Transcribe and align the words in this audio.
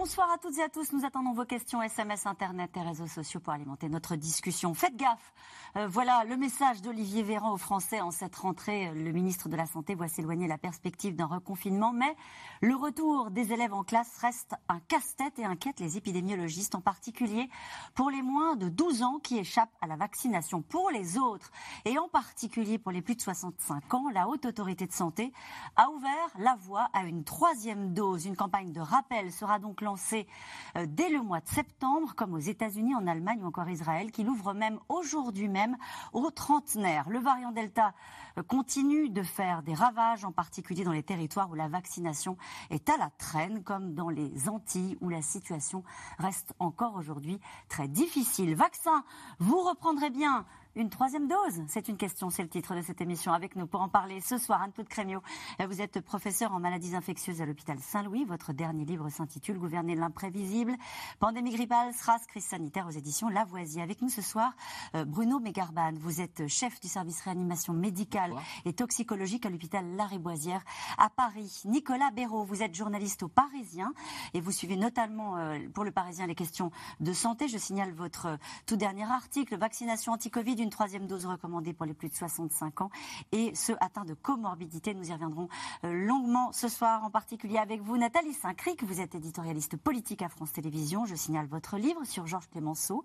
Bonsoir 0.00 0.30
à 0.30 0.38
toutes 0.38 0.56
et 0.58 0.62
à 0.62 0.68
tous. 0.68 0.92
Nous 0.92 1.04
attendons 1.04 1.32
vos 1.32 1.44
questions 1.44 1.82
SMS, 1.82 2.24
Internet 2.24 2.70
et 2.76 2.82
réseaux 2.82 3.08
sociaux 3.08 3.40
pour 3.40 3.52
alimenter 3.52 3.88
notre 3.88 4.14
discussion. 4.14 4.72
Faites 4.72 4.94
gaffe. 4.94 5.34
Euh, 5.76 5.88
voilà 5.88 6.22
le 6.22 6.36
message 6.36 6.82
d'Olivier 6.82 7.24
Véran 7.24 7.52
aux 7.52 7.58
Français 7.58 8.00
en 8.00 8.12
cette 8.12 8.36
rentrée. 8.36 8.92
Le 8.94 9.10
ministre 9.10 9.48
de 9.48 9.56
la 9.56 9.66
Santé 9.66 9.96
voit 9.96 10.06
s'éloigner 10.06 10.46
la 10.46 10.56
perspective 10.56 11.16
d'un 11.16 11.26
reconfinement, 11.26 11.92
mais 11.92 12.14
le 12.60 12.76
retour 12.76 13.32
des 13.32 13.52
élèves 13.52 13.74
en 13.74 13.82
classe 13.82 14.16
reste 14.18 14.54
un 14.68 14.78
casse-tête 14.78 15.36
et 15.40 15.44
inquiète 15.44 15.80
les 15.80 15.96
épidémiologistes, 15.96 16.76
en 16.76 16.80
particulier 16.80 17.50
pour 17.96 18.08
les 18.08 18.22
moins 18.22 18.54
de 18.54 18.68
12 18.68 19.02
ans 19.02 19.18
qui 19.18 19.38
échappent 19.38 19.76
à 19.80 19.88
la 19.88 19.96
vaccination. 19.96 20.62
Pour 20.62 20.90
les 20.90 21.18
autres, 21.18 21.50
et 21.84 21.98
en 21.98 22.08
particulier 22.08 22.78
pour 22.78 22.92
les 22.92 23.02
plus 23.02 23.16
de 23.16 23.20
65 23.20 23.94
ans, 23.94 24.10
la 24.14 24.28
Haute 24.28 24.46
Autorité 24.46 24.86
de 24.86 24.92
Santé 24.92 25.32
a 25.74 25.90
ouvert 25.90 26.30
la 26.38 26.54
voie 26.54 26.88
à 26.92 27.02
une 27.02 27.24
troisième 27.24 27.94
dose. 27.94 28.26
Une 28.26 28.36
campagne 28.36 28.72
de 28.72 28.80
rappel 28.80 29.32
sera 29.32 29.58
donc 29.58 29.80
lancé 29.80 29.87
euh, 29.96 30.86
dès 30.86 31.08
le 31.08 31.22
mois 31.22 31.40
de 31.40 31.48
septembre, 31.48 32.14
comme 32.14 32.34
aux 32.34 32.38
États-Unis, 32.38 32.94
en 32.94 33.06
Allemagne 33.06 33.40
ou 33.42 33.46
encore 33.46 33.68
Israël, 33.68 34.10
qui 34.10 34.24
l'ouvre 34.24 34.54
même 34.54 34.78
aujourd'hui 34.88 35.48
même 35.48 35.76
aux 36.12 36.30
trentenaires. 36.30 37.08
Le 37.08 37.18
variant 37.18 37.52
Delta 37.52 37.94
euh, 38.36 38.42
continue 38.42 39.08
de 39.08 39.22
faire 39.22 39.62
des 39.62 39.74
ravages, 39.74 40.24
en 40.24 40.32
particulier 40.32 40.84
dans 40.84 40.92
les 40.92 41.02
territoires 41.02 41.50
où 41.50 41.54
la 41.54 41.68
vaccination 41.68 42.36
est 42.70 42.88
à 42.88 42.96
la 42.96 43.10
traîne, 43.18 43.62
comme 43.62 43.94
dans 43.94 44.08
les 44.08 44.48
Antilles, 44.48 44.96
où 45.00 45.08
la 45.08 45.22
situation 45.22 45.82
reste 46.18 46.54
encore 46.58 46.96
aujourd'hui 46.96 47.40
très 47.68 47.88
difficile. 47.88 48.54
Vaccin, 48.54 49.04
vous 49.38 49.60
reprendrez 49.60 50.10
bien 50.10 50.44
une 50.78 50.90
troisième 50.90 51.26
dose 51.26 51.60
C'est 51.66 51.88
une 51.88 51.96
question, 51.96 52.30
c'est 52.30 52.42
le 52.42 52.48
titre 52.48 52.76
de 52.76 52.82
cette 52.82 53.00
émission. 53.00 53.32
Avec 53.32 53.56
nous 53.56 53.66
pour 53.66 53.80
en 53.80 53.88
parler 53.88 54.20
ce 54.20 54.38
soir, 54.38 54.62
Anne-Claude 54.62 54.86
Crémiot. 54.88 55.20
Vous 55.68 55.82
êtes 55.82 56.00
professeur 56.00 56.52
en 56.52 56.60
maladies 56.60 56.94
infectieuses 56.94 57.42
à 57.42 57.46
l'hôpital 57.46 57.78
Saint-Louis. 57.80 58.24
Votre 58.24 58.52
dernier 58.52 58.84
livre 58.84 59.08
s'intitule 59.10 59.58
Gouverner 59.58 59.96
l'imprévisible. 59.96 60.76
Pandémie 61.18 61.50
grippale, 61.50 61.92
SRAS, 61.92 62.20
crise 62.28 62.44
sanitaire 62.44 62.86
aux 62.86 62.92
éditions 62.92 63.28
Lavoisier. 63.28 63.82
Avec 63.82 64.02
nous 64.02 64.08
ce 64.08 64.22
soir, 64.22 64.52
euh, 64.94 65.04
Bruno 65.04 65.40
Mégarban. 65.40 65.94
Vous 65.94 66.20
êtes 66.20 66.46
chef 66.46 66.78
du 66.78 66.86
service 66.86 67.20
réanimation 67.22 67.72
médicale 67.72 68.32
et 68.64 68.72
toxicologique 68.72 69.46
à 69.46 69.50
l'hôpital 69.50 69.84
Lariboisière 69.96 70.62
à 70.96 71.10
Paris. 71.10 71.62
Nicolas 71.64 72.12
Béraud, 72.12 72.44
vous 72.44 72.62
êtes 72.62 72.76
journaliste 72.76 73.24
au 73.24 73.28
Parisien 73.28 73.92
et 74.32 74.40
vous 74.40 74.52
suivez 74.52 74.76
notamment 74.76 75.38
euh, 75.38 75.58
pour 75.74 75.82
le 75.82 75.90
Parisien 75.90 76.28
les 76.28 76.36
questions 76.36 76.70
de 77.00 77.12
santé. 77.12 77.48
Je 77.48 77.58
signale 77.58 77.92
votre 77.92 78.26
euh, 78.26 78.36
tout 78.66 78.76
dernier 78.76 79.10
article, 79.10 79.58
vaccination 79.58 80.12
anti-Covid, 80.12 80.67
une 80.68 80.72
troisième 80.72 81.06
dose 81.06 81.24
recommandée 81.24 81.72
pour 81.72 81.86
les 81.86 81.94
plus 81.94 82.10
de 82.10 82.14
65 82.14 82.82
ans 82.82 82.90
et 83.32 83.54
ceux 83.54 83.74
atteints 83.80 84.04
de 84.04 84.12
comorbidité. 84.12 84.92
Nous 84.92 85.08
y 85.08 85.12
reviendrons 85.14 85.48
euh, 85.84 85.94
longuement 85.94 86.52
ce 86.52 86.68
soir, 86.68 87.04
en 87.04 87.10
particulier 87.10 87.56
avec 87.56 87.80
vous, 87.80 87.96
Nathalie 87.96 88.34
Saint-Cric. 88.34 88.84
Vous 88.84 89.00
êtes 89.00 89.14
éditorialiste 89.14 89.78
politique 89.78 90.20
à 90.20 90.28
France 90.28 90.52
Télévisions. 90.52 91.06
Je 91.06 91.14
signale 91.14 91.46
votre 91.46 91.78
livre 91.78 92.04
sur 92.04 92.26
Georges 92.26 92.50
Clémenceau. 92.50 93.02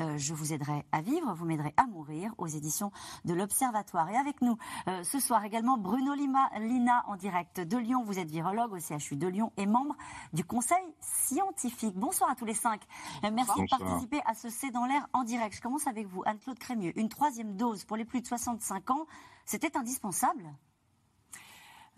Euh, 0.00 0.18
je 0.18 0.34
vous 0.34 0.52
aiderai 0.52 0.84
à 0.92 1.00
vivre, 1.00 1.32
vous 1.32 1.46
m'aiderez 1.46 1.72
à 1.78 1.86
mourir 1.86 2.34
aux 2.36 2.46
éditions 2.46 2.92
de 3.24 3.32
l'Observatoire. 3.32 4.10
Et 4.10 4.16
avec 4.16 4.42
nous 4.42 4.58
euh, 4.86 5.02
ce 5.02 5.18
soir 5.18 5.42
également 5.44 5.78
Bruno 5.78 6.12
Lima, 6.12 6.50
Lina 6.58 7.04
en 7.06 7.16
direct 7.16 7.58
de 7.60 7.78
Lyon. 7.78 8.02
Vous 8.04 8.18
êtes 8.18 8.30
virologue 8.30 8.74
au 8.74 8.78
CHU 8.78 9.16
de 9.16 9.28
Lyon 9.28 9.50
et 9.56 9.64
membre 9.64 9.96
du 10.34 10.44
Conseil 10.44 10.94
scientifique. 11.00 11.96
Bonsoir 11.96 12.28
à 12.28 12.34
tous 12.34 12.44
les 12.44 12.52
cinq. 12.52 12.82
Merci 13.22 13.62
de 13.62 13.70
participer 13.70 14.20
à 14.26 14.34
ce 14.34 14.50
C'est 14.50 14.70
dans 14.70 14.84
l'air 14.84 15.08
en 15.14 15.24
direct. 15.24 15.56
Je 15.56 15.62
commence 15.62 15.86
avec 15.86 16.06
vous, 16.06 16.22
Anne-Claude 16.26 16.58
Crémieux 16.58 16.87
une 16.96 17.08
troisième 17.08 17.56
dose 17.56 17.84
pour 17.84 17.96
les 17.96 18.04
plus 18.04 18.20
de 18.20 18.26
65 18.26 18.90
ans, 18.90 19.06
c'était 19.44 19.76
indispensable? 19.76 20.44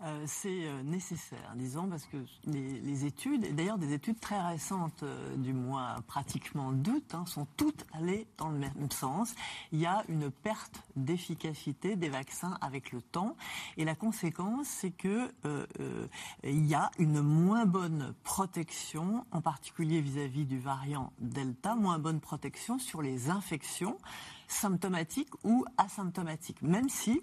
Euh, 0.03 0.23
c'est 0.25 0.65
euh, 0.65 0.81
nécessaire, 0.81 1.53
disons, 1.55 1.87
parce 1.87 2.07
que 2.07 2.17
les, 2.47 3.05
études, 3.05 3.53
d'ailleurs 3.53 3.77
des 3.77 3.93
études 3.93 4.19
très 4.19 4.39
récentes 4.41 5.03
euh, 5.03 5.35
du 5.35 5.53
mois 5.53 5.97
pratiquement 6.07 6.71
d'août, 6.71 7.13
hein, 7.13 7.25
sont 7.27 7.45
toutes 7.55 7.85
allées 7.93 8.25
dans 8.37 8.49
le 8.49 8.57
même 8.57 8.89
sens. 8.89 9.35
Il 9.71 9.79
y 9.79 9.85
a 9.85 10.03
une 10.09 10.31
perte 10.31 10.81
d'efficacité 10.95 11.95
des 11.95 12.09
vaccins 12.09 12.57
avec 12.61 12.91
le 12.91 13.01
temps, 13.01 13.35
et 13.77 13.85
la 13.85 13.93
conséquence, 13.93 14.67
c'est 14.67 14.91
que 14.91 15.31
il 16.43 16.65
y 16.65 16.73
a 16.73 16.89
une 16.97 17.21
moins 17.21 17.65
bonne 17.65 18.13
protection, 18.23 19.25
en 19.31 19.41
particulier 19.41 20.01
vis-à-vis 20.01 20.45
du 20.45 20.59
variant 20.59 21.13
Delta, 21.19 21.75
moins 21.75 21.99
bonne 21.99 22.19
protection 22.19 22.79
sur 22.79 23.01
les 23.01 23.29
infections 23.29 23.97
symptomatiques 24.51 25.33
ou 25.43 25.65
asymptomatiques, 25.77 26.61
même 26.61 26.89
si 26.89 27.21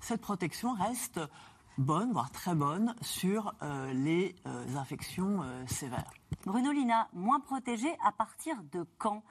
cette 0.00 0.20
protection 0.20 0.72
reste 0.72 1.20
bonne, 1.78 2.12
voire 2.12 2.30
très 2.30 2.54
bonne, 2.54 2.94
sur 3.00 3.54
euh, 3.62 3.92
les 3.92 4.36
euh, 4.46 4.76
infections 4.76 5.42
euh, 5.42 5.66
sévères. 5.66 6.10
Bruno 6.44 6.72
Lina, 6.72 7.08
moins 7.12 7.40
protégé 7.40 7.88
à 8.04 8.12
partir 8.12 8.56
de 8.72 8.86
quand? 8.98 9.22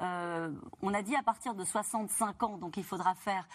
On 0.00 0.92
a 0.92 1.02
dit 1.02 1.14
à 1.14 1.22
partir 1.22 1.54
de 1.54 1.62
65 1.62 2.42
ans, 2.42 2.58
donc 2.58 2.76
il 2.76 2.82
faudra 2.82 3.14
faire 3.14 3.46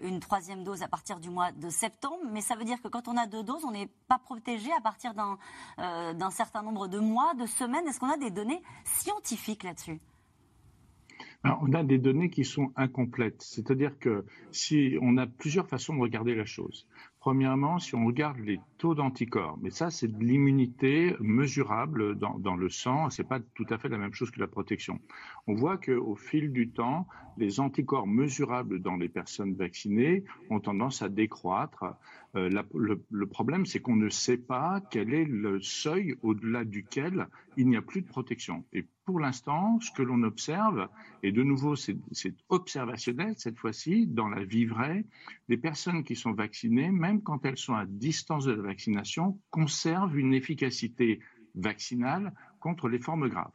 une 0.00 0.20
troisième 0.20 0.62
dose 0.62 0.84
à 0.84 0.86
partir 0.86 1.18
du 1.18 1.28
mois 1.28 1.50
de 1.50 1.70
septembre. 1.70 2.22
Mais 2.30 2.40
ça 2.40 2.54
veut 2.54 2.62
dire 2.62 2.80
que 2.80 2.86
quand 2.86 3.08
on 3.08 3.16
a 3.16 3.26
deux 3.26 3.42
doses, 3.42 3.64
on 3.64 3.72
n'est 3.72 3.90
pas 4.06 4.18
protégé 4.18 4.70
à 4.72 4.80
partir 4.80 5.12
d'un 5.12 6.30
certain 6.30 6.62
nombre 6.62 6.86
de 6.86 7.00
mois, 7.00 7.34
de 7.34 7.46
semaines. 7.46 7.84
Est-ce 7.88 7.98
qu'on 7.98 8.12
a 8.12 8.16
des 8.16 8.30
données 8.30 8.62
scientifiques 8.84 9.64
là-dessus? 9.64 10.00
On 11.44 11.72
a 11.72 11.84
des 11.84 11.98
données 11.98 12.30
qui 12.30 12.44
sont 12.44 12.72
incomplètes. 12.76 13.42
C'est-à-dire 13.42 13.98
que 13.98 14.24
si 14.50 14.98
on 15.00 15.16
a 15.16 15.26
plusieurs 15.26 15.68
façons 15.68 15.94
de 15.94 16.00
regarder 16.00 16.34
la 16.34 16.44
chose. 16.44 16.86
Premièrement, 17.20 17.78
si 17.78 17.94
on 17.94 18.06
regarde 18.06 18.38
les 18.38 18.60
taux 18.78 18.94
d'anticorps, 18.94 19.58
mais 19.60 19.70
ça, 19.70 19.90
c'est 19.90 20.08
de 20.08 20.24
l'immunité 20.24 21.14
mesurable 21.20 22.16
dans, 22.16 22.38
dans 22.38 22.56
le 22.56 22.68
sang. 22.68 23.10
C'est 23.10 23.28
pas 23.28 23.40
tout 23.54 23.66
à 23.70 23.78
fait 23.78 23.88
la 23.88 23.98
même 23.98 24.14
chose 24.14 24.30
que 24.30 24.40
la 24.40 24.46
protection. 24.46 25.00
On 25.46 25.54
voit 25.54 25.78
qu'au 25.78 26.16
fil 26.16 26.52
du 26.52 26.70
temps, 26.70 27.06
les 27.38 27.60
anticorps 27.60 28.06
mesurables 28.06 28.80
dans 28.80 28.96
les 28.96 29.08
personnes 29.08 29.54
vaccinées 29.54 30.24
ont 30.50 30.60
tendance 30.60 31.02
à 31.02 31.08
décroître. 31.08 31.84
Euh, 32.36 32.50
le, 32.74 33.26
problème, 33.26 33.64
c'est 33.64 33.80
qu'on 33.80 33.96
ne 33.96 34.08
sait 34.08 34.36
pas 34.36 34.80
quel 34.90 35.14
est 35.14 35.24
le 35.24 35.60
seuil 35.60 36.16
au-delà 36.22 36.64
duquel 36.64 37.28
il 37.56 37.68
n'y 37.68 37.76
a 37.76 37.82
plus 37.82 38.02
de 38.02 38.08
protection. 38.08 38.64
Et 38.72 38.84
pour 39.04 39.20
l'instant, 39.20 39.78
ce 39.80 39.90
que 39.92 40.02
l'on 40.02 40.22
observe, 40.24 40.88
et 41.22 41.32
de 41.32 41.42
nouveau, 41.42 41.76
c'est 41.76 41.96
observationnel 42.48 43.34
cette 43.36 43.58
fois-ci, 43.58 44.06
dans 44.06 44.28
la 44.28 44.44
vie 44.44 44.66
vraie, 44.66 45.06
les 45.48 45.56
personnes 45.56 46.04
qui 46.04 46.16
sont 46.16 46.32
vaccinées, 46.32 46.90
même 46.90 47.22
quand 47.22 47.46
elles 47.46 47.56
sont 47.56 47.74
à 47.74 47.86
distance 47.86 48.44
de 48.44 48.52
la 48.52 48.62
vaccination, 48.62 49.38
conservent 49.50 50.18
une 50.18 50.34
efficacité 50.34 51.20
vaccinale 51.54 52.34
contre 52.60 52.88
les 52.88 52.98
formes 52.98 53.28
graves. 53.28 53.52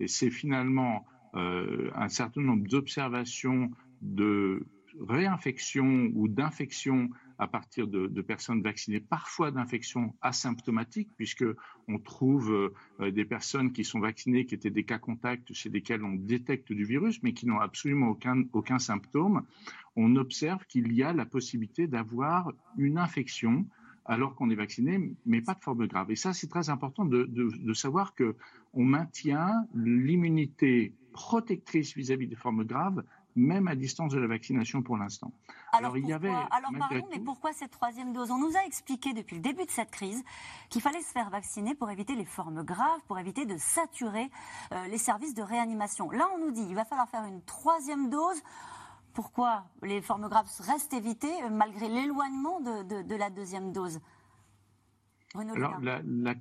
Et 0.00 0.08
c'est 0.08 0.30
finalement 0.30 1.06
un 1.36 2.08
certain 2.08 2.40
nombre 2.40 2.66
d'observations 2.66 3.70
de 4.02 4.66
réinfection 5.00 6.10
ou 6.14 6.28
d'infection 6.28 7.10
à 7.38 7.46
partir 7.46 7.86
de, 7.86 8.22
personnes 8.22 8.62
vaccinées, 8.62 9.00
parfois 9.00 9.50
d'infections 9.50 10.14
asymptomatiques, 10.22 11.10
puisque 11.16 11.44
on 11.86 11.98
trouve 11.98 12.72
euh, 13.00 13.10
des 13.10 13.24
personnes 13.24 13.72
qui 13.72 13.84
sont 13.84 14.00
vaccinées, 14.00 14.46
qui 14.46 14.54
étaient 14.54 14.70
des 14.70 14.84
cas 14.84 14.98
contacts 14.98 15.52
chez 15.52 15.68
lesquels 15.68 16.02
on 16.02 16.14
détecte 16.14 16.72
du 16.72 16.84
virus, 16.84 17.22
mais 17.22 17.34
qui 17.34 17.46
n'ont 17.46 17.60
absolument 17.60 18.08
aucun, 18.08 18.44
aucun 18.52 18.78
symptôme. 18.78 19.42
On 19.96 20.16
observe 20.16 20.64
qu'il 20.66 20.92
y 20.92 21.02
a 21.02 21.12
la 21.12 21.26
possibilité 21.26 21.86
d'avoir 21.86 22.52
une 22.78 22.96
infection 22.96 23.66
alors 24.06 24.34
qu'on 24.34 24.50
est 24.50 24.56
vacciné, 24.56 25.12
mais 25.26 25.42
pas 25.42 25.54
de 25.54 25.60
forme 25.60 25.86
grave. 25.88 26.10
Et 26.10 26.16
ça, 26.16 26.32
c'est 26.32 26.46
très 26.46 26.70
important 26.70 27.04
de, 27.04 27.24
de, 27.24 27.74
savoir 27.74 28.14
que 28.14 28.36
on 28.72 28.84
maintient 28.84 29.66
l'immunité 29.74 30.94
protectrice 31.16 31.94
vis-à-vis 31.94 32.28
des 32.28 32.36
formes 32.36 32.64
graves, 32.64 33.02
même 33.34 33.68
à 33.68 33.74
distance 33.74 34.12
de 34.12 34.18
la 34.18 34.26
vaccination 34.26 34.82
pour 34.82 34.96
l'instant. 34.96 35.32
Alors, 35.72 35.96
il 35.96 36.06
y 36.06 36.12
avait, 36.12 36.30
alors 36.30 36.70
pardon, 36.78 37.06
mais 37.10 37.18
pourquoi 37.18 37.52
cette 37.52 37.70
troisième 37.70 38.12
dose? 38.12 38.30
On 38.30 38.38
nous 38.38 38.56
a 38.56 38.64
expliqué 38.64 39.12
depuis 39.12 39.36
le 39.36 39.42
début 39.42 39.64
de 39.64 39.70
cette 39.70 39.90
crise 39.90 40.22
qu'il 40.70 40.80
fallait 40.80 41.02
se 41.02 41.12
faire 41.12 41.30
vacciner 41.30 41.74
pour 41.74 41.90
éviter 41.90 42.14
les 42.14 42.24
formes 42.24 42.62
graves, 42.62 43.00
pour 43.08 43.18
éviter 43.18 43.44
de 43.46 43.56
saturer 43.58 44.30
euh, 44.72 44.86
les 44.88 44.98
services 44.98 45.34
de 45.34 45.42
réanimation. 45.42 46.10
Là, 46.10 46.28
on 46.34 46.38
nous 46.38 46.50
dit 46.50 46.66
qu'il 46.66 46.76
va 46.76 46.84
falloir 46.84 47.08
faire 47.08 47.24
une 47.24 47.42
troisième 47.42 48.10
dose 48.10 48.42
pourquoi 49.16 49.64
les 49.82 50.02
formes 50.02 50.28
graves 50.28 50.46
restent 50.60 50.92
évitées 50.92 51.42
euh, 51.42 51.48
malgré 51.50 51.88
l'éloignement 51.88 52.60
de, 52.60 53.16
la 53.16 53.30
deuxième 53.30 53.72
dose? 53.72 53.98
Alors, 55.38 55.80
la, 55.80 56.34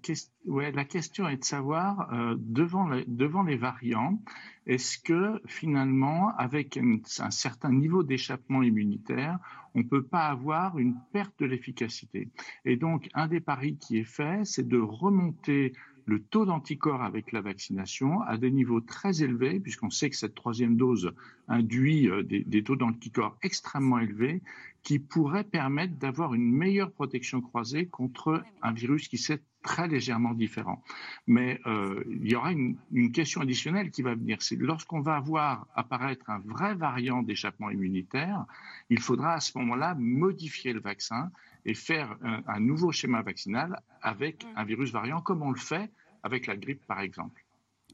question 0.85 1.27
est 1.27 1.37
de 1.37 1.43
savoir, 1.43 2.13
euh, 2.13 2.35
devant, 2.39 2.89
devant 3.07 3.43
les 3.43 3.57
variants, 3.57 4.21
est-ce 4.67 4.97
que 4.97 5.41
finalement, 5.45 6.35
avec 6.37 6.77
un, 6.77 6.99
certain 7.29 7.71
niveau 7.71 8.03
d'échappement 8.03 8.63
immunitaire, 8.63 9.39
on 9.73 9.79
ne 9.79 9.83
peut 9.83 10.03
pas 10.03 10.27
avoir 10.27 10.77
une 10.77 10.95
perte 11.11 11.37
de 11.39 11.45
l'efficacité? 11.45 12.29
Et 12.63 12.77
donc, 12.77 13.09
un 13.13 13.27
des 13.27 13.41
paris 13.41 13.77
qui 13.77 13.97
est 13.97 14.05
fait, 14.05 14.45
c'est 14.45 14.67
de 14.67 14.79
remonter 14.79 15.73
le 16.05 16.21
taux 16.21 16.45
d'anticorps 16.45 17.03
avec 17.03 17.31
la 17.31 17.41
vaccination 17.41 18.21
à 18.21 18.37
des 18.37 18.51
niveaux 18.51 18.81
très 18.81 19.23
élevés, 19.23 19.59
puisqu'on 19.59 19.89
sait 19.89 20.09
que 20.09 20.15
cette 20.15 20.35
troisième 20.35 20.77
dose 20.77 21.13
induit 21.47 22.09
euh, 22.09 22.23
des, 22.23 22.43
des 22.43 22.63
taux 22.63 22.75
d'anticorps 22.75 23.37
extrêmement 23.41 23.99
élevés, 23.99 24.41
qui 24.83 24.99
pourraient 24.99 25.43
permettre 25.43 25.95
d'avoir 25.95 26.35
une 26.35 26.51
meilleure 26.51 26.91
protection 26.91 27.41
croisée 27.41 27.87
contre 27.87 28.43
un 28.61 28.71
virus 28.71 29.07
qui 29.07 29.17
s'est 29.17 29.41
très 29.63 29.87
légèrement 29.87 30.35
différent. 30.35 30.83
Mais 31.25 31.59
euh, 31.65 32.03
il 32.07 32.29
y 32.29 32.35
aura 32.35 32.51
une, 32.51 32.77
une, 32.91 33.11
question 33.11 33.41
additionnelle 33.41 33.89
qui 33.89 34.03
va 34.03 34.13
venir. 34.13 34.37
C'est 34.41 34.57
lorsqu'on 34.57 35.01
va 35.01 35.15
avoir 35.15 35.65
apparaître 35.73 36.29
un 36.29 36.37
vrai 36.37 36.75
variant 36.75 37.23
d'échappement 37.23 37.71
immunitaire, 37.71 38.45
il 38.91 38.99
faudra 38.99 39.33
à 39.33 39.39
ce 39.39 39.57
moment-là 39.57 39.95
modifier 39.97 40.71
le 40.71 40.81
vaccin 40.81 41.31
et 41.65 41.73
faire 41.73 42.15
un, 42.23 42.41
un 42.47 42.59
nouveau 42.59 42.91
schéma 42.91 43.21
vaccinal 43.21 43.81
avec 44.01 44.45
un 44.55 44.63
virus 44.63 44.91
variant, 44.91 45.21
comme 45.21 45.41
on 45.41 45.51
le 45.51 45.59
fait 45.59 45.91
avec 46.23 46.47
la 46.47 46.55
grippe, 46.57 46.85
par 46.85 46.99
exemple. 47.01 47.43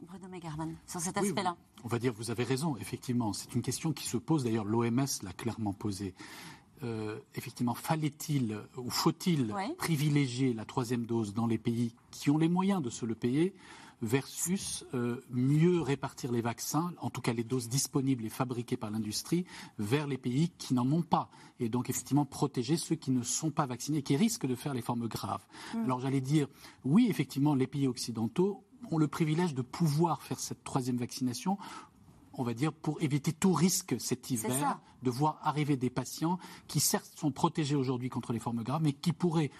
Bruno 0.01 0.27
Megarman, 0.29 0.75
sur 0.88 1.00
cet 1.00 1.18
aspect-là. 1.18 1.56
Oui, 1.57 1.81
on 1.83 1.88
va 1.88 2.00
dire, 2.00 2.12
vous 2.13 2.31
avez 2.31 2.44
raison, 2.44 2.75
effectivement. 2.77 3.33
C'est 3.33 3.53
une 3.53 3.62
question 3.62 3.94
qui 3.94 4.07
se 4.07 4.18
pose, 4.18 4.44
d'ailleurs, 4.44 4.65
l'OMS 4.65 5.06
l'a 5.21 5.33
clairement 5.33 5.73
posée. 5.73 6.15
Euh, 6.83 7.19
effectivement, 7.35 7.75
fallait-il 7.75 8.57
ou 8.77 8.89
faut-il 8.89 9.51
Ouais. 9.53 9.75
privilégier 9.77 10.53
la 10.53 10.65
troisième 10.65 11.06
dose 11.06 11.33
dans 11.35 11.45
les 11.45 11.59
pays 11.59 11.94
qui 12.09 12.31
ont 12.31 12.39
les 12.39 12.50
moyens 12.50 12.81
de 12.81 12.89
se 12.89 13.06
le 13.06 13.13
payer 13.13 13.53
versus 14.01 14.86
euh, 14.94 15.21
mieux 15.30 15.81
répartir 15.81 16.31
les 16.31 16.42
vaccins, 16.42 16.94
en 17.00 17.09
tout 17.09 17.21
cas 17.21 17.33
les 17.33 17.44
doses 17.44 17.69
disponibles 17.69 18.25
et 18.25 18.30
fabriquées 18.30 18.77
par 18.77 18.89
l'industrie, 18.89 19.45
vers 19.77 20.07
les 20.07 20.18
pays 20.18 20.50
qui 20.57 20.74
n'en 20.74 20.89
ont 20.92 21.03
pas. 21.03 21.30
Et 21.59 21.69
donc 21.69 21.89
effectivement 21.89 22.25
protéger 22.25 22.77
ceux 22.77 22.95
qui 22.95 23.12
ne 23.12 23.24
sont 23.24 23.51
pas 23.51 23.65
vaccinés 23.65 24.00
et 24.00 24.03
qui 24.03 24.18
risquent 24.18 24.48
de 24.48 24.56
faire 24.56 24.74
les 24.74 24.81
formes 24.81 25.07
graves. 25.07 25.45
Alors 25.86 26.00
j'allais 26.00 26.21
dire, 26.21 26.48
oui, 26.83 27.07
effectivement, 27.09 27.56
les 27.56 27.68
pays 27.68 27.88
occidentaux 27.88 28.63
ont 28.89 28.98
le 28.98 29.07
privilège 29.07 29.53
de 29.53 29.62
pouvoir 29.62 30.24
faire 30.24 30.39
cette 30.39 30.63
troisième 30.63 30.97
vaccination 30.97 31.57
on 32.33 32.44
va 32.44 32.54
dire, 32.54 32.71
pour 32.74 33.01
éviter 33.01 33.33
tout 33.33 33.54
risque 33.54 33.95
cet 34.00 34.31
hiver, 34.31 34.80
de 35.04 35.09
voir 35.09 35.39
arriver 35.44 35.75
des 35.75 35.89
patients 35.89 36.39
qui 36.68 36.80
certes 36.80 37.12
sont 37.15 37.31
protégés 37.31 37.75
aujourd'hui 37.75 38.09
contre 38.09 38.33
les 38.33 38.39
formes 38.39 38.63
graves, 38.63 38.81
mais 38.81 38.94
qui 38.94 39.13
pourraient, 39.13 39.51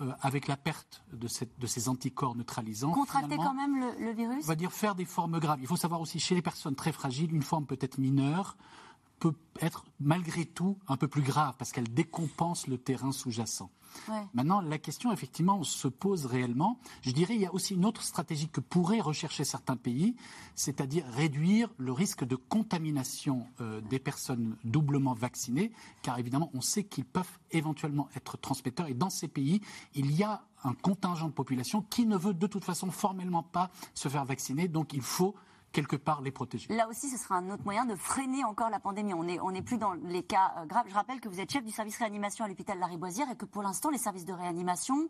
euh, 0.00 0.12
avec 0.20 0.46
la 0.48 0.56
perte 0.56 1.02
de, 1.12 1.28
cette- 1.28 1.58
de 1.58 1.66
ces 1.66 1.88
anticorps 1.88 2.34
neutralisants, 2.36 2.92
Contracter 2.92 3.36
quand 3.36 3.54
même 3.54 3.78
le, 3.80 4.04
le 4.06 4.12
virus 4.12 4.44
on 4.44 4.48
va 4.48 4.54
dire 4.54 4.72
faire 4.72 4.94
des 4.94 5.04
formes 5.04 5.38
graves. 5.38 5.58
Il 5.60 5.66
faut 5.66 5.76
savoir 5.76 6.00
aussi, 6.00 6.18
chez 6.20 6.34
les 6.34 6.42
personnes 6.42 6.74
très 6.74 6.92
fragiles, 6.92 7.32
une 7.34 7.42
forme 7.42 7.66
peut-être 7.66 7.98
mineure 7.98 8.56
peut 9.18 9.34
être 9.60 9.84
malgré 10.00 10.46
tout 10.46 10.78
un 10.88 10.96
peu 10.96 11.06
plus 11.06 11.20
grave 11.22 11.54
parce 11.58 11.72
qu'elle 11.72 11.92
décompense 11.92 12.66
le 12.66 12.78
terrain 12.78 13.12
sous-jacent. 13.12 13.70
Maintenant, 14.34 14.60
la 14.60 14.78
question, 14.78 15.12
effectivement, 15.12 15.62
se 15.62 15.88
pose 15.88 16.26
réellement. 16.26 16.78
Je 17.02 17.10
dirais, 17.10 17.34
il 17.34 17.40
y 17.40 17.46
a 17.46 17.54
aussi 17.54 17.74
une 17.74 17.84
autre 17.84 18.02
stratégie 18.02 18.48
que 18.48 18.60
pourraient 18.60 19.00
rechercher 19.00 19.44
certains 19.44 19.76
pays, 19.76 20.16
c'est-à-dire 20.54 21.04
réduire 21.06 21.70
le 21.78 21.92
risque 21.92 22.24
de 22.24 22.36
contamination 22.36 23.46
euh, 23.60 23.80
des 23.80 23.98
personnes 23.98 24.56
doublement 24.64 25.14
vaccinées, 25.14 25.72
car 26.02 26.18
évidemment, 26.18 26.50
on 26.54 26.60
sait 26.60 26.84
qu'ils 26.84 27.04
peuvent 27.04 27.38
éventuellement 27.50 28.08
être 28.16 28.36
transmetteurs. 28.36 28.88
Et 28.88 28.94
dans 28.94 29.10
ces 29.10 29.28
pays, 29.28 29.60
il 29.94 30.12
y 30.12 30.22
a 30.22 30.42
un 30.64 30.74
contingent 30.74 31.28
de 31.28 31.32
population 31.32 31.82
qui 31.82 32.06
ne 32.06 32.16
veut 32.16 32.34
de 32.34 32.46
toute 32.46 32.64
façon 32.64 32.90
formellement 32.90 33.42
pas 33.42 33.70
se 33.94 34.08
faire 34.08 34.24
vacciner, 34.24 34.68
donc 34.68 34.92
il 34.92 35.02
faut 35.02 35.34
quelque 35.72 35.96
part 35.96 36.22
les 36.22 36.30
protéger. 36.30 36.72
Là 36.74 36.88
aussi, 36.88 37.08
ce 37.08 37.16
sera 37.16 37.36
un 37.36 37.50
autre 37.50 37.64
moyen 37.64 37.84
de 37.84 37.94
freiner 37.94 38.44
encore 38.44 38.70
la 38.70 38.80
pandémie. 38.80 39.14
On 39.14 39.52
n'est 39.52 39.62
plus 39.62 39.78
dans 39.78 39.92
les 39.92 40.22
cas 40.22 40.52
euh, 40.58 40.66
graves. 40.66 40.86
Je 40.88 40.94
rappelle 40.94 41.20
que 41.20 41.28
vous 41.28 41.40
êtes 41.40 41.52
chef 41.52 41.64
du 41.64 41.70
service 41.70 41.98
réanimation 41.98 42.44
à 42.44 42.48
l'hôpital 42.48 42.78
Lariboisière 42.78 43.30
et 43.30 43.36
que 43.36 43.44
pour 43.44 43.62
l'instant, 43.62 43.90
les 43.90 43.98
services 43.98 44.24
de 44.24 44.32
réanimation 44.32 45.08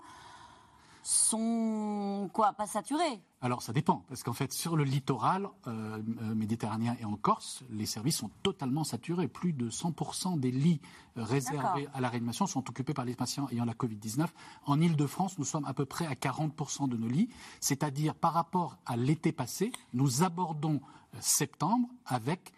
sont 1.02 2.30
quoi 2.32 2.52
Pas 2.52 2.66
saturés? 2.66 3.20
Alors 3.42 3.62
ça 3.62 3.72
dépend, 3.72 4.04
parce 4.08 4.22
qu'en 4.22 4.34
fait 4.34 4.52
sur 4.52 4.76
le 4.76 4.84
littoral 4.84 5.48
euh, 5.66 5.98
euh, 6.22 6.34
méditerranéen 6.34 6.96
et 7.00 7.04
en 7.04 7.16
Corse, 7.16 7.62
les 7.70 7.86
services 7.86 8.18
sont 8.18 8.30
totalement 8.42 8.84
saturés. 8.84 9.28
Plus 9.28 9.52
de 9.52 9.70
100% 9.70 10.38
des 10.38 10.50
lits 10.50 10.80
euh, 11.16 11.24
réservés 11.24 11.88
à 11.94 12.00
la 12.00 12.10
réanimation 12.10 12.46
sont 12.46 12.68
occupés 12.68 12.92
par 12.92 13.06
les 13.06 13.14
patients 13.14 13.48
ayant 13.50 13.64
la 13.64 13.72
Covid-19. 13.72 14.26
En 14.66 14.80
Ile-de-France, 14.80 15.38
nous 15.38 15.44
sommes 15.44 15.64
à 15.64 15.72
peu 15.72 15.86
près 15.86 16.06
à 16.06 16.14
40% 16.14 16.88
de 16.88 16.96
nos 16.96 17.08
lits, 17.08 17.30
c'est-à-dire 17.60 18.14
par 18.14 18.34
rapport 18.34 18.76
à 18.84 18.96
l'été 18.96 19.32
passé, 19.32 19.72
nous 19.94 20.22
abordons 20.22 20.80
septembre 21.18 21.88
avec 22.06 22.52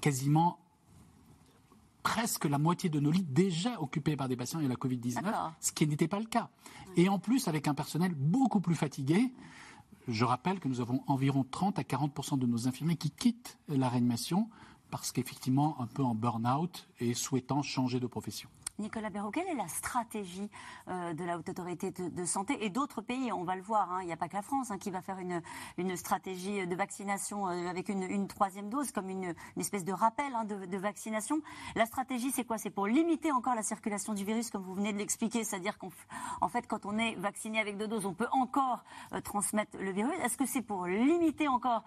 quasiment 0.00 0.58
presque 2.06 2.44
la 2.44 2.58
moitié 2.58 2.88
de 2.88 3.00
nos 3.00 3.10
lits 3.10 3.26
déjà 3.28 3.80
occupés 3.80 4.14
par 4.14 4.28
des 4.28 4.36
patients 4.36 4.60
ayant 4.60 4.68
la 4.68 4.76
Covid-19, 4.76 5.22
D'accord. 5.22 5.52
ce 5.60 5.72
qui 5.72 5.88
n'était 5.88 6.06
pas 6.06 6.20
le 6.20 6.26
cas. 6.26 6.48
Et 6.96 7.08
en 7.08 7.18
plus, 7.18 7.48
avec 7.48 7.66
un 7.66 7.74
personnel 7.74 8.14
beaucoup 8.14 8.60
plus 8.60 8.76
fatigué, 8.76 9.32
je 10.06 10.24
rappelle 10.24 10.60
que 10.60 10.68
nous 10.68 10.80
avons 10.80 11.02
environ 11.08 11.44
30 11.50 11.80
à 11.80 11.84
40 11.84 12.38
de 12.38 12.46
nos 12.46 12.68
infirmiers 12.68 12.94
qui 12.94 13.10
quittent 13.10 13.58
la 13.68 13.88
réanimation 13.88 14.48
parce 14.88 15.10
qu'effectivement, 15.10 15.80
un 15.80 15.88
peu 15.88 16.04
en 16.04 16.14
burn-out 16.14 16.86
et 17.00 17.12
souhaitant 17.12 17.62
changer 17.62 17.98
de 17.98 18.06
profession. 18.06 18.48
Nicolas 18.78 19.08
Béraud, 19.08 19.30
quelle 19.30 19.48
est 19.48 19.54
la 19.54 19.68
stratégie 19.68 20.50
euh, 20.88 21.14
de 21.14 21.24
la 21.24 21.38
Haute 21.38 21.48
Autorité 21.48 21.90
de, 21.90 22.24
Santé 22.24 22.58
et 22.60 22.68
d'autres 22.68 23.00
pays? 23.00 23.32
On 23.32 23.44
va 23.44 23.56
le 23.56 23.62
voir, 23.62 23.90
hein, 23.90 24.02
il 24.02 24.06
n'y 24.06 24.12
a 24.12 24.16
pas 24.16 24.28
que 24.28 24.36
la 24.36 24.42
France 24.42 24.70
hein, 24.70 24.76
qui 24.76 24.90
va 24.90 25.00
faire 25.00 25.18
une, 25.18 25.96
stratégie 25.96 26.66
de 26.66 26.76
vaccination 26.76 27.48
euh, 27.48 27.68
avec 27.68 27.88
une, 27.88 28.28
troisième 28.28 28.68
dose, 28.68 28.92
comme 28.92 29.08
une, 29.08 29.34
espèce 29.56 29.84
de 29.84 29.92
rappel 29.92 30.34
hein, 30.34 30.44
de, 30.44 30.76
vaccination. 30.76 31.40
La 31.74 31.86
stratégie, 31.86 32.30
c'est 32.32 32.44
quoi? 32.44 32.58
C'est 32.58 32.70
pour 32.70 32.86
limiter 32.86 33.32
encore 33.32 33.54
la 33.54 33.62
circulation 33.62 34.12
du 34.12 34.24
virus, 34.24 34.50
comme 34.50 34.62
vous 34.62 34.74
venez 34.74 34.92
de 34.92 34.98
l'expliquer, 34.98 35.42
c'est-à-dire 35.44 35.78
qu'en 35.78 36.48
fait, 36.48 36.66
quand 36.66 36.84
on 36.84 36.98
est 36.98 37.14
vacciné 37.14 37.58
avec 37.58 37.78
deux 37.78 37.88
doses, 37.88 38.04
on 38.04 38.14
peut 38.14 38.28
encore 38.32 38.84
euh, 39.12 39.20
transmettre 39.22 39.78
le 39.78 39.90
virus. 39.90 40.14
Est-ce 40.22 40.36
que 40.36 40.46
c'est 40.46 40.62
pour 40.62 40.86
limiter 40.86 41.48
encore 41.48 41.84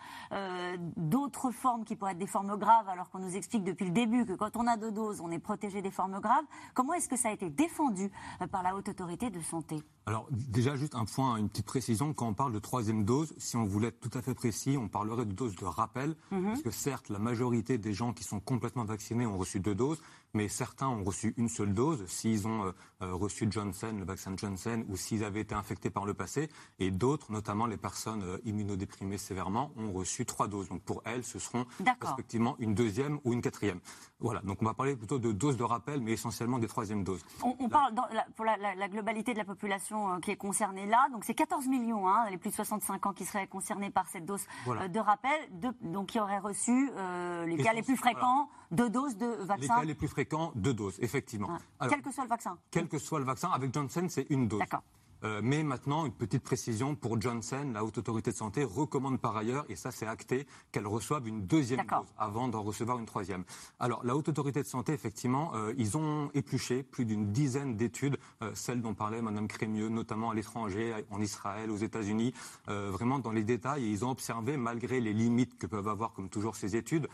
d'autres 0.97 1.51
formes 1.51 1.83
qui 1.83 1.95
pourraient 1.95 2.11
être 2.13 2.17
des 2.17 2.27
formes 2.27 2.57
graves, 2.57 2.87
alors 2.89 3.09
qu'on 3.09 3.19
nous 3.19 3.35
explique 3.35 3.63
depuis 3.63 3.85
le 3.85 3.91
début 3.91 4.25
que 4.25 4.33
quand 4.33 4.55
on 4.55 4.65
a 4.67 4.77
deux 4.77 4.91
doses, 4.91 5.21
on 5.21 5.31
est 5.31 5.39
protégé 5.39 5.81
des 5.81 5.91
formes 5.91 6.19
graves? 6.19 6.45
Comment 6.79 6.93
est-ce 6.93 7.09
que 7.09 7.17
ça 7.17 7.27
a 7.27 7.33
été 7.33 7.49
défendu 7.49 8.09
euh, 8.41 8.47
par 8.47 8.63
la 8.63 8.73
Haute 8.73 8.87
Autorité 8.87 9.29
de 9.29 9.41
Santé? 9.41 9.83
Alors 10.05 10.29
déjà 10.31 10.77
juste 10.77 10.95
un 10.95 11.03
point, 11.03 11.35
une 11.35 11.49
petite 11.49 11.65
précision, 11.65 12.13
quand 12.13 12.25
on 12.25 12.33
parle 12.33 12.53
de 12.53 12.59
troisième 12.59 13.03
dose, 13.03 13.33
si 13.37 13.57
on 13.57 13.65
voulait 13.65 13.89
être 13.89 13.99
tout 13.99 14.17
à 14.17 14.21
fait 14.21 14.33
précis, 14.33 14.77
on 14.77 14.87
parlerait 14.87 15.25
de 15.25 15.33
dose 15.33 15.57
de 15.57 15.65
rappel, 15.65 16.15
parce 16.29 16.61
que 16.61 16.71
certes 16.71 17.09
la 17.09 17.19
majorité 17.19 17.77
des 17.77 17.91
gens 17.91 18.13
qui 18.13 18.23
sont 18.23 18.39
complètement 18.39 18.85
vaccinés 18.85 19.25
ont 19.25 19.37
reçu 19.37 19.59
deux 19.59 19.75
doses, 19.75 20.01
mais 20.33 20.47
certains 20.47 20.87
ont 20.87 21.03
reçu 21.03 21.33
une 21.37 21.49
seule 21.49 21.73
dose 21.73 22.05
s'ils 22.07 22.47
ont 22.47 22.65
euh, 22.65 22.71
euh, 23.01 23.13
reçu 23.13 23.47
Johnson, 23.49 23.93
le 23.97 24.05
vaccin 24.05 24.33
Johnson, 24.37 24.83
ou 24.89 24.95
s'ils 24.95 25.23
avaient 25.23 25.41
été 25.41 25.55
infectés 25.55 25.89
par 25.89 26.05
le 26.05 26.13
passé, 26.13 26.49
et 26.79 26.91
d'autres, 26.91 27.31
notamment 27.31 27.65
les 27.65 27.77
personnes 27.77 28.21
euh, 28.23 28.37
immunodéprimées 28.45 29.17
sévèrement, 29.17 29.71
ont 29.77 29.91
reçu 29.91 30.25
trois 30.25 30.47
doses. 30.47 30.69
Donc 30.69 30.81
pour 30.83 31.01
elles, 31.05 31.23
ce 31.23 31.39
seront 31.39 31.65
respectivement 32.01 32.55
une 32.59 32.73
deuxième 32.73 33.19
ou 33.23 33.33
une 33.33 33.41
quatrième. 33.41 33.79
Voilà, 34.19 34.41
donc 34.41 34.61
on 34.61 34.65
va 34.65 34.73
parler 34.73 34.95
plutôt 34.95 35.19
de 35.19 35.31
doses 35.31 35.57
de 35.57 35.63
rappel, 35.63 36.01
mais 36.01 36.11
essentiellement 36.13 36.59
des 36.59 36.67
troisièmes 36.67 37.03
doses. 37.03 37.23
On, 37.43 37.55
on 37.59 37.69
parle 37.69 37.93
dans 37.93 38.03
pour 38.35 38.45
la, 38.45 38.57
la- 38.57 38.75
la 38.75 38.87
globalité 38.89 39.33
de 39.33 39.37
la 39.37 39.45
population 39.45 40.19
qui 40.19 40.31
est 40.31 40.35
concernée 40.35 40.85
là, 40.85 41.07
donc 41.11 41.23
c'est 41.23 41.33
14 41.33 41.67
millions, 41.67 42.07
hein, 42.07 42.29
les 42.29 42.37
plus 42.37 42.49
de 42.49 42.55
65 42.55 43.05
ans 43.05 43.13
qui 43.13 43.25
seraient 43.25 43.47
concernés 43.47 43.89
par 43.89 44.07
cette 44.07 44.25
dose 44.25 44.45
Voilà. 44.65 44.87
de 44.87 44.99
rappel, 44.99 45.39
de- 45.51 45.73
donc 45.81 46.07
qui 46.07 46.19
auraient 46.19 46.39
reçu 46.39 46.91
euh, 46.95 47.45
les 47.45 47.55
Et 47.55 47.63
cas 47.63 47.73
les 47.73 47.81
plus 47.83 47.97
fréquents, 47.97 48.49
deux 48.71 48.89
doses 48.89 49.17
de 49.17 49.25
Les 49.39 49.45
vaccin, 49.45 49.75
cas 49.75 49.83
les 49.83 49.95
plus 49.95 50.07
fréquents, 50.07 50.51
deux 50.55 50.73
doses, 50.73 50.97
effectivement. 50.99 51.47
Ouais. 51.47 51.59
Alors, 51.79 51.93
quel 51.93 52.01
que 52.01 52.11
soit 52.11 52.23
le 52.23 52.29
vaccin. 52.29 52.57
quel 52.71 52.87
que 52.87 52.97
soit 52.99 53.19
le 53.19 53.25
vaccin, 53.25 53.49
avec 53.49 53.73
Johnson, 53.73 54.07
c'est 54.09 54.27
une 54.29 54.47
dose. 54.47 54.59
D'accord. 54.59 54.83
Euh, 55.23 55.41
mais 55.43 55.63
maintenant, 55.63 56.05
une 56.05 56.13
petite 56.13 56.43
précision 56.43 56.95
pour 56.95 57.19
Johnson, 57.19 57.71
la 57.73 57.83
Haute 57.83 57.97
Autorité 57.97 58.31
de 58.31 58.35
Santé 58.35 58.63
recommande 58.63 59.19
par 59.19 59.35
ailleurs, 59.35 59.65
et 59.69 59.75
ça 59.75 59.91
c'est 59.91 60.05
acté, 60.07 60.47
qu'elle 60.71 60.87
reçoive 60.87 61.27
une 61.27 61.45
deuxième 61.45 61.85
dose 61.85 62.05
avant 62.17 62.47
d'en 62.47 62.61
recevoir 62.61 62.99
une 62.99 63.05
troisième. 63.05 63.43
Alors, 63.79 64.03
la 64.05 64.15
Haute 64.15 64.29
Autorité 64.29 64.61
de 64.61 64.67
Santé, 64.67 64.93
effectivement, 64.93 65.51
euh, 65.55 65.73
ils 65.77 65.97
ont 65.97 66.31
épluché 66.33 66.83
plus 66.83 67.05
d'une 67.05 67.31
dizaine 67.31 67.75
d'études, 67.75 68.17
euh, 68.41 68.51
celles 68.53 68.81
dont 68.81 68.93
parlait 68.93 69.21
Madame 69.21 69.47
Crémieux, 69.47 69.89
notamment 69.89 70.31
à 70.31 70.33
l'étranger, 70.33 70.93
en 71.09 71.21
Israël, 71.21 71.69
aux 71.71 71.77
États-Unis, 71.77 72.33
vraiment 72.67 73.19
dans 73.19 73.31
les 73.31 73.43
détails, 73.43 73.85
et 73.85 73.89
ils 73.89 74.05
ont 74.05 74.11
observé, 74.11 74.57
malgré 74.57 74.99
les 74.99 75.13
limites 75.13 75.57
que 75.57 75.67
peuvent 75.67 75.87
avoir, 75.87 76.13
comme 76.13 76.29
toujours 76.29 76.55
ces 76.55 76.75
études, 76.75 77.07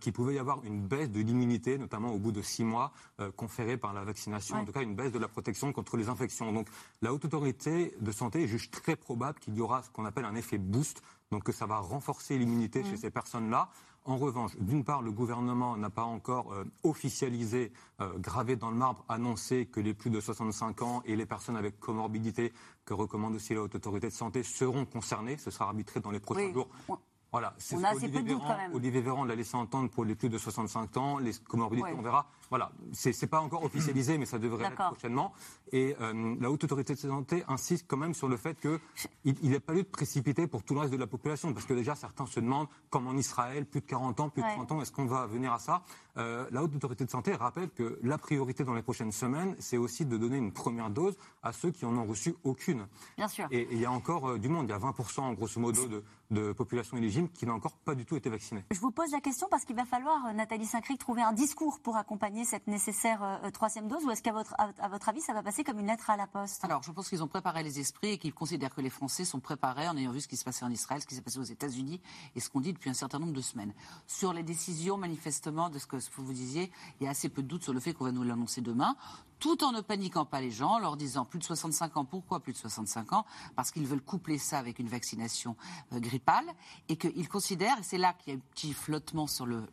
qu'il 0.00 0.12
pouvait 0.12 0.34
y 0.34 0.38
avoir 0.38 0.62
une 0.64 0.86
baisse 0.86 1.10
de 1.10 1.20
l'immunité, 1.20 1.78
notamment 1.78 2.12
au 2.12 2.18
bout 2.18 2.32
de 2.32 2.42
six 2.42 2.64
mois, 2.64 2.92
conférée 3.36 3.76
par 3.76 3.92
la 3.92 4.04
vaccination, 4.04 4.56
Ouais. 4.56 4.62
en 4.62 4.64
tout 4.64 4.72
cas 4.72 4.82
une 4.82 4.94
baisse 4.94 5.12
de 5.12 5.18
la 5.18 5.28
protection 5.28 5.72
contre 5.72 5.96
les 5.96 6.08
infections. 6.08 6.52
Donc, 6.52 6.68
la 7.02 7.12
Haute 7.12 7.24
Autorité 7.24 7.47
de 7.52 8.12
Santé 8.12 8.46
juge 8.46 8.70
très 8.70 8.96
probable 8.96 9.38
qu'il 9.38 9.54
y 9.54 9.60
aura 9.60 9.82
ce 9.82 9.90
qu'on 9.90 10.04
appelle 10.04 10.24
un 10.24 10.34
effet 10.34 10.58
boost, 10.58 11.02
donc 11.30 11.44
que 11.44 11.52
ça 11.52 11.66
va 11.66 11.78
renforcer 11.78 12.38
l'immunité 12.38 12.84
chez 12.84 12.96
ces 12.96 13.10
personnes-là. 13.10 13.68
En 14.04 14.16
revanche, 14.16 14.56
d'une 14.58 14.84
part, 14.84 15.02
le 15.02 15.12
gouvernement 15.12 15.76
n'a 15.76 15.90
pas 15.90 16.04
encore 16.04 16.54
euh, 16.54 16.64
officialisé, 16.82 17.72
euh, 18.00 18.16
gravé 18.18 18.56
dans 18.56 18.70
le 18.70 18.76
marbre, 18.76 19.04
annoncé 19.06 19.66
que 19.66 19.80
les 19.80 19.92
plus 19.92 20.08
de 20.08 20.18
65 20.18 20.80
ans 20.80 21.02
et 21.04 21.14
les 21.14 21.26
personnes 21.26 21.56
avec 21.56 21.78
comorbidité, 21.78 22.54
que 22.86 22.94
recommande 22.94 23.34
aussi 23.34 23.52
la 23.52 23.60
Haute 23.62 23.74
Autorité 23.74 24.08
de 24.08 24.14
Santé, 24.14 24.42
seront 24.42 24.86
concernées. 24.86 25.36
Ce 25.36 25.50
sera 25.50 25.66
arbitré 25.66 26.00
dans 26.00 26.10
les 26.10 26.20
prochains 26.20 26.46
Oui. 26.46 26.52
jours. 26.54 26.68
Voilà, 27.30 27.54
c'est 27.58 27.76
ce 27.76 27.82
qu'Olivier 27.82 28.22
Véran, 28.22 28.56
Olivier 28.72 29.00
Véran 29.02 29.24
l'a 29.26 29.34
laissé 29.34 29.54
entendre 29.54 29.90
pour 29.90 30.06
les 30.06 30.14
plus 30.14 30.30
de 30.30 30.38
65 30.38 30.96
ans, 30.96 31.18
les 31.18 31.32
comorbidités, 31.46 31.92
on 31.92 32.00
verra. 32.00 32.30
Voilà, 32.50 32.72
c'est 32.92 33.26
pas 33.26 33.40
encore 33.40 33.62
officialisé, 33.64 34.16
mais 34.16 34.24
ça 34.26 34.38
devrait 34.38 34.68
l'être 34.68 34.90
prochainement. 34.90 35.32
Et 35.72 35.94
euh, 36.00 36.36
la 36.40 36.50
Haute 36.50 36.64
Autorité 36.64 36.94
de 36.94 36.98
Santé 36.98 37.44
insiste 37.46 37.86
quand 37.86 37.96
même 37.96 38.14
sur 38.14 38.28
le 38.28 38.36
fait 38.36 38.58
qu'il 38.60 39.50
n'est 39.50 39.60
pas 39.60 39.74
lieu 39.74 39.82
de 39.82 39.88
précipiter 39.88 40.46
pour 40.46 40.62
tout 40.62 40.74
le 40.74 40.80
reste 40.80 40.92
de 40.92 40.98
la 40.98 41.06
population, 41.06 41.52
parce 41.52 41.66
que 41.66 41.74
déjà 41.74 41.94
certains 41.94 42.26
se 42.26 42.40
demandent, 42.40 42.68
comme 42.90 43.06
en 43.06 43.16
Israël, 43.16 43.66
plus 43.66 43.80
de 43.80 43.86
40 43.86 44.20
ans, 44.20 44.28
plus 44.30 44.42
de 44.42 44.48
30 44.48 44.72
ans, 44.72 44.82
est-ce 44.82 44.92
qu'on 44.92 45.06
va 45.06 45.26
venir 45.26 45.52
à 45.52 45.58
ça? 45.58 45.82
Euh, 46.16 46.46
La 46.50 46.62
Haute 46.62 46.74
Autorité 46.74 47.04
de 47.04 47.10
Santé 47.10 47.34
rappelle 47.34 47.70
que 47.70 47.98
la 48.02 48.18
priorité 48.18 48.64
dans 48.64 48.74
les 48.74 48.82
prochaines 48.82 49.12
semaines, 49.12 49.54
c'est 49.58 49.76
aussi 49.76 50.04
de 50.04 50.16
donner 50.16 50.38
une 50.38 50.52
première 50.52 50.90
dose 50.90 51.16
à 51.42 51.52
ceux 51.52 51.70
qui 51.70 51.84
en 51.84 51.96
ont 51.96 52.06
reçu 52.06 52.34
aucune. 52.44 52.86
Bien 53.16 53.28
sûr. 53.28 53.46
Et 53.50 53.68
il 53.70 53.78
y 53.78 53.84
a 53.84 53.92
encore 53.92 54.30
euh, 54.30 54.38
du 54.38 54.48
monde, 54.48 54.66
il 54.68 54.70
y 54.70 54.72
a 54.72 54.78
20% 54.78 55.34
grosso 55.34 55.60
modo 55.60 55.86
de, 55.86 56.02
de 56.30 56.52
population 56.52 56.96
éligible 56.96 57.28
qui 57.28 57.46
n'a 57.46 57.52
encore 57.52 57.76
pas 57.76 57.94
du 57.94 58.04
tout 58.04 58.16
été 58.16 58.30
vaccinée. 58.30 58.64
Je 58.70 58.80
vous 58.80 58.90
pose 58.90 59.12
la 59.12 59.20
question 59.20 59.46
parce 59.50 59.64
qu'il 59.64 59.76
va 59.76 59.84
falloir, 59.84 60.32
Nathalie 60.34 60.66
Saint-Cric, 60.66 60.98
trouver 60.98 61.22
un 61.22 61.32
discours 61.32 61.78
pour 61.80 61.96
accompagner 61.96 62.37
cette 62.44 62.66
nécessaire 62.66 63.22
euh, 63.22 63.36
euh, 63.44 63.50
troisième 63.50 63.88
dose 63.88 64.04
ou 64.04 64.10
est-ce 64.10 64.22
qu'à 64.22 64.32
votre, 64.32 64.54
à, 64.58 64.88
votre 64.88 65.08
avis, 65.08 65.20
ça 65.20 65.32
va 65.32 65.42
passer 65.42 65.64
comme 65.64 65.78
une 65.78 65.86
lettre 65.86 66.10
à 66.10 66.16
la 66.16 66.26
poste? 66.26 66.64
Alors, 66.64 66.82
je 66.82 66.92
pense 66.92 67.08
qu'ils 67.08 67.22
ont 67.22 67.28
préparé 67.28 67.62
les 67.62 67.80
esprits 67.80 68.12
et 68.12 68.18
qu'ils 68.18 68.34
considèrent 68.34 68.74
que 68.74 68.80
les 68.80 68.90
Français 68.90 69.24
sont 69.24 69.40
préparés 69.40 69.88
en 69.88 69.96
ayant 69.96 70.12
vu 70.12 70.20
ce 70.20 70.28
qui 70.28 70.36
se 70.36 70.44
passait 70.44 70.64
en 70.64 70.70
Israël, 70.70 71.00
ce 71.00 71.06
qui 71.06 71.14
s'est 71.14 71.22
passé 71.22 71.38
aux 71.38 71.44
États-Unis 71.44 72.00
et 72.34 72.40
ce 72.40 72.50
qu'on 72.50 72.60
dit 72.60 72.72
depuis 72.72 72.90
un 72.90 72.94
certain 72.94 73.18
nombre 73.18 73.32
de 73.32 73.40
semaines. 73.40 73.72
Sur 74.06 74.32
les 74.32 74.42
décisions, 74.42 74.96
manifestement, 74.96 75.70
de 75.70 75.78
ce 75.78 75.86
que 75.86 75.96
vous 76.16 76.32
disiez, 76.32 76.70
il 77.00 77.04
y 77.04 77.06
a 77.06 77.10
assez 77.10 77.28
peu 77.28 77.42
de 77.42 77.48
doute 77.48 77.62
sur 77.62 77.72
le 77.72 77.80
fait 77.80 77.92
qu'on 77.92 78.04
va 78.04 78.12
nous 78.12 78.22
l'annoncer 78.22 78.60
demain 78.60 78.96
tout 79.38 79.64
en 79.64 79.72
ne 79.72 79.80
paniquant 79.80 80.24
pas 80.24 80.40
les 80.40 80.50
gens, 80.50 80.72
en 80.72 80.78
leur 80.78 80.96
disant 80.96 81.24
plus 81.24 81.38
de 81.38 81.44
65 81.44 81.96
ans, 81.96 82.04
pourquoi 82.04 82.40
plus 82.40 82.52
de 82.52 82.58
65 82.58 83.12
ans? 83.12 83.24
Parce 83.56 83.70
qu'ils 83.70 83.86
veulent 83.86 84.02
coupler 84.02 84.38
ça 84.38 84.58
avec 84.58 84.78
une 84.78 84.88
vaccination 84.88 85.56
euh, 85.92 86.00
grippale 86.00 86.46
et 86.88 86.96
qu'ils 86.96 87.28
considèrent, 87.28 87.78
et 87.78 87.82
c'est 87.82 87.98
là 87.98 88.14
qu'il 88.14 88.32
y 88.32 88.36
a 88.36 88.38
un 88.38 88.42
petit 88.54 88.72
flottement 88.72 89.26
sur 89.26 89.46
le, 89.46 89.66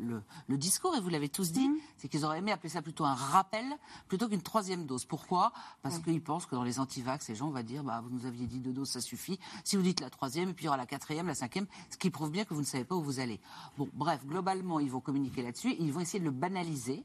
discours, 0.50 0.96
et 0.96 1.02
vous 1.02 1.10
l'avez 1.10 1.30
tous 1.30 1.52
dit, 1.52 1.68
mmh. 1.68 1.78
c'est 1.98 2.08
qu'ils 2.08 2.26
auraient 2.26 2.40
aimé 2.40 2.52
appeler 2.52 2.70
ça 2.70 2.82
plutôt 2.82 3.06
un 3.06 3.16
rappel 3.16 3.66
plutôt 4.08 4.28
qu'une 4.28 4.42
troisième 4.42 4.86
dose. 4.86 5.06
Pourquoi? 5.06 5.52
Parce 5.82 6.00
mmh. 6.00 6.04
qu'ils 6.04 6.24
pensent 6.24 6.46
que 6.46 6.56
dans 6.56 6.64
les 6.64 6.80
antivax, 6.80 7.28
les 7.30 7.36
gens 7.36 7.50
vont 7.50 7.64
dire 7.64 7.84
bah, 7.84 8.02
vous 8.04 8.10
nous 8.10 8.26
aviez 8.26 8.48
dit 8.48 8.60
deux 8.60 8.74
doses, 8.74 8.90
ça 8.90 9.02
suffit. 9.02 9.40
Si 9.64 9.76
vous 9.76 9.82
dites 9.82 10.00
la 10.00 10.10
troisième, 10.10 10.50
et 10.50 10.54
puis 10.54 10.64
il 10.64 10.68
y 10.68 10.70
aura 10.70 10.78
la 10.78 10.86
quatrième, 10.86 11.28
la 11.28 11.36
cinquième, 11.36 11.68
ce 11.90 11.98
qui 11.98 12.10
prouve 12.10 12.32
bien 12.32 12.46
que 12.46 12.54
vous 12.54 12.62
ne 12.62 12.66
savez 12.66 12.86
pas 12.86 12.96
où 12.96 13.04
vous 13.04 13.20
allez. 13.20 13.40
Bon, 13.78 13.90
bref, 13.94 14.26
globalement, 14.26 14.80
ils 14.80 14.92
vont 14.92 15.02
communiquer 15.02 15.42
là-dessus, 15.42 15.76
ils 15.80 15.92
vont 15.92 16.00
essayer 16.00 16.20
de 16.20 16.26
le 16.26 16.32
banaliser 16.32 17.04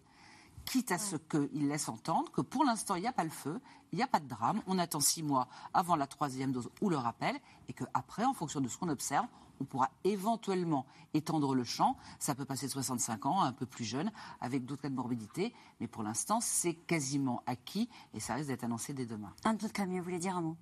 quitte 0.64 0.92
à 0.92 0.98
ce 0.98 1.16
qu'il 1.16 1.68
laisse 1.68 1.88
entendre 1.88 2.30
que 2.32 2.40
pour 2.40 2.64
l'instant, 2.64 2.94
il 2.94 3.02
n'y 3.02 3.08
a 3.08 3.12
pas 3.12 3.24
le 3.24 3.30
feu, 3.30 3.60
il 3.92 3.96
n'y 3.96 4.02
a 4.02 4.06
pas 4.06 4.20
de 4.20 4.28
drame, 4.28 4.62
on 4.66 4.78
attend 4.78 5.00
six 5.00 5.22
mois 5.22 5.48
avant 5.74 5.96
la 5.96 6.06
troisième 6.06 6.52
dose 6.52 6.70
ou 6.80 6.90
le 6.90 6.96
rappel, 6.96 7.36
et 7.68 7.72
qu'après, 7.72 8.24
en 8.24 8.34
fonction 8.34 8.60
de 8.60 8.68
ce 8.68 8.78
qu'on 8.78 8.88
observe, 8.88 9.26
on 9.60 9.64
pourra 9.64 9.90
éventuellement 10.04 10.86
étendre 11.12 11.54
le 11.54 11.64
champ. 11.64 11.96
Ça 12.18 12.34
peut 12.34 12.44
passer 12.44 12.66
de 12.66 12.72
65 12.72 13.26
ans, 13.26 13.40
un 13.42 13.52
peu 13.52 13.66
plus 13.66 13.84
jeune, 13.84 14.10
avec 14.40 14.64
d'autres 14.64 14.82
cas 14.82 14.88
de 14.88 14.94
morbidité, 14.94 15.54
mais 15.80 15.86
pour 15.86 16.02
l'instant, 16.02 16.40
c'est 16.40 16.74
quasiment 16.74 17.42
acquis, 17.46 17.88
et 18.14 18.20
ça 18.20 18.34
risque 18.34 18.48
d'être 18.48 18.64
annoncé 18.64 18.94
dès 18.94 19.06
demain. 19.06 19.32
Un 19.44 19.56
peu 19.56 19.68
de 19.68 19.98
vous 19.98 20.02
voulez 20.02 20.18
dire 20.18 20.36
un 20.36 20.42
mot? 20.42 20.56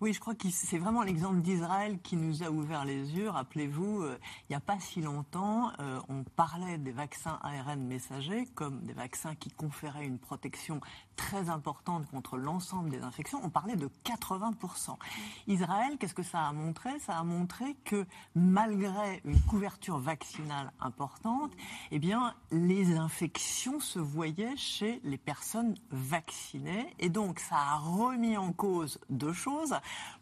Oui, 0.00 0.14
je 0.14 0.20
crois 0.20 0.34
que 0.34 0.48
c'est 0.50 0.78
vraiment 0.78 1.02
l'exemple 1.02 1.42
d'Israël 1.42 1.98
qui 2.02 2.16
nous 2.16 2.42
a 2.42 2.50
ouvert 2.50 2.86
les 2.86 3.14
yeux. 3.14 3.28
Rappelez-vous, 3.28 4.02
euh, 4.02 4.18
il 4.48 4.52
n'y 4.52 4.56
a 4.56 4.60
pas 4.60 4.80
si 4.80 5.02
longtemps, 5.02 5.72
euh, 5.78 6.00
on 6.08 6.24
parlait 6.24 6.78
des 6.78 6.90
vaccins 6.90 7.38
ARN 7.42 7.84
messagers 7.86 8.46
comme 8.54 8.80
des 8.80 8.94
vaccins 8.94 9.34
qui 9.34 9.50
conféraient 9.50 10.06
une 10.06 10.18
protection 10.18 10.80
très 11.16 11.48
importante 11.48 12.10
contre 12.10 12.36
l'ensemble 12.36 12.90
des 12.90 13.02
infections. 13.02 13.40
On 13.42 13.50
parlait 13.50 13.76
de 13.76 13.88
80%. 14.04 14.96
Israël, 15.46 15.96
qu'est-ce 15.98 16.14
que 16.14 16.22
ça 16.22 16.46
a 16.46 16.52
montré? 16.52 16.98
Ça 17.00 17.18
a 17.18 17.22
montré 17.22 17.76
que 17.84 18.06
malgré 18.34 19.20
une 19.24 19.40
couverture 19.42 19.98
vaccinale 19.98 20.72
importante, 20.80 21.52
eh 21.90 21.98
bien, 21.98 22.34
les 22.50 22.96
infections 22.96 23.80
se 23.80 23.98
voyaient 23.98 24.56
chez 24.56 25.00
les 25.04 25.18
personnes 25.18 25.74
vaccinées. 25.90 26.94
Et 26.98 27.08
donc, 27.08 27.38
ça 27.38 27.56
a 27.56 27.76
remis 27.76 28.36
en 28.36 28.52
cause 28.52 28.98
deux 29.10 29.32
choses. 29.32 29.74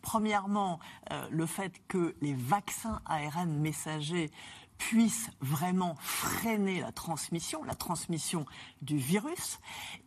Premièrement, 0.02 0.80
euh, 1.12 1.28
le 1.30 1.47
fait 1.47 1.80
que 1.88 2.14
les 2.21 2.35
vaccins 2.35 3.00
ARN 3.07 3.50
messagers 3.59 4.30
puissent 4.78 5.30
vraiment 5.40 5.97
freiner 6.00 6.80
la 6.80 6.92
transmission, 6.92 7.62
la 7.64 7.75
transmission 7.75 8.47
du 8.82 8.97
virus. 8.97 9.61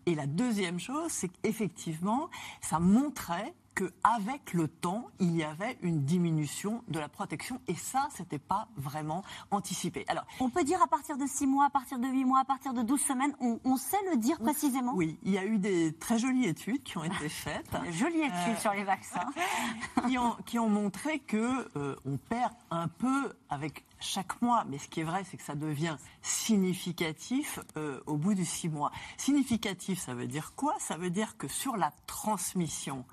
Et 0.05 0.15
la 0.15 0.25
deuxième 0.25 0.79
chose, 0.79 1.11
c'est 1.11 1.29
qu'effectivement, 1.29 2.29
ça 2.61 2.79
montrait 2.79 3.53
qu'avec 3.75 4.53
le 4.53 4.67
temps, 4.67 5.07
il 5.19 5.35
y 5.35 5.43
avait 5.43 5.77
une 5.81 6.03
diminution 6.03 6.83
de 6.87 6.99
la 6.99 7.07
protection. 7.07 7.61
Et 7.67 7.75
ça, 7.75 8.07
c'était 8.15 8.39
pas 8.39 8.67
vraiment 8.75 9.23
anticipé. 9.49 10.03
Alors, 10.07 10.25
on 10.39 10.49
peut 10.49 10.63
dire 10.63 10.81
à 10.81 10.87
partir 10.87 11.17
de 11.17 11.25
6 11.25 11.47
mois, 11.47 11.65
à 11.65 11.69
partir 11.69 11.99
de 11.99 12.07
8 12.07 12.25
mois, 12.25 12.39
à 12.41 12.45
partir 12.45 12.73
de 12.73 12.81
12 12.81 12.99
semaines, 12.99 13.33
on, 13.39 13.77
sait 13.77 13.97
le 14.11 14.17
dire 14.17 14.39
précisément? 14.39 14.93
Oui, 14.95 15.17
il 15.23 15.31
y 15.31 15.37
a 15.37 15.45
eu 15.45 15.57
des 15.57 15.93
très 15.93 16.19
jolies 16.19 16.47
études 16.47 16.83
qui 16.83 16.97
ont 16.97 17.03
été 17.03 17.29
faites. 17.29 17.71
jolies 17.93 18.21
études 18.21 18.59
sur 18.59 18.73
les 18.73 18.83
vaccins. 18.83 19.29
qui, 20.07 20.17
ont, 20.17 20.35
qui 20.45 20.59
ont 20.59 20.69
montré 20.69 21.19
que 21.19 21.69
euh, 21.77 21.95
on 22.05 22.17
perd 22.17 22.53
un 22.69 22.87
peu 22.87 23.33
avec 23.49 23.85
chaque 24.01 24.41
mois, 24.41 24.65
mais 24.67 24.77
ce 24.77 24.87
qui 24.87 24.99
est 24.99 25.03
vrai, 25.03 25.23
c'est 25.29 25.37
que 25.37 25.43
ça 25.43 25.55
devient 25.55 25.97
significatif 26.21 27.59
euh, 27.77 28.01
au 28.05 28.17
bout 28.17 28.33
du 28.33 28.45
six 28.45 28.69
mois. 28.69 28.91
Significatif, 29.17 29.99
ça 29.99 30.13
veut 30.13 30.27
dire 30.27 30.53
quoi? 30.55 30.75
Ça 30.79 30.97
veut 30.97 31.09
dire 31.09 31.37
que 31.37 31.47
sur 31.47 31.77
la 31.77 31.91
transmission, 32.07 33.05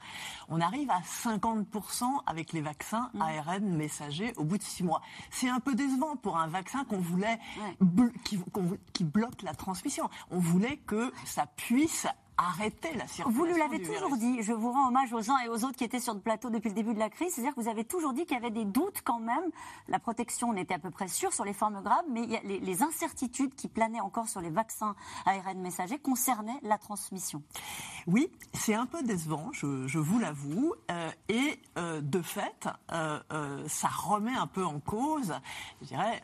on 0.48 0.60
arrive 0.60 0.90
à 0.90 1.00
50% 1.00 2.04
avec 2.26 2.52
les 2.52 2.60
vaccins 2.60 3.10
mmh. 3.14 3.22
ARN 3.22 3.76
messagers 3.76 4.32
au 4.36 4.44
bout 4.44 4.58
de 4.58 4.62
six 4.62 4.82
mois. 4.82 5.02
C'est 5.30 5.48
un 5.48 5.60
peu 5.60 5.74
décevant 5.74 6.16
pour 6.16 6.36
un 6.38 6.48
vaccin 6.48 6.84
qu'on 6.84 7.00
voulait 7.00 7.38
qui, 8.24 8.38
qui 8.92 9.04
bloque 9.04 9.42
la 9.42 9.54
transmission. 9.54 10.08
On 10.30 10.38
voulait 10.38 10.78
que 10.78 11.12
ça 11.24 11.46
puisse 11.46 12.06
arrêter 12.38 12.94
la 12.94 13.06
circulation. 13.06 13.30
Vous 13.30 13.46
nous 13.46 13.56
l'avez 13.56 13.82
toujours 13.82 14.16
dit. 14.16 14.42
Je 14.42 14.52
vous 14.52 14.70
rends 14.70 14.88
hommage 14.88 15.12
aux 15.12 15.30
uns 15.30 15.38
et 15.44 15.48
aux 15.48 15.64
autres 15.64 15.76
qui 15.76 15.84
étaient 15.84 16.00
sur 16.00 16.14
le 16.14 16.20
plateau 16.20 16.50
depuis 16.50 16.68
le 16.68 16.74
début 16.74 16.94
de 16.94 16.98
la 16.98 17.10
crise. 17.10 17.34
C'est-à-dire 17.34 17.54
que 17.54 17.60
vous 17.60 17.68
avez 17.68 17.84
toujours 17.84 18.12
dit 18.12 18.24
qu'il 18.24 18.34
y 18.34 18.40
avait 18.40 18.50
des 18.50 18.64
doutes 18.64 19.02
quand 19.04 19.18
même. 19.18 19.50
La 19.88 19.98
protection, 19.98 20.50
on 20.50 20.56
était 20.56 20.74
à 20.74 20.78
peu 20.78 20.90
près 20.90 21.08
sûr 21.08 21.32
sur 21.32 21.44
les 21.44 21.52
formes 21.52 21.82
graves, 21.82 22.04
mais 22.08 22.22
il 22.22 22.30
y 22.30 22.36
a 22.36 22.40
les, 22.42 22.82
incertitudes 22.82 23.56
qui 23.56 23.66
planaient 23.66 24.00
encore 24.00 24.28
sur 24.28 24.40
les 24.40 24.50
vaccins 24.50 24.94
ARN 25.26 25.58
messagers 25.60 25.98
concernaient 25.98 26.60
la 26.62 26.78
transmission. 26.78 27.42
Oui, 28.06 28.30
c'est 28.54 28.74
un 28.74 28.86
peu 28.86 29.02
décevant, 29.02 29.50
je, 29.52 29.98
vous 29.98 30.18
l'avoue. 30.20 30.74
Euh, 30.92 31.10
et 31.28 31.60
euh, 31.76 32.00
de 32.00 32.22
fait, 32.22 32.68
euh, 32.92 33.66
ça 33.66 33.88
remet 33.88 34.34
un 34.34 34.46
peu 34.46 34.64
en 34.64 34.78
cause, 34.78 35.34
je 35.82 35.88
dirais, 35.88 36.22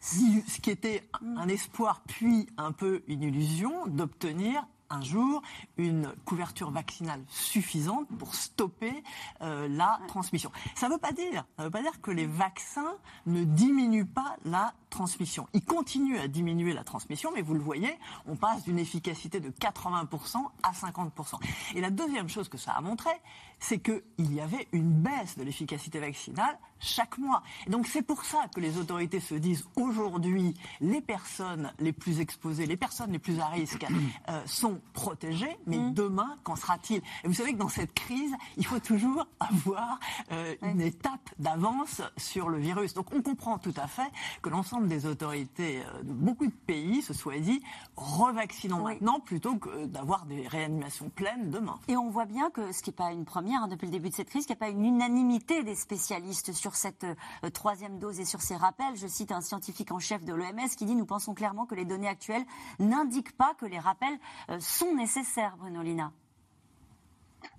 ce 0.00 0.60
qui 0.60 0.70
était 0.70 1.08
un 1.36 1.48
espoir 1.48 2.02
puis 2.06 2.46
un 2.56 2.72
peu 2.72 3.02
une 3.08 3.22
illusion 3.22 3.86
d'obtenir 3.86 4.64
un 4.90 5.02
jour 5.02 5.42
une 5.76 6.12
couverture 6.24 6.70
vaccinale 6.70 7.22
suffisante 7.28 8.06
pour 8.18 8.34
stopper 8.34 9.02
euh, 9.42 9.68
la 9.68 9.98
transmission. 10.08 10.50
Ça 10.74 10.88
ne 10.88 10.94
veut 10.94 10.98
pas 10.98 11.12
dire, 11.12 11.44
ça 11.56 11.64
veut 11.64 11.70
pas 11.70 11.82
dire 11.82 12.00
que 12.00 12.10
les 12.10 12.26
vaccins 12.26 12.94
ne 13.26 13.44
diminuent 13.44 14.06
pas 14.06 14.36
la 14.44 14.74
transmission. 14.90 15.46
Ils 15.52 15.64
continuent 15.64 16.18
à 16.18 16.28
diminuer 16.28 16.72
la 16.72 16.84
transmission, 16.84 17.30
mais 17.34 17.42
vous 17.42 17.54
le 17.54 17.60
voyez, 17.60 17.98
on 18.26 18.36
passe 18.36 18.64
d'une 18.64 18.78
efficacité 18.78 19.40
de 19.40 19.50
80% 19.50 20.38
à 20.62 20.72
50%. 20.72 21.34
Et 21.74 21.80
la 21.80 21.90
deuxième 21.90 22.28
chose 22.28 22.48
que 22.48 22.58
ça 22.58 22.72
a 22.72 22.80
montré, 22.80 23.10
c'est 23.58 23.78
qu'il 23.78 24.34
y 24.34 24.40
avait 24.40 24.68
une 24.72 24.90
baisse 24.90 25.36
de 25.38 25.44
l'efficacité 25.44 25.98
vaccinale 25.98 26.58
chaque 26.78 27.18
mois. 27.18 27.42
Et 27.66 27.70
donc 27.70 27.86
c'est 27.86 28.02
pour 28.02 28.24
ça 28.24 28.46
que 28.54 28.60
les 28.60 28.78
autorités 28.78 29.20
se 29.20 29.34
disent 29.34 29.64
aujourd'hui, 29.76 30.54
les 30.80 31.00
personnes 31.00 31.72
les 31.78 31.92
plus 31.92 32.20
exposées, 32.20 32.66
les 32.66 32.76
personnes 32.76 33.12
les 33.12 33.18
plus 33.18 33.40
à 33.40 33.46
risque 33.46 33.86
euh, 34.28 34.42
sont 34.46 34.80
protégées, 34.92 35.56
mais 35.66 35.78
mmh. 35.78 35.94
demain, 35.94 36.36
qu'en 36.44 36.56
sera-t-il? 36.56 36.98
Et 37.24 37.28
vous 37.28 37.34
savez 37.34 37.52
que 37.54 37.58
dans 37.58 37.68
cette 37.68 37.94
crise, 37.94 38.34
il 38.56 38.66
faut 38.66 38.80
toujours 38.80 39.26
avoir 39.40 39.98
euh, 40.32 40.54
une 40.62 40.80
étape 40.80 41.30
d'avance 41.38 42.02
sur 42.16 42.48
le 42.48 42.58
virus. 42.58 42.94
Donc 42.94 43.06
on 43.14 43.22
comprend 43.22 43.58
tout 43.58 43.74
à 43.76 43.86
fait 43.86 44.10
que 44.42 44.50
l'ensemble 44.50 44.88
des 44.88 45.06
autorités 45.06 45.80
euh, 45.80 46.02
de 46.02 46.12
beaucoup 46.12 46.46
de 46.46 46.52
pays 46.66 47.02
se 47.02 47.14
soient 47.14 47.38
dit, 47.38 47.62
revaccinons 47.96 48.82
maintenant 48.82 49.20
plutôt 49.20 49.56
que 49.56 49.86
d'avoir 49.86 50.26
des 50.26 50.46
réanimations 50.46 51.08
pleines 51.08 51.50
demain. 51.50 51.78
Et 51.88 51.96
on 51.96 52.10
voit 52.10 52.26
bien 52.26 52.50
que 52.50 52.72
ce 52.72 52.82
qui 52.82 52.90
n'est 52.90 52.96
pas 52.96 53.12
une 53.12 53.24
hein, 53.54 53.68
depuis 53.68 53.86
le 53.86 53.92
début 53.92 54.10
de 54.10 54.14
cette 54.14 54.28
crise, 54.28 54.44
qu'il 54.44 54.54
n'y 54.54 54.58
a 54.58 54.66
pas 54.66 54.70
une 54.70 54.84
unanimité 54.84 55.62
des 55.62 55.74
spécialistes 55.74 56.52
sur 56.52 56.66
sur 56.66 56.74
cette 56.74 57.04
euh, 57.04 57.50
troisième 57.50 58.00
dose 58.00 58.18
et 58.18 58.24
sur 58.24 58.42
ces 58.42 58.56
rappels. 58.56 58.96
Je 58.96 59.06
cite 59.06 59.30
un 59.30 59.40
scientifique 59.40 59.92
en 59.92 60.00
chef 60.00 60.24
de 60.24 60.34
l'OMS 60.34 60.68
qui 60.76 60.84
dit 60.84 60.96
Nous 60.96 61.06
pensons 61.06 61.32
clairement 61.32 61.64
que 61.64 61.76
les 61.76 61.84
données 61.84 62.08
actuelles 62.08 62.44
n'indiquent 62.80 63.36
pas 63.36 63.54
que 63.54 63.66
les 63.66 63.78
rappels 63.78 64.18
euh, 64.50 64.58
sont 64.58 64.92
nécessaires, 64.92 65.56
Bruno 65.56 65.80
Lina. 65.82 66.10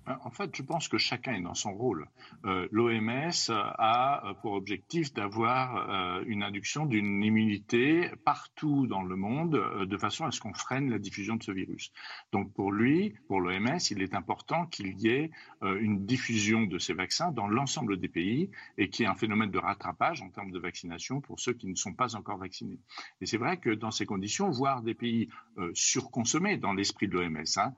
Euh, 0.08 0.12
en 0.24 0.30
fait, 0.30 0.54
je 0.54 0.62
pense 0.62 0.88
que 0.88 0.98
chacun 0.98 1.34
est 1.34 1.42
dans 1.42 1.54
son 1.54 1.72
rôle. 1.72 2.08
Euh, 2.44 2.68
L'OMS 2.70 3.30
a 3.50 4.34
pour 4.42 4.52
objectif 4.52 5.12
d'avoir 5.12 6.22
une 6.26 6.42
induction 6.42 6.86
d'une 6.86 7.22
immunité 7.22 8.10
partout 8.24 8.86
dans 8.86 9.02
le 9.02 9.16
monde, 9.16 9.60
de 9.86 9.96
façon 9.96 10.24
à 10.24 10.30
ce 10.30 10.40
qu'on 10.40 10.52
freine 10.52 10.90
la 10.90 10.98
diffusion 10.98 11.36
de 11.36 11.42
ce 11.42 11.52
virus. 11.52 11.92
Donc 12.32 12.52
pour 12.52 12.72
lui, 12.72 13.14
pour 13.26 13.40
l'OMS, 13.40 13.78
il 13.90 14.02
est 14.02 14.14
important 14.14 14.66
qu'il 14.66 14.98
y 14.98 15.08
ait 15.08 15.30
une 15.62 16.04
diffusion 16.04 16.62
de 16.62 16.78
ces 16.78 16.92
vaccins 16.92 17.30
dans 17.32 17.48
l'ensemble 17.48 17.98
des 17.98 18.08
pays 18.08 18.50
et 18.76 18.88
qu'il 18.88 19.04
y 19.04 19.06
ait 19.06 19.10
un 19.10 19.16
phénomène 19.16 19.50
de 19.50 19.58
rattrapage 19.58 20.22
en 20.22 20.30
termes 20.30 20.50
de 20.50 20.58
vaccination 20.58 21.20
pour 21.20 21.40
ceux 21.40 21.52
qui 21.52 21.66
ne 21.66 21.74
sont 21.74 21.94
pas 21.94 22.16
encore 22.16 22.38
vaccinés. 22.38 22.78
Et 23.20 23.26
c'est 23.26 23.38
vrai 23.38 23.58
que 23.58 23.70
dans 23.70 23.90
ces 23.90 24.06
conditions, 24.06 24.50
voir 24.50 24.82
des 24.82 24.94
pays 24.94 25.28
surconsommer 25.74 26.56
dans 26.56 26.72
l'esprit 26.72 27.08
de 27.08 27.14
l'OMS 27.14 27.44
hein, 27.56 27.72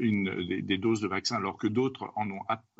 des 0.00 0.78
doses 0.78 1.00
de 1.00 1.08
vaccins 1.08 1.40
alors 1.48 1.56
que 1.56 1.66
d'autres 1.66 2.12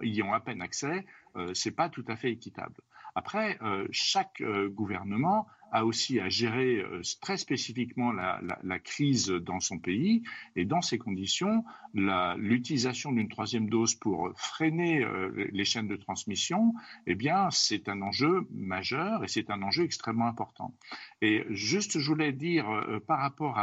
y 0.03 0.23
ont 0.23 0.35
à 0.35 0.41
peine 0.41 0.61
accès, 0.61 1.07
euh, 1.37 1.55
ce 1.55 1.69
n'est 1.69 1.75
pas 1.75 1.89
tout 1.89 2.05
à 2.07 2.17
fait 2.17 2.31
équitable. 2.31 2.75
Après, 3.15 3.57
euh, 3.63 3.89
chaque 3.93 4.43
euh, 4.43 4.69
gouvernement 4.69 5.47
a 5.73 5.85
aussi 5.85 6.21
à 6.21 6.29
gérer 6.29 6.83
très 7.21 7.37
spécifiquement 7.37 8.13
la, 8.13 8.79
crise 8.79 9.29
dans 9.29 9.61
son 9.61 9.79
pays. 9.79 10.23
Et 10.57 10.65
dans 10.65 10.81
ces 10.81 10.99
conditions, 10.99 11.65
l'utilisation 11.95 13.13
d'une 13.13 13.29
troisième 13.29 13.69
dose 13.69 13.95
pour 13.95 14.31
freiner 14.37 15.05
les 15.53 15.65
chaînes 15.65 15.89
de 15.89 15.97
transmission, 15.97 16.75
eh 17.07 17.15
bien, 17.15 17.51
c'est 17.51 17.89
un 17.89 18.03
enjeu 18.03 18.47
majeur 18.53 19.25
et 19.25 19.29
c'est 19.29 19.51
un 19.51 19.63
enjeu 19.63 19.85
extrêmement 19.85 20.27
important. 20.27 20.75
Et 21.21 21.45
juste, 21.51 21.99
je 21.99 22.07
voulais 22.07 22.33
dire 22.33 22.67
par 23.07 23.19
rapport 23.19 23.59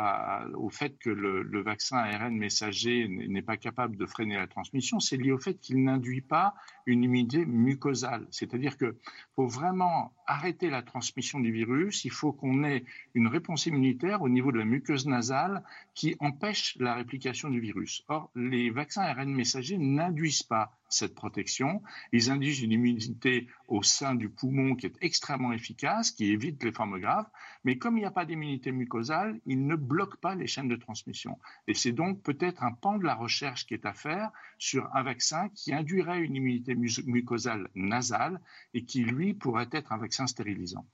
au 0.56 0.70
fait 0.70 0.98
que 1.00 1.10
le, 1.10 1.62
vaccin 1.62 1.98
ARN 1.98 2.36
messager 2.36 3.08
n'est 3.08 3.42
pas 3.42 3.58
capable 3.58 3.98
de 3.98 4.06
freiner 4.06 4.36
la 4.36 4.48
transmission, 4.48 5.00
c'est 5.00 5.18
lié 5.18 5.32
au 5.32 5.40
fait 5.40 5.56
qu'il 5.56 5.84
n'induit 5.84 6.22
pas 6.22 6.54
une 6.86 7.04
immunité 7.04 7.46
mucosale. 7.46 8.28
C'est-à-dire 8.32 8.78
que 8.78 8.98
pour 9.36 9.48
vraiment 9.48 10.14
arrêter 10.28 10.70
la 10.70 10.82
transmission 10.82 11.40
du 11.40 11.52
virus, 11.52 11.95
il 12.04 12.12
faut 12.12 12.34
qu'on 12.34 12.64
ait 12.64 12.84
une 13.14 13.28
réponse 13.28 13.66
immunitaire 13.66 14.22
au 14.22 14.30
niveau 14.30 14.52
de 14.52 14.58
la 14.58 14.66
muqueuse 14.66 15.08
nasale 15.08 15.64
qui 15.94 16.16
empêche 16.20 16.76
la 16.80 16.96
réplication 16.96 17.50
du 17.50 17.60
virus. 17.60 18.04
Or, 18.08 18.30
les 18.36 18.70
vaccins 18.70 19.04
ARN 19.04 19.34
messagers 19.34 19.78
n'induisent 19.78 20.44
pas 20.44 20.78
cette 20.90 21.16
protection. 21.16 21.82
Ils 22.12 22.30
induisent 22.32 22.62
une 22.62 22.72
immunité 22.72 23.48
au 23.68 23.84
sein 23.84 24.16
du 24.16 24.30
poumon 24.30 24.76
qui 24.76 24.86
est 24.86 24.98
extrêmement 25.02 25.54
efficace, 25.54 26.12
qui 26.12 26.32
évite 26.32 26.64
les 26.64 26.72
formes 26.72 27.00
graves, 27.00 27.30
mais 27.64 27.78
comme 27.78 27.98
il 27.98 28.02
n'y 28.02 28.06
a 28.06 28.12
pas 28.12 28.26
d'immunité 28.26 28.72
mucosale, 28.72 29.40
ils 29.46 29.66
ne 29.66 29.76
bloquent 29.76 30.18
pas 30.22 30.36
les 30.36 30.48
chaînes 30.48 30.68
de 30.68 30.76
transmission. 30.76 31.38
Et 31.68 31.74
c'est 31.74 31.92
donc 31.92 32.22
peut-être 32.22 32.64
un 32.64 32.72
pan 32.72 32.98
de 32.98 33.04
la 33.04 33.16
recherche 33.16 33.66
qui 33.66 33.74
est 33.74 33.86
à 33.86 33.94
faire 33.94 34.32
sur 34.58 34.90
un 34.96 35.04
vaccin 35.04 35.50
qui 35.50 35.74
induirait 35.74 36.22
une 36.22 36.36
immunité 36.36 36.76
mucosale 36.76 37.70
nasale 37.76 38.42
et 38.74 38.86
qui, 38.86 39.04
lui, 39.04 39.34
pourrait 39.34 39.70
être 39.72 39.92
un 39.92 39.98
vaccin 39.98 40.28
stérilisant. 40.28 40.86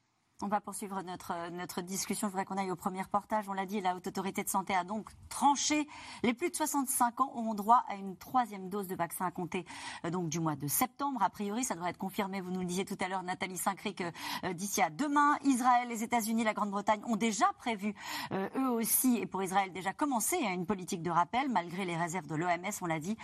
On 0.43 0.47
va 0.47 0.59
poursuivre 0.59 1.03
notre, 1.03 1.51
notre 1.51 1.81
discussion. 1.81 2.27
Je 2.27 2.31
voudrais 2.31 2.45
qu'on 2.45 2.57
aille 2.57 2.71
au 2.71 2.75
premier 2.75 3.03
reportage. 3.03 3.47
On 3.47 3.53
l'a 3.53 3.67
dit, 3.67 3.79
la 3.79 3.95
Haute 3.95 4.07
Autorité 4.07 4.43
de 4.43 4.49
Santé 4.49 4.73
a 4.73 4.83
donc 4.83 5.09
tranché. 5.29 5.87
Les 6.23 6.33
plus 6.33 6.49
de 6.49 6.55
65 6.55 7.21
ans 7.21 7.31
ont 7.35 7.53
droit 7.53 7.83
à 7.87 7.93
une 7.93 8.17
troisième 8.17 8.67
dose 8.67 8.87
de 8.87 8.95
vaccin 8.95 9.25
à 9.25 9.31
compter 9.31 9.65
euh, 10.03 10.09
donc, 10.09 10.29
du 10.29 10.39
mois 10.39 10.55
de 10.55 10.67
septembre. 10.67 11.21
A 11.21 11.29
priori, 11.29 11.63
ça 11.63 11.75
devrait 11.75 11.91
être 11.91 11.99
confirmé, 11.99 12.41
vous 12.41 12.49
nous 12.49 12.61
le 12.61 12.65
disiez 12.65 12.85
tout 12.85 12.97
à 13.01 13.07
l'heure, 13.07 13.21
Nathalie 13.21 13.57
Saint-Cric, 13.57 14.01
euh, 14.01 14.11
euh, 14.45 14.53
d'ici 14.53 14.81
à 14.81 14.89
demain. 14.89 15.37
Israël, 15.43 15.87
les 15.89 16.01
États-Unis, 16.01 16.43
la 16.43 16.53
Grande-Bretagne 16.53 17.01
ont 17.05 17.17
déjà 17.17 17.45
prévu, 17.59 17.93
eux 18.31 18.69
aussi, 18.69 19.17
et 19.17 19.27
pour 19.27 19.43
Israël, 19.43 19.71
déjà 19.71 19.93
commencé 19.93 20.37
une 20.37 20.65
politique 20.65 21.03
de 21.03 21.11
rappel, 21.11 21.49
malgré 21.49 21.85
les 21.85 21.95
réserves 21.95 22.27
de 22.27 22.35
l'OMS, 22.35 22.71
on 22.81 22.85
l'a 22.85 22.99
dit, 22.99 23.17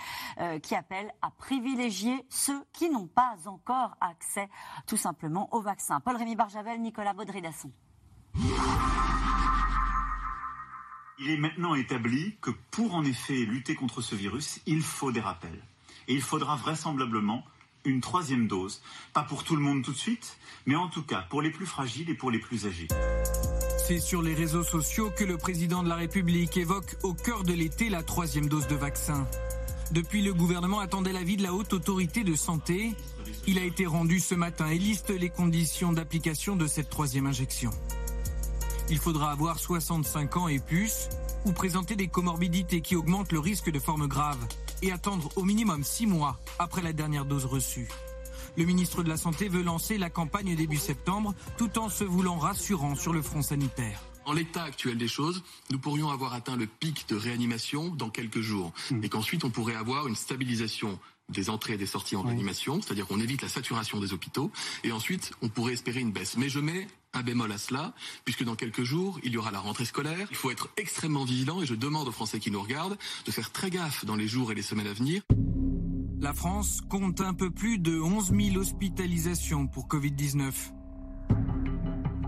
qui 0.62 0.76
appelle 0.76 1.12
à 1.22 1.32
privilégier 1.32 2.26
ceux 2.30 2.64
qui 2.74 2.90
n'ont 2.90 3.08
pas 3.08 3.36
encore 3.46 3.96
accès, 4.02 4.50
tout 4.86 4.98
simplement, 4.98 5.48
au 5.54 5.62
vaccin. 5.62 6.00
Paul-Rémy 6.00 6.36
Barjavel, 6.36 6.82
Nicolas 6.82 7.07
il 11.20 11.32
est 11.32 11.38
maintenant 11.38 11.76
établi 11.76 12.36
que 12.42 12.52
pour 12.72 12.96
en 12.96 13.04
effet 13.04 13.46
lutter 13.46 13.76
contre 13.76 14.02
ce 14.02 14.16
virus, 14.16 14.60
il 14.66 14.82
faut 14.82 15.12
des 15.12 15.20
rappels. 15.20 15.62
Et 16.08 16.14
il 16.14 16.22
faudra 16.22 16.56
vraisemblablement 16.56 17.44
une 17.86 18.02
troisième 18.02 18.48
dose. 18.48 18.82
Pas 19.14 19.24
pour 19.24 19.44
tout 19.44 19.56
le 19.56 19.62
monde 19.62 19.84
tout 19.84 19.92
de 19.92 19.98
suite, 19.98 20.38
mais 20.66 20.76
en 20.76 20.88
tout 20.88 21.04
cas 21.04 21.26
pour 21.30 21.42
les 21.42 21.50
plus 21.50 21.66
fragiles 21.66 22.10
et 22.10 22.14
pour 22.14 22.32
les 22.32 22.40
plus 22.40 22.66
âgés. 22.66 22.88
C'est 23.88 24.00
sur 24.00 24.22
les 24.22 24.34
réseaux 24.34 24.64
sociaux 24.64 25.12
que 25.18 25.24
le 25.24 25.38
président 25.38 25.82
de 25.82 25.90
la 25.90 25.96
République 25.96 26.58
évoque 26.58 26.98
au 27.04 27.14
cœur 27.14 27.44
de 27.44 27.54
l'été 27.54 27.90
la 27.90 28.04
troisième 28.04 28.48
dose 28.48 28.68
de 28.68 28.76
vaccin. 28.76 29.28
Depuis, 29.92 30.22
le 30.22 30.34
gouvernement 30.34 30.80
attendait 30.80 31.14
l'avis 31.14 31.38
de 31.38 31.44
la 31.44 31.54
haute 31.54 31.72
autorité 31.72 32.26
de 32.26 32.36
santé. 32.36 32.94
Il 33.48 33.60
a 33.60 33.64
été 33.64 33.86
rendu 33.86 34.20
ce 34.20 34.36
matin 34.36 34.68
et 34.68 34.78
liste 34.78 35.10
les 35.10 35.30
conditions 35.30 35.94
d'application 35.94 36.56
de 36.56 36.68
cette 36.68 36.90
troisième 36.90 37.28
injection. 37.28 37.72
Il 38.90 38.98
faudra 38.98 39.32
avoir 39.32 39.60
65 39.60 40.38
ans 40.38 40.48
et 40.48 40.60
plus 40.60 41.10
ou 41.46 41.52
présenter 41.52 41.96
des 41.96 42.08
comorbidités 42.08 42.82
qui 42.82 42.96
augmentent 42.96 43.32
le 43.32 43.40
risque 43.40 43.72
de 43.72 43.80
formes 43.80 44.08
graves 44.08 44.46
et 44.82 44.92
attendre 44.92 45.30
au 45.36 45.44
minimum 45.44 45.84
6 45.84 46.08
mois 46.08 46.40
après 46.60 46.82
la 46.82 46.94
dernière 46.94 47.26
dose 47.26 47.46
reçue. 47.46 47.88
Le 48.58 48.66
ministre 48.66 49.04
de 49.04 49.10
la 49.10 49.18
Santé 49.18 49.50
veut 49.50 49.62
lancer 49.62 49.98
la 49.98 50.10
campagne 50.10 50.56
début 50.56 50.78
septembre 50.78 51.36
tout 51.58 51.78
en 51.78 51.90
se 51.90 52.04
voulant 52.04 52.38
rassurant 52.38 52.96
sur 52.96 53.14
le 53.14 53.22
front 53.22 53.42
sanitaire. 53.42 54.02
En 54.26 54.34
l'état 54.34 54.64
actuel 54.64 54.98
des 54.98 55.08
choses, 55.08 55.42
nous 55.70 55.80
pourrions 55.80 56.10
avoir 56.10 56.34
atteint 56.34 56.58
le 56.58 56.66
pic 56.66 57.08
de 57.08 57.16
réanimation 57.16 57.90
dans 57.90 58.10
quelques 58.10 58.42
jours 58.42 58.74
et 59.02 59.10
qu'ensuite 59.10 59.46
on 59.46 59.50
pourrait 59.50 59.76
avoir 59.76 60.08
une 60.08 60.16
stabilisation 60.16 61.00
des 61.30 61.50
entrées 61.50 61.74
et 61.74 61.78
des 61.78 61.86
sorties 61.86 62.16
en 62.16 62.22
réanimation, 62.22 62.82
c'est-à-dire 62.82 63.08
qu'on 63.08 63.20
évite 63.20 63.42
la 63.42 63.50
saturation 63.50 64.00
des 64.00 64.14
hôpitaux, 64.14 64.52
et 64.84 64.92
ensuite 64.92 65.32
on 65.42 65.50
pourrait 65.50 65.74
espérer 65.74 66.00
une 66.00 66.12
baisse. 66.12 66.38
Mais 66.38 66.50
je 66.50 66.60
mets 66.60 66.88
un 67.14 67.24
bémol 67.24 67.52
à 67.52 67.58
cela, 67.58 67.94
puisque 68.26 68.44
dans 68.44 68.56
quelques 68.56 68.84
jours, 68.84 69.20
il 69.24 69.32
y 69.32 69.38
aura 69.38 69.52
la 69.52 69.60
rentrée 69.60 69.86
scolaire. 69.86 70.28
Il 70.30 70.38
faut 70.38 70.52
être 70.52 70.70
extrêmement 70.78 71.26
vigilant, 71.26 71.62
et 71.62 71.66
je 71.66 71.76
demande 71.76 72.08
aux 72.08 72.12
Français 72.12 72.40
qui 72.40 72.52
nous 72.52 72.62
regardent 72.62 72.98
de 73.26 73.32
faire 73.32 73.52
très 73.52 73.70
gaffe 73.70 74.06
dans 74.06 74.16
les 74.16 74.28
jours 74.28 74.52
et 74.52 74.56
les 74.56 74.62
semaines 74.62 74.88
à 74.88 74.94
venir. 74.94 75.22
La 76.20 76.34
France 76.34 76.82
compte 76.90 77.22
un 77.22 77.34
peu 77.34 77.52
plus 77.52 77.78
de 77.78 78.00
11 78.00 78.34
000 78.34 78.58
hospitalisations 78.58 79.68
pour 79.68 79.88
Covid-19. 79.88 80.52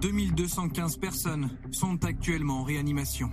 2215 0.02 0.98
personnes 0.98 1.50
sont 1.72 2.04
actuellement 2.06 2.62
en 2.62 2.64
réanimation. 2.64 3.30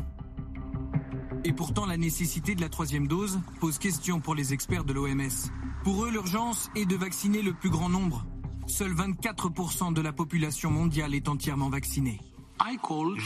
Et 1.46 1.52
pourtant, 1.52 1.86
la 1.86 1.96
nécessité 1.96 2.56
de 2.56 2.60
la 2.60 2.68
troisième 2.68 3.06
dose 3.06 3.38
pose 3.60 3.78
question 3.78 4.18
pour 4.18 4.34
les 4.34 4.52
experts 4.52 4.82
de 4.82 4.92
l'OMS. 4.92 5.30
Pour 5.84 6.04
eux, 6.04 6.10
l'urgence 6.10 6.70
est 6.74 6.86
de 6.86 6.96
vacciner 6.96 7.40
le 7.40 7.52
plus 7.52 7.70
grand 7.70 7.88
nombre. 7.88 8.26
Seuls 8.66 8.92
24% 8.92 9.92
de 9.92 10.00
la 10.00 10.12
population 10.12 10.72
mondiale 10.72 11.14
est 11.14 11.28
entièrement 11.28 11.68
vaccinée. 11.68 12.18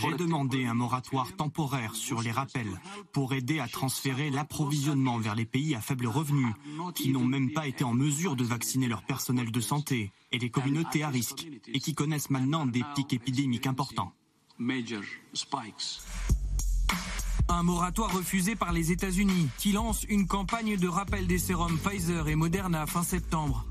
J'ai 0.03 0.17
demandé 0.19 0.67
un 0.67 0.75
moratoire 0.75 1.35
temporaire 1.35 1.95
sur 1.95 2.21
les 2.21 2.31
rappels 2.31 2.79
pour 3.13 3.33
aider 3.33 3.59
à 3.59 3.69
transférer 3.69 4.29
l'approvisionnement 4.29 5.17
vers 5.17 5.35
les 5.35 5.47
pays 5.47 5.75
à 5.75 5.81
faible 5.81 6.07
revenu 6.07 6.53
qui 6.95 7.09
n'ont 7.09 7.25
même 7.25 7.53
pas 7.55 7.69
été 7.69 7.85
en 7.85 7.95
mesure 7.95 8.37
de 8.37 8.45
vacciner 8.45 8.87
leur 8.87 9.03
personnel 9.03 9.51
de 9.51 9.61
santé 9.61 10.13
et 10.31 10.39
les 10.39 10.51
communautés 10.51 11.05
à 11.05 11.09
risque 11.09 11.49
et 11.69 11.81
qui 11.81 11.95
connaissent 11.95 12.29
maintenant 12.29 12.67
des 12.67 12.85
pics 12.95 13.15
épidémiques 13.15 13.67
importants. 13.67 14.13
Un 17.49 17.63
moratoire 17.63 18.13
refusé 18.13 18.55
par 18.55 18.73
les 18.73 18.93
États-Unis 18.93 19.49
qui 19.59 19.73
lance 19.73 20.05
une 20.09 20.27
campagne 20.27 20.77
de 20.77 20.89
rappel 20.89 21.27
des 21.27 21.39
sérums 21.39 21.79
Pfizer 21.79 22.29
et 22.29 22.37
Moderna 22.37 22.87
fin 22.87 23.03
septembre. 23.03 23.67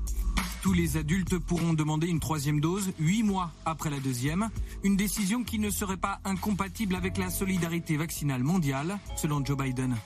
Tous 0.62 0.74
les 0.74 0.98
adultes 0.98 1.38
pourront 1.38 1.72
demander 1.72 2.06
une 2.06 2.20
troisième 2.20 2.60
dose 2.60 2.92
huit 2.98 3.22
mois 3.22 3.50
après 3.64 3.88
la 3.88 3.98
deuxième, 3.98 4.50
une 4.84 4.96
décision 4.96 5.42
qui 5.42 5.58
ne 5.58 5.70
serait 5.70 5.96
pas 5.96 6.20
incompatible 6.24 6.94
avec 6.94 7.16
la 7.16 7.30
solidarité 7.30 7.96
vaccinale 7.96 8.42
mondiale, 8.42 8.98
selon 9.16 9.42
Joe 9.44 9.56
Biden. 9.56 9.96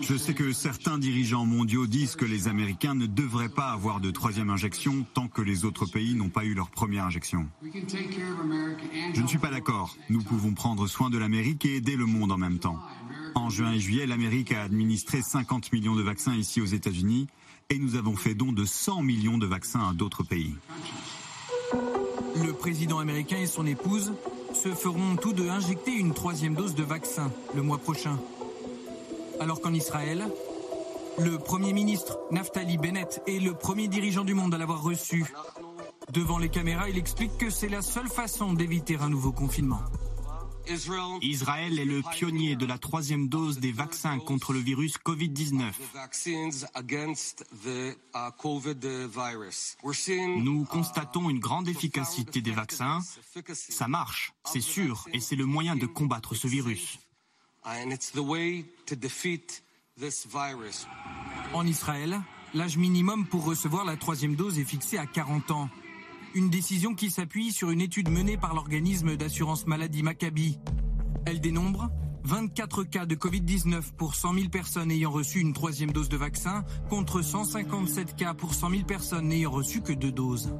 Je 0.00 0.16
sais 0.16 0.34
que 0.34 0.52
certains 0.52 0.98
dirigeants 0.98 1.44
mondiaux 1.44 1.86
disent 1.86 2.16
que 2.16 2.24
les 2.24 2.48
Américains 2.48 2.94
ne 2.94 3.06
devraient 3.06 3.50
pas 3.50 3.72
avoir 3.72 4.00
de 4.00 4.10
troisième 4.10 4.50
injection 4.50 5.04
tant 5.14 5.28
que 5.28 5.42
les 5.42 5.64
autres 5.64 5.86
pays 5.86 6.14
n'ont 6.14 6.30
pas 6.30 6.44
eu 6.44 6.54
leur 6.54 6.70
première 6.70 7.04
injection. 7.04 7.46
Je 7.62 9.20
ne 9.20 9.26
suis 9.26 9.38
pas 9.38 9.50
d'accord. 9.50 9.96
Nous 10.08 10.22
pouvons 10.22 10.54
prendre 10.54 10.86
soin 10.86 11.10
de 11.10 11.18
l'Amérique 11.18 11.64
et 11.66 11.76
aider 11.76 11.96
le 11.96 12.06
monde 12.06 12.32
en 12.32 12.38
même 12.38 12.58
temps. 12.58 12.78
En 13.34 13.50
juin 13.50 13.72
et 13.72 13.80
juillet, 13.80 14.06
l'Amérique 14.06 14.52
a 14.52 14.62
administré 14.62 15.22
50 15.22 15.72
millions 15.72 15.94
de 15.94 16.02
vaccins 16.02 16.34
ici 16.34 16.60
aux 16.60 16.66
États-Unis 16.66 17.26
et 17.68 17.78
nous 17.78 17.96
avons 17.96 18.16
fait 18.16 18.34
don 18.34 18.52
de 18.52 18.64
100 18.64 19.02
millions 19.02 19.38
de 19.38 19.46
vaccins 19.46 19.88
à 19.90 19.92
d'autres 19.92 20.22
pays. 20.22 20.54
Le 22.42 22.52
président 22.52 22.98
américain 22.98 23.38
et 23.38 23.46
son 23.46 23.66
épouse 23.66 24.12
se 24.54 24.70
feront 24.70 25.16
tous 25.16 25.32
deux 25.32 25.48
injecter 25.48 25.92
une 25.92 26.14
troisième 26.14 26.54
dose 26.54 26.74
de 26.74 26.82
vaccin 26.82 27.30
le 27.54 27.62
mois 27.62 27.78
prochain 27.78 28.18
alors 29.40 29.60
qu'en 29.60 29.74
Israël, 29.74 30.28
le 31.18 31.38
Premier 31.38 31.72
ministre 31.72 32.18
Naftali 32.30 32.78
Bennett 32.78 33.22
est 33.26 33.40
le 33.40 33.54
premier 33.54 33.88
dirigeant 33.88 34.24
du 34.24 34.34
monde 34.34 34.54
à 34.54 34.58
l'avoir 34.58 34.82
reçu. 34.82 35.24
Devant 36.12 36.38
les 36.38 36.48
caméras, 36.48 36.88
il 36.88 36.98
explique 36.98 37.36
que 37.38 37.50
c'est 37.50 37.68
la 37.68 37.82
seule 37.82 38.08
façon 38.08 38.52
d'éviter 38.52 38.96
un 38.96 39.08
nouveau 39.08 39.32
confinement. 39.32 39.80
Israël 41.22 41.78
est 41.80 41.84
le 41.84 42.02
pionnier 42.12 42.54
de 42.54 42.64
la 42.64 42.78
troisième 42.78 43.28
dose 43.28 43.58
des 43.58 43.72
vaccins 43.72 44.18
contre 44.18 44.52
le 44.52 44.60
virus 44.60 44.98
Covid-19. 44.98 45.72
Nous 50.38 50.64
constatons 50.64 51.30
une 51.30 51.40
grande 51.40 51.68
efficacité 51.68 52.40
des 52.40 52.52
vaccins. 52.52 53.00
Ça 53.52 53.88
marche, 53.88 54.32
c'est 54.44 54.60
sûr, 54.60 55.06
et 55.12 55.20
c'est 55.20 55.36
le 55.36 55.46
moyen 55.46 55.76
de 55.76 55.86
combattre 55.86 56.34
ce 56.34 56.46
virus. 56.46 56.98
En 61.52 61.66
Israël, 61.66 62.20
l'âge 62.54 62.78
minimum 62.78 63.26
pour 63.26 63.44
recevoir 63.44 63.84
la 63.84 63.96
troisième 63.96 64.34
dose 64.34 64.58
est 64.58 64.64
fixé 64.64 64.96
à 64.96 65.06
40 65.06 65.50
ans. 65.50 65.68
Une 66.34 66.48
décision 66.48 66.94
qui 66.94 67.10
s'appuie 67.10 67.52
sur 67.52 67.70
une 67.70 67.80
étude 67.80 68.08
menée 68.08 68.36
par 68.36 68.54
l'organisme 68.54 69.16
d'assurance 69.16 69.66
maladie 69.66 70.02
Maccabi. 70.02 70.58
Elle 71.26 71.40
dénombre 71.40 71.90
24 72.24 72.84
cas 72.84 73.06
de 73.06 73.14
Covid-19 73.14 73.92
pour 73.96 74.14
100 74.14 74.34
000 74.34 74.48
personnes 74.48 74.90
ayant 74.90 75.10
reçu 75.10 75.40
une 75.40 75.52
troisième 75.52 75.92
dose 75.92 76.08
de 76.08 76.16
vaccin 76.16 76.64
contre 76.88 77.22
157 77.22 78.16
cas 78.16 78.34
pour 78.34 78.54
100 78.54 78.70
000 78.70 78.82
personnes 78.84 79.28
n'ayant 79.28 79.50
reçu 79.50 79.82
que 79.82 79.92
deux 79.92 80.12
doses. 80.12 80.54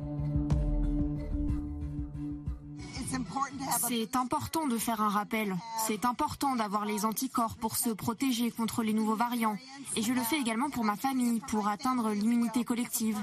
C'est 3.79 4.17
important 4.17 4.67
de 4.67 4.79
faire 4.79 5.01
un 5.01 5.09
rappel. 5.09 5.57
C'est 5.87 6.05
important 6.05 6.57
d'avoir 6.57 6.85
les 6.85 7.05
anticorps 7.05 7.57
pour 7.57 7.77
se 7.77 7.91
protéger 7.91 8.51
contre 8.51 8.83
les 8.83 8.93
nouveaux 8.93 9.17
variants. 9.17 9.57
Et 9.97 10.03
je 10.03 10.13
le 10.13 10.21
fais 10.23 10.39
également 10.39 10.71
pour 10.71 10.85
ma 10.85 10.97
famille, 10.97 11.41
pour 11.49 11.69
atteindre 11.69 12.11
l'immunité 12.11 12.65
collective. 12.65 13.19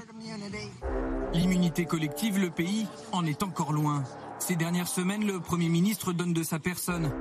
L'immunité 1.33 1.85
collective, 1.85 2.39
le 2.39 2.49
pays 2.49 2.87
en 3.11 3.25
est 3.25 3.43
encore 3.43 3.73
loin. 3.73 4.03
Ces 4.39 4.55
dernières 4.55 4.87
semaines, 4.87 5.25
le 5.25 5.39
Premier 5.39 5.69
ministre 5.69 6.13
donne 6.13 6.33
de 6.33 6.43
sa 6.43 6.59
personne, 6.59 7.11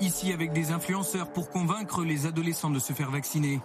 ici 0.00 0.32
avec 0.32 0.52
des 0.52 0.70
influenceurs 0.70 1.32
pour 1.32 1.50
convaincre 1.50 2.04
les 2.04 2.26
adolescents 2.26 2.70
de 2.70 2.78
se 2.78 2.92
faire 2.92 3.10
vacciner. 3.10 3.60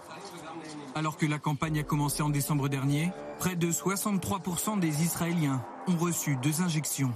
Alors 0.94 1.16
que 1.16 1.26
la 1.26 1.38
campagne 1.38 1.78
a 1.78 1.82
commencé 1.82 2.22
en 2.22 2.30
décembre 2.30 2.68
dernier, 2.68 3.10
près 3.38 3.56
de 3.56 3.70
63% 3.70 4.78
des 4.80 5.02
Israéliens 5.02 5.62
ont 5.86 5.96
reçu 5.96 6.36
deux 6.36 6.62
injections. 6.62 7.12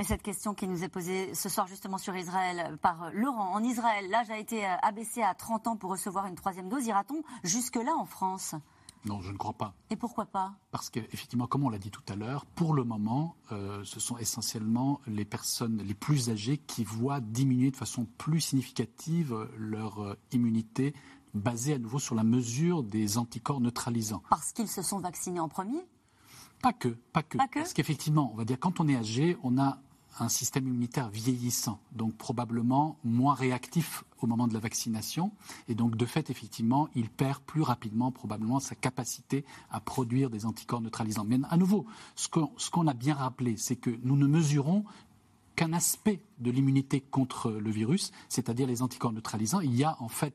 Et 0.00 0.04
cette 0.04 0.22
question 0.22 0.54
qui 0.54 0.66
nous 0.66 0.82
est 0.82 0.88
posée 0.88 1.34
ce 1.34 1.50
soir 1.50 1.66
justement 1.66 1.98
sur 1.98 2.16
Israël 2.16 2.78
par 2.80 3.10
Laurent. 3.12 3.52
En 3.52 3.62
Israël, 3.62 4.08
l'âge 4.08 4.30
a 4.30 4.38
été 4.38 4.64
abaissé 4.64 5.22
à 5.22 5.34
30 5.34 5.66
ans 5.66 5.76
pour 5.76 5.90
recevoir 5.90 6.24
une 6.24 6.36
troisième 6.36 6.70
dose. 6.70 6.86
Ira-t-on 6.86 7.22
jusque-là 7.44 7.94
en 7.94 8.06
France? 8.06 8.54
Non, 9.04 9.20
je 9.20 9.30
ne 9.30 9.36
crois 9.36 9.52
pas. 9.52 9.74
Et 9.90 9.96
pourquoi 9.96 10.24
pas? 10.24 10.54
Parce 10.70 10.88
qu'effectivement, 10.88 11.46
comme 11.46 11.64
on 11.64 11.68
l'a 11.68 11.76
dit 11.76 11.90
tout 11.90 12.02
à 12.08 12.16
l'heure, 12.16 12.46
pour 12.46 12.72
le 12.72 12.82
moment, 12.82 13.36
euh, 13.52 13.84
ce 13.84 14.00
sont 14.00 14.16
essentiellement 14.16 15.02
les 15.06 15.26
personnes 15.26 15.82
les 15.82 15.92
plus 15.92 16.30
âgées 16.30 16.56
qui 16.56 16.82
voient 16.82 17.20
diminuer 17.20 17.70
de 17.70 17.76
façon 17.76 18.06
plus 18.16 18.40
significative 18.40 19.50
leur 19.58 20.02
euh, 20.02 20.16
immunité 20.32 20.94
basée 21.34 21.74
à 21.74 21.78
nouveau 21.78 21.98
sur 21.98 22.14
la 22.14 22.24
mesure 22.24 22.84
des 22.84 23.18
anticorps 23.18 23.60
neutralisants. 23.60 24.22
Parce 24.30 24.52
qu'ils 24.52 24.68
se 24.68 24.80
sont 24.80 25.00
vaccinés 25.00 25.40
en 25.40 25.50
premier? 25.50 25.86
Pas 26.62 26.72
que, 26.72 26.88
pas 26.88 27.22
que. 27.22 27.36
Pas 27.36 27.48
que? 27.48 27.58
Parce 27.58 27.74
qu'effectivement, 27.74 28.30
on 28.32 28.36
va 28.36 28.46
dire, 28.46 28.58
quand 28.58 28.80
on 28.80 28.88
est 28.88 28.96
âgé, 28.96 29.36
on 29.42 29.58
a 29.58 29.78
un 30.18 30.28
système 30.28 30.66
immunitaire 30.66 31.08
vieillissant, 31.08 31.80
donc 31.92 32.14
probablement 32.16 32.98
moins 33.04 33.34
réactif 33.34 34.04
au 34.20 34.26
moment 34.26 34.46
de 34.46 34.54
la 34.54 34.60
vaccination. 34.60 35.32
Et 35.68 35.74
donc, 35.74 35.96
de 35.96 36.04
fait, 36.04 36.30
effectivement, 36.30 36.88
il 36.94 37.08
perd 37.08 37.40
plus 37.40 37.62
rapidement 37.62 38.10
probablement 38.10 38.60
sa 38.60 38.74
capacité 38.74 39.44
à 39.70 39.80
produire 39.80 40.28
des 40.28 40.44
anticorps 40.46 40.80
neutralisants. 40.80 41.24
Mais 41.26 41.38
à 41.48 41.56
nouveau, 41.56 41.86
ce 42.16 42.28
qu'on 42.28 42.86
a 42.86 42.94
bien 42.94 43.14
rappelé, 43.14 43.56
c'est 43.56 43.76
que 43.76 43.90
nous 44.02 44.16
ne 44.16 44.26
mesurons 44.26 44.84
qu'un 45.60 45.74
aspect 45.74 46.22
de 46.38 46.50
l'immunité 46.50 47.02
contre 47.02 47.50
le 47.50 47.70
virus, 47.70 48.12
c'est-à-dire 48.30 48.66
les 48.66 48.80
anticorps 48.80 49.12
neutralisants. 49.12 49.60
Il 49.60 49.76
y 49.76 49.84
a 49.84 49.94
en 50.00 50.08
fait 50.08 50.32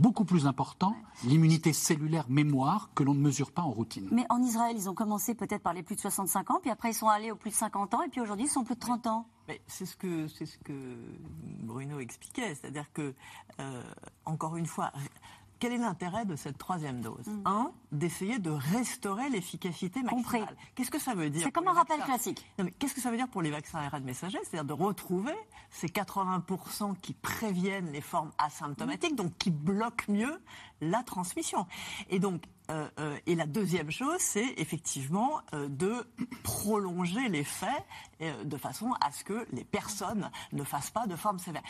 beaucoup 0.00 0.24
plus 0.24 0.48
important 0.48 0.96
l'immunité 1.22 1.72
cellulaire 1.72 2.28
mémoire 2.28 2.90
que 2.96 3.04
l'on 3.04 3.14
ne 3.14 3.20
mesure 3.20 3.52
pas 3.52 3.62
en 3.62 3.70
routine. 3.70 4.08
Mais 4.10 4.26
en 4.30 4.42
Israël, 4.42 4.74
ils 4.76 4.90
ont 4.90 4.94
commencé 4.94 5.36
peut-être 5.36 5.62
par 5.62 5.74
les 5.74 5.84
plus 5.84 5.94
de 5.94 6.00
65 6.00 6.50
ans, 6.50 6.58
puis 6.60 6.72
après 6.72 6.90
ils 6.90 6.94
sont 6.94 7.06
allés 7.06 7.30
aux 7.30 7.36
plus 7.36 7.50
de 7.50 7.54
50 7.54 7.94
ans, 7.94 8.02
et 8.02 8.08
puis 8.08 8.20
aujourd'hui 8.20 8.46
ils 8.46 8.50
sont 8.50 8.64
plus 8.64 8.74
de 8.74 8.80
30 8.80 9.06
ans. 9.06 9.28
Mais 9.46 9.60
c'est 9.68 9.86
ce 9.86 9.94
que 9.94 10.26
c'est 10.26 10.46
ce 10.46 10.58
que 10.58 10.96
Bruno 11.62 12.00
expliquait, 12.00 12.56
c'est-à-dire 12.56 12.92
que 12.92 13.14
euh, 13.60 13.82
encore 14.24 14.56
une 14.56 14.66
fois, 14.66 14.90
quel 15.64 15.72
est 15.72 15.78
l'intérêt 15.78 16.26
de 16.26 16.36
cette 16.36 16.58
troisième 16.58 17.00
dose 17.00 17.26
mm. 17.26 17.42
Un, 17.46 17.72
d'essayer 17.90 18.38
de 18.38 18.50
restaurer 18.50 19.30
l'efficacité 19.30 20.02
maximale. 20.02 20.54
Qu'est-ce 20.74 20.90
que 20.90 20.98
ça 20.98 21.14
veut 21.14 21.30
dire 21.30 21.40
C'est 21.42 21.52
comme 21.52 21.68
un 21.68 21.72
rappel 21.72 21.98
classique. 22.02 22.46
Qu'est-ce 22.78 22.92
que 22.92 23.00
ça 23.00 23.10
veut 23.10 23.16
dire 23.16 23.28
pour 23.28 23.40
les 23.40 23.50
vaccins 23.50 23.78
ARN 23.78 24.04
messagers? 24.04 24.40
C'est-à-dire 24.42 24.66
de 24.66 24.74
retrouver 24.74 25.32
ces 25.70 25.86
80% 25.86 26.98
qui 27.00 27.14
préviennent 27.14 27.90
les 27.92 28.02
formes 28.02 28.30
asymptomatiques, 28.36 29.16
donc 29.16 29.38
qui 29.38 29.50
bloquent 29.50 30.04
mieux 30.08 30.38
la 30.82 31.02
transmission. 31.02 31.66
Et 32.10 32.18
donc, 32.18 32.42
euh, 32.70 32.86
euh, 33.00 33.16
et 33.24 33.34
la 33.34 33.46
deuxième 33.46 33.90
chose, 33.90 34.20
c'est 34.20 34.52
effectivement 34.58 35.40
euh, 35.54 35.68
de 35.68 36.06
prolonger 36.42 37.26
l'effet 37.30 37.66
de 38.20 38.56
façon 38.58 38.92
à 39.00 39.10
ce 39.12 39.24
que 39.24 39.46
les 39.52 39.64
personnes 39.64 40.30
ne 40.52 40.62
fassent 40.62 40.90
pas 40.90 41.06
de 41.06 41.16
forme 41.16 41.38
sévère. 41.38 41.62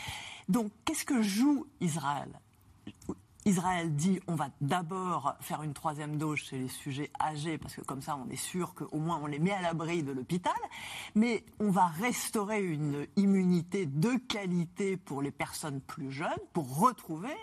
Donc, 0.49 0.73
qu'est-ce 0.83 1.05
que 1.05 1.21
joue 1.21 1.65
Israël? 1.79 2.41
Israël 3.47 3.95
dit 3.95 4.19
on 4.27 4.33
va 4.33 4.49
d'abord 4.59 5.35
faire 5.39 5.61
une 5.61 5.73
troisième 5.73 6.17
dose 6.17 6.39
chez 6.39 6.57
les 6.57 6.67
sujets 6.67 7.11
âgés 7.21 7.59
parce 7.59 7.75
que 7.75 7.81
comme 7.81 8.01
ça 8.01 8.17
on 8.17 8.27
est 8.31 8.37
sûr 8.37 8.73
qu'au 8.73 8.97
moins 8.97 9.19
on 9.21 9.27
les 9.27 9.37
met 9.37 9.51
à 9.51 9.61
l'abri 9.61 10.01
de 10.01 10.11
l'hôpital, 10.11 10.55
mais 11.13 11.45
on 11.59 11.69
va 11.69 11.85
restaurer 11.85 12.63
une 12.63 13.05
immunité 13.17 13.85
de 13.85 14.15
qualité 14.27 14.97
pour 14.97 15.21
les 15.21 15.29
personnes 15.29 15.79
plus 15.79 16.11
jeunes 16.11 16.31
pour 16.53 16.79
retrouver 16.79 17.35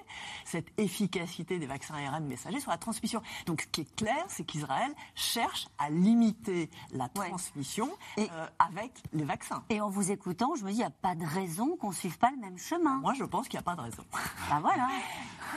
cette 0.45 0.67
efficacité 0.77 1.61
des 1.61 1.67
vaccins 1.67 1.95
ARN 1.95 2.27
messagers 2.27 2.59
sur 2.59 2.73
la 2.73 2.79
transmission. 2.79 3.23
Donc 3.47 3.63
ce 3.63 3.67
qui 3.69 3.83
est 3.83 3.95
clair, 3.95 4.25
c'est 4.27 4.43
qu'Israël 4.43 4.93
cherche 5.15 5.69
à 5.79 5.89
limiter 5.89 6.69
la 6.91 7.09
transmission 7.11 7.89
euh, 8.19 8.27
avec 8.59 8.93
les 9.13 9.25
vaccins. 9.25 9.63
Et 9.71 9.81
en 9.81 9.89
vous 9.89 10.11
écoutant, 10.11 10.57
je 10.57 10.65
me 10.65 10.71
dis 10.71 10.75
il 10.75 10.79
n'y 10.79 10.85
a 10.85 10.91
pas 10.91 11.15
de 11.15 11.25
raison 11.25 11.77
qu'on 11.77 11.91
ne 11.91 11.95
suive 11.95 12.19
pas 12.19 12.33
le 12.33 12.39
même 12.39 12.59
chemin. 12.59 12.97
Moi 12.97 13.15
je 13.15 13.23
pense 13.23 13.47
qu'il 13.47 13.57
n'y 13.57 13.63
a 13.63 13.71
pas 13.71 13.77
de 13.77 13.83
raison. 13.83 14.03
Ben 14.51 14.59
voilà. 14.59 14.89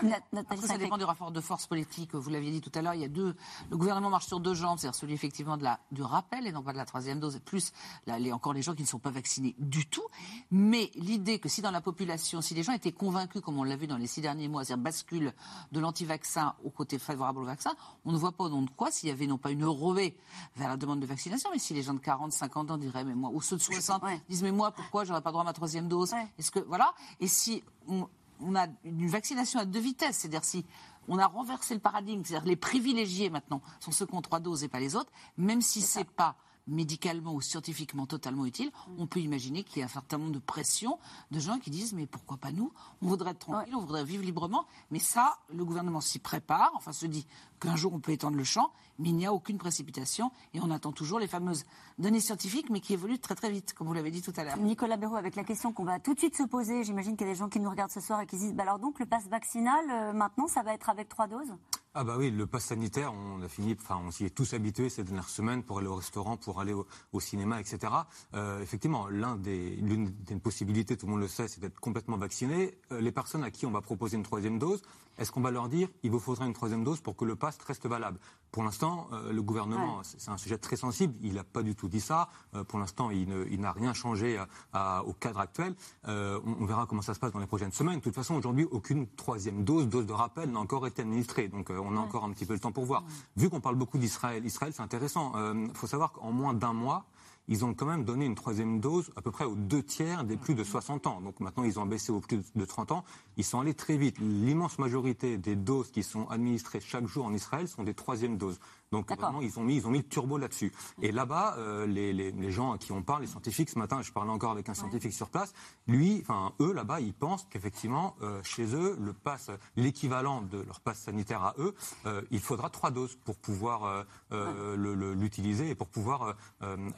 ça 0.62 0.78
dépend 0.78 0.98
du 0.98 1.04
rapport 1.04 1.32
de 1.32 1.42
force 1.42 1.68
politique. 1.68 2.16
Vous 2.16 2.30
l'aviez 2.30 2.52
dit 2.52 2.62
tout 2.62 2.72
à 2.76 2.82
l'heure, 2.82 2.94
il 2.94 3.02
y 3.02 3.06
a 3.06 3.10
deux. 3.10 3.36
Le 3.70 3.78
gouvernement 3.78 4.10
marche 4.10 4.28
sur 4.28 4.40
deux 4.40 4.54
jambes, 4.54 4.80
c'est-à-dire 4.80 5.00
celui 5.00 5.14
effectivement 5.14 5.58
de 5.58 5.64
la, 5.64 5.80
du 5.92 6.02
rappel 6.02 6.48
et 6.48 6.52
non 6.52 6.64
pas 6.64 6.74
de 6.74 6.78
la 6.78 6.86
troisième 6.86 7.20
dose, 7.20 7.36
et 7.36 7.40
plus 7.40 7.72
là, 8.08 8.20
les, 8.20 8.32
encore 8.32 8.54
les 8.54 8.62
gens 8.62 8.76
qui 8.76 8.84
ne 8.84 8.88
sont 8.88 9.00
pas 9.00 9.12
vaccinés 9.12 9.56
du 9.60 9.86
tout. 9.86 10.06
Mais 10.52 10.92
l'idée 10.96 11.40
que 11.40 11.50
si 11.50 11.62
dans 11.62 11.72
la 11.72 11.82
population, 11.82 12.42
si 12.42 12.54
les 12.54 12.64
gens 12.64 12.74
étaient 12.74 12.92
convaincus, 12.92 13.42
comme 13.42 13.58
on 13.58 13.64
l'a 13.64 13.76
vu 13.76 13.88
dans 13.88 13.98
les 13.98 14.08
six 14.08 14.22
derniers 14.22 14.48
mois, 14.48 14.64
c'est-à-dire 14.64 14.84
bascule 14.84 15.34
de 15.72 15.80
l'anti-vaccin 15.80 16.56
au 16.64 16.70
côté 16.70 17.00
favorable 17.00 17.40
au 17.40 17.46
vaccin, 17.46 17.74
on 18.06 18.12
ne 18.12 18.18
voit 18.18 18.32
pas 18.32 18.46
au 18.46 18.50
nom 18.50 18.62
de 18.62 18.70
quoi 18.70 18.92
s'il 18.92 19.10
y 19.10 19.12
avait 19.12 19.28
non 19.28 19.38
pas 19.38 19.52
une 19.52 19.66
ruée 19.66 20.18
vers 20.56 20.70
la 20.70 20.78
demande 20.78 21.00
de 21.00 21.06
vaccination, 21.06 21.50
mais 21.52 21.60
si 21.60 21.74
les 21.74 21.84
gens 21.84 21.94
de 21.94 22.00
40, 22.00 22.32
50 22.32 22.72
ans 22.72 22.78
diraient, 22.78 23.04
mais 23.04 23.16
moi, 23.16 23.30
ou 23.34 23.42
ceux 23.42 23.58
de 23.58 23.62
60 23.62 24.04
disent, 24.30 24.44
mais 24.44 24.52
moi, 24.52 24.72
pourquoi 24.72 25.04
j'aurais 25.06 25.22
pas 25.22 25.32
droit 25.32 25.42
à 25.42 25.46
ma 25.46 25.54
troisième 25.54 25.88
dose? 25.88 26.14
Est-ce 26.38 26.52
que 26.52 26.60
voilà 26.60 26.94
Et 27.20 27.28
si 27.28 27.64
on 27.88 28.08
a 28.56 28.68
une 28.84 29.08
vaccination 29.08 29.60
à 29.60 29.66
deux 29.66 29.80
vitesses. 29.80 30.18
C'est-à-dire 30.18 30.44
si 30.44 30.66
on 31.08 31.18
a 31.18 31.28
renversé 31.28 31.74
le 31.74 31.80
paradigme, 31.80 32.24
c'est-à-dire 32.24 32.48
les 32.48 32.56
privilégiés 32.56 33.30
maintenant 33.30 33.62
sont 33.80 33.92
ceux 33.92 34.06
qui 34.06 34.16
ont 34.16 34.22
trois 34.22 34.40
doses 34.40 34.64
et 34.64 34.68
pas 34.68 34.80
les 34.80 34.96
autres, 34.96 35.12
même 35.38 35.62
si 35.62 35.82
c'est 35.82 36.10
pas 36.10 36.36
médicalement 36.68 37.34
ou 37.34 37.42
scientifiquement 37.42 38.06
totalement 38.06 38.46
utile, 38.46 38.70
mm. 38.70 38.92
on 39.00 39.08
peut 39.08 39.20
imaginer 39.20 39.64
qu'il 39.64 39.80
y 39.80 39.82
a 39.84 39.86
un 39.86 39.90
certain 39.90 40.18
nombre 40.18 40.32
de 40.32 40.40
pressions 40.40 40.98
de 41.32 41.40
gens 41.40 41.60
qui 41.60 41.70
disent 41.70 41.94
mais 41.94 42.06
pourquoi 42.06 42.38
pas 42.38 42.52
nous? 42.52 42.72
On 43.02 43.08
voudrait 43.08 43.32
être 43.32 43.40
tranquille, 43.40 43.76
on 43.76 43.82
voudrait 43.82 44.04
vivre 44.04 44.24
librement, 44.24 44.66
mais 44.92 45.00
ça, 45.00 45.38
le 45.54 45.64
gouvernement 45.64 46.02
s'y 46.02 46.20
prépare, 46.20 46.72
enfin 46.76 46.92
se 46.92 47.06
dit 47.06 47.28
qu'un 47.60 47.76
jour 47.76 47.94
on 47.94 48.00
peut 48.00 48.12
étendre 48.12 48.38
le 48.38 48.44
champ, 48.44 48.72
mais 49.00 49.10
il 49.10 49.16
n'y 49.16 49.26
a 49.26 49.34
aucune 49.34 49.58
précipitation 49.58 50.32
et 50.54 50.60
on 50.62 50.72
attend 50.72 50.92
toujours 50.92 51.20
les 51.20 51.28
fameuses 51.28 51.66
données 52.00 52.20
scientifiques, 52.20 52.70
mais 52.70 52.80
qui 52.80 52.94
évoluent 52.94 53.20
très 53.20 53.36
très 53.36 53.52
vite, 53.52 53.74
comme 53.74 53.88
vous 53.88 53.94
l'avez 53.94 54.12
dit 54.12 54.22
tout 54.22 54.34
à 54.36 54.44
l'heure. 54.44 54.58
Nicolas 54.58 54.98
Béraud, 54.98 55.16
avec 55.16 55.36
la 55.36 55.44
question 55.44 55.74
qu'on 55.74 55.86
va 55.86 56.00
tout 56.00 56.14
de 56.14 56.20
suite 56.20 56.36
se 56.36 56.44
poser, 56.44 56.84
j'imagine 56.84 57.16
qu'il 57.16 57.28
y 57.28 57.30
a 57.30 57.34
des 57.34 57.40
gens 57.40 57.50
qui 57.50 57.60
nous 57.60 57.70
regardent 57.70 57.92
ce 57.92 58.02
soir 58.02 58.22
et 58.22 58.28
qui 58.28 58.38
disent 58.38 58.54
bah 58.54 58.64
alors 58.64 58.80
donc 58.80 59.00
le 59.00 59.06
pass 59.06 59.28
vaccinal, 59.28 59.86
euh, 59.90 60.14
maintenant, 60.14 60.48
ça 60.48 60.64
va 60.64 60.74
être 60.74 60.90
avec 60.90 61.10
trois 61.10 61.28
doses? 61.28 61.54
Ah 61.98 62.04
bah 62.04 62.16
oui, 62.18 62.30
le 62.30 62.46
pass 62.46 62.66
sanitaire, 62.66 63.14
on 63.14 63.42
a 63.42 63.48
fini, 63.48 63.74
enfin 63.80 64.02
on 64.06 64.12
s'y 64.12 64.26
est 64.26 64.30
tous 64.30 64.54
habitués 64.54 64.90
ces 64.90 65.06
dernières 65.06 65.30
semaines 65.30 65.64
pour 65.64 65.78
aller 65.80 65.88
au 65.88 65.96
restaurant, 65.96 66.36
pour 66.36 66.60
aller 66.60 66.74
au, 66.74 67.20
cinéma, 67.22 67.62
etc. 67.62 67.94
Euh, 68.34 68.62
effectivement, 68.62 69.08
l'un 69.08 69.38
des, 69.38 69.78
l'une 69.78 70.10
des 70.10 70.36
possibilités, 70.36 70.98
tout 70.98 71.06
le 71.06 71.14
monde 71.14 71.22
le 71.22 71.30
sait, 71.30 71.48
c'est 71.48 71.62
d'être 71.62 71.80
complètement 71.80 72.18
vacciné. 72.18 72.78
Euh, 72.92 73.00
les 73.00 73.14
personnes 73.14 73.46
à 73.46 73.50
qui 73.50 73.66
on 73.66 73.72
va 73.72 73.80
proposer 73.80 74.18
une 74.18 74.24
troisième 74.24 74.60
dose, 74.60 74.82
est-ce 75.18 75.32
qu'on 75.32 75.40
va 75.40 75.52
leur 75.52 75.70
dire 75.70 75.88
il 76.04 76.12
vous 76.12 76.20
faudra 76.20 76.46
une 76.46 76.54
troisième 76.54 76.84
dose 76.84 77.00
pour 77.00 77.16
que 77.16 77.24
le 77.24 77.38
pass 77.38 77.58
reste 77.66 77.88
valable? 77.88 78.20
Pour 78.52 78.64
l'instant, 78.64 79.08
euh, 79.12 79.32
le 79.32 79.42
gouvernement, 79.42 80.02
c'est 80.04 80.30
un 80.30 80.38
sujet 80.38 80.58
très 80.58 80.76
sensible, 80.76 81.14
il 81.22 81.34
n'a 81.34 81.44
pas 81.44 81.64
du 81.64 81.76
tout 81.76 81.88
dit 81.88 82.02
ça. 82.02 82.30
Pour 82.68 82.80
l'instant, 82.80 83.10
il, 83.12 83.60
n'a 83.60 83.72
rien 83.72 83.94
changé 83.94 84.42
au 84.74 85.14
cadre 85.14 85.40
actuel. 85.40 85.76
Euh, 86.08 86.40
on, 86.46 86.66
verra 86.66 86.86
comment 86.86 87.02
ça 87.02 87.14
se 87.14 87.20
passe 87.20 87.32
dans 87.32 87.40
les 87.40 87.48
prochaines 87.48 87.72
semaines. 87.72 87.98
De 87.98 88.04
toute 88.04 88.16
façon, 88.16 88.36
aujourd'hui, 88.36 88.66
aucune 88.72 89.08
troisième 89.08 89.64
dose, 89.64 89.88
dose 89.88 90.06
de 90.06 90.14
rappel, 90.14 90.52
n'a 90.52 90.60
encore 90.60 90.88
été 90.88 91.02
administrée. 91.02 91.48
Donc 91.50 91.70
on 91.86 91.96
a 91.98 92.00
encore 92.00 92.24
un 92.24 92.32
petit 92.32 92.46
peu 92.46 92.54
le 92.54 92.60
temps 92.60 92.72
pour 92.72 92.86
voir. 92.86 93.04
Vu 93.38 93.50
qu'on 93.50 93.62
parle 93.62 93.76
beaucoup 93.76 93.98
d'Israël, 93.98 94.46
Israël, 94.46 94.74
c'est 94.76 94.82
intéressant. 94.82 95.34
Il 95.54 95.74
faut 95.74 95.88
savoir 95.88 96.12
qu'en 96.12 96.32
moins 96.32 96.54
d'un 96.54 96.74
mois, 96.74 97.06
ils 97.48 97.64
ont 97.64 97.74
quand 97.74 97.86
même 97.86 98.04
donné 98.04 98.26
une 98.26 98.36
troisième 98.36 98.80
dose 98.80 99.12
à 99.16 99.22
peu 99.22 99.30
près 99.30 99.46
aux 99.46 99.56
deux 99.56 99.84
tiers 99.84 100.24
des 100.24 100.36
plus 100.36 100.56
de 100.56 100.64
60 100.64 101.06
ans. 101.06 101.22
Donc 101.22 101.40
maintenant, 101.40 101.64
ils 101.64 101.80
ont 101.80 101.86
baissé 101.86 102.12
aux 102.12 102.20
plus 102.20 102.42
de 102.56 102.66
30 102.66 102.92
ans. 102.92 103.04
Ils 103.38 103.44
sont 103.44 103.60
allés 103.60 103.76
très 103.76 103.98
vite. 103.98 104.18
L'immense 104.20 104.80
majorité 104.80 105.38
des 105.38 105.56
doses 105.56 105.92
qui 105.92 106.02
sont 106.02 106.28
administrées 106.30 106.80
chaque 106.80 107.06
jour 107.06 107.26
en 107.26 107.34
Israël 107.34 107.68
sont 107.68 107.84
des 107.84 107.94
troisièmes 107.94 108.38
doses. 108.38 108.60
Donc 108.92 109.12
vraiment, 109.12 109.42
ils 109.42 109.60
ont 109.60 109.64
mis, 109.64 109.78
ils 109.78 109.88
ont 109.88 109.92
mis 109.92 110.00
le 110.00 110.08
turbo 110.08 110.38
là-dessus. 110.38 110.72
Et 111.02 111.12
là-bas, 111.12 111.56
euh, 111.58 111.86
les, 111.88 112.14
les, 112.14 112.32
les, 112.32 112.52
gens 112.52 112.74
à 112.74 112.78
qui 112.78 112.92
on 112.92 113.02
parle, 113.02 113.22
les 113.22 113.28
scientifiques, 113.28 113.70
ce 113.70 113.80
matin, 113.80 114.02
je 114.02 114.12
parlais 114.12 114.32
encore 114.32 114.52
avec 114.52 114.70
un 114.70 114.74
scientifique 114.74 115.14
sur 115.14 115.30
place, 115.30 115.54
lui, 115.88 116.20
enfin 116.22 116.54
eux 116.62 116.72
là-bas, 116.72 117.02
ils 117.02 117.14
pensent 117.14 117.48
qu'effectivement, 117.50 118.16
euh, 118.22 118.42
chez 118.44 118.76
eux, 118.76 118.96
le 119.00 119.14
pass, 119.14 119.50
l'équivalent 119.76 120.42
de 120.42 120.62
leur 120.62 120.80
passe 120.82 121.00
sanitaire 121.00 121.44
à 121.44 121.56
eux, 121.58 121.74
euh, 122.06 122.22
il 122.32 122.40
faudra 122.40 122.70
trois 122.70 122.92
doses 122.92 123.16
pour 123.16 123.38
pouvoir 123.38 124.06
l'utiliser 124.32 125.70
et 125.70 125.76
pour 125.76 125.88
pouvoir 125.88 126.36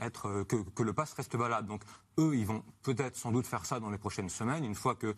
être 0.01 0.43
que, 0.43 0.55
que, 0.55 0.83
le 0.83 0.93
pass 0.93 1.13
reste 1.13 1.35
valable. 1.35 1.67
Donc 1.67 1.81
eux, 2.19 2.35
ils 2.35 2.45
vont 2.45 2.63
peut-être 2.83 3.15
sans 3.15 3.31
doute 3.31 3.45
faire 3.45 3.65
ça 3.65 3.79
dans 3.79 3.89
les 3.89 3.97
prochaines 3.97 4.29
semaines, 4.29 4.63
une 4.63 4.75
fois 4.75 4.95
que 4.95 5.15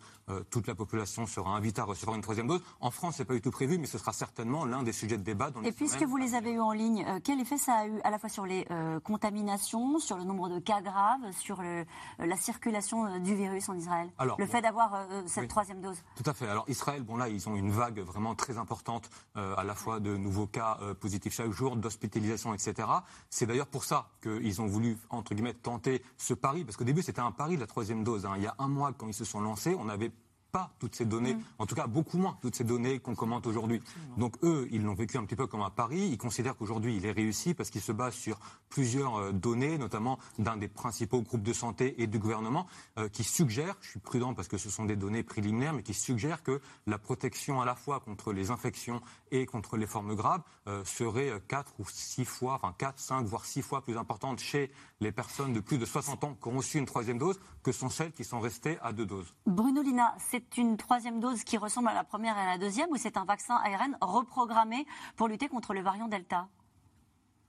toute 0.50 0.66
la 0.66 0.74
population 0.74 1.26
sera 1.26 1.50
invitée 1.50 1.80
à 1.80 1.84
recevoir 1.84 2.16
une 2.16 2.22
troisième 2.22 2.46
dose. 2.46 2.60
En 2.80 2.90
France, 2.90 3.16
c'est 3.16 3.24
pas 3.24 3.34
du 3.34 3.40
tout 3.40 3.50
prévu, 3.50 3.78
mais 3.78 3.86
ce 3.86 3.98
sera 3.98 4.12
certainement 4.12 4.64
l'un 4.64 4.82
des 4.82 4.92
sujets 4.92 5.18
de 5.18 5.22
débat 5.22 5.50
dans 5.50 5.60
les 5.60 5.68
Et 5.68 5.72
puisque 5.72 6.02
vous 6.02 6.16
les 6.16 6.34
avez 6.34 6.52
eu 6.52 6.60
en 6.60 6.72
ligne, 6.72 7.04
euh, 7.06 7.20
quel 7.22 7.40
effet 7.40 7.58
ça 7.58 7.74
a 7.74 7.86
eu 7.86 8.00
à 8.02 8.10
la 8.10 8.18
fois 8.18 8.28
sur 8.28 8.46
les 8.46 8.66
euh, 8.70 9.00
contaminations, 9.00 9.98
sur 9.98 10.16
le 10.16 10.24
nombre 10.24 10.48
de 10.48 10.58
cas 10.58 10.80
graves, 10.80 11.32
sur 11.32 11.62
le, 11.62 11.84
euh, 12.20 12.26
la 12.26 12.36
circulation 12.36 13.18
du 13.18 13.34
virus 13.34 13.68
en 13.68 13.74
Israël? 13.74 14.10
Alors, 14.18 14.36
Le 14.38 14.46
fait 14.46 14.62
d'avoir 14.62 15.06
cette 15.26 15.48
troisième 15.48 15.80
dose? 15.80 15.98
Tout 16.16 16.28
à 16.28 16.34
fait. 16.34 16.48
Alors 16.48 16.64
Israël, 16.68 17.02
bon 17.02 17.16
là, 17.16 17.28
ils 17.28 17.48
ont 17.48 17.56
une 17.56 17.70
vague 17.70 18.00
vraiment 18.00 18.34
très 18.34 18.58
importante 18.58 19.10
à 19.34 19.64
la 19.64 19.74
fois 19.74 20.00
de 20.00 20.16
nouveaux 20.16 20.46
cas 20.46 20.78
positifs 21.00 21.34
chaque 21.34 21.52
jour, 21.52 21.76
d'hospitalisation, 21.76 22.54
etc. 22.54 22.88
C'est 23.28 23.46
d'ailleurs 23.46 23.66
pour 23.66 23.84
ça 23.84 24.08
qu'ils 24.22 24.60
ont 24.60 24.66
voulu, 24.66 24.98
entre 25.10 25.34
guillemets, 25.34 25.54
tenter 25.54 26.02
ce 26.16 26.34
pari, 26.34 26.64
parce 26.64 26.76
qu'au 26.76 26.84
début, 26.92 27.02
c'était 27.02 27.20
un 27.20 27.32
pari 27.32 27.56
de 27.56 27.60
la 27.60 27.66
troisième 27.66 28.04
dose. 28.04 28.26
Hein. 28.26 28.34
Il 28.36 28.42
y 28.42 28.46
a 28.46 28.54
un 28.58 28.68
mois, 28.68 28.92
quand 28.92 29.06
ils 29.06 29.14
se 29.14 29.24
sont 29.24 29.40
lancés, 29.40 29.76
on 29.78 29.88
avait 29.88 30.10
pas 30.50 30.72
toutes 30.78 30.94
ces 30.94 31.04
données, 31.04 31.34
mm. 31.34 31.42
en 31.58 31.66
tout 31.66 31.74
cas 31.74 31.86
beaucoup 31.86 32.18
moins 32.18 32.38
toutes 32.42 32.54
ces 32.54 32.64
données 32.64 32.98
qu'on 32.98 33.14
commente 33.14 33.46
aujourd'hui. 33.46 33.80
Donc 34.16 34.36
eux, 34.42 34.68
ils 34.70 34.82
l'ont 34.82 34.94
vécu 34.94 35.16
un 35.16 35.24
petit 35.24 35.36
peu 35.36 35.46
comme 35.46 35.62
un 35.62 35.70
pari. 35.70 36.08
Ils 36.08 36.18
considèrent 36.18 36.56
qu'aujourd'hui, 36.56 36.96
il 36.96 37.06
est 37.06 37.12
réussi 37.12 37.54
parce 37.54 37.70
qu'il 37.70 37.80
se 37.80 37.92
base 37.92 38.14
sur 38.14 38.38
plusieurs 38.68 39.16
euh, 39.16 39.32
données, 39.32 39.78
notamment 39.78 40.18
d'un 40.38 40.56
des 40.56 40.68
principaux 40.68 41.22
groupes 41.22 41.42
de 41.42 41.52
santé 41.52 42.02
et 42.02 42.06
du 42.06 42.18
gouvernement, 42.18 42.66
euh, 42.98 43.08
qui 43.08 43.24
suggèrent, 43.24 43.76
je 43.80 43.90
suis 43.90 44.00
prudent 44.00 44.34
parce 44.34 44.48
que 44.48 44.58
ce 44.58 44.70
sont 44.70 44.84
des 44.84 44.96
données 44.96 45.22
préliminaires, 45.22 45.72
mais 45.72 45.82
qui 45.82 45.94
suggèrent 45.94 46.42
que 46.42 46.60
la 46.86 46.98
protection 46.98 47.60
à 47.60 47.64
la 47.64 47.74
fois 47.74 48.00
contre 48.00 48.32
les 48.32 48.50
infections 48.50 49.00
et 49.30 49.46
contre 49.46 49.76
les 49.76 49.86
formes 49.86 50.14
graves 50.14 50.42
euh, 50.68 50.84
serait 50.84 51.32
4 51.48 51.74
ou 51.78 51.84
6 51.88 52.24
fois, 52.24 52.54
enfin 52.54 52.74
4, 52.76 52.98
5, 52.98 53.26
voire 53.26 53.44
6 53.44 53.62
fois 53.62 53.82
plus 53.82 53.96
importante 53.96 54.40
chez 54.40 54.70
les 55.00 55.12
personnes 55.12 55.52
de 55.52 55.60
plus 55.60 55.78
de 55.78 55.86
60 55.86 56.24
ans 56.24 56.36
qui 56.40 56.48
ont 56.48 56.56
reçu 56.56 56.78
une 56.78 56.86
troisième 56.86 57.18
dose 57.18 57.40
que 57.62 57.72
sont 57.72 57.88
celles 57.88 58.12
qui 58.12 58.24
sont 58.24 58.40
restées 58.40 58.78
à 58.82 58.92
deux 58.92 59.06
doses. 59.06 59.34
Bruno 59.46 59.82
Lina, 59.82 60.14
c'est 60.18 60.39
une 60.56 60.76
troisième 60.76 61.20
dose 61.20 61.44
qui 61.44 61.56
ressemble 61.56 61.88
à 61.88 61.94
la 61.94 62.04
première 62.04 62.36
et 62.36 62.40
à 62.40 62.46
la 62.46 62.58
deuxième 62.58 62.90
ou 62.90 62.96
c'est 62.96 63.16
un 63.16 63.24
vaccin 63.24 63.56
ARN 63.56 63.96
reprogrammé 64.00 64.86
pour 65.16 65.28
lutter 65.28 65.48
contre 65.48 65.74
le 65.74 65.80
variant 65.80 66.08
Delta? 66.08 66.48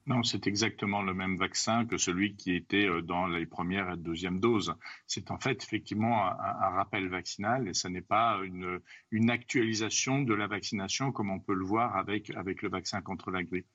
Non, 0.08 0.23
c'est 0.23 0.47
exactement 0.47 1.04
le 1.04 1.13
même 1.13 1.38
vaccin 1.38 1.86
que 1.86 1.97
celui 1.97 2.36
qui 2.36 2.56
était 2.56 2.88
euh, 2.88 3.04
dans 3.04 3.27
les 3.27 3.45
premières 3.45 3.93
et 3.93 3.97
deuxièmes 3.97 4.39
doses. 4.39 4.73
C'est 5.06 5.30
en 5.30 5.38
fait 5.38 5.63
effectivement 5.63 6.25
un, 6.25 6.69
rappel 6.69 7.08
vaccinal 7.08 7.67
et 7.67 7.75
ce 7.75 7.88
n'est 7.88 8.01
pas 8.01 8.39
une, 8.43 8.80
une 9.12 9.30
actualisation 9.30 10.21
de 10.21 10.34
la 10.34 10.47
vaccination 10.47 11.12
comme 11.12 11.30
on 11.30 11.39
peut 11.39 11.54
le 11.54 11.65
voir 11.65 11.95
avec, 11.97 12.32
avec 12.32 12.63
le 12.63 12.69
vaccin 12.69 13.01
contre 13.01 13.30
la 13.30 13.43
grippe. 13.43 13.67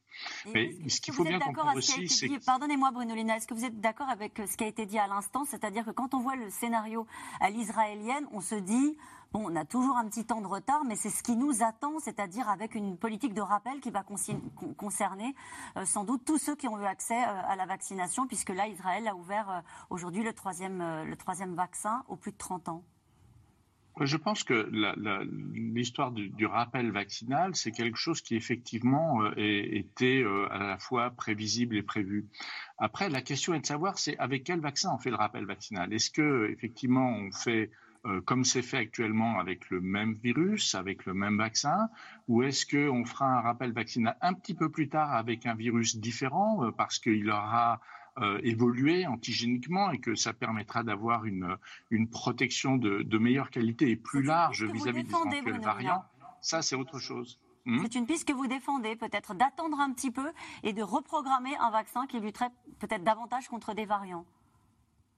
Mais 0.53 0.75
ce 0.89 1.01
qu'il 1.01 1.15
faut 1.15 1.25
bien 1.25 1.39
comprendre 1.39 1.77
aussi, 1.77 2.09
c'est... 2.09 2.29
Pardonnez-moi 2.45 2.91
Bruno 2.91 3.15
Lina, 3.15 3.37
est-ce 3.37 3.47
que 3.47 3.55
vous 3.55 3.65
êtes 3.65 3.81
d'accord 3.81 4.09
avec 4.09 4.41
ce 4.47 4.57
qui 4.57 4.65
a 4.65 4.67
été 4.67 4.87
dit 4.87 4.99
à 4.99 5.07
l'instant? 5.07 5.45
C'est-à-dire 5.45 5.85
que 5.85 5.91
quand 5.91 6.15
on 6.15 6.21
voit 6.21 6.37
le 6.37 6.51
scénario 6.51 7.07
à 7.41 7.51
l'israélienne, 7.51 8.27
on 8.33 8.41
se 8.41 8.55
dit, 8.55 8.97
bon, 9.33 9.51
on 9.51 9.57
a 9.57 9.65
toujours 9.65 9.97
un 9.97 10.07
petit 10.09 10.25
temps 10.25 10.41
de 10.41 10.47
retard, 10.47 10.85
mais 10.85 10.97
c'est 10.97 11.11
ce 11.11 11.23
qui 11.23 11.37
nous 11.37 11.63
attend, 11.63 11.99
c'est-à-dire 11.99 12.49
avec 12.49 12.75
une 12.75 12.97
politique 12.97 13.35
de 13.35 13.41
rappel 13.41 13.81
qui 13.81 13.91
va 13.91 14.05
concerner 14.77 15.35
euh, 15.77 15.85
sans 15.85 16.05
doute 16.05 16.25
tous 16.25 16.39
ceux 16.39 16.57
qui 16.57 16.69
ont 16.69 16.81
eu 16.81 16.85
accès 16.85 17.23
euh, 17.23 17.43
à 17.49 17.57
la 17.57 17.67
vaccination, 17.67 18.27
puisque 18.27 18.51
là, 18.51 18.69
Israël 18.69 19.07
a 19.09 19.15
ouvert 19.15 19.51
euh, 19.51 19.61
aujourd'hui 19.91 20.23
le 20.23 20.33
troisième, 20.33 21.05
le 21.05 21.17
troisième 21.17 21.55
vaccin 21.55 22.05
aux 22.09 22.17
plus 22.17 22.33
de 22.33 22.39
30 22.39 22.69
ans. 22.69 22.83
Je 24.01 24.19
pense 24.19 24.45
que 24.45 24.71
l'histoire 25.55 26.13
du, 26.13 26.45
rappel 26.45 26.91
vaccinal, 26.91 27.57
c'est 27.57 27.73
quelque 27.73 27.97
chose 27.97 28.21
qui 28.21 28.37
effectivement 28.37 29.23
euh, 29.23 29.33
était 29.37 30.23
euh, 30.23 30.53
à 30.53 30.59
la 30.59 30.77
fois 30.77 31.11
prévisible 31.11 31.77
et 31.77 31.83
prévu. 31.83 32.27
Après, 32.77 33.09
la 33.09 33.23
question 33.23 33.55
est 33.55 33.61
de 33.61 33.67
savoir, 33.67 33.99
c'est 33.99 34.19
avec 34.19 34.45
quel 34.45 34.61
vaccin 34.61 34.91
on 34.95 34.99
fait 34.99 35.09
le 35.09 35.17
rappel 35.17 35.47
vaccinal. 35.47 35.95
Est-ce 35.95 36.11
que 36.11 36.51
effectivement 36.51 37.09
on 37.09 37.33
fait 37.33 37.71
euh, 38.05 38.21
comme 38.21 38.45
c'est 38.45 38.61
fait 38.61 38.77
actuellement 38.77 39.41
avec 39.41 39.71
le 39.71 39.81
même 39.81 40.13
virus, 40.23 40.75
avec 40.75 41.07
le 41.07 41.15
même 41.15 41.39
vaccin, 41.39 41.89
ou 42.29 42.43
est-ce 42.43 42.67
qu'on 42.67 43.07
fera 43.07 43.39
un 43.39 43.41
rappel 43.41 43.73
vaccinal 43.73 44.15
un 44.21 44.35
petit 44.35 44.55
peu 44.55 44.69
plus 44.69 44.91
tard 44.91 45.15
avec 45.15 45.47
un 45.47 45.55
virus 45.55 45.97
différent 45.97 46.71
parce 46.77 46.99
qu'il 46.99 47.31
aura 47.31 47.81
euh, 48.19 48.41
évoluer 48.43 49.07
antigéniquement 49.07 49.91
et 49.91 49.99
que 49.99 50.15
ça 50.15 50.33
permettra 50.33 50.83
d'avoir 50.83 51.25
une, 51.27 51.57
une 51.91 52.09
protection 52.09 52.77
de, 52.77 53.03
de 53.03 53.19
meilleure 53.19 53.51
qualité 53.51 53.91
et 53.91 53.97
plus 53.97 54.23
large 54.23 54.65
vis-à-vis 54.65 55.05
des 55.05 55.11
éventuels 55.11 55.61
variants. 55.61 56.05
Ça, 56.41 56.63
c'est 56.63 56.77
autre 56.77 56.99
chose. 56.99 57.41
Hmm? 57.67 57.81
C'est 57.83 57.97
une 57.97 58.07
piste 58.07 58.27
que 58.27 58.33
vous 58.33 58.47
défendez, 58.47 58.97
peut-être 58.97 59.35
d'attendre 59.35 59.81
un 59.81 59.93
petit 59.93 60.11
peu 60.11 60.33
et 60.63 60.73
de 60.73 60.83
reprogrammer 60.83 61.57
un 61.57 61.71
vaccin 61.71 62.07
qui 62.07 62.21
lutterait 62.21 62.51
peut-être 62.79 63.05
davantage 63.05 63.49
contre 63.49 63.75
des 63.75 63.85
variants. 63.85 64.25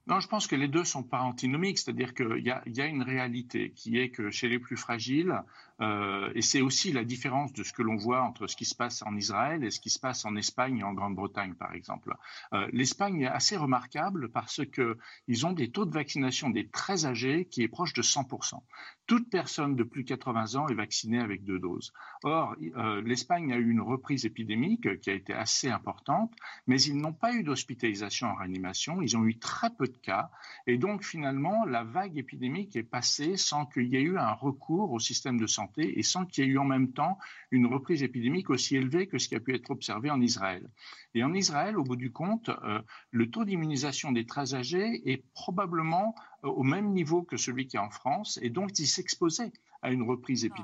Non, 0.08 0.20
je 0.20 0.26
pense 0.26 0.46
que 0.46 0.56
les 0.56 0.68
deux 0.68 0.84
sont 0.84 1.02
pas 1.02 1.20
antinomiques, 1.20 1.78
c'est-à-dire 1.78 2.14
qu'il 2.14 2.38
y 2.38 2.70
y 2.70 2.80
a, 2.80 2.86
une 2.86 3.02
réalité 3.02 3.72
qui 3.76 3.98
est 3.98 4.08
que 4.08 4.30
chez 4.30 4.48
les 4.48 4.58
plus 4.58 4.78
fragiles, 4.78 5.42
euh, 5.80 6.30
et 6.34 6.42
c'est 6.42 6.60
aussi 6.60 6.92
la 6.92 7.04
différence 7.04 7.52
de 7.52 7.62
ce 7.62 7.72
que 7.72 7.82
l'on 7.82 7.96
voit 7.96 8.22
entre 8.22 8.46
ce 8.46 8.56
qui 8.56 8.64
se 8.64 8.74
passe 8.74 9.02
en 9.02 9.14
Israël 9.16 9.64
et 9.64 9.70
ce 9.70 9.80
qui 9.80 9.90
se 9.90 9.98
passe 9.98 10.24
en 10.24 10.34
Espagne 10.36 10.78
et 10.78 10.82
en 10.82 10.92
Grande-Bretagne, 10.92 11.54
par 11.54 11.72
exemple. 11.72 12.14
Euh, 12.52 12.68
L'Espagne 12.72 13.22
est 13.22 13.28
assez 13.28 13.56
remarquable 13.56 14.30
parce 14.30 14.64
que 14.66 14.98
ils 15.28 15.46
ont 15.46 15.52
des 15.52 15.70
taux 15.70 15.86
de 15.86 15.94
vaccination 15.94 16.50
des 16.50 16.68
très 16.68 17.06
âgés 17.06 17.46
qui 17.46 17.62
est 17.62 17.68
proche 17.68 17.92
de 17.92 18.02
100%. 18.02 18.60
Toute 19.06 19.30
personne 19.30 19.76
de 19.76 19.84
plus 19.84 20.02
de 20.02 20.08
80 20.08 20.56
ans 20.56 20.68
est 20.68 20.74
vaccinée 20.74 21.20
avec 21.20 21.44
deux 21.44 21.58
doses. 21.58 21.92
Or, 22.24 22.56
euh, 22.76 23.00
l'Espagne 23.02 23.52
a 23.52 23.56
eu 23.56 23.70
une 23.70 23.80
reprise 23.80 24.26
épidémique 24.26 25.00
qui 25.00 25.10
a 25.10 25.14
été 25.14 25.32
assez 25.32 25.70
importante, 25.70 26.34
mais 26.66 26.80
ils 26.82 26.96
n'ont 26.96 27.12
pas 27.12 27.32
eu 27.32 27.42
d'hospitalisation 27.42 28.28
en 28.28 28.34
réanimation. 28.34 29.00
Ils 29.00 29.16
ont 29.16 29.24
eu 29.24 29.38
très 29.38 29.70
peu 29.70 29.86
de 29.86 29.96
cas, 29.96 30.30
et 30.66 30.76
donc 30.76 31.04
finalement, 31.04 31.64
la 31.64 31.84
vague 31.84 32.18
épidémique 32.18 32.76
est 32.76 32.82
passée 32.82 33.36
sans 33.36 33.64
qu'il 33.64 33.88
y 33.88 33.96
ait 33.96 34.02
eu 34.02 34.18
un 34.18 34.32
recours 34.32 34.92
au 34.92 34.98
système 34.98 35.38
de 35.38 35.46
santé 35.46 35.67
et 35.76 36.02
sans 36.02 36.24
qu'il 36.24 36.44
y 36.44 36.46
ait 36.46 36.50
eu 36.50 36.58
en 36.58 36.64
même 36.64 36.92
temps 36.92 37.18
une 37.50 37.66
reprise 37.66 38.02
épidémique 38.02 38.50
aussi 38.50 38.76
élevée 38.76 39.06
que 39.06 39.18
ce 39.18 39.28
qui 39.28 39.34
a 39.34 39.40
pu 39.40 39.54
être 39.54 39.70
observé 39.70 40.10
en 40.10 40.20
Israël. 40.20 40.68
Et 41.14 41.24
en 41.24 41.34
Israël, 41.34 41.78
au 41.78 41.84
bout 41.84 41.96
du 41.96 42.12
compte, 42.12 42.48
euh, 42.48 42.80
le 43.10 43.30
taux 43.30 43.44
d'immunisation 43.44 44.12
des 44.12 44.26
très 44.26 44.54
âgés 44.54 45.02
est 45.10 45.24
probablement 45.34 46.14
euh, 46.44 46.48
au 46.48 46.62
même 46.62 46.92
niveau 46.92 47.22
que 47.22 47.36
celui 47.36 47.66
qui 47.66 47.76
est 47.76 47.80
en 47.80 47.90
France, 47.90 48.38
et 48.42 48.50
donc 48.50 48.78
ils 48.78 48.86
s'exposaient 48.86 49.52
à 49.82 49.92
une 49.92 50.02
reprise 50.02 50.48
ah. 50.50 50.54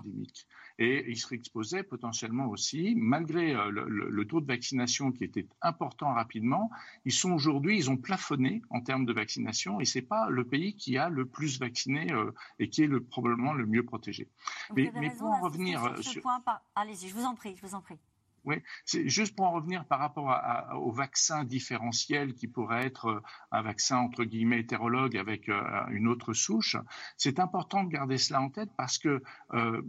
Et 0.78 1.04
ils 1.08 1.16
seraient 1.16 1.36
exposés 1.36 1.82
potentiellement 1.82 2.46
aussi, 2.46 2.94
malgré 2.96 3.54
euh, 3.54 3.70
le, 3.70 4.24
taux 4.26 4.40
de 4.40 4.46
vaccination 4.46 5.12
qui 5.12 5.24
était 5.24 5.46
important 5.62 6.12
rapidement, 6.12 6.70
ils 7.04 7.12
sont 7.12 7.32
aujourd'hui, 7.32 7.76
ils 7.76 7.90
ont 7.90 7.96
plafonné 7.96 8.62
en 8.70 8.80
termes 8.80 9.06
de 9.06 9.12
vaccination 9.12 9.80
et 9.80 9.84
c'est 9.84 10.02
pas 10.02 10.28
le 10.28 10.44
pays 10.44 10.74
qui 10.74 10.98
a 10.98 11.08
le 11.08 11.26
plus 11.26 11.60
vacciné 11.60 12.12
euh, 12.12 12.32
et 12.58 12.68
qui 12.68 12.82
est 12.82 12.86
le, 12.86 13.02
probablement 13.02 13.52
le 13.52 13.66
mieux 13.66 13.84
protégé. 13.84 14.28
mais, 14.74 14.90
pour 15.16 15.28
en 15.28 15.40
revenir 15.40 15.80
sur 16.02 16.12
ce 16.12 16.18
point, 16.20 16.42
allez-y, 16.74 17.08
je 17.08 17.14
vous 17.14 17.24
en 17.24 17.34
prie, 17.34 17.56
je 17.56 17.66
vous 17.66 17.74
en 17.74 17.80
prie. 17.80 17.98
Oui, 18.44 18.56
c'est 18.84 19.08
juste 19.08 19.34
pour 19.34 19.46
en 19.46 19.52
revenir 19.52 19.86
par 19.86 19.98
rapport 19.98 20.38
au 20.74 20.92
vaccin 20.92 21.44
différentiel 21.44 22.34
qui 22.34 22.46
pourrait 22.46 22.84
être 22.84 23.06
euh, 23.06 23.20
un 23.52 23.62
vaccin 23.62 23.96
entre 23.96 24.24
guillemets 24.24 24.60
hétérologue 24.60 25.16
avec 25.16 25.48
euh, 25.48 25.62
une 25.90 26.08
autre 26.08 26.34
souche. 26.34 26.76
C'est 27.16 27.38
important 27.38 27.84
de 27.84 27.88
garder 27.88 28.18
cela 28.18 28.42
en 28.42 28.50
tête 28.50 28.68
parce 28.76 28.98
que 28.98 29.22
euh, 29.54 29.82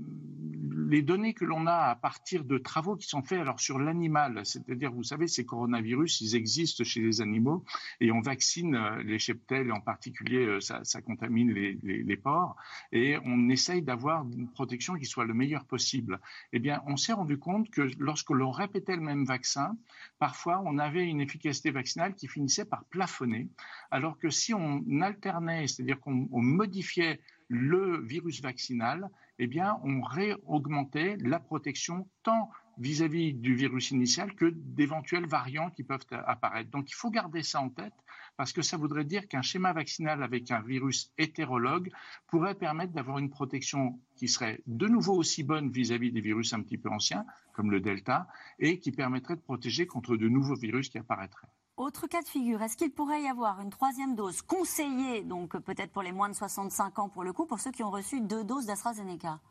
les 0.87 1.01
données 1.01 1.33
que 1.33 1.43
l'on 1.43 1.67
a 1.67 1.75
à 1.75 1.95
partir 1.95 2.45
de 2.45 2.57
travaux 2.57 2.95
qui 2.95 3.07
sont 3.07 3.23
faits 3.23 3.41
alors 3.41 3.59
sur 3.59 3.77
l'animal, 3.77 4.45
c'est-à-dire 4.45 4.91
vous 4.91 5.03
savez 5.03 5.27
ces 5.27 5.45
coronavirus, 5.45 6.21
ils 6.21 6.35
existent 6.35 6.83
chez 6.85 7.01
les 7.01 7.19
animaux 7.21 7.65
et 7.99 8.11
on 8.11 8.21
vaccine 8.21 8.77
les 9.03 9.19
cheptels 9.19 9.71
en 9.71 9.81
particulier 9.81 10.59
ça, 10.61 10.81
contamine 11.01 11.51
les, 11.51 12.17
porcs 12.17 12.55
et 12.91 13.17
on 13.25 13.49
essaye 13.49 13.81
d'avoir 13.81 14.25
une 14.25 14.49
protection 14.49 14.95
qui 14.95 15.05
soit 15.05 15.25
le 15.25 15.33
meilleur 15.33 15.65
possible. 15.65 16.19
Eh 16.53 16.59
bien, 16.59 16.81
on 16.87 16.97
s'est 16.97 17.13
rendu 17.13 17.37
compte 17.37 17.69
que 17.69 17.89
lorsque 17.99 18.29
on 18.45 18.51
répétait 18.51 18.95
le 18.95 19.01
même 19.01 19.25
vaccin, 19.25 19.77
parfois 20.19 20.61
on 20.65 20.77
avait 20.77 21.05
une 21.05 21.21
efficacité 21.21 21.71
vaccinale 21.71 22.15
qui 22.15 22.27
finissait 22.27 22.65
par 22.65 22.85
plafonner, 22.85 23.49
alors 23.91 24.17
que 24.17 24.29
si 24.29 24.53
on 24.53 24.83
alternait, 25.01 25.67
c'est-à-dire 25.67 25.99
qu'on 25.99 26.27
modifiait 26.31 27.19
le 27.47 28.01
virus 28.05 28.41
vaccinal, 28.41 29.09
eh 29.37 29.47
bien, 29.47 29.79
on 29.83 30.01
réaugmentait 30.01 31.17
la 31.19 31.39
protection 31.39 32.07
tant 32.23 32.49
vis-à-vis 32.77 33.33
du 33.33 33.55
virus 33.55 33.91
initial 33.91 34.33
que 34.33 34.51
d'éventuels 34.53 35.27
variants 35.27 35.69
qui 35.69 35.83
peuvent 35.83 36.05
apparaître. 36.11 36.69
Donc, 36.71 36.89
il 36.89 36.95
faut 36.95 37.09
garder 37.09 37.43
ça 37.43 37.61
en 37.61 37.69
tête 37.69 37.93
parce 38.37 38.51
que 38.53 38.61
ça 38.61 38.77
voudrait 38.77 39.05
dire 39.05 39.27
qu'un 39.27 39.41
schéma 39.41 39.73
vaccinal 39.73 40.23
avec 40.23 40.51
un 40.51 40.61
virus 40.61 41.11
hétérologue 41.17 41.91
pourrait 42.27 42.55
permettre 42.55 42.93
d'avoir 42.93 43.17
une 43.17 43.29
protection 43.29 43.99
qui 44.15 44.27
serait 44.27 44.61
de 44.67 44.87
nouveau 44.87 45.13
aussi 45.13 45.43
bonne 45.43 45.69
vis-à-vis 45.69 46.11
des 46.11 46.21
virus 46.21 46.53
un 46.53 46.61
petit 46.61 46.77
peu 46.77 46.89
anciens, 46.89 47.25
comme 47.53 47.71
le 47.71 47.79
Delta, 47.79 48.27
et 48.59 48.79
qui 48.79 48.91
permettrait 48.91 49.35
de 49.35 49.41
protéger 49.41 49.87
contre 49.87 50.17
de 50.17 50.27
nouveaux 50.27 50.55
virus 50.55 50.89
qui 50.89 50.97
apparaîtraient. 50.97 51.47
Autre 51.77 52.07
cas 52.07 52.21
de 52.21 52.27
figure, 52.27 52.61
est-ce 52.61 52.77
qu'il 52.77 52.91
pourrait 52.91 53.23
y 53.23 53.27
avoir 53.27 53.59
une 53.59 53.69
troisième 53.69 54.15
dose 54.15 54.41
conseillée, 54.41 55.23
donc 55.23 55.57
peut-être 55.57 55.91
pour 55.91 56.03
les 56.03 56.13
moins 56.13 56.29
de 56.29 56.35
65 56.35 56.99
ans 56.99 57.09
pour 57.09 57.23
le 57.23 57.33
coup, 57.33 57.45
pour 57.45 57.59
ceux 57.59 57.71
qui 57.71 57.83
ont 57.83 57.91
reçu 57.91 58.21
deux 58.21 58.45
doses 58.45 58.65
d'AstraZeneca? 58.65 59.41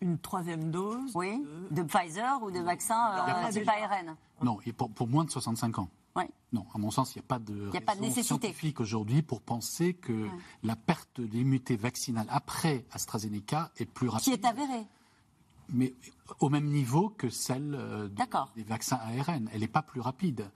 Une 0.00 0.18
troisième 0.18 0.70
dose 0.70 1.12
Oui, 1.14 1.42
de, 1.70 1.82
Pfizer 1.82 2.42
ou 2.42 2.50
de 2.50 2.60
vaccin 2.60 3.12
euh, 3.28 3.50
type 3.50 3.68
ARN 3.68 4.16
Non, 4.42 4.58
pour, 4.76 4.90
pour, 4.90 5.08
moins 5.08 5.24
de 5.24 5.30
65 5.30 5.78
ans. 5.78 5.88
Oui. 6.14 6.24
Non, 6.52 6.64
à 6.74 6.78
mon 6.78 6.90
sens, 6.90 7.14
il 7.14 7.18
n'y 7.18 7.24
a 7.24 7.28
pas 7.28 7.38
de 7.38 7.76
a 7.76 7.80
pas 7.80 7.94
de 7.94 8.00
nécessité. 8.00 8.26
scientifique 8.26 8.80
aujourd'hui 8.80 9.22
pour 9.22 9.42
penser 9.42 9.94
que 9.94 10.28
la 10.62 10.76
perte 10.76 11.20
d'immunité 11.20 11.76
vaccinale 11.76 12.26
après 12.30 12.86
AstraZeneca 12.92 13.70
est 13.76 13.86
plus 13.86 14.08
rapide. 14.08 14.24
Qui 14.24 14.32
est 14.32 14.44
avérée 14.46 14.86
mais 15.68 15.94
au 16.40 16.48
même 16.48 16.66
niveau 16.66 17.08
que 17.08 17.28
celle 17.28 17.74
euh, 17.74 18.08
des 18.54 18.62
vaccins 18.62 18.98
ARN. 19.18 19.48
Elle 19.52 19.60
n'est 19.60 19.68
pas 19.68 19.82
plus 19.82 20.00
rapide, 20.00 20.50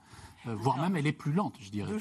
euh, 0.47 0.55
voire 0.55 0.77
même 0.77 0.95
elle 0.95 1.07
est 1.07 1.11
plus 1.13 1.33
lente, 1.33 1.55
je 1.59 1.69
dirais. 1.69 1.91
Deux 1.91 1.99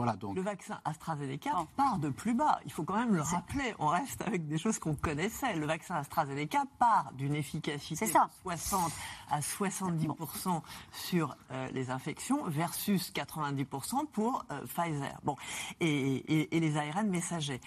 Voilà, 0.00 0.16
donc. 0.16 0.34
Le 0.34 0.40
vaccin 0.40 0.80
AstraZeneca 0.86 1.66
part 1.76 1.98
de 1.98 2.08
plus 2.08 2.32
bas. 2.32 2.58
Il 2.64 2.72
faut 2.72 2.84
quand 2.84 2.96
même 2.96 3.14
le 3.14 3.20
rappeler. 3.20 3.74
On 3.78 3.88
reste 3.88 4.22
avec 4.22 4.48
des 4.48 4.56
choses 4.56 4.78
qu'on 4.78 4.94
connaissait. 4.94 5.54
Le 5.56 5.66
vaccin 5.66 5.96
AstraZeneca 5.96 6.64
part 6.78 7.12
d'une 7.18 7.34
efficacité 7.34 8.06
de 8.06 8.12
60 8.42 8.92
à 9.30 9.40
70% 9.40 10.62
sur 10.90 11.36
euh, 11.50 11.68
les 11.72 11.90
infections 11.90 12.44
versus 12.44 13.12
90% 13.12 14.06
pour 14.06 14.46
Pfizer. 14.64 15.20
Bon, 15.22 15.36
et, 15.80 16.48
les 16.50 16.76
ARN 16.78 17.10
messagers. 17.10 17.60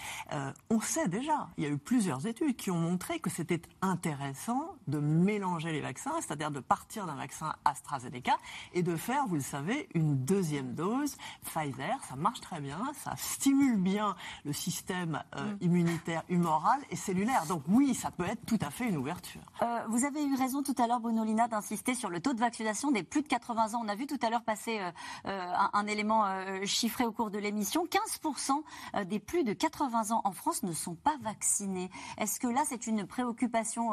on 0.72 0.82
sait 0.82 1.08
déjà, 1.08 1.50
il 1.58 1.65
y 1.65 1.67
a 1.67 1.69
eu 1.69 1.78
plusieurs 1.78 2.26
études 2.26 2.56
qui 2.56 2.72
ont 2.72 2.80
montré 2.80 3.19
que 3.19 3.30
c'était 3.30 3.62
intéressant 3.84 4.76
de 4.88 4.98
mélanger 4.98 5.72
les 5.72 5.82
vaccins, 5.82 6.19
c'est-à-dire 6.19 6.50
de 6.50 6.62
partir 6.62 7.06
d'un 7.06 7.15
vaccin 7.15 7.54
AstraZeneca 7.63 8.38
et 8.74 8.82
de 8.82 8.96
faire, 8.96 9.28
vous 9.28 9.36
le 9.36 9.41
savez, 9.41 9.88
une 9.93 10.26
deuxième 10.26 10.74
dose 10.74 11.15
Pfizer. 11.43 12.04
Ça 12.10 12.15
marche 12.24 12.42
très 12.42 12.60
bien, 12.60 12.80
ça 13.04 13.16
stimule 13.18 13.78
bien 13.78 14.16
le 14.46 14.54
système 14.54 15.22
euh, 15.36 15.54
mm. 15.54 15.58
immunitaire, 15.62 16.24
humoral 16.30 16.80
et 16.90 16.96
cellulaire. 16.96 17.46
Donc 17.48 17.62
oui, 17.68 17.94
ça 17.94 18.10
peut 18.10 18.26
être 18.26 18.44
tout 18.48 18.60
à 18.62 18.72
fait 18.72 18.90
une 18.90 18.98
ouverture. 18.98 19.42
Euh, 19.62 19.82
vous 19.90 20.06
avez 20.06 20.26
eu 20.26 20.36
raison 20.36 20.64
tout 20.64 20.76
à 20.82 20.88
l'heure, 20.88 21.00
Bruno 21.00 21.24
Lina, 21.24 21.48
d'insister 21.48 21.94
sur 21.94 22.10
le 22.10 22.20
taux 22.20 22.34
de 22.34 22.40
vaccination 22.40 22.90
des 22.92 23.04
plus 23.04 23.22
de 23.22 23.28
80 23.28 23.74
ans. 23.76 23.82
On 23.84 23.88
a 23.88 23.96
vu 23.96 24.08
tout 24.08 24.20
à 24.22 24.30
l'heure 24.30 24.44
passer 24.44 24.80
euh, 24.80 24.92
un, 25.26 25.70
un, 25.74 25.88
élément 25.88 26.24
chiffré 26.66 27.06
au 27.06 27.12
cours 27.12 27.30
de 27.30 27.38
l'émission. 27.38 27.86
15% 27.86 29.06
des 29.06 29.20
plus 29.20 29.44
de 29.44 29.54
80 29.54 30.12
ans 30.12 30.22
en 30.24 30.32
France 30.32 30.64
ne 30.64 30.72
sont 30.72 30.96
pas 30.96 31.18
vaccinés. 31.22 31.90
Est-ce 32.18 32.40
que 32.40 32.48
là, 32.48 32.64
c'est 32.66 32.88
une 32.88 33.06
préoccupation 33.06 33.92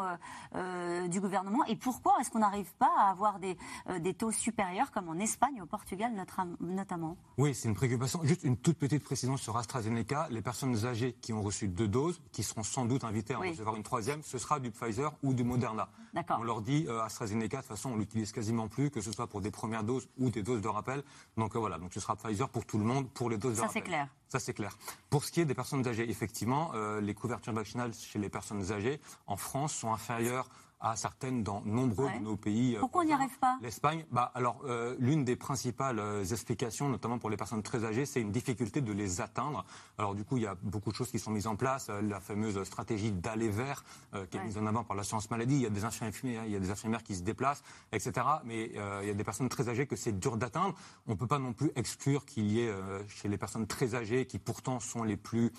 euh, 0.55 1.09
du 1.09 1.21
gouvernement? 1.21 1.65
Et 1.67 1.77
pourquoi 1.77 2.15
est-ce 2.21 2.31
qu'on 2.31 2.41
n'arrive 2.41 2.73
pas 2.79 2.91
à 2.99 3.11
avoir 3.11 3.39
des, 3.39 3.57
euh, 3.89 3.99
des, 3.99 4.15
taux 4.15 4.33
supérieurs 4.33 4.91
comme 4.91 5.09
en 5.09 5.19
Espagne 5.19 5.57
et 5.57 5.63
au 5.63 5.67
Portugal 5.67 6.13
notamment? 6.61 7.17
Oui, 7.39 7.55
c'est 7.55 7.69
une 7.69 7.75
préoccupation. 7.75 8.10
Juste 8.23 8.45
une 8.45 8.57
toute 8.57 8.77
petite 8.77 9.05
précision 9.05 9.37
sur 9.37 9.57
AstraZeneca. 9.57 10.29
Les 10.31 10.43
personnes 10.43 10.85
âgées 10.85 11.15
qui 11.21 11.33
ont 11.33 11.43
reçu 11.43 11.69
deux 11.69 11.89
doses, 11.89 12.21
qui 12.33 12.43
seront 12.43 12.63
sans 12.63 12.85
doute 12.85 13.05
invitées 13.05 13.35
à 13.35 13.39
en 13.39 13.43
recevoir 13.43 13.77
une 13.77 13.83
troisième, 13.83 14.23
ce 14.23 14.39
sera 14.39 14.59
du 14.59 14.71
Pfizer 14.71 15.13
ou 15.23 15.33
du 15.33 15.45
Moderna. 15.45 15.89
On 16.31 16.43
leur 16.43 16.61
dit 16.61 16.87
euh, 16.89 17.03
AstraZeneca, 17.03 17.59
de 17.59 17.63
toute 17.63 17.69
façon, 17.69 17.91
on 17.91 17.97
l'utilise 17.97 18.33
quasiment 18.33 18.69
plus, 18.69 18.91
que 18.91 19.01
ce 19.01 19.13
soit 19.13 19.29
pour 19.29 19.41
des 19.41 19.51
premières 19.51 19.85
doses 19.85 20.09
ou 20.19 20.31
des 20.31 20.43
doses 20.43 20.61
de 20.61 20.69
rappel. 20.69 21.05
Donc 21.37 21.55
voilà, 21.57 21.79
donc 21.79 21.93
ce 21.95 22.01
sera 22.01 22.17
Pfizer 22.17 22.49
pour 22.49 22.67
tout 22.67 22.79
le 22.79 22.85
monde, 22.85 23.09
pour 23.11 23.31
les 23.31 23.39
doses 23.39 23.57
de 23.57 23.61
rappel. 23.61 23.73
Ça 23.73 23.81
c'est 23.81 23.87
clair. 23.87 24.09
Ça, 24.29 24.39
c'est 24.39 24.55
clair. 24.55 24.79
Pour 25.09 25.25
ce 25.25 25.33
qui 25.33 25.41
est 25.41 25.45
des 25.45 25.55
personnes 25.55 25.87
âgées, 25.89 26.09
effectivement, 26.09 26.73
les 27.01 27.15
couvertures 27.15 27.53
vaccinales 27.53 27.93
chez 27.95 28.21
les 28.21 28.29
personnes 28.29 28.71
âgées 28.71 29.01
en 29.27 29.37
France 29.37 29.75
sont 29.75 29.93
inférieures 29.93 30.49
à 30.81 30.97
certaines 30.97 31.43
dans 31.43 31.63
nombreux 31.65 32.11
de 32.11 32.25
nos 32.25 32.37
pays. 32.37 32.77
Euh, 32.77 32.81
Pourquoi 32.81 33.03
on 33.03 33.05
n'y 33.05 33.13
arrive 33.13 33.39
pas? 33.39 33.59
L'Espagne, 33.63 34.05
bah, 34.11 34.31
alors 34.35 34.61
euh, 34.65 34.97
l'une 34.99 35.25
des 35.25 35.37
principales 35.37 35.99
euh, 35.99 36.25
explications, 36.25 36.89
notamment 36.89 37.19
pour 37.19 37.29
les 37.29 37.37
personnes 37.37 37.63
très 37.63 37.85
âgées, 37.85 38.07
c'est 38.07 38.21
une 38.21 38.33
difficulté 38.33 38.81
de 38.81 38.93
les 38.93 39.21
atteindre. 39.21 39.65
Alors 39.99 40.15
du 40.15 40.25
coup, 40.25 40.39
il 40.39 40.45
y 40.45 40.47
a 40.47 40.57
beaucoup 40.63 40.91
de 40.91 40.97
choses 40.97 41.11
qui 41.11 41.19
sont 41.19 41.31
mises 41.31 41.47
en 41.47 41.57
place. 41.57 41.89
la 41.89 42.21
fameuse 42.21 42.63
stratégie 42.65 43.13
d'aller 43.13 43.51
vers, 43.51 43.85
qui 44.31 44.37
est 44.37 44.45
mise 44.45 44.57
en 44.57 44.67
avant 44.67 44.85
par 44.85 44.97
l'assurance 44.97 45.31
maladie. 45.31 45.57
Il 45.57 45.63
y 45.63 45.67
a 45.67 45.71
des 45.71 45.85
infirmières, 45.85 46.45
il 46.47 46.53
y 46.53 46.57
a 46.57 46.61
des 46.61 46.71
infirmières 46.71 47.03
qui 47.03 47.15
se 47.15 47.23
déplacent, 47.23 47.63
etc. 47.93 48.27
Mais 48.45 48.71
il 49.03 49.09
y 49.09 49.11
a 49.11 49.15
des 49.15 49.25
personnes 49.25 49.49
très 49.49 49.69
âgées 49.69 49.87
que 49.87 49.97
c'est 49.97 50.19
dur 50.19 50.37
d'atteindre. 50.37 50.75
On 51.07 51.13
ne 51.13 51.17
peut 51.17 51.27
pas 51.27 51.39
non 51.39 51.53
plus 51.53 51.71
exclure 51.77 52.25
qu'il 52.25 52.51
y 52.51 52.61
ait 52.61 52.73
chez 53.09 53.29
les 53.29 53.39
personnes 53.39 53.67
très 53.67 53.95
âgées, 53.95 54.27
qui 54.27 54.39
pourtant 54.39 54.81
sont 54.81 55.03
les 55.03 55.17
plus, 55.17 55.53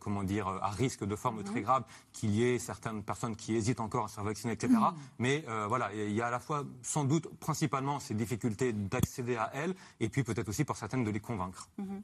comment 0.00 0.24
dire, 0.24 0.48
à 0.48 0.70
risque 0.70 1.04
de 1.04 1.16
forme 1.16 1.38
mhm. 1.38 1.44
très 1.44 1.62
grave, 1.62 1.84
qu'il 2.12 2.30
y 2.30 2.44
ait 2.44 2.58
certaines 2.58 3.02
personnes 3.02 3.36
qui 3.36 3.54
hésitent 3.54 3.80
encore 3.80 4.06
à 4.06 4.08
se 4.08 4.20
vaccinés, 4.24 4.54
etc. 4.54 4.72
Mais 5.18 5.44
euh, 5.48 5.66
voilà, 5.66 5.92
il 5.94 6.12
y 6.12 6.20
a 6.20 6.26
à 6.26 6.30
la 6.30 6.40
fois, 6.40 6.64
sans 6.82 7.04
doute, 7.04 7.28
principalement 7.38 8.00
ces 8.00 8.14
difficultés 8.14 8.72
d'accéder 8.72 9.36
à 9.36 9.50
elles, 9.54 9.74
et 10.00 10.08
puis 10.08 10.24
peut-être 10.24 10.48
aussi 10.48 10.64
pour 10.64 10.76
certaines 10.76 11.04
de 11.04 11.10
les 11.10 11.20
convaincre. 11.20 11.68
Mm-hmm. 11.78 12.02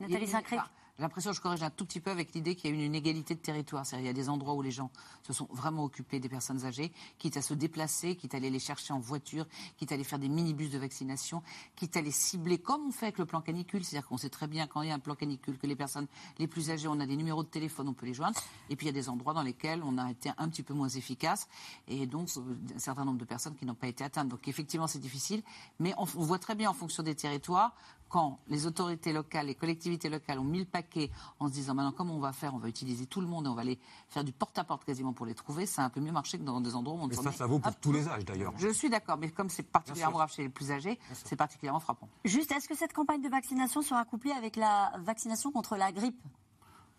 Nathalie 0.00 0.26
Saint-Cric 0.26 0.60
j'ai 0.98 1.02
l'impression, 1.02 1.32
je 1.32 1.42
corrige 1.42 1.62
un 1.62 1.68
tout 1.68 1.84
petit 1.84 2.00
peu 2.00 2.10
avec 2.10 2.34
l'idée 2.34 2.54
qu'il 2.54 2.70
y 2.70 2.72
a 2.72 2.76
une 2.76 2.82
inégalité 2.82 3.34
de 3.34 3.40
territoire. 3.40 3.84
C'est-à-dire 3.84 4.04
il 4.04 4.06
y 4.06 4.10
a 4.10 4.14
des 4.14 4.30
endroits 4.30 4.54
où 4.54 4.62
les 4.62 4.70
gens 4.70 4.90
se 5.24 5.34
sont 5.34 5.46
vraiment 5.50 5.84
occupés 5.84 6.20
des 6.20 6.30
personnes 6.30 6.64
âgées, 6.64 6.90
quitte 7.18 7.36
à 7.36 7.42
se 7.42 7.52
déplacer, 7.52 8.16
quitte 8.16 8.32
à 8.32 8.38
aller 8.38 8.48
les 8.48 8.58
chercher 8.58 8.94
en 8.94 8.98
voiture, 8.98 9.46
quitte 9.76 9.92
à 9.92 9.96
aller 9.96 10.04
faire 10.04 10.18
des 10.18 10.30
minibus 10.30 10.70
de 10.70 10.78
vaccination, 10.78 11.42
quitte 11.74 11.98
à 11.98 12.00
les 12.00 12.10
cibler 12.10 12.56
comme 12.56 12.86
on 12.86 12.92
fait 12.92 13.06
avec 13.06 13.18
le 13.18 13.26
plan 13.26 13.42
canicule. 13.42 13.84
C'est-à-dire 13.84 14.08
qu'on 14.08 14.16
sait 14.16 14.30
très 14.30 14.46
bien 14.46 14.66
quand 14.66 14.80
il 14.80 14.88
y 14.88 14.90
a 14.90 14.94
un 14.94 14.98
plan 14.98 15.14
canicule 15.14 15.58
que 15.58 15.66
les 15.66 15.76
personnes 15.76 16.06
les 16.38 16.46
plus 16.46 16.70
âgées, 16.70 16.88
on 16.88 16.98
a 16.98 17.06
des 17.06 17.16
numéros 17.16 17.42
de 17.42 17.48
téléphone, 17.48 17.88
on 17.88 17.94
peut 17.94 18.06
les 18.06 18.14
joindre. 18.14 18.40
Et 18.70 18.76
puis 18.76 18.86
il 18.86 18.88
y 18.88 18.96
a 18.96 18.98
des 18.98 19.10
endroits 19.10 19.34
dans 19.34 19.42
lesquels 19.42 19.82
on 19.82 19.98
a 19.98 20.10
été 20.10 20.30
un 20.38 20.48
petit 20.48 20.62
peu 20.62 20.72
moins 20.72 20.88
efficace 20.88 21.46
et 21.88 22.06
donc 22.06 22.30
euh, 22.38 22.40
un 22.74 22.78
certain 22.78 23.04
nombre 23.04 23.18
de 23.18 23.26
personnes 23.26 23.54
qui 23.54 23.66
n'ont 23.66 23.74
pas 23.74 23.88
été 23.88 24.02
atteintes. 24.02 24.28
Donc 24.28 24.48
effectivement 24.48 24.86
c'est 24.86 24.98
difficile, 24.98 25.42
mais 25.78 25.92
on 25.98 26.04
voit 26.04 26.38
très 26.38 26.54
bien 26.54 26.70
en 26.70 26.74
fonction 26.74 27.02
des 27.02 27.14
territoires 27.14 27.74
quand 28.08 28.38
les 28.48 28.66
autorités 28.66 29.12
locales, 29.12 29.46
les 29.46 29.54
collectivités 29.54 30.08
locales 30.08 30.38
ont 30.38 30.44
mis 30.44 30.60
le 30.60 30.64
paquet 30.64 31.10
en 31.40 31.48
se 31.48 31.52
disant 31.52 31.74
maintenant 31.74 31.92
comment 31.92 32.14
on 32.14 32.20
va 32.20 32.32
faire, 32.32 32.54
on 32.54 32.58
va 32.58 32.68
utiliser 32.68 33.06
tout 33.06 33.20
le 33.20 33.26
monde 33.26 33.46
et 33.46 33.48
on 33.48 33.54
va 33.54 33.62
aller 33.62 33.78
faire 34.08 34.24
du 34.24 34.32
porte-à-porte 34.32 34.84
quasiment 34.84 35.12
pour 35.12 35.26
les 35.26 35.34
trouver, 35.34 35.66
ça 35.66 35.82
a 35.82 35.84
un 35.86 35.90
peu 35.90 36.00
mieux 36.00 36.12
marché 36.12 36.38
que 36.38 36.44
dans 36.44 36.60
des 36.60 36.74
endroits 36.74 36.96
où 36.96 37.02
on 37.02 37.06
Mais 37.06 37.14
ça, 37.14 37.32
ça 37.32 37.46
vaut 37.46 37.58
pour 37.58 37.74
tous 37.76 37.92
les 37.92 38.08
âges 38.08 38.24
d'ailleurs. 38.24 38.52
Je 38.56 38.68
suis 38.68 38.90
d'accord, 38.90 39.18
mais 39.18 39.30
comme 39.30 39.48
c'est 39.48 39.64
particulièrement 39.64 40.18
grave 40.18 40.32
chez 40.32 40.42
les 40.42 40.48
plus 40.48 40.70
âgés, 40.70 40.98
c'est 41.12 41.36
particulièrement 41.36 41.80
frappant. 41.80 42.08
Juste, 42.24 42.52
est-ce 42.52 42.68
que 42.68 42.76
cette 42.76 42.92
campagne 42.92 43.22
de 43.22 43.28
vaccination 43.28 43.82
sera 43.82 44.04
couplée 44.04 44.32
avec 44.32 44.56
la 44.56 44.92
vaccination 45.00 45.50
contre 45.50 45.76
la 45.76 45.92
grippe? 45.92 46.20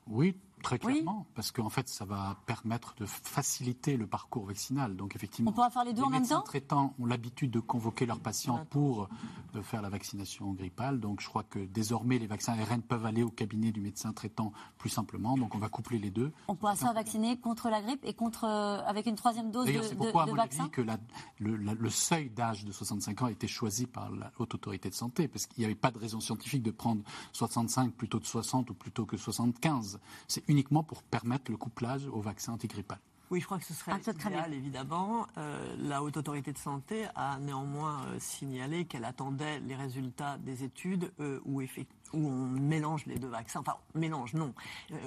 Oui, 0.07 0.37
Très 0.63 0.79
clairement, 0.79 1.25
parce 1.35 1.51
qu'en 1.51 1.69
fait, 1.69 1.87
ça 1.87 2.05
va 2.05 2.37
permettre 2.45 2.95
de 2.95 3.05
faciliter 3.05 3.95
le 3.95 4.07
parcours 4.07 4.45
vaccinal. 4.45 4.95
Donc, 4.95 5.15
effectivement, 5.15 5.51
on 5.51 5.53
pourra 5.53 5.69
faire 5.69 5.85
les 5.85 5.93
deux 5.93 6.01
en 6.01 6.09
même 6.09 6.27
temps. 6.27 6.39
Les 6.39 6.45
traitants 6.45 6.93
ont 6.99 7.05
l'habitude 7.05 7.51
de 7.51 7.59
convoquer 7.59 8.05
leurs 8.05 8.19
patients 8.19 8.65
pour 8.69 9.07
euh, 9.55 9.61
faire 9.61 9.81
la 9.81 9.89
vaccination 9.89 10.51
grippale. 10.53 10.99
Donc, 10.99 11.21
je 11.21 11.27
crois 11.27 11.43
que 11.43 11.59
désormais, 11.59 12.17
les 12.17 12.27
vaccins 12.27 12.53
ARN 12.57 12.81
peuvent 12.81 13.05
aller 13.05 13.23
au 13.23 13.29
cabinet 13.29 13.71
du 13.71 13.81
médecin 13.81 14.13
traitant 14.13 14.51
plus 14.77 14.89
simplement. 14.89 15.37
Donc, 15.37 15.53
on 15.53 15.59
va 15.59 15.69
coupler 15.69 15.99
les 15.99 16.09
deux. 16.09 16.31
On 16.47 16.55
pourra 16.55 16.75
se 16.75 16.81
faire 16.81 16.93
vacciner 16.93 17.37
contre 17.39 17.69
la 17.69 17.81
grippe 17.81 18.03
et 18.03 18.13
contre 18.13 18.45
euh, 18.45 18.81
avec 18.85 19.05
une 19.05 19.15
troisième 19.15 19.51
dose 19.51 19.67
de, 19.67 19.81
c'est 19.81 19.95
pourquoi, 19.95 20.25
de, 20.25 20.31
vaccin. 20.31 20.69
que 20.69 20.81
la, 20.81 20.97
le, 21.39 21.55
le, 21.55 21.89
seuil 21.89 22.29
d'âge 22.29 22.65
de 22.65 22.71
65 22.71 23.21
ans 23.21 23.25
a 23.25 23.31
été 23.31 23.47
choisi 23.47 23.85
par 23.85 24.11
la 24.11 24.31
haute 24.39 24.55
autorité 24.55 24.89
de 24.89 24.95
santé, 24.95 25.27
parce 25.27 25.45
qu'il 25.45 25.61
n'y 25.61 25.65
avait 25.65 25.75
pas 25.75 25.91
de 25.91 25.99
raison 25.99 26.19
scientifique 26.19 26.63
de 26.63 26.71
prendre 26.71 27.03
65 27.33 27.93
plutôt 27.93 28.19
de 28.19 28.25
60 28.25 28.69
ou 28.71 28.73
plutôt 28.73 29.05
que 29.05 29.17
75. 29.17 29.99
C'est 30.27 30.46
uniquement 30.47 30.83
pour 30.83 31.03
permettre 31.03 31.51
le 31.51 31.57
couplage 31.57 32.07
au 32.07 32.21
vaccin 32.21 32.53
antigrippal. 32.53 32.99
Oui, 33.29 33.41
je 33.41 33.45
crois 33.45 33.59
que 33.59 33.65
ce 33.65 33.73
serait 33.73 33.91
idéal, 34.25 34.53
évidemment. 34.53 35.27
Euh, 35.37 35.75
la 35.79 36.01
Haute 36.01 36.15
Autorité 36.15 36.53
de 36.53 36.57
Santé 36.57 37.07
a 37.13 37.37
néanmoins 37.39 38.05
euh, 38.05 38.19
signalé 38.19 38.85
qu'elle 38.85 39.03
attendait 39.03 39.59
les 39.59 39.75
résultats 39.75 40.37
des 40.37 40.63
études 40.63 41.11
euh, 41.19 41.41
où, 41.43 41.61
où, 41.61 41.65
on 42.13 42.45
mélange 42.47 43.05
les 43.05 43.19
deux 43.19 43.27
vaccins. 43.27 43.59
Enfin, 43.59 43.75
mélange, 43.95 44.33
non. 44.33 44.53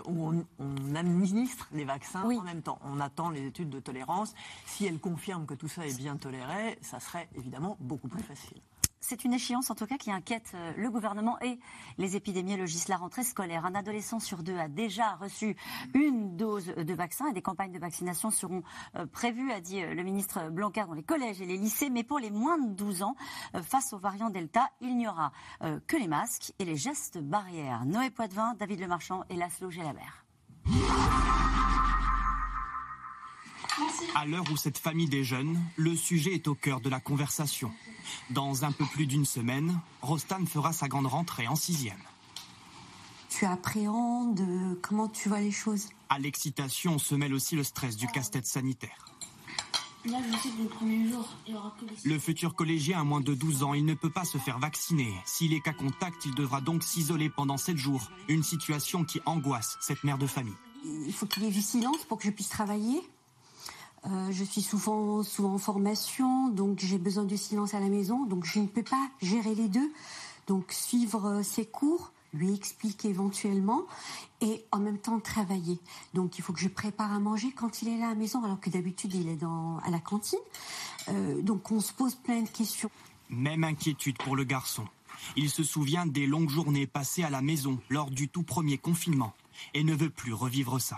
où 0.06 0.44
on, 0.58 0.94
administre 0.94 1.66
les 1.72 1.84
vaccins 1.84 2.22
en 2.22 2.42
même 2.42 2.60
temps. 2.60 2.78
On 2.84 3.00
attend 3.00 3.30
les 3.30 3.46
études 3.46 3.70
de 3.70 3.80
tolérance. 3.80 4.34
Si 4.66 4.84
elle 4.84 4.98
confirme 4.98 5.46
que 5.46 5.54
tout 5.54 5.68
ça 5.68 5.86
est 5.86 5.96
bien 5.96 6.16
toléré, 6.16 6.78
ça 6.82 7.00
serait 7.00 7.28
évidemment 7.36 7.78
beaucoup 7.80 8.08
plus 8.08 8.22
facile. 8.22 8.60
C'est 9.00 9.24
une 9.24 9.32
échéance 9.32 9.70
en 9.70 9.74
tout 9.74 9.86
cas 9.86 9.96
qui 9.96 10.12
inquiète 10.12 10.52
euh, 10.54 10.72
le 10.76 10.90
gouvernement 10.90 11.40
et 11.40 11.58
les 11.96 12.16
épidémiologistes. 12.16 12.88
La 12.88 12.98
rentrée 12.98 13.24
scolaire, 13.24 13.64
un 13.64 13.74
adolescent 13.74 14.20
sur 14.20 14.42
deux 14.42 14.58
a 14.58 14.68
déjà 14.68 15.14
reçu 15.14 15.56
une 15.94 16.36
dose 16.36 16.66
de 16.66 16.94
vaccin 16.94 17.26
et 17.28 17.32
des 17.32 17.40
campagnes 17.40 17.72
de 17.72 17.78
vaccination 17.78 18.30
seront 18.30 18.62
euh, 18.96 19.06
prévues, 19.06 19.52
a 19.52 19.60
dit 19.60 19.82
euh, 19.82 19.94
le 19.94 20.02
ministre 20.02 20.50
Blanquer, 20.50 20.84
dans 20.86 20.92
les 20.92 21.02
collèges 21.02 21.40
et 21.40 21.46
les 21.46 21.56
lycées. 21.56 21.88
Mais 21.88 22.04
pour 22.04 22.18
les 22.18 22.30
moins 22.30 22.58
de 22.58 22.74
12 22.74 23.02
ans, 23.02 23.14
face 23.62 23.94
au 23.94 23.98
variant 23.98 24.28
Delta, 24.28 24.68
il 24.80 24.96
n'y 24.96 25.08
aura 25.08 25.32
que 25.86 25.96
les 25.96 26.08
masques 26.08 26.52
et 26.58 26.64
les 26.64 26.76
gestes 26.76 27.18
barrières. 27.18 27.84
Noé 27.86 28.10
Poitvin, 28.10 28.54
David 28.54 28.80
Lemarchand 28.80 29.24
et 29.30 29.36
Laszlo 29.36 29.70
Gelabert. 29.70 30.24
À 34.14 34.26
l'heure 34.26 34.44
où 34.52 34.56
cette 34.56 34.78
famille 34.78 35.08
déjeune, 35.08 35.60
le 35.76 35.96
sujet 35.96 36.34
est 36.34 36.48
au 36.48 36.54
cœur 36.54 36.80
de 36.80 36.88
la 36.88 37.00
conversation. 37.00 37.72
Dans 38.30 38.64
un 38.64 38.72
peu 38.72 38.84
plus 38.86 39.06
d'une 39.06 39.24
semaine, 39.24 39.78
Rostan 40.02 40.44
fera 40.46 40.72
sa 40.72 40.88
grande 40.88 41.06
rentrée 41.06 41.46
en 41.46 41.56
sixième. 41.56 42.02
Tu 43.28 43.46
appréhendes 43.46 44.78
Comment 44.82 45.08
tu 45.08 45.28
vois 45.28 45.40
les 45.40 45.52
choses? 45.52 45.88
À 46.08 46.18
l'excitation 46.18 46.98
se 46.98 47.14
mêle 47.14 47.32
aussi 47.32 47.56
le 47.56 47.64
stress 47.64 47.96
du 47.96 48.06
casse-tête 48.08 48.46
sanitaire. 48.46 49.06
Là, 50.06 50.18
je 50.26 50.36
sais 50.38 50.48
que 50.48 50.62
le 50.62 50.68
premier 50.68 51.08
jour, 51.10 51.28
il 51.46 51.52
y 51.52 51.56
aura 51.56 51.74
que 51.78 52.08
Le 52.08 52.18
futur 52.18 52.54
collégien 52.54 53.00
a 53.00 53.04
moins 53.04 53.20
de 53.20 53.34
12 53.34 53.62
ans, 53.62 53.74
il 53.74 53.84
ne 53.84 53.94
peut 53.94 54.10
pas 54.10 54.24
se 54.24 54.38
faire 54.38 54.58
vacciner. 54.58 55.12
S'il 55.26 55.52
est 55.52 55.60
cas 55.60 55.74
contact, 55.74 56.24
il 56.24 56.34
devra 56.34 56.62
donc 56.62 56.82
s'isoler 56.82 57.28
pendant 57.28 57.58
7 57.58 57.76
jours. 57.76 58.10
Une 58.28 58.42
situation 58.42 59.04
qui 59.04 59.20
angoisse 59.26 59.76
cette 59.80 60.02
mère 60.02 60.16
de 60.16 60.26
famille. 60.26 60.56
Il 61.06 61.12
faut 61.12 61.26
qu'il 61.26 61.44
y 61.44 61.46
ait 61.46 61.50
du 61.50 61.60
silence 61.60 62.04
pour 62.08 62.18
que 62.18 62.24
je 62.24 62.30
puisse 62.30 62.48
travailler? 62.48 63.02
Euh, 64.06 64.30
je 64.30 64.44
suis 64.44 64.62
souvent, 64.62 65.22
souvent 65.22 65.54
en 65.54 65.58
formation, 65.58 66.48
donc 66.48 66.78
j'ai 66.78 66.98
besoin 66.98 67.24
du 67.24 67.36
silence 67.36 67.74
à 67.74 67.80
la 67.80 67.88
maison, 67.88 68.24
donc 68.24 68.44
je 68.44 68.60
ne 68.60 68.66
peux 68.66 68.82
pas 68.82 69.10
gérer 69.20 69.54
les 69.54 69.68
deux. 69.68 69.92
Donc 70.46 70.72
suivre 70.72 71.26
euh, 71.26 71.42
ses 71.42 71.66
cours, 71.66 72.12
lui 72.32 72.54
expliquer 72.54 73.08
éventuellement 73.08 73.82
et 74.40 74.64
en 74.72 74.78
même 74.78 74.98
temps 74.98 75.20
travailler. 75.20 75.78
Donc 76.14 76.38
il 76.38 76.42
faut 76.42 76.52
que 76.52 76.60
je 76.60 76.68
prépare 76.68 77.12
à 77.12 77.18
manger 77.18 77.52
quand 77.52 77.82
il 77.82 77.88
est 77.88 77.98
là 77.98 78.06
à 78.06 78.10
la 78.10 78.14
maison, 78.14 78.42
alors 78.42 78.58
que 78.58 78.70
d'habitude 78.70 79.14
il 79.14 79.28
est 79.28 79.36
dans, 79.36 79.78
à 79.78 79.90
la 79.90 79.98
cantine. 80.00 80.38
Euh, 81.08 81.42
donc 81.42 81.70
on 81.70 81.80
se 81.80 81.92
pose 81.92 82.14
plein 82.14 82.40
de 82.42 82.48
questions. 82.48 82.90
Même 83.28 83.64
inquiétude 83.64 84.16
pour 84.18 84.34
le 84.34 84.44
garçon. 84.44 84.84
Il 85.36 85.50
se 85.50 85.62
souvient 85.62 86.06
des 86.06 86.26
longues 86.26 86.48
journées 86.48 86.86
passées 86.86 87.22
à 87.22 87.30
la 87.30 87.42
maison 87.42 87.78
lors 87.90 88.10
du 88.10 88.28
tout 88.28 88.42
premier 88.42 88.78
confinement 88.78 89.34
et 89.74 89.84
ne 89.84 89.94
veut 89.94 90.08
plus 90.08 90.32
revivre 90.32 90.80
ça. 90.80 90.96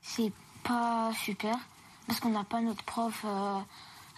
C'est 0.00 0.32
pas 0.62 1.12
super 1.14 1.58
parce 2.06 2.20
qu'on 2.20 2.30
n'a 2.30 2.44
pas 2.44 2.60
notre 2.60 2.82
prof 2.84 3.22
euh, 3.24 3.58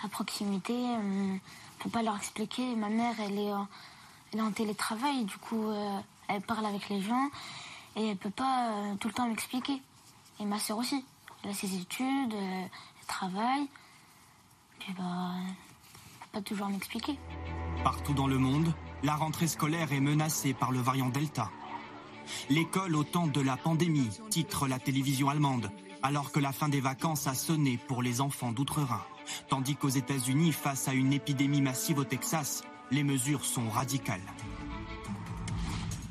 à 0.02 0.08
proximité. 0.08 0.74
On 0.74 1.38
peut 1.78 1.90
pas 1.90 2.02
leur 2.02 2.16
expliquer. 2.16 2.74
Ma 2.76 2.88
mère, 2.88 3.14
elle 3.20 3.38
est, 3.38 4.40
en 4.40 4.50
télétravail, 4.52 5.24
du 5.24 5.36
coup, 5.38 5.68
euh, 5.68 5.98
elle 6.28 6.42
parle 6.42 6.66
avec 6.66 6.88
les 6.88 7.00
gens 7.00 7.28
et 7.96 8.08
elle 8.08 8.16
peut 8.16 8.30
pas 8.30 8.70
euh, 8.70 8.94
tout 8.96 9.08
le 9.08 9.14
temps 9.14 9.28
m'expliquer. 9.28 9.80
Et 10.40 10.44
ma 10.44 10.58
sœur 10.58 10.78
aussi. 10.78 11.04
Elle 11.42 11.50
a 11.50 11.54
ses 11.54 11.76
études, 11.76 12.32
elle 12.32 12.70
travaille. 13.06 13.68
Puis 14.78 14.92
bah, 14.94 15.34
elle 15.44 15.54
peut 16.20 16.28
pas 16.32 16.42
toujours 16.42 16.68
m'expliquer. 16.68 17.18
Partout 17.84 18.14
dans 18.14 18.26
le 18.26 18.38
monde, 18.38 18.74
la 19.02 19.14
rentrée 19.14 19.46
scolaire 19.46 19.92
est 19.92 20.00
menacée 20.00 20.54
par 20.54 20.72
le 20.72 20.80
variant 20.80 21.10
Delta. 21.10 21.50
L'école 22.48 22.96
au 22.96 23.04
temps 23.04 23.26
de 23.26 23.40
la 23.40 23.56
pandémie, 23.56 24.08
titre 24.30 24.66
la 24.66 24.78
télévision 24.78 25.28
allemande, 25.28 25.70
alors 26.04 26.30
que 26.30 26.38
la 26.38 26.52
fin 26.52 26.68
des 26.68 26.82
vacances 26.82 27.26
a 27.26 27.34
sonné 27.34 27.78
pour 27.88 28.02
les 28.02 28.20
enfants 28.20 28.52
d'outre-Rhin. 28.52 29.00
Tandis 29.48 29.74
qu'aux 29.74 29.88
États-Unis, 29.88 30.52
face 30.52 30.86
à 30.86 30.92
une 30.92 31.14
épidémie 31.14 31.62
massive 31.62 31.98
au 31.98 32.04
Texas, 32.04 32.62
les 32.90 33.02
mesures 33.02 33.44
sont 33.44 33.70
radicales. 33.70 34.20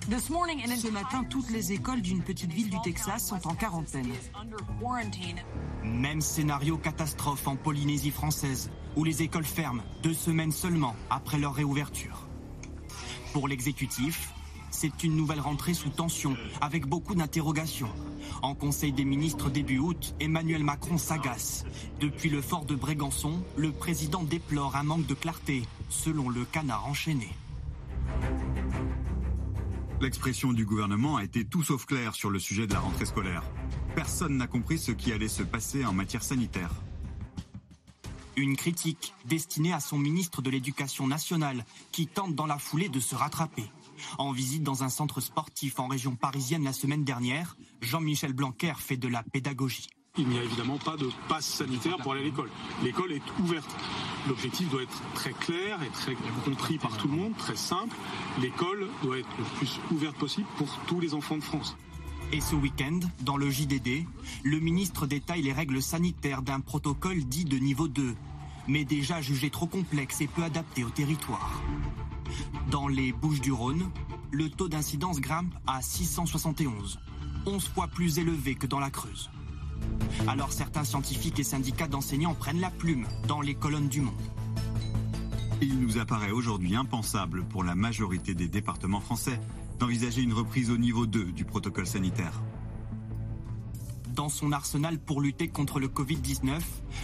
Ce 0.10 0.89
matin, 0.89 1.24
toutes 1.30 1.52
les 1.52 1.72
écoles 1.72 2.02
d'une 2.02 2.24
petite 2.24 2.52
ville 2.52 2.72
du 2.72 2.82
Texas 2.82 3.28
sont 3.28 3.48
en 3.48 3.54
quarantaine. 3.54 4.12
Même 5.84 6.22
scénario 6.22 6.78
catastrophe 6.78 7.48
en 7.48 7.56
Polynésie 7.56 8.12
française, 8.12 8.72
où 8.96 9.04
les 9.04 9.22
écoles 9.22 9.46
ferment 9.46 9.84
deux 10.02 10.16
semaines 10.16 10.52
seulement 10.52 10.96
après 11.12 11.38
leur 11.38 11.54
réouverture. 11.54 12.28
Pour 13.32 13.48
l'exécutif, 13.48 14.33
c'est 14.74 15.04
une 15.04 15.16
nouvelle 15.16 15.40
rentrée 15.40 15.74
sous 15.74 15.90
tension, 15.90 16.36
avec 16.60 16.88
beaucoup 16.88 17.16
d'interrogations. 17.16 17.90
En 18.42 18.56
Conseil 18.56 18.92
des 18.92 19.06
ministres 19.06 19.50
début 19.50 19.78
août, 19.78 20.16
Emmanuel 20.20 20.64
Macron 20.64 20.98
s'agace. 20.98 21.64
Depuis 22.00 22.30
le 22.30 22.42
fort 22.42 22.66
de 22.66 22.76
Brégançon, 22.76 23.44
le 23.56 23.72
président 23.72 24.24
déplore 24.24 24.76
un 24.76 24.84
manque 24.84 25.06
de 25.06 25.14
clarté, 25.14 25.64
selon 25.90 26.28
le 26.28 26.44
canard 26.44 26.88
enchaîné. 26.88 27.30
L'expression 30.02 30.52
du 30.52 30.66
gouvernement 30.66 31.16
a 31.18 31.24
été 31.24 31.46
tout 31.46 31.64
sauf 31.64 31.86
claire 31.86 32.16
sur 32.16 32.30
le 32.30 32.40
sujet 32.40 32.68
de 32.68 32.74
la 32.74 32.80
rentrée 32.80 33.06
scolaire. 33.06 33.44
Personne 33.96 34.36
n'a 34.36 34.48
compris 34.48 34.80
ce 34.80 34.92
qui 34.92 35.14
allait 35.14 35.30
se 35.30 35.44
passer 35.44 35.86
en 35.86 35.94
matière 35.94 36.24
sanitaire. 36.24 36.72
Une 38.36 38.58
critique 38.58 39.14
destinée 39.26 39.72
à 39.72 39.80
son 39.80 40.00
ministre 40.00 40.42
de 40.42 40.50
l'Éducation 40.50 41.08
nationale, 41.08 41.64
qui 41.92 42.08
tente 42.08 42.34
dans 42.34 42.48
la 42.48 42.58
foulée 42.58 42.90
de 42.90 43.00
se 43.00 43.16
rattraper. 43.16 43.70
En 44.18 44.32
visite 44.32 44.64
dans 44.64 44.84
un 44.84 44.89
centre 44.89 45.22
sportif 45.22 45.80
en 45.80 45.88
région 45.88 46.16
parisienne 46.16 46.64
la 46.64 46.74
semaine 46.74 47.04
dernière, 47.04 47.58
Jean-Michel 47.82 48.34
Blanquer 48.34 48.74
fait 48.78 48.97
de 48.97 49.08
la 49.08 49.24
pédagogie. 49.24 49.88
Il 50.18 50.28
n'y 50.28 50.38
a 50.38 50.43
évidemment 50.43 50.78
pas 50.78 50.95
de 50.95 51.10
passe 51.28 51.47
sanitaire 51.47 51.97
pour 51.97 52.12
aller 52.12 52.22
à 52.22 52.26
l'école. 52.26 52.51
L'école 52.84 53.14
est 53.14 53.39
ouverte. 53.39 53.76
L'objectif 54.28 54.70
doit 54.70 54.84
être 54.84 55.01
très 55.16 55.34
clair 55.34 55.82
et 55.82 55.89
très 55.89 56.16
compris 56.45 56.78
par 56.78 56.95
tout 56.97 57.08
le 57.08 57.16
monde, 57.16 57.36
très 57.36 57.56
simple. 57.56 57.95
L'école 58.39 58.88
doit 59.01 59.18
être 59.18 59.38
le 59.39 59.43
plus 59.58 59.80
ouverte 59.91 60.16
possible 60.16 60.47
pour 60.58 60.68
tous 60.86 60.99
les 60.99 61.16
enfants 61.16 61.38
de 61.38 61.43
France. 61.43 61.76
Et 62.32 62.41
ce 62.41 62.54
week-end, 62.54 62.99
dans 63.22 63.38
le 63.38 63.49
JDD, 63.49 64.06
le 64.43 64.60
ministre 64.60 65.08
détaille 65.08 65.41
les 65.41 65.54
règles 65.54 65.82
sanitaires 65.82 66.43
d'un 66.43 66.60
protocole 66.60 67.24
dit 67.24 67.45
de 67.45 67.58
niveau 67.58 67.88
2, 67.88 68.16
mais 68.68 68.86
déjà 68.86 69.20
jugé 69.20 69.49
trop 69.49 69.68
complexe 69.68 70.22
et 70.22 70.28
peu 70.28 70.43
adapté 70.43 70.84
au 70.84 70.89
territoire. 70.89 71.62
Dans 72.72 72.88
les 72.88 73.11
Bouches-du-Rhône, 73.11 73.89
le 74.32 74.49
taux 74.49 74.68
d'incidence 74.68 75.20
grimpe 75.20 75.53
à 75.68 75.82
671, 75.82 76.99
11 77.45 77.68
fois 77.68 77.88
plus 77.88 78.20
élevé 78.20 78.55
que 78.55 78.68
dans 78.68 78.80
la 78.80 78.89
Creuse. 78.89 79.30
Alors 80.28 80.51
certains 80.51 80.84
scientifiques 80.84 81.39
et 81.39 81.43
syndicats 81.43 81.88
d'enseignants 81.88 82.34
prennent 82.34 82.61
la 82.61 82.72
plume 82.72 83.05
dans 83.28 83.41
les 83.41 83.55
colonnes 83.55 83.89
du 83.89 84.01
monde. 84.01 84.14
Il 85.61 85.80
nous 85.80 85.97
apparaît 85.97 86.32
aujourd'hui 86.32 86.76
impensable 86.76 87.43
pour 87.45 87.64
la 87.64 87.76
majorité 87.76 88.34
des 88.34 88.47
départements 88.47 88.99
français 88.99 89.39
d'envisager 89.80 90.22
une 90.22 90.34
reprise 90.34 90.70
au 90.70 90.78
niveau 90.78 91.05
2 91.05 91.32
du 91.32 91.45
protocole 91.45 91.88
sanitaire. 91.88 92.41
Dans 94.16 94.30
son 94.30 94.51
arsenal 94.51 94.99
pour 94.99 95.22
lutter 95.22 95.47
contre 95.47 95.80
le 95.80 95.88
Covid-19, 95.88 96.59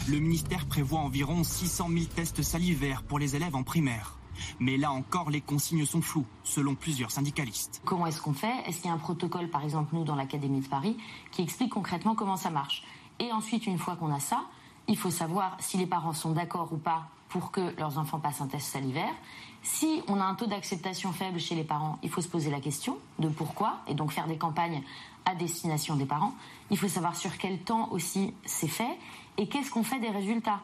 le 0.09 0.19
ministère 0.19 0.67
prévoit 0.67 0.99
environ 0.99 1.43
600 1.43 1.89
000 1.89 2.05
tests 2.05 2.43
salivaires 2.43 3.03
pour 3.03 3.17
les 3.17 3.35
élèves 3.35 3.55
en 3.55 3.63
primaire. 3.63 4.18
Mais 4.59 4.77
là 4.77 4.91
encore, 4.91 5.29
les 5.29 5.41
consignes 5.41 5.85
sont 5.85 6.01
floues, 6.01 6.25
selon 6.43 6.75
plusieurs 6.75 7.11
syndicalistes. 7.11 7.81
Comment 7.85 8.07
est-ce 8.07 8.21
qu'on 8.21 8.33
fait? 8.33 8.53
Est-ce 8.65 8.77
qu'il 8.77 8.87
y 8.87 8.89
a 8.89 8.93
un 8.93 8.97
protocole, 8.97 9.49
par 9.49 9.63
exemple, 9.63 9.95
nous, 9.95 10.03
dans 10.03 10.15
l'Académie 10.15 10.61
de 10.61 10.67
Paris, 10.67 10.97
qui 11.31 11.41
explique 11.41 11.71
concrètement 11.71 12.15
comment 12.15 12.37
ça 12.37 12.49
marche? 12.49 12.83
Et 13.19 13.31
ensuite, 13.31 13.67
une 13.67 13.77
fois 13.77 13.95
qu'on 13.95 14.13
a 14.13 14.19
ça, 14.19 14.45
il 14.87 14.97
faut 14.97 15.11
savoir 15.11 15.55
si 15.59 15.77
les 15.77 15.85
parents 15.85 16.13
sont 16.13 16.31
d'accord 16.31 16.73
ou 16.73 16.77
pas 16.77 17.09
pour 17.29 17.51
que 17.51 17.75
leurs 17.77 17.97
enfants 17.97 18.19
passent 18.19 18.41
un 18.41 18.47
test 18.47 18.67
salivaire. 18.67 19.13
Si 19.61 20.01
on 20.07 20.19
a 20.19 20.23
un 20.23 20.35
taux 20.35 20.47
d'acceptation 20.47 21.11
faible 21.11 21.39
chez 21.39 21.53
les 21.53 21.63
parents, 21.63 21.99
il 22.01 22.09
faut 22.09 22.21
se 22.21 22.27
poser 22.27 22.49
la 22.49 22.59
question 22.59 22.97
de 23.19 23.27
pourquoi 23.29 23.77
et 23.87 23.93
donc 23.93 24.11
faire 24.11 24.27
des 24.27 24.37
campagnes 24.37 24.81
à 25.25 25.35
destination 25.35 25.95
des 25.95 26.05
parents. 26.05 26.33
Il 26.71 26.77
faut 26.77 26.87
savoir 26.87 27.15
sur 27.15 27.37
quel 27.37 27.59
temps 27.59 27.89
aussi 27.91 28.33
c'est 28.45 28.67
fait 28.67 28.97
et 29.37 29.47
qu'est-ce 29.47 29.69
qu'on 29.69 29.83
fait 29.83 29.99
des 29.99 30.09
résultats. 30.09 30.61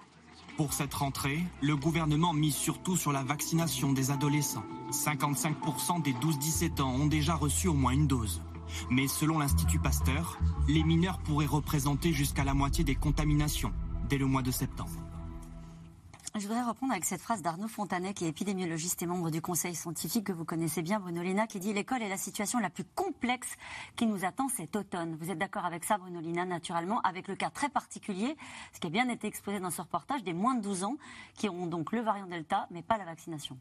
Pour 0.57 0.71
cette 0.71 0.93
rentrée, 0.93 1.43
le 1.61 1.75
gouvernement 1.75 2.31
mise 2.31 2.55
surtout 2.55 2.95
sur 2.95 3.11
la 3.11 3.23
vaccination 3.23 3.91
des 3.91 4.09
adolescents. 4.09 4.63
55% 4.89 6.01
des 6.01 6.13
12-17 6.13 6.81
ans 6.81 6.93
ont 6.93 7.07
déjà 7.07 7.35
reçu 7.35 7.67
au 7.67 7.73
moins 7.73 7.91
une 7.91 8.07
dose. 8.07 8.41
Mais 8.89 9.09
selon 9.09 9.39
l'Institut 9.39 9.79
Pasteur, 9.79 10.39
les 10.69 10.83
mineurs 10.83 11.19
pourraient 11.19 11.45
représenter 11.45 12.13
jusqu'à 12.13 12.45
la 12.45 12.53
moitié 12.53 12.85
des 12.85 12.95
contaminations 12.95 13.73
dès 14.07 14.17
le 14.17 14.27
mois 14.27 14.43
de 14.43 14.51
septembre. 14.51 15.04
Je 16.37 16.47
voudrais 16.47 16.63
reprendre 16.63 16.91
avec 16.91 17.05
cette 17.05 17.21
phrase 17.21 17.41
d'Arnaud 17.41 17.69
Fontanet, 17.69 18.13
qui 18.13 18.25
est 18.25 18.27
épidémiologiste 18.27 19.01
et 19.01 19.05
membre 19.05 19.31
du 19.31 19.41
conseil 19.41 19.73
scientifique 19.73 20.25
que 20.25 20.33
vous 20.33 20.43
connaissez 20.43 20.81
bien, 20.81 20.99
Bruno 20.99 21.23
Lina, 21.23 21.47
qui 21.47 21.61
dit 21.61 21.71
L'école 21.71 22.01
est 22.01 22.09
la 22.09 22.17
situation 22.17 22.59
la 22.59 22.69
plus 22.69 22.83
complexe 22.83 23.55
qui 23.95 24.05
nous 24.05 24.25
attend 24.25 24.49
cet 24.49 24.75
automne. 24.75 25.15
Vous 25.15 25.31
êtes 25.31 25.37
d'accord 25.37 25.63
avec 25.63 25.85
ça, 25.85 25.97
Bruno 25.97 26.19
Lina, 26.19 26.43
naturellement, 26.43 26.99
avec 27.03 27.29
le 27.29 27.37
cas 27.37 27.51
très 27.51 27.69
particulier, 27.69 28.35
ce 28.73 28.81
qui 28.81 28.87
a 28.87 28.89
bien 28.89 29.07
été 29.07 29.27
exposé 29.27 29.61
dans 29.61 29.71
ce 29.71 29.81
reportage, 29.81 30.25
des 30.25 30.33
moins 30.33 30.55
de 30.55 30.61
12 30.61 30.83
ans 30.83 30.97
qui 31.35 31.47
ont 31.47 31.67
donc 31.67 31.93
le 31.93 32.01
variant 32.01 32.27
Delta, 32.27 32.67
mais 32.69 32.81
pas 32.81 32.97
la 32.97 33.05
vaccination. 33.05 33.57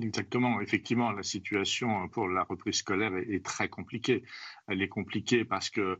Exactement. 0.00 0.60
Effectivement, 0.60 1.10
la 1.10 1.22
situation 1.22 2.08
pour 2.08 2.28
la 2.28 2.42
reprise 2.42 2.76
scolaire 2.76 3.14
est, 3.16 3.44
très 3.44 3.68
compliquée. 3.68 4.24
Elle 4.66 4.82
est 4.82 4.88
compliquée 4.88 5.44
parce 5.44 5.70
que 5.70 5.98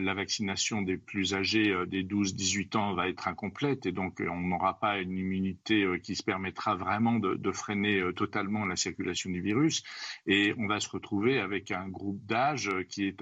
la 0.00 0.14
vaccination 0.14 0.82
des 0.82 0.96
plus 0.96 1.34
âgés, 1.34 1.70
euh, 1.70 1.86
des 1.86 2.02
12-18 2.02 2.76
ans, 2.76 2.94
va 2.94 3.08
être 3.08 3.28
incomplète 3.28 3.86
et 3.86 3.92
donc 3.92 4.20
euh, 4.20 4.28
on 4.28 4.40
n'aura 4.40 4.78
pas 4.78 4.98
une 4.98 5.16
immunité 5.16 5.86
qui 6.02 6.16
se 6.16 6.22
permettra 6.22 6.74
vraiment 6.74 7.14
de, 7.14 7.52
freiner 7.52 8.02
totalement 8.16 8.64
la 8.64 8.76
circulation 8.76 9.30
du 9.30 9.40
virus. 9.40 9.82
Et 10.26 10.54
on 10.58 10.66
va 10.66 10.80
se 10.80 10.88
retrouver 10.88 11.38
avec 11.38 11.70
un 11.70 11.88
groupe 11.88 12.24
d'âge 12.26 12.70
qui 12.88 13.14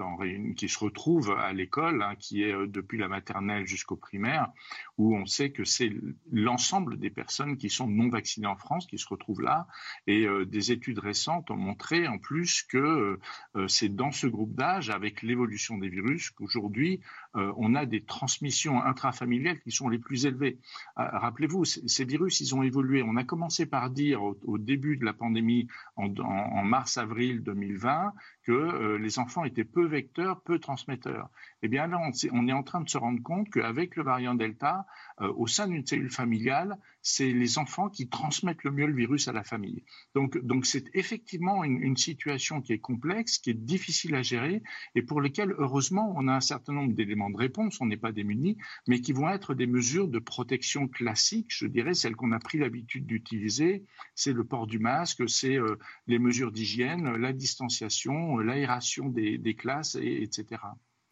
qui 0.55 0.69
se 0.69 0.79
retrouve 0.79 1.31
à 1.31 1.53
l'école, 1.53 2.01
hein, 2.01 2.15
qui 2.17 2.43
est 2.43 2.53
depuis 2.67 2.97
la 2.97 3.07
maternelle 3.07 3.67
jusqu'au 3.67 3.95
primaire, 3.95 4.51
où 4.97 5.15
on 5.15 5.25
sait 5.25 5.51
que 5.51 5.63
c'est 5.63 5.91
l'ensemble 6.31 6.97
des 6.97 7.09
personnes 7.09 7.57
qui 7.57 7.69
sont 7.69 7.87
non 7.87 8.09
vaccinées 8.09 8.47
en 8.47 8.55
France 8.55 8.87
qui 8.87 8.97
se 8.97 9.07
retrouvent 9.07 9.41
là. 9.41 9.67
Et 10.07 10.25
des 10.45 10.71
études 10.71 10.99
récentes 10.99 11.51
ont 11.51 11.57
montré 11.57 12.07
en 12.07 12.17
plus 12.17 12.63
que 12.63 13.19
c'est 13.67 13.93
dans 13.93 14.11
ce 14.11 14.27
groupe 14.27 14.55
d'âge, 14.55 14.89
avec 14.89 15.21
l'évolution 15.21 15.77
des 15.77 15.89
virus, 15.89 16.31
aujourd'hui, 16.55 16.99
euh, 17.35 17.51
on 17.57 17.75
a 17.75 17.85
des 17.85 18.03
transmissions 18.03 18.81
intrafamiliales 18.83 19.59
qui 19.61 19.71
sont 19.71 19.89
les 19.89 19.97
plus 19.97 20.25
élevées. 20.25 20.59
Euh, 20.99 21.03
rappelez-vous, 21.11 21.65
ces 21.65 22.05
virus, 22.05 22.39
ils 22.41 22.53
ont 22.55 22.63
évolué. 22.63 23.01
On 23.03 23.15
a 23.15 23.23
commencé 23.23 23.65
par 23.65 23.89
dire 23.89 24.21
au, 24.23 24.57
début 24.57 24.97
de 24.97 25.05
la 25.05 25.13
pandémie, 25.13 25.67
en, 25.95 26.13
en 26.19 26.63
mars-avril 26.63 27.43
2020, 27.43 28.13
que 28.43 28.51
euh, 28.51 28.97
les 28.97 29.19
enfants 29.19 29.45
étaient 29.45 29.63
peu 29.63 29.85
vecteurs, 29.85 30.41
peu 30.41 30.59
transmetteurs. 30.59 31.29
Eh 31.61 31.67
bien 31.67 31.87
là, 31.87 31.99
on, 32.31 32.47
est 32.47 32.53
en 32.53 32.63
train 32.63 32.81
de 32.81 32.89
se 32.89 32.97
rendre 32.97 33.21
compte 33.23 33.49
qu'avec 33.49 33.95
le 33.95 34.03
variant 34.03 34.35
Delta, 34.35 34.85
euh, 35.21 35.31
au 35.35 35.47
sein 35.47 35.67
d'une 35.67 35.85
cellule 35.85 36.11
familiale, 36.11 36.77
c'est 37.01 37.31
les 37.31 37.57
enfants 37.57 37.89
qui 37.89 38.09
transmettent 38.09 38.63
le 38.63 38.71
mieux 38.71 38.85
le 38.85 38.95
virus 38.95 39.27
à 39.27 39.33
la 39.33 39.43
famille. 39.43 39.83
Donc, 40.15 40.37
donc 40.37 40.65
c'est 40.65 40.85
effectivement 40.93 41.63
une, 41.63 41.93
situation 41.93 42.61
qui 42.61 42.73
est 42.73 42.79
complexe, 42.79 43.37
qui 43.37 43.51
est 43.51 43.53
difficile 43.53 44.15
à 44.15 44.23
gérer 44.23 44.63
et 44.95 45.03
pour 45.03 45.21
lesquelles, 45.21 45.53
heureusement, 45.57 46.13
on 46.17 46.27
a 46.27 46.33
un 46.33 46.41
certain 46.41 46.73
nombre 46.73 46.93
d'éléments 46.93 47.29
de 47.29 47.37
réponse, 47.37 47.79
on 47.81 47.85
n'est 47.85 47.97
pas 47.97 48.11
démunis, 48.11 48.57
mais 48.87 48.99
qui 48.99 49.13
vont 49.13 49.29
être 49.29 49.53
des 49.53 49.67
mesures 49.67 50.07
de 50.07 50.19
protection 50.19 50.87
classiques, 50.87 51.51
je 51.51 51.67
dirais, 51.67 51.93
celles 51.93 52.15
qu'on 52.15 52.31
a 52.31 52.39
pris 52.39 52.57
l'habitude 52.57 53.05
d'utiliser. 53.05 53.85
C'est 54.15 54.33
le 54.33 54.43
port 54.43 54.65
du 54.65 54.79
masque, 54.79 55.29
c'est 55.29 55.57
euh, 55.57 55.77
les 56.07 56.19
mesures 56.19 56.51
d'hygiène, 56.51 57.15
la 57.15 57.31
distanciation, 57.31 58.32
l'aération 58.39 59.09
des, 59.09 59.55
classes, 59.55 59.95
etc. 59.95 60.61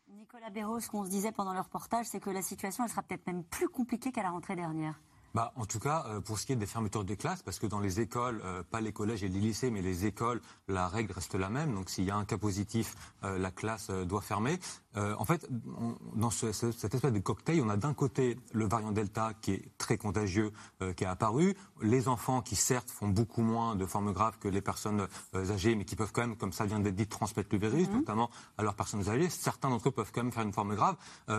Nicolas 0.08 0.50
Béraud, 0.50 0.80
ce 0.80 0.90
qu'on 0.90 1.06
se 1.06 1.10
disait 1.10 1.32
pendant 1.32 1.54
le 1.54 1.62
reportage, 1.62 2.06
c'est 2.06 2.20
que 2.20 2.30
la 2.30 2.42
situation, 2.42 2.84
elle 2.84 2.90
sera 2.90 3.04
peut-être 3.04 3.28
même 3.28 3.44
plus 3.44 3.68
compliquée 3.68 4.12
qu'à 4.12 4.24
la 4.24 4.32
rentrée 4.32 4.56
dernière. 4.56 5.00
Bah, 5.34 5.54
en 5.56 5.66
tout 5.66 5.80
cas, 5.80 6.06
euh, 6.08 6.22
pour 6.22 6.40
ce 6.40 6.46
qui 6.46 6.54
est 6.54 6.58
des 6.58 6.66
fermetures 6.66 7.06
de 7.06 7.16
classes, 7.16 7.42
parce 7.42 7.60
que 7.60 7.68
dans 7.68 7.80
les 7.80 8.02
écoles, 8.02 8.42
euh, 8.44 8.64
pas 8.64 8.82
les 8.82 8.92
collèges 8.92 9.24
et 9.24 9.30
les 9.30 9.40
lycées, 9.40 9.72
mais 9.72 9.82
les 9.82 10.06
écoles, 10.06 10.42
la 10.68 10.88
règle 10.88 11.14
reste 11.14 11.36
la 11.36 11.50
même. 11.50 11.74
Donc, 11.74 11.90
s'il 11.90 12.04
y 12.04 12.12
a 12.12 12.16
un 12.16 12.26
cas 12.26 12.38
positif, 12.38 12.96
euh, 13.24 13.38
la 13.38 13.52
classe 13.52 13.90
doit 13.90 14.22
fermer. 14.22 14.60
en 14.96 15.24
fait, 15.24 15.48
dans 16.16 16.32
ce, 16.32 16.52
cette 16.52 16.94
espèce 16.94 17.14
de 17.14 17.20
cocktail, 17.20 17.62
on 17.62 17.70
a 17.70 17.78
d'un 17.78 17.94
côté 17.94 18.38
le 18.52 18.66
variant 18.66 18.92
Delta 18.92 19.32
qui 19.42 19.54
est 19.54 19.78
très 19.78 19.98
contagieux, 19.98 20.52
qui 20.98 21.06
est 21.06 21.08
apparu. 21.08 21.56
Les 21.82 22.10
enfants 22.10 22.42
qui, 22.42 22.58
certes, 22.58 22.90
font 22.90 23.08
beaucoup 23.08 23.42
moins 23.42 23.78
de 23.78 23.86
formes 23.86 24.12
graves 24.12 24.38
que 24.38 24.50
les 24.50 24.60
personnes 24.60 25.08
âgées, 25.34 25.76
mais 25.76 25.86
qui 25.86 25.96
peuvent 25.96 26.12
quand 26.12 26.22
même, 26.22 26.36
comme 26.36 26.52
ça 26.52 26.66
vient 26.66 26.82
d'être 26.82 26.96
dit, 26.96 27.08
transmettre 27.08 27.50
le 27.54 27.60
virus, 27.60 27.88
mhm. 27.88 28.00
notamment 28.00 28.30
à 28.58 28.64
leurs 28.64 28.76
personnes 28.76 29.08
âgées. 29.08 29.30
Certains 29.30 29.70
d'entre 29.70 29.88
eux 29.88 29.92
peuvent 29.92 30.12
quand 30.14 30.24
même 30.24 30.34
faire 30.34 30.44
une 30.44 30.52
forme 30.52 30.76
grave. 30.76 30.98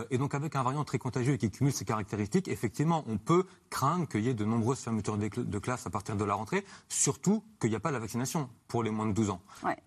et 0.09 0.17
donc, 0.17 0.33
avec 0.33 0.55
un 0.55 0.63
variant 0.63 0.83
très 0.83 0.97
contagieux 0.97 1.33
et 1.33 1.37
qui 1.37 1.51
cumule 1.51 1.73
ces 1.73 1.85
caractéristiques, 1.85 2.47
effectivement, 2.47 3.03
on 3.07 3.19
peut 3.19 3.45
craindre 3.69 3.82
qu'il 4.09 4.21
y 4.21 4.29
ait 4.29 4.33
de 4.33 4.45
nombreuses 4.45 4.79
fermetures 4.79 5.17
de 5.17 5.59
classe 5.59 5.85
à 5.85 5.89
partir 5.89 6.15
de 6.15 6.23
la 6.23 6.35
rentrée, 6.35 6.65
surtout 6.89 7.43
qu'il 7.59 7.69
n'y 7.69 7.75
a 7.75 7.79
pas 7.79 7.91
la 7.91 7.99
vaccination 7.99 8.49
pour 8.73 8.81
les 8.81 8.89
moins 8.89 9.05
de 9.05 9.11
12 9.11 9.29
ans. 9.29 9.41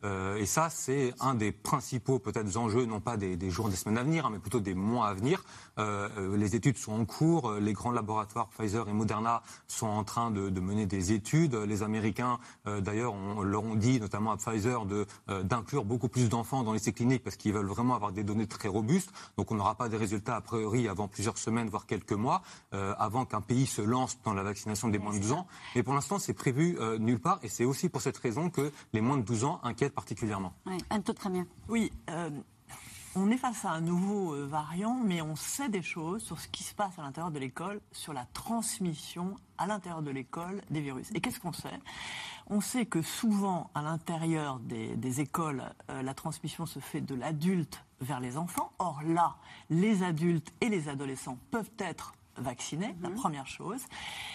Euh, 0.04 0.36
et 0.36 0.46
ça, 0.46 0.70
c'est 0.70 1.12
un 1.18 1.34
des 1.34 1.50
principaux 1.50 2.20
peut-être 2.20 2.56
enjeux, 2.56 2.86
non 2.86 3.00
pas 3.00 3.16
des, 3.16 3.50
jours, 3.50 3.68
des 3.68 3.74
semaines 3.74 3.98
à 3.98 4.04
venir, 4.04 4.26
hein, 4.26 4.30
mais 4.32 4.38
plutôt 4.38 4.60
des 4.60 4.74
mois 4.74 5.08
à 5.08 5.14
venir. 5.14 5.44
Euh, 5.78 6.08
euh, 6.16 6.36
les 6.36 6.54
études 6.54 6.78
sont 6.78 6.92
en 6.92 7.04
cours, 7.04 7.54
les 7.54 7.72
grands 7.72 7.90
laboratoires 7.90 8.48
Pfizer 8.48 8.88
et 8.88 8.92
Moderna 8.92 9.42
sont 9.66 9.88
en 9.88 10.04
train 10.04 10.30
de, 10.30 10.60
mener 10.60 10.86
des 10.86 11.12
études. 11.12 11.54
Les 11.54 11.82
Américains, 11.82 12.38
d'ailleurs, 12.64 13.12
on, 13.12 13.42
leur 13.42 13.64
ont 13.64 13.74
dit, 13.74 14.00
notamment 14.00 14.30
à 14.30 14.36
Pfizer, 14.36 14.86
d'inclure 15.42 15.84
beaucoup 15.84 16.08
plus 16.08 16.28
d'enfants 16.28 16.62
dans 16.62 16.72
les 16.72 16.80
essais 16.80 16.92
cliniques 16.92 17.24
parce 17.24 17.36
qu'ils 17.36 17.52
veulent 17.52 17.66
vraiment 17.66 17.94
avoir 17.94 18.12
des 18.12 18.22
données 18.22 18.46
très 18.46 18.68
robustes. 18.68 19.10
Donc 19.36 19.50
on 19.50 19.56
n'aura 19.56 19.74
pas 19.74 19.88
des 19.88 19.96
résultats 19.96 20.36
a 20.36 20.40
priori 20.40 20.88
avant 20.88 21.08
plusieurs 21.08 21.38
semaines, 21.38 21.68
voire 21.68 21.86
quelques 21.86 22.12
mois, 22.12 22.42
avant 22.72 23.24
qu'un 23.24 23.40
pays 23.40 23.66
se 23.66 23.82
lance 23.86 24.18
dans 24.24 24.34
la 24.34 24.42
vaccination 24.42 24.88
des 24.88 24.98
moins 24.98 25.14
de 25.14 25.18
12 25.18 25.32
ans. 25.32 25.46
Mais 25.74 25.82
pour 25.82 25.94
l'instant, 25.94 26.18
c'est 26.18 26.34
prévu 26.34 26.76
euh, 26.80 26.98
nulle 26.98 27.20
part. 27.20 27.38
Et 27.42 27.48
c'est 27.48 27.64
aussi 27.64 27.88
pour 27.88 28.02
cette 28.02 28.16
raison 28.16 28.50
que 28.50 28.72
les 28.92 29.00
moins 29.00 29.16
de 29.16 29.22
12 29.22 29.44
ans 29.44 29.60
inquiètent 29.62 29.94
particulièrement. 29.94 30.52
Oui, 30.66 30.78
un 30.90 31.00
très 31.00 31.30
bien. 31.30 31.46
Oui. 31.68 31.92
Euh, 32.10 32.30
on 33.14 33.30
est 33.30 33.38
face 33.38 33.64
à 33.64 33.70
un 33.70 33.80
nouveau 33.80 34.34
euh, 34.34 34.46
variant, 34.46 35.00
mais 35.02 35.22
on 35.22 35.36
sait 35.36 35.70
des 35.70 35.82
choses 35.82 36.22
sur 36.22 36.38
ce 36.38 36.48
qui 36.48 36.62
se 36.62 36.74
passe 36.74 36.98
à 36.98 37.02
l'intérieur 37.02 37.30
de 37.30 37.38
l'école, 37.38 37.80
sur 37.92 38.12
la 38.12 38.26
transmission 38.34 39.36
à 39.56 39.66
l'intérieur 39.66 40.02
de 40.02 40.10
l'école 40.10 40.60
des 40.70 40.82
virus. 40.82 41.10
Et 41.14 41.20
qu'est-ce 41.20 41.40
qu'on 41.40 41.52
sait? 41.52 41.80
On 42.48 42.60
sait 42.60 42.84
que 42.84 43.00
souvent, 43.00 43.70
à 43.74 43.82
l'intérieur 43.82 44.60
des, 44.60 45.20
écoles, 45.20 45.64
la 45.88 46.14
transmission 46.14 46.66
se 46.66 46.78
fait 46.78 47.00
de 47.00 47.14
l'adulte 47.14 47.82
vers 48.00 48.20
les 48.20 48.36
enfants. 48.36 48.70
Or 48.78 49.02
là, 49.02 49.36
les 49.70 50.02
adultes 50.02 50.52
et 50.60 50.68
les 50.68 50.88
adolescents 50.88 51.38
peuvent 51.50 51.70
être 51.78 52.12
vaccinés, 52.38 52.94
la 53.02 53.10
mhm. 53.10 53.16
première 53.16 53.46
chose. 53.46 53.84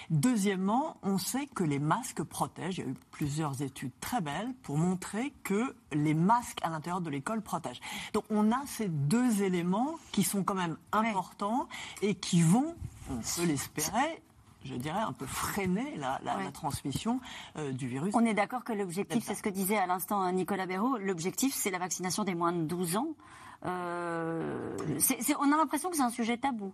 Deuxièmement, 0.09 0.97
on 1.03 1.17
sait 1.17 1.47
que 1.47 1.63
les 1.63 1.79
masques 1.79 2.23
protègent. 2.23 2.79
Il 2.79 2.85
y 2.85 2.87
a 2.87 2.91
eu 2.91 2.95
plusieurs 3.11 3.61
études 3.61 3.91
très 3.99 4.21
belles 4.21 4.53
pour 4.63 4.77
montrer 4.77 5.33
que 5.43 5.75
les 5.91 6.13
masques 6.13 6.59
à 6.63 6.69
l'intérieur 6.69 7.01
de 7.01 7.09
l'école 7.09 7.41
protègent. 7.41 7.81
Donc 8.13 8.23
on 8.29 8.51
a 8.51 8.61
ces 8.65 8.87
deux 8.87 9.43
éléments 9.43 9.95
qui 10.11 10.23
sont 10.23 10.43
quand 10.43 10.55
même 10.55 10.77
importants 10.91 11.67
et 12.01 12.15
qui 12.15 12.41
vont, 12.41 12.75
on 13.09 13.15
peut 13.15 13.45
l'espérer, 13.45 14.21
je 14.63 14.75
dirais, 14.75 14.99
un 14.99 15.13
peu 15.13 15.25
freiner 15.25 15.97
la, 15.97 16.19
transmission 16.53 17.19
euh, 17.57 17.71
du 17.71 17.87
virus. 17.87 18.13
On 18.15 18.25
est 18.25 18.33
d'accord 18.33 18.63
que 18.63 18.73
l'objectif, 18.73 19.23
c'est 19.25 19.35
ce 19.35 19.43
que 19.43 19.49
disait 19.49 19.77
à 19.77 19.87
l'instant 19.87 20.29
Nicolas 20.31 20.65
Béraud, 20.65 20.97
l'objectif, 20.97 21.53
c'est 21.53 21.71
la 21.71 21.79
vaccination 21.79 22.23
des 22.23 22.35
moins 22.35 22.51
de 22.51 22.63
12 22.63 22.97
ans. 22.97 23.15
Euh, 23.65 24.75
on 25.39 25.51
a 25.51 25.57
l'impression 25.57 25.89
que 25.89 25.95
c'est 25.95 26.01
un 26.03 26.09
sujet 26.09 26.37
tabou. 26.37 26.73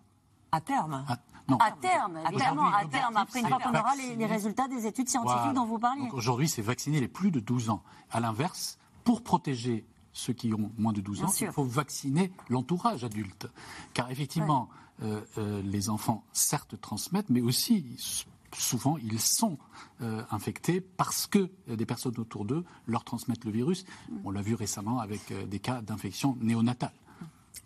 À 0.51 0.61
terme 0.61 1.05
à, 1.07 1.17
non. 1.49 1.57
à 1.57 1.71
terme, 1.71 2.19
évidemment, 2.29 2.67
à 2.73 2.85
terme, 2.85 3.15
après 3.15 3.39
une 3.39 3.47
fois 3.47 3.59
qu'on 3.59 3.69
aura 3.69 3.95
les, 3.95 4.25
résultats 4.25 4.67
des 4.67 4.85
études 4.85 5.09
scientifiques 5.09 5.53
dont 5.53 5.65
vous 5.65 5.79
parliez. 5.79 6.09
Aujourd'hui, 6.11 6.49
c'est 6.49 6.61
vacciner 6.61 6.99
les 6.99 7.07
plus 7.07 7.31
de 7.31 7.39
12 7.39 7.69
ans. 7.69 7.83
À 8.11 8.19
l'inverse, 8.19 8.77
pour 9.03 9.23
protéger 9.23 9.85
ceux 10.13 10.33
qui 10.33 10.53
ont 10.53 10.71
moins 10.77 10.93
de 10.93 11.01
12 11.01 11.23
ans, 11.23 11.33
il 11.39 11.51
faut 11.51 11.63
vacciner 11.63 12.31
l'entourage 12.49 13.03
adulte. 13.03 13.47
Car 13.93 14.11
effectivement, 14.11 14.67
euh, 15.03 15.21
euh, 15.37 15.61
les 15.61 15.89
enfants, 15.89 16.23
certes, 16.33 16.79
transmettent, 16.81 17.29
mais 17.29 17.41
aussi, 17.41 17.97
souvent, 18.51 18.97
ils 18.97 19.19
sont 19.19 19.57
euh, 20.01 20.23
infectés 20.31 20.81
parce 20.81 21.27
que 21.27 21.49
des 21.67 21.85
personnes 21.85 22.17
autour 22.17 22.45
d'eux 22.45 22.65
leur 22.87 23.03
transmettent 23.03 23.45
le 23.45 23.51
virus. 23.51 23.85
On 24.25 24.31
l'a 24.31 24.41
vu 24.41 24.55
récemment 24.55 24.99
avec 24.99 25.31
des 25.47 25.59
cas 25.59 25.81
d'infection 25.81 26.35
néonatale 26.41 26.93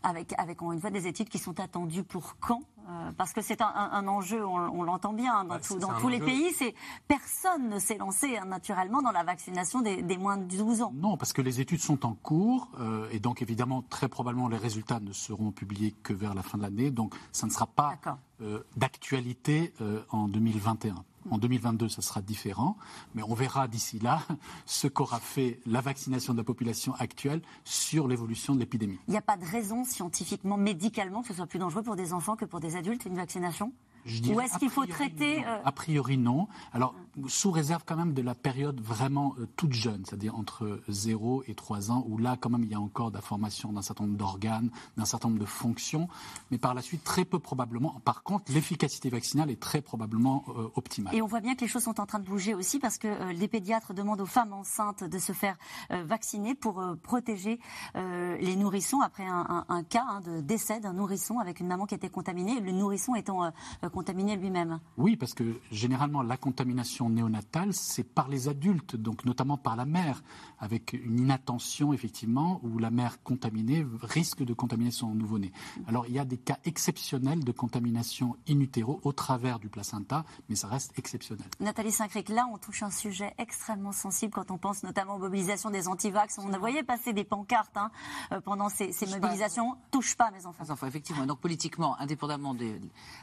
avec, 0.04 0.34
avec 0.38 0.62
une 0.62 0.80
fois 0.80 0.90
des 0.90 1.08
études 1.08 1.30
qui 1.30 1.40
sont 1.40 1.60
attendues 1.60 2.04
pour 2.04 2.36
quand 2.40 2.62
euh, 2.90 3.12
Parce 3.18 3.34
que 3.34 3.42
c'est 3.42 3.62
un, 3.62 4.08
enjeu, 4.08 4.46
on, 4.46 4.84
l'entend 4.84 5.14
bien, 5.14 5.46
dans, 5.46 5.58
dans 5.78 6.00
tous 6.00 6.10
les 6.10 6.20
pays, 6.20 6.52
c'est 6.54 6.74
personne 7.08 7.70
ne 7.70 7.80
s'est 7.80 7.98
lancé 7.98 8.38
hein, 8.38 8.46
naturellement 8.46 9.02
dans 9.02 9.12
la 9.12 9.24
vaccination 9.24 9.82
des, 9.82 10.18
moins 10.18 10.38
de 10.38 10.44
12 10.44 10.82
ans. 10.82 10.92
Non, 10.96 11.18
parce 11.18 11.34
que 11.34 11.42
les 11.42 11.62
études 11.62 11.82
sont 11.82 12.06
en 12.06 12.14
cours 12.14 12.70
euh, 12.80 13.08
et 13.12 13.20
donc 13.20 13.42
évidemment 13.42 13.82
très 13.82 14.08
probablement 14.08 14.48
les 14.48 14.58
résultats 14.58 15.00
ne 15.00 15.14
seront 15.14 15.52
publiés 15.52 15.96
que 16.04 16.14
vers 16.14 16.34
la 16.34 16.44
fin 16.44 16.58
de 16.58 16.64
l'année, 16.64 16.92
donc 16.92 17.16
ça 17.32 17.48
ne 17.48 17.52
sera 17.52 17.68
pas 17.68 17.96
euh, 18.42 18.64
d'actualité 18.76 19.74
en 20.10 20.28
2021. 20.28 20.96
En 21.30 21.38
2022, 21.38 21.90
ça 21.90 22.02
sera 22.02 22.22
différent, 22.22 22.78
mais 23.14 23.22
on 23.24 23.34
verra 23.34 23.68
d'ici 23.68 24.00
là 24.00 24.22
ce 24.66 24.88
qu'aura 24.88 25.20
fait 25.20 25.60
la 25.66 25.82
vaccination 25.82 26.34
de 26.34 26.40
la 26.40 26.44
population 26.44 26.94
actuelle 26.96 27.42
sur 27.64 28.08
l'évolution 28.08 28.56
de 28.56 28.60
l'épidémie. 28.60 29.00
Il 29.08 29.12
n'y 29.12 29.18
a 29.18 29.22
pas 29.22 29.38
de 29.38 29.46
raison 29.46 29.84
scientifiquement, 29.84 30.58
médicalement, 30.58 31.22
que 31.22 31.28
ce 31.28 31.34
soit 31.36 31.48
plus 31.48 31.60
dangereux 31.60 31.84
pour 31.84 31.96
des 31.96 32.14
enfants 32.14 32.36
que 32.36 32.46
pour 32.46 32.60
des 32.60 32.76
adultes, 32.76 33.06
une 33.06 33.16
vaccination? 33.16 33.72
Ou 34.06 34.40
est-ce 34.42 34.58
qu'il 34.58 34.70
faut 34.70 34.86
traiter 34.86 35.46
euh, 35.46 35.62
A 35.64 35.72
priori 35.72 36.18
non. 36.18 36.48
Alors 36.74 36.96
sous 37.28 37.52
réserve 37.52 37.84
quand 37.86 37.96
même 37.96 38.14
de 38.14 38.22
la 38.22 38.36
période 38.36 38.80
vraiment 38.80 39.36
euh, 39.40 39.48
toute 39.56 39.74
jeune, 39.74 40.04
c'est-à-dire 40.06 40.36
entre 40.36 40.82
0 40.88 41.44
et 41.48 41.56
3 41.56 41.92
ans, 41.92 42.06
où 42.08 42.18
là 42.18 42.38
quand 42.40 42.50
même 42.50 42.64
il 42.64 42.70
y 42.70 42.74
a 42.74 42.80
encore 42.80 43.12
de 43.12 43.16
la 43.16 43.22
formation 43.22 43.72
d'un 43.74 43.82
certain 43.82 44.06
nombre 44.06 44.18
d'organes, 44.18 44.70
d'un 44.98 45.06
certain 45.06 45.30
nombre 45.30 45.42
de 45.42 45.46
fonctions, 45.46 46.08
mais 46.52 46.58
par 46.58 46.74
la 46.74 46.82
suite 46.82 47.04
très 47.04 47.26
peu 47.26 47.40
probablement. 47.40 48.00
Par 48.06 48.24
contre, 48.24 48.52
l'efficacité 48.52 49.10
vaccinale 49.10 49.52
est 49.52 49.60
très 49.60 49.82
probablement 49.82 50.46
euh, 50.50 50.70
optimale. 50.76 51.14
Et 51.14 51.22
on 51.22 51.28
voit 51.28 51.42
bien 51.42 51.56
que 51.56 51.62
les 51.62 51.68
choses 51.68 51.84
sont 51.84 52.00
en 52.00 52.06
train 52.06 52.20
de 52.20 52.26
bouger 52.26 52.54
aussi 52.54 52.80
parce 52.80 52.98
que 52.98 53.08
euh, 53.08 53.34
les 53.34 53.48
pédiatres 53.48 53.94
demandent 53.94 54.22
aux 54.22 54.26
femmes 54.26 54.54
enceintes 54.54 55.04
de 55.04 55.20
se 55.20 55.34
faire 55.34 55.58
vacciner 55.90 56.56
pour 56.56 56.84
protéger 57.04 57.60
les 57.96 58.56
nourrissons 58.56 59.02
après 59.02 59.26
un, 59.26 59.84
cas 59.84 60.06
hein, 60.08 60.22
de 60.22 60.42
décès 60.42 60.80
d'un 60.80 60.94
nourrisson 60.94 61.40
avec 61.40 61.60
une 61.60 61.68
maman 61.68 61.86
qui 61.86 61.96
était 61.96 62.10
contaminée, 62.10 62.60
le 62.60 62.72
nourrisson 62.72 63.16
étant 63.16 63.52
contaminé 63.92 64.36
lui-même. 64.36 64.80
Oui, 64.98 65.16
parce 65.16 65.34
que 65.34 65.60
généralement 65.72 66.24
la 66.24 66.38
contamination 66.38 67.10
néonatale, 67.10 67.74
c'est 67.74 68.04
par 68.04 68.28
les 68.28 68.48
adultes, 68.50 68.96
donc 68.96 69.26
notamment 69.26 69.58
par 69.58 69.76
la 69.76 69.86
mère, 69.86 70.24
avec 70.60 70.94
une 70.94 71.20
inattention 71.20 71.94
effectivement 71.94 72.60
où 72.64 72.80
la 72.80 72.90
mère 72.92 73.22
contaminée 73.24 73.86
risque 74.02 74.44
de 74.44 74.54
contaminer 74.54 74.92
son 74.92 75.14
nouveau-né. 75.14 75.52
Alors 75.88 76.06
il 76.08 76.14
y 76.14 76.20
a 76.20 76.26
des 76.26 76.38
cas 76.38 76.58
exceptionnels 76.66 77.44
de 77.44 77.52
contamination 77.52 78.36
in 78.50 78.60
utero 78.60 79.00
au 79.04 79.12
travers 79.12 79.60
du 79.60 79.70
placenta, 79.70 80.26
mais 80.50 80.56
ça 80.56 80.68
reste 80.68 80.98
exceptionnel. 80.98 81.46
Nathalie 81.60 81.92
Saint-Cric, 81.92 82.30
là 82.30 82.48
on 82.52 82.58
touche 82.58 82.84
un 82.84 82.92
sujet 82.92 83.34
extrêmement 83.38 83.92
sensible 83.92 84.34
quand 84.34 84.52
on 84.52 84.58
pense 84.58 84.84
notamment 84.84 85.16
aux 85.16 85.20
mobilisations 85.20 85.70
des 85.70 85.88
antivax. 85.88 86.40
On 86.40 86.54
a 86.54 86.58
voyé 86.58 86.84
passer 86.84 87.14
des 87.14 87.24
pancartes 87.24 87.76
hein, 87.76 87.92
euh, 88.32 88.42
pendant 88.42 88.70
ces, 88.70 88.92
mobilisations. 89.08 89.76
touche 89.92 90.16
pas 90.16 90.32
mes 90.32 90.46
enfants. 90.46 90.64
enfants, 90.70 90.88
effectivement. 90.88 91.26
Donc 91.26 91.40
politiquement, 91.40 92.00
indépendamment 92.00 92.54
de, 92.54 92.80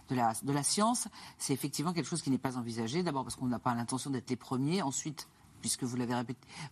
de, 0.08 0.14
la, 0.14 0.32
de 0.42 0.52
la 0.52 0.57
science, 0.62 1.08
c'est 1.38 1.52
effectivement 1.52 1.92
quelque 1.92 2.08
chose 2.08 2.22
qui 2.22 2.30
n'est 2.30 2.38
pas 2.38 2.56
envisagé. 2.56 3.02
D'abord 3.02 3.24
parce 3.24 3.36
qu'on 3.36 3.46
n'a 3.46 3.58
pas 3.58 3.74
l'intention 3.74 4.10
d'être 4.10 4.30
les 4.30 4.36
premiers. 4.36 4.82
Ensuite, 4.82 5.28
puisque 5.60 5.84
vous 5.84 5.96
l'avez 5.96 6.14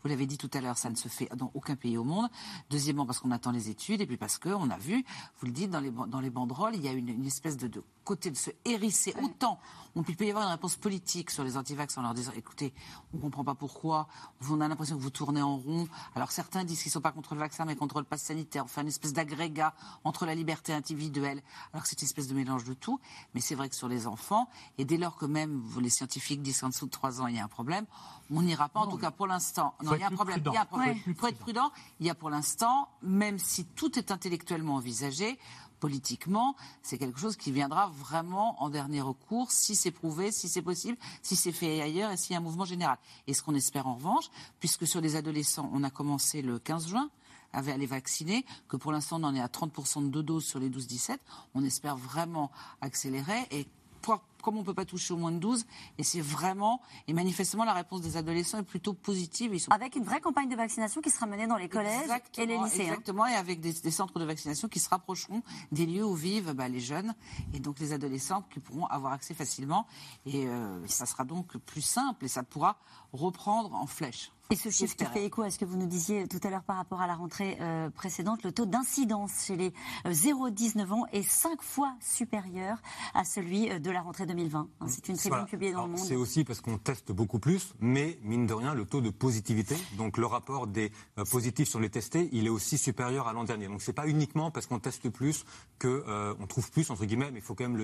vous 0.02 0.08
l'avez 0.08 0.26
dit 0.26 0.38
tout 0.38 0.50
à 0.54 0.60
l'heure, 0.60 0.78
ça 0.78 0.90
ne 0.90 0.96
se 0.96 1.08
fait 1.08 1.28
dans 1.36 1.50
aucun 1.54 1.76
pays 1.76 1.96
au 1.96 2.04
monde. 2.04 2.28
Deuxièmement, 2.70 3.06
parce 3.06 3.20
qu'on 3.20 3.30
attend 3.30 3.50
les 3.50 3.70
études, 3.70 4.00
et 4.00 4.06
puis 4.06 4.16
parce 4.16 4.38
qu'on 4.38 4.70
a 4.70 4.78
vu, 4.78 5.04
vous 5.40 5.46
le 5.46 5.52
dites, 5.52 5.70
dans 5.70 5.80
les, 5.80 5.90
dans 5.90 6.20
les 6.20 6.30
banderoles, 6.30 6.74
il 6.74 6.82
y 6.82 6.88
a 6.88 6.92
une, 6.92 7.26
espèce 7.26 7.56
de, 7.56 7.70
côté 8.04 8.30
de 8.30 8.36
se 8.36 8.50
hérisser 8.64 9.14
autant. 9.22 9.58
On 9.94 10.02
peut 10.02 10.12
y 10.20 10.30
avoir 10.30 10.44
une 10.44 10.52
réponse 10.52 10.76
politique 10.76 11.30
sur 11.30 11.42
les 11.42 11.56
antivax 11.56 11.96
en 11.96 12.02
leur 12.02 12.12
disant, 12.12 12.32
écoutez, 12.36 12.74
on 13.12 13.16
ne 13.16 13.22
comprend 13.22 13.44
pas 13.44 13.54
pourquoi, 13.54 14.08
on 14.50 14.60
a 14.60 14.68
l'impression 14.68 14.96
que 14.96 15.02
vous 15.02 15.10
tournez 15.10 15.40
en 15.40 15.56
rond. 15.56 15.88
Alors 16.14 16.30
certains 16.30 16.64
disent 16.64 16.82
qu'ils 16.82 16.90
ne 16.90 16.94
sont 16.94 17.00
pas 17.00 17.12
contre 17.12 17.34
le 17.34 17.40
vaccin, 17.40 17.64
mais 17.64 17.76
contre 17.76 17.98
le 18.00 18.04
pass 18.04 18.22
sanitaire. 18.22 18.64
Enfin, 18.64 18.82
une 18.82 18.88
espèce 18.88 19.14
d'agrégat 19.14 19.74
entre 20.04 20.26
la 20.26 20.34
liberté 20.34 20.74
individuelle. 20.74 21.42
Alors 21.72 21.86
c'est 21.86 22.00
une 22.02 22.06
espèce 22.06 22.28
de 22.28 22.34
mélange 22.34 22.64
de 22.64 22.74
tout. 22.74 23.00
Mais 23.34 23.40
c'est 23.40 23.54
vrai 23.54 23.68
que 23.68 23.74
sur 23.74 23.88
les 23.88 24.06
enfants, 24.06 24.48
et 24.76 24.84
dès 24.84 24.98
lors 24.98 25.16
que 25.16 25.26
même 25.26 25.62
les 25.80 25.90
scientifiques 25.90 26.42
disent 26.42 26.60
qu'en 26.60 26.68
dessous 26.68 26.86
de 26.86 26.90
3 26.90 27.22
ans, 27.22 27.26
il 27.26 27.36
y 27.36 27.38
a 27.38 27.44
un 27.44 27.48
problème, 27.48 27.86
on 28.30 28.42
n'ira 28.42 28.68
pas, 28.68 28.80
en 28.80 28.86
tout 28.86 28.98
cas 28.98 29.10
pour 29.10 29.26
l'instant. 29.26 29.74
Non, 29.82 29.94
il 29.94 30.00
y 30.00 30.02
a 30.02 30.08
un 30.08 30.10
problème. 30.10 30.42
Il 30.44 30.52
y 30.52 30.56
a 30.56 30.62
un 30.62 30.66
problème. 30.66 30.98
Il 31.06 31.14
faut 31.14 31.26
être 31.26 31.38
prudent. 31.38 31.70
Il 32.00 32.06
y 32.06 32.10
a 32.10 32.14
pour 32.14 32.30
l'instant, 32.30 32.88
même 33.02 33.38
si 33.38 33.64
tout 33.64 33.98
est 33.98 34.10
intellectuellement 34.10 34.76
envisagé, 34.76 35.38
politiquement, 35.80 36.56
c'est 36.82 36.98
quelque 36.98 37.20
chose 37.20 37.36
qui 37.36 37.52
viendra 37.52 37.88
vraiment 37.88 38.62
en 38.62 38.70
dernier 38.70 39.00
recours, 39.00 39.52
si 39.52 39.76
c'est 39.76 39.90
prouvé, 39.90 40.32
si 40.32 40.48
c'est 40.48 40.62
possible, 40.62 40.98
si 41.22 41.36
c'est 41.36 41.52
fait 41.52 41.82
ailleurs 41.82 42.10
et 42.10 42.16
s'il 42.16 42.32
y 42.32 42.34
a 42.34 42.38
un 42.38 42.42
mouvement 42.42 42.64
général. 42.64 42.98
Et 43.26 43.34
ce 43.34 43.42
qu'on 43.42 43.54
espère 43.54 43.86
en 43.86 43.94
revanche, 43.94 44.30
puisque 44.58 44.86
sur 44.86 45.00
les 45.00 45.16
adolescents, 45.16 45.70
on 45.72 45.84
a 45.84 45.90
commencé 45.90 46.42
le 46.42 46.58
15 46.58 46.88
juin, 46.88 47.10
à 47.52 47.62
les 47.62 47.86
vacciner, 47.86 48.44
que 48.68 48.76
pour 48.76 48.92
l'instant 48.92 49.18
on 49.20 49.24
en 49.24 49.34
est 49.34 49.40
à 49.40 49.46
30% 49.46 50.04
de 50.04 50.08
deux 50.08 50.22
doses 50.22 50.44
sur 50.44 50.58
les 50.58 50.68
12-17, 50.68 51.16
on 51.54 51.64
espère 51.64 51.96
vraiment 51.96 52.50
accélérer 52.80 53.46
et 53.50 53.66
comme 54.46 54.58
on 54.58 54.60
ne 54.60 54.64
peut 54.64 54.74
pas 54.74 54.84
toucher 54.84 55.12
au 55.12 55.16
moins 55.16 55.32
de 55.32 55.38
12, 55.38 55.66
et 55.98 56.04
c'est 56.04 56.20
vraiment, 56.20 56.80
et 57.08 57.12
manifestement, 57.12 57.64
la 57.64 57.72
réponse 57.72 58.00
des 58.00 58.16
adolescents 58.16 58.58
est 58.58 58.62
plutôt 58.62 58.92
positive. 58.92 59.52
Ils 59.52 59.58
sont... 59.58 59.72
Avec 59.72 59.96
une 59.96 60.04
vraie 60.04 60.20
campagne 60.20 60.48
de 60.48 60.54
vaccination 60.54 61.00
qui 61.00 61.10
sera 61.10 61.26
menée 61.26 61.48
dans 61.48 61.56
les 61.56 61.68
collèges 61.68 62.08
et 62.38 62.46
les 62.46 62.56
lycées. 62.56 62.82
Hein. 62.82 62.84
Exactement, 62.84 63.26
et 63.26 63.34
avec 63.34 63.58
des, 63.58 63.90
centres 63.90 64.20
de 64.20 64.24
vaccination 64.24 64.68
qui 64.68 64.78
se 64.78 64.88
rapprocheront 64.88 65.42
des 65.72 65.84
lieux 65.84 66.04
où 66.04 66.14
vivent 66.14 66.52
bah, 66.52 66.68
les 66.68 66.78
jeunes, 66.78 67.12
et 67.54 67.58
donc 67.58 67.80
les 67.80 67.92
adolescents 67.92 68.42
qui 68.42 68.60
pourront 68.60 68.86
avoir 68.86 69.14
accès 69.14 69.34
facilement. 69.34 69.84
Et 70.26 70.46
euh, 70.46 70.86
ça 70.86 71.06
sera 71.06 71.24
donc 71.24 71.56
plus 71.56 71.82
simple, 71.82 72.24
et 72.24 72.28
ça 72.28 72.44
pourra 72.44 72.78
reprendre 73.12 73.74
en 73.74 73.86
flèche. 73.88 74.30
Et 74.50 74.54
ce 74.54 74.70
chiffre 74.70 74.94
qui 74.94 75.04
fait 75.06 75.24
écho 75.24 75.42
à 75.42 75.50
ce 75.50 75.58
que 75.58 75.64
vous 75.64 75.76
nous 75.76 75.88
disiez 75.88 76.28
tout 76.28 76.38
à 76.44 76.50
l'heure 76.50 76.62
par 76.62 76.76
rapport 76.76 77.00
à 77.00 77.08
la 77.08 77.16
rentrée 77.16 77.58
euh, 77.60 77.90
précédente, 77.90 78.44
le 78.44 78.52
taux 78.52 78.64
d'incidence 78.64 79.44
chez 79.44 79.56
les 79.56 79.72
0-19 80.04 80.78
euh, 80.78 80.92
ans 80.92 81.06
est 81.12 81.28
cinq 81.28 81.62
fois 81.62 81.96
supérieur 82.00 82.78
à 83.14 83.24
celui 83.24 83.80
de 83.80 83.90
la 83.90 84.02
rentrée 84.02 84.24
2020. 84.36 84.68
C'est 84.86 85.08
une 85.08 85.16
tribune 85.16 85.46
publiée 85.46 85.72
dans 85.72 85.86
le 85.86 85.92
Monde. 85.92 85.98
C'est 85.98 86.16
aussi 86.16 86.44
parce 86.44 86.60
qu'on 86.60 86.78
teste 86.78 87.10
beaucoup 87.12 87.38
plus, 87.38 87.74
mais 87.80 88.18
mine 88.22 88.46
de 88.46 88.52
rien, 88.52 88.74
le 88.74 88.84
taux 88.84 89.00
de 89.00 89.10
positivité, 89.10 89.76
donc 89.96 90.18
le 90.18 90.26
rapport 90.26 90.66
des 90.66 90.92
positifs 91.30 91.68
sur 91.68 91.80
les 91.80 91.88
testés, 91.88 92.28
il 92.32 92.46
est 92.46 92.50
aussi 92.50 92.76
supérieur 92.76 93.28
à 93.28 93.32
l'an 93.32 93.44
dernier. 93.44 93.66
Donc 93.66 93.80
c'est 93.82 93.92
pas 93.92 94.06
uniquement 94.06 94.50
parce 94.50 94.66
qu'on 94.66 94.78
teste 94.78 95.08
plus 95.08 95.44
qu'on 95.80 96.02
on 96.38 96.46
trouve 96.46 96.70
plus 96.70 96.90
entre 96.90 97.06
guillemets, 97.06 97.30
mais 97.30 97.38
il 97.38 97.42
faut 97.42 97.54
quand 97.54 97.68
même 97.68 97.78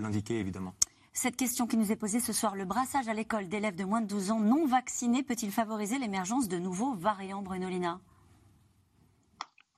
l'indiquer 0.00 0.38
évidemment. 0.38 0.74
Cette 1.12 1.36
question 1.36 1.68
qui 1.68 1.76
nous 1.76 1.92
est 1.92 1.96
posée 1.96 2.18
ce 2.18 2.32
soir, 2.32 2.56
le 2.56 2.64
brassage 2.64 3.06
à 3.06 3.14
l'école 3.14 3.48
d'élèves 3.48 3.76
de 3.76 3.84
moins 3.84 4.00
de 4.00 4.08
12 4.08 4.32
ans 4.32 4.40
non 4.40 4.66
vaccinés 4.66 5.22
peut-il 5.22 5.52
favoriser 5.52 5.98
l'émergence 5.98 6.48
de 6.48 6.58
nouveaux 6.58 6.94
variants, 6.94 7.40
Brunolina 7.40 8.00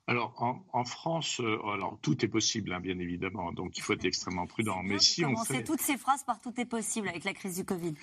alors 0.09 0.63
en, 0.73 0.85
France, 0.85 1.41
euh, 1.41 1.59
alors 1.73 1.99
tout 2.01 2.25
est 2.25 2.29
possible, 2.29 2.73
hein, 2.73 2.81
bien 2.81 2.99
évidemment, 2.99 3.51
donc 3.53 3.77
il 3.77 3.81
faut 3.81 3.93
être 3.93 4.05
extrêmement 4.05 4.47
prudent. 4.47 4.81
Mais 4.85 5.01
si 5.01 5.25
on 5.25 5.37
fait 5.37 5.65
toutes 5.65 5.81
ces 5.81 5.97
phrases 5.97 6.23
par 6.23 6.41
tout 6.41 6.53
est 6.61 6.65
possible 6.65 7.09
avec 7.09 7.25
la 7.25 7.33
crise 7.33 7.57
du 7.57 7.65
Covid. 7.65 7.95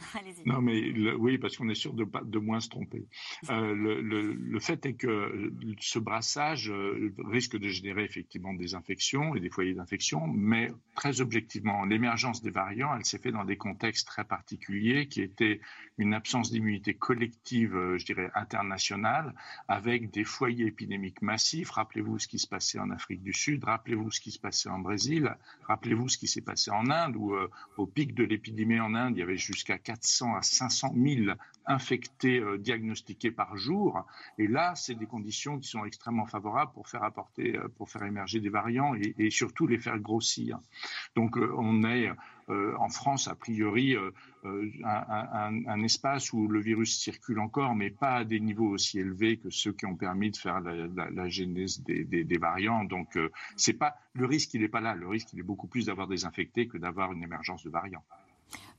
Non, 0.46 0.60
mais 0.60 0.90
oui, 1.14 1.38
parce 1.38 1.56
qu'on 1.56 1.68
est 1.68 1.74
sûr 1.74 1.92
de, 1.92 2.38
moins 2.38 2.60
se 2.60 2.68
tromper. 2.68 3.06
Euh, 3.50 3.74
le, 3.74 4.60
fait 4.60 4.84
est 4.86 4.94
que 4.94 5.52
ce 5.78 5.98
brassage 5.98 6.70
euh, 6.70 7.14
risque 7.18 7.56
de 7.56 7.68
générer 7.68 8.04
effectivement 8.04 8.54
des 8.54 8.74
infections 8.74 9.34
et 9.34 9.40
des 9.40 9.50
foyers 9.50 9.74
d'infection, 9.74 10.26
mais 10.26 10.70
très 10.94 11.20
objectivement, 11.20 11.84
l'émergence 11.84 12.42
des 12.42 12.50
variants, 12.50 12.94
elle 12.96 13.04
s'est 13.04 13.18
faite 13.18 13.32
dans 13.32 13.44
des 13.44 13.56
contextes 13.56 14.06
très 14.06 14.24
particuliers 14.24 15.08
qui 15.08 15.22
étaient 15.22 15.60
une 15.98 16.14
absence 16.14 16.50
d'immunité 16.50 16.94
collective, 16.94 17.74
euh, 17.74 17.98
je 17.98 18.04
dirais, 18.06 18.30
internationale, 18.34 19.34
avec 19.68 20.10
des 20.10 20.24
foyers 20.24 20.66
épidémiques 20.66 21.22
massifs. 21.22 21.70
Rappelez-vous 21.70 22.18
ce 22.18 22.28
qui 22.28 22.38
se 22.38 22.48
passait 22.48 22.78
en 22.78 22.90
Afrique 22.90 23.22
du 23.22 23.32
Sud, 23.32 23.64
rappelez-vous 23.64 24.10
ce 24.10 24.20
qui 24.20 24.30
se 24.30 24.38
passait 24.38 24.68
en 24.68 24.78
Brésil, 24.78 25.36
rappelez-vous 25.66 26.08
ce 26.08 26.18
qui 26.18 26.28
s'est 26.28 26.40
passé 26.40 26.70
en 26.70 26.90
Inde, 26.90 27.16
où 27.16 27.34
au 27.76 27.86
pic 27.86 28.14
de 28.14 28.24
l'épidémie 28.24 28.80
en 28.80 28.94
Inde, 28.94 29.16
il 29.16 29.20
y 29.20 29.22
avait 29.22 29.36
jusqu'à 29.36 29.78
400 29.90 30.36
à 30.36 30.42
500 30.42 30.94
000 30.94 31.32
infectés 31.66 32.38
euh, 32.38 32.58
diagnostiqués 32.58 33.32
par 33.32 33.56
jour. 33.56 34.04
Et 34.38 34.46
là, 34.46 34.74
c'est 34.76 34.94
des 34.94 35.06
conditions 35.06 35.58
qui 35.58 35.68
sont 35.68 35.84
extrêmement 35.84 36.26
favorables 36.26 36.72
pour 36.72 36.88
faire 36.88 37.02
apporter, 37.02 37.56
euh, 37.56 37.68
pour 37.76 37.90
faire 37.90 38.04
émerger 38.04 38.38
des 38.40 38.50
variants 38.50 38.94
et, 38.94 39.30
surtout 39.30 39.66
les 39.66 39.78
faire 39.78 39.98
grossir. 39.98 40.58
Donc, 41.16 41.36
euh, 41.36 41.52
on 41.58 41.82
est 41.84 42.10
en 42.48 42.88
France, 42.88 43.28
a 43.28 43.36
priori, 43.36 43.94
un, 44.42 45.82
espace 45.84 46.32
où 46.32 46.48
le 46.48 46.60
virus 46.60 46.98
circule 46.98 47.38
encore, 47.38 47.76
mais 47.76 47.90
pas 47.90 48.16
à 48.16 48.24
des 48.24 48.40
niveaux 48.40 48.70
aussi 48.70 48.98
élevés 48.98 49.36
que 49.36 49.50
ceux 49.50 49.72
qui 49.72 49.86
ont 49.86 49.94
permis 49.94 50.32
de 50.32 50.36
faire 50.36 50.58
la, 50.58 51.28
genèse 51.28 51.80
des, 51.84 52.38
variants. 52.38 52.82
Donc, 52.82 53.16
c'est 53.54 53.78
pas 53.78 53.94
le 54.14 54.26
risque, 54.26 54.52
il 54.54 54.62
n'est 54.62 54.68
pas 54.68 54.80
là. 54.80 54.96
Le 54.96 55.06
risque, 55.06 55.32
il 55.32 55.38
est 55.38 55.44
beaucoup 55.44 55.68
plus 55.68 55.86
d'avoir 55.86 56.08
des 56.08 56.24
infectés 56.24 56.66
que 56.66 56.76
d'avoir 56.76 57.12
une 57.12 57.22
émergence 57.22 57.62
de 57.62 57.70
variants. 57.70 58.04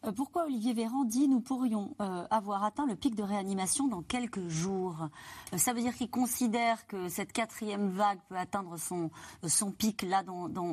Euh, 0.05 0.11
pourquoi 0.11 0.45
Olivier 0.45 0.73
Véran 0.73 1.03
dit 1.03 1.27
nous 1.27 1.41
pourrions 1.41 1.95
euh, 2.01 2.25
avoir 2.31 2.63
atteint 2.63 2.87
le 2.87 2.95
pic 2.95 3.15
de 3.15 3.23
réanimation 3.23 3.87
dans 3.87 4.01
quelques 4.01 4.47
jours 4.47 5.07
euh, 5.53 5.57
Ça 5.57 5.73
veut 5.73 5.81
dire 5.81 5.95
qu'il 5.95 6.09
considère 6.09 6.87
que 6.87 7.07
cette 7.07 7.31
quatrième 7.31 7.89
vague 7.89 8.19
peut 8.29 8.37
atteindre 8.37 8.77
son, 8.77 9.11
son 9.47 9.71
pic 9.71 10.01
là 10.01 10.23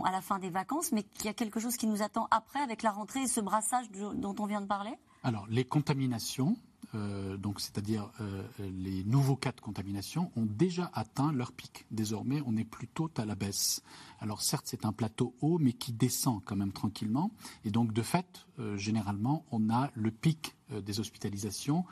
à 0.05 0.11
la 0.13 0.21
fin 0.21 0.39
des 0.39 0.51
vacances, 0.51 0.93
mais 0.93 1.03
qu'il 1.03 1.27
y 1.27 1.29
a 1.29 1.35
quelque 1.35 1.61
chose 1.61 1.77
qui 1.77 1.87
nous 1.87 2.03
attend 2.03 2.29
après 2.31 2.61
avec 2.61 2.83
la 2.83 2.91
rentrée 2.91 3.23
et 3.23 3.27
ce 3.27 3.41
brassage 3.41 3.91
dont 3.91 4.35
on 4.39 4.47
vient 4.47 4.61
de 4.61 4.67
parler? 4.67 4.95
Alors, 5.25 5.47
les 5.49 5.65
contaminations, 5.65 6.57
euh, 6.95 7.37
donc 7.37 7.61
c'est-à-dire 7.61 8.11
euh, 8.21 8.43
les 8.59 9.05
nouveaux 9.05 9.37
cas 9.37 9.53
de 9.53 9.61
contamination, 9.61 10.31
ont 10.37 10.47
déjà 10.47 10.91
atteint 10.95 11.33
leur 11.33 11.53
pic. 11.53 11.85
Désormais, 11.91 12.43
on 12.47 12.57
est 12.57 12.65
plutôt 12.65 13.11
à 13.17 13.25
la 13.25 13.35
baisse. 13.35 13.83
Alors 14.21 14.41
certes, 14.41 14.65
c'est 14.67 14.85
un 14.85 14.93
plateau 14.93 15.35
haut, 15.41 15.59
mais 15.59 15.73
qui 15.73 15.93
descend 15.93 16.43
quand 16.45 16.57
même 16.57 16.73
tranquillement. 16.73 17.31
Et 17.65 17.71
donc, 17.71 17.93
de 17.93 18.03
fait, 18.03 18.47
euh, 18.59 18.77
généralement, 18.77 19.45
on 19.51 19.71
a 19.71 19.91
le 19.95 20.11
pic 20.11 20.55
des 20.71 21.01
hospitalisations, 21.01 21.87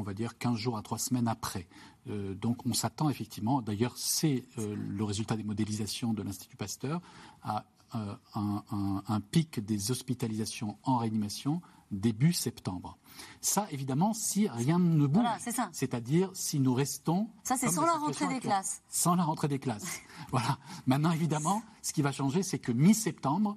on 0.00 0.02
va 0.02 0.12
dire 0.12 0.36
15 0.36 0.56
jours 0.56 0.76
à 0.76 0.82
3 0.82 0.98
semaines 0.98 1.28
après. 1.28 1.68
donc 2.08 2.66
on 2.66 2.74
s'attend 2.74 3.08
effectivement, 3.10 3.62
d'ailleurs 3.62 3.96
c'est 3.96 4.44
le 4.56 5.04
résultat 5.04 5.36
des 5.36 5.44
modélisations 5.44 6.12
de 6.12 6.24
l'Institut 6.24 6.56
Pasteur, 6.56 7.00
à 7.44 7.64
un, 7.92 8.64
un 9.06 9.20
pic 9.20 9.64
des 9.64 9.92
hospitalisations 9.92 10.78
en 10.82 10.96
réanimation 10.96 11.62
début 11.92 12.32
septembre. 12.32 12.98
Ça, 13.40 13.66
évidemment, 13.70 14.14
si 14.14 14.48
rien 14.48 14.78
ne 14.78 15.06
bouge. 15.06 15.26
C'est-à-dire 15.72 16.30
si 16.32 16.60
nous 16.60 16.74
restons. 16.74 17.28
Ça, 17.42 17.56
c'est 17.56 17.68
sans 17.68 17.84
la 17.84 17.94
rentrée 17.94 18.28
des 18.28 18.40
classes. 18.40 18.82
Sans 18.88 19.14
la 19.16 19.24
rentrée 19.24 19.48
des 19.48 19.58
classes. 19.58 20.00
voilà. 20.30 20.58
Maintenant, 20.86 21.10
évidemment, 21.10 21.62
ce 21.82 21.92
qui 21.92 22.02
va 22.02 22.12
changer, 22.12 22.42
c'est 22.42 22.58
que 22.58 22.72
mi-septembre, 22.72 23.56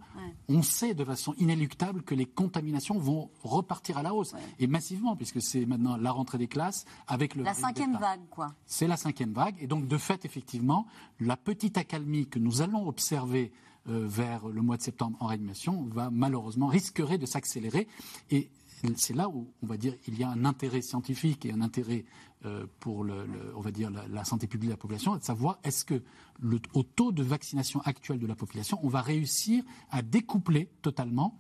on 0.49 0.62
sait 0.64 0.93
de 0.93 1.06
façon 1.06 1.34
inéluctable 1.38 2.01
que 2.01 2.16
les 2.16 2.26
contaminations 2.26 2.97
vont 2.97 3.30
repartir 3.43 3.97
à 3.97 4.03
la 4.03 4.14
hausse. 4.14 4.34
Et 4.60 4.68
massivement, 4.68 5.16
puisque 5.16 5.41
c'est 5.41 5.66
maintenant 5.66 5.97
la 5.97 6.12
rentrée 6.12 6.38
des 6.38 6.47
classes 6.47 6.86
avec 7.08 7.36
le. 7.36 7.43
La 7.43 7.53
cinquième 7.53 7.97
vague, 7.97 8.28
quoi. 8.30 8.53
C'est 8.66 8.88
la 8.88 8.97
cinquième 8.97 9.34
vague. 9.34 9.56
Et 9.60 9.68
donc, 9.68 9.88
de 9.88 9.97
fait, 9.97 10.26
effectivement, 10.26 10.88
la 11.20 11.38
petite 11.38 11.78
accalmie 11.78 12.28
que 12.28 12.39
nous 12.39 12.62
allons 12.62 12.88
observer 12.88 13.51
euh, 13.88 14.08
vers 14.08 14.47
le 14.47 14.64
mois 14.64 14.78
de 14.78 14.82
septembre 14.82 15.16
en 15.20 15.28
réanimation 15.28 15.88
va 15.91 16.10
malheureusement 16.10 16.66
risquerait 16.66 17.20
de 17.20 17.28
s'accélérer. 17.28 17.88
Et 18.32 18.49
c'est 18.95 19.13
là 19.13 19.30
où 19.30 19.47
on 19.61 19.67
va 19.67 19.78
dire 19.78 19.93
il 20.07 20.17
y 20.17 20.23
a 20.23 20.30
un 20.30 20.45
intérêt 20.45 20.82
scientifique 20.82 21.45
et 21.45 21.51
un 21.51 21.61
intérêt 21.61 22.05
euh, 22.45 22.65
pour 22.80 23.03
le, 23.03 23.26
on 23.55 23.61
va 23.61 23.71
dire 23.71 23.89
la, 23.89 24.23
santé 24.23 24.45
publique 24.47 24.69
de 24.69 24.73
la 24.73 24.78
population, 24.78 25.15
de 25.15 25.23
savoir 25.23 25.57
est-ce 25.63 25.84
que 25.86 26.03
le, 26.39 26.59
au 26.73 26.84
taux 26.84 27.11
de 27.11 27.23
vaccination 27.23 27.82
actuel 27.82 28.19
de 28.19 28.28
la 28.28 28.36
population, 28.36 28.80
on 28.84 28.89
va 28.89 29.01
réussir 29.01 29.63
à 29.89 30.01
découpler 30.01 30.69
totalement 30.82 31.39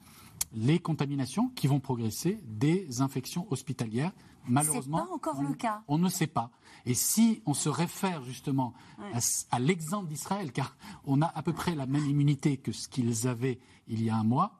les 0.53 0.79
contaminations 0.79 1.49
qui 1.49 1.67
vont 1.67 1.79
progresser 1.79 2.39
des 2.45 3.01
infections 3.01 3.45
hospitalières? 3.51 4.13
Malheureusement, 4.47 5.05
pas 5.05 5.13
encore 5.13 5.41
le 5.41 5.53
cas. 5.53 5.83
On 5.87 5.97
ne 5.97 6.09
sait 6.09 6.27
pas. 6.27 6.51
Et 6.85 6.93
si 6.93 7.41
on 7.45 7.53
se 7.53 7.69
réfère 7.69 8.23
justement 8.23 8.73
à, 9.51 9.59
l'exemple 9.59 10.07
d'Israël, 10.07 10.51
car 10.51 10.75
on 11.05 11.21
a 11.21 11.27
à 11.27 11.41
peu 11.41 11.53
près 11.53 11.75
la 11.75 11.85
même 11.85 12.05
immunité 12.05 12.57
que 12.57 12.71
ce 12.71 12.87
qu'ils 12.87 13.27
avaient 13.27 13.59
il 13.87 14.03
y 14.03 14.09
a 14.09 14.15
un 14.15 14.23
mois, 14.23 14.57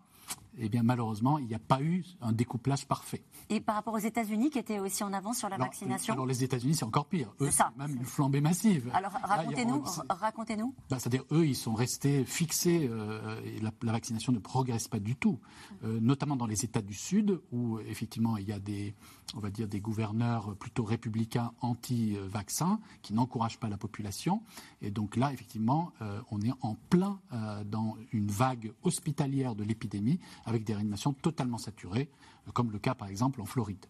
eh 0.58 0.70
bien 0.70 0.84
malheureusement, 0.84 1.38
il 1.38 1.46
n'y 1.48 1.56
a 1.56 1.60
pas 1.60 1.82
eu 1.82 2.04
un 2.22 2.32
découplage 2.32 2.86
parfait. 2.88 3.24
Et 3.50 3.60
par 3.60 3.76
rapport 3.76 3.94
aux 3.94 4.00
États-Unis 4.00 4.50
qui 4.50 4.58
étaient 4.58 4.80
aussi 4.80 5.04
en 5.04 5.14
avance 5.14 5.38
sur 5.38 5.50
la 5.50 5.58
vaccination 5.58 6.14
Alors 6.14 6.26
les 6.26 6.44
États-Unis, 6.44 6.76
c'est 6.76 6.86
encore 6.86 7.06
pire. 7.06 7.34
Eux, 7.42 7.52
c'est 7.52 7.64
même 7.78 7.96
une 7.96 8.06
flambée 8.06 8.42
massive. 8.42 8.90
Alors 8.94 9.12
racontez-nous. 9.12 9.84
Racontez-nous. 10.10 10.74
Bah, 10.90 10.98
c'est-à-dire 11.00 11.24
eux, 11.32 11.46
ils 11.46 11.56
sont 11.56 11.74
restés 11.74 12.26
fixés. 12.26 12.90
Euh, 12.92 13.42
et 13.46 13.60
la, 13.60 13.92
vaccination 13.92 14.34
ne 14.34 14.40
progresse 14.40 14.88
pas 14.88 15.00
du 15.00 15.16
tout, 15.16 15.40
euh, 15.84 16.00
notamment 16.02 16.36
dans 16.36 16.48
les 16.48 16.66
États 16.66 16.82
du 16.82 16.94
Sud 16.94 17.40
où 17.52 17.80
effectivement 17.80 18.38
il 18.38 18.48
y 18.48 18.52
a 18.52 18.60
des, 18.60 18.96
on 19.36 19.40
va 19.40 19.50
dire 19.50 19.68
des 19.68 19.80
gouverneurs 19.80 20.56
plutôt 20.56 20.84
républicains 20.84 21.52
anti-vaccins 21.62 22.80
qui 23.02 23.14
n'encouragent 23.14 23.60
pas 23.60 23.70
la 23.70 23.78
population. 23.78 24.42
Et 24.82 24.90
donc 24.90 25.16
là, 25.16 25.32
effectivement, 25.32 25.92
euh, 26.02 26.20
on 26.32 26.42
est 26.42 26.54
en 26.62 26.76
plein 26.90 27.20
dans 27.66 27.96
une 28.12 28.28
vague 28.28 28.72
hospitalière 28.84 29.56
de 29.56 29.64
l'épidémie 29.64 30.20
avec 30.46 30.64
des 30.64 30.74
réanimations 30.74 31.14
totalement 31.14 31.58
saturées, 31.58 32.10
comme 32.54 32.72
le 32.72 32.80
cas 32.80 32.96
par 32.96 33.08
exemple 33.08 33.42
en 33.42 33.46
Floride. 33.46 33.86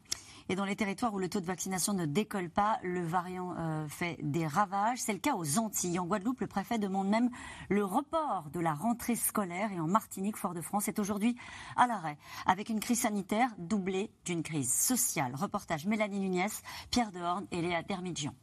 Et 0.48 0.56
dans 0.56 0.66
les 0.66 0.76
territoires 0.76 1.14
où 1.14 1.20
le 1.20 1.28
taux 1.28 1.40
de 1.40 1.46
vaccination 1.46 1.94
ne 1.94 2.06
décolle 2.06 2.52
pas, 2.52 2.78
le 2.84 3.04
variant 3.04 3.56
euh, 3.58 3.88
fait 3.88 4.20
des 4.22 4.46
ravages. 4.46 5.00
C'est 5.00 5.14
le 5.14 5.20
cas 5.20 5.34
aux 5.36 5.58
Antilles. 5.58 5.98
En 5.98 6.06
Guadeloupe, 6.06 6.42
le 6.42 6.48
préfet 6.48 6.78
demande 6.78 7.08
même 7.08 7.32
le 7.70 7.84
report 7.84 8.50
de 8.54 8.60
la 8.60 8.76
rentrée 8.76 9.16
scolaire. 9.16 9.72
Et 9.72 9.80
en 9.80 9.88
Martinique, 9.88 10.38
Fort-de-France 10.38 10.88
est 10.88 11.00
aujourd'hui 11.00 11.36
à 11.76 11.88
l'arrêt, 11.88 12.18
avec 12.46 12.70
une 12.70 12.80
crise 12.80 13.02
sanitaire 13.02 13.50
doublée 13.58 14.12
d'une 14.24 14.44
crise 14.44 14.72
sociale. 14.72 15.34
Reportage 15.34 15.88
Mélanie 15.88 16.20
Nunez, 16.20 16.48
Pierre 16.92 17.12
Dehorne 17.12 17.48
et 17.52 17.62
Léa 17.64 17.82
Dermidjian. 17.82 18.36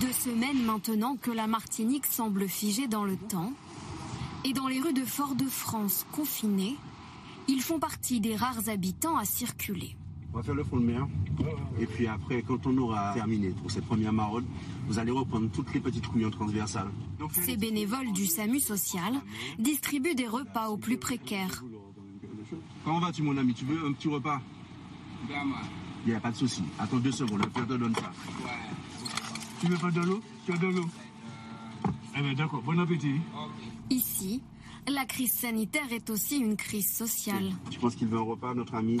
Deux 0.00 0.12
semaines 0.12 0.64
maintenant 0.64 1.16
que 1.16 1.32
la 1.32 1.48
Martinique 1.48 2.06
semble 2.06 2.48
figée 2.48 2.86
dans 2.86 3.04
le 3.04 3.16
temps. 3.16 3.52
Et 4.46 4.52
dans 4.52 4.68
les 4.68 4.78
rues 4.78 4.92
de 4.92 5.04
Fort-de-France 5.04 6.06
confinées, 6.12 6.76
ils 7.48 7.60
font 7.60 7.80
partie 7.80 8.20
des 8.20 8.36
rares 8.36 8.68
habitants 8.68 9.16
à 9.16 9.24
circuler. 9.24 9.96
On 10.32 10.36
va 10.36 10.44
faire 10.44 10.54
le 10.54 10.62
fond 10.62 10.76
de 10.76 10.84
mer. 10.84 11.04
Et 11.80 11.86
puis 11.86 12.06
après, 12.06 12.42
quand 12.42 12.64
on 12.64 12.78
aura 12.78 13.12
terminé 13.12 13.48
pour 13.50 13.72
cette 13.72 13.86
première 13.86 14.12
maraude, 14.12 14.44
vous 14.86 15.00
allez 15.00 15.10
reprendre 15.10 15.50
toutes 15.50 15.74
les 15.74 15.80
petites 15.80 16.06
couillons 16.06 16.30
transversales. 16.30 16.92
Ces 17.32 17.56
bénévoles 17.56 18.12
du 18.12 18.24
SAMU 18.26 18.60
social 18.60 19.20
distribuent 19.58 20.14
des 20.14 20.28
repas 20.28 20.68
aux 20.68 20.76
plus 20.76 20.98
précaires. 20.98 21.64
Comment 22.84 23.00
vas-tu, 23.00 23.22
mon 23.22 23.36
ami? 23.36 23.52
Tu 23.52 23.64
veux 23.64 23.84
un 23.84 23.94
petit 23.94 24.08
repas? 24.08 24.40
Il 25.28 26.10
n'y 26.10 26.14
a 26.14 26.20
pas 26.20 26.30
de 26.30 26.36
souci. 26.36 26.62
Attends 26.78 26.98
deux 26.98 27.10
secondes, 27.10 27.42
le 27.42 27.50
père 27.50 27.66
te 27.66 27.72
donne 27.72 27.96
ça. 27.96 28.12
Tu 29.58 29.66
veux 29.66 29.78
pas 29.78 29.90
de 29.90 30.02
l'eau? 30.02 30.20
Tu 30.44 30.52
as 30.52 30.58
de 30.58 30.68
l'eau? 30.68 30.86
Eh 32.16 32.22
bien, 32.22 32.32
d'accord. 32.32 32.62
Bon 32.62 32.78
appétit. 32.78 33.20
Ici, 33.90 34.42
la 34.88 35.04
crise 35.04 35.32
sanitaire 35.32 35.92
est 35.92 36.08
aussi 36.08 36.38
une 36.38 36.56
crise 36.56 36.90
sociale. 36.90 37.50
Tu 37.70 37.78
penses 37.78 37.94
qu'il 37.94 38.08
veut 38.08 38.18
un 38.18 38.22
repas, 38.22 38.54
notre 38.54 38.74
ami? 38.74 38.98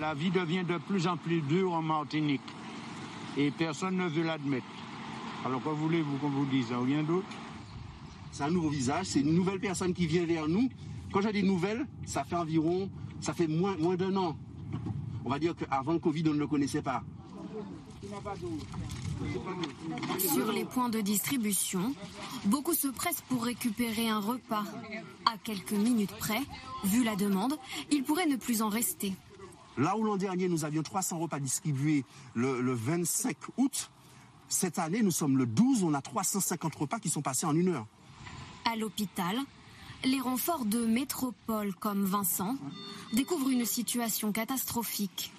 La 0.00 0.14
vie 0.14 0.30
devient 0.30 0.64
de 0.66 0.78
plus 0.78 1.06
en 1.06 1.16
plus 1.16 1.40
dure 1.42 1.72
en 1.72 1.82
Martinique 1.82 2.40
et 3.36 3.50
personne 3.50 3.96
ne 3.96 4.08
veut 4.08 4.22
l'admettre. 4.22 4.66
Alors 5.44 5.62
que 5.62 5.68
voulez-vous 5.68 6.16
qu'on 6.16 6.30
vous 6.30 6.46
dise? 6.46 6.72
Rien 6.72 7.02
d'autre? 7.02 7.26
C'est 8.32 8.44
un 8.44 8.50
nouveau 8.50 8.70
visage, 8.70 9.06
c'est 9.06 9.20
une 9.20 9.34
nouvelle 9.34 9.60
personne 9.60 9.92
qui 9.92 10.06
vient 10.06 10.24
vers 10.24 10.48
nous. 10.48 10.68
Quand 11.12 11.20
j'ai 11.20 11.32
dis 11.32 11.44
nouvelle, 11.44 11.86
ça 12.06 12.24
fait 12.24 12.34
environ, 12.34 12.90
ça 13.20 13.34
fait 13.34 13.46
moins, 13.46 13.76
moins 13.76 13.94
d'un 13.94 14.16
an. 14.16 14.36
On 15.24 15.30
va 15.30 15.38
dire 15.38 15.54
qu'avant 15.54 15.92
le 15.92 15.98
Covid, 15.98 16.24
on 16.28 16.34
ne 16.34 16.38
le 16.38 16.46
connaissait 16.46 16.82
pas. 16.82 17.04
Sur 20.18 20.52
les 20.52 20.64
points 20.64 20.88
de 20.88 21.00
distribution, 21.00 21.94
beaucoup 22.46 22.74
se 22.74 22.88
pressent 22.88 23.22
pour 23.28 23.44
récupérer 23.44 24.08
un 24.08 24.20
repas. 24.20 24.64
À 25.26 25.38
quelques 25.38 25.72
minutes 25.72 26.14
près, 26.18 26.40
vu 26.84 27.04
la 27.04 27.16
demande, 27.16 27.56
il 27.90 28.02
pourrait 28.02 28.26
ne 28.26 28.36
plus 28.36 28.62
en 28.62 28.68
rester. 28.68 29.12
Là 29.76 29.96
où 29.96 30.04
l'an 30.04 30.16
dernier, 30.16 30.48
nous 30.48 30.64
avions 30.64 30.82
300 30.82 31.18
repas 31.18 31.40
distribués 31.40 32.04
le, 32.34 32.72
25 32.72 33.36
août, 33.56 33.90
cette 34.48 34.78
année, 34.78 35.02
nous 35.02 35.10
sommes 35.10 35.38
le 35.38 35.46
12, 35.46 35.82
on 35.82 35.94
a 35.94 36.02
350 36.02 36.74
repas 36.74 36.98
qui 36.98 37.08
sont 37.08 37.22
passés 37.22 37.46
en 37.46 37.56
une 37.56 37.68
heure. 37.68 37.86
À 38.70 38.76
l'hôpital, 38.76 39.36
les 40.04 40.20
renforts 40.20 40.64
de 40.64 40.84
métropole 40.84 41.74
comme 41.74 42.04
Vincent 42.04 42.56
découvrent 43.12 43.50
une 43.50 43.64
situation 43.64 44.32
catastrophique. 44.32 45.32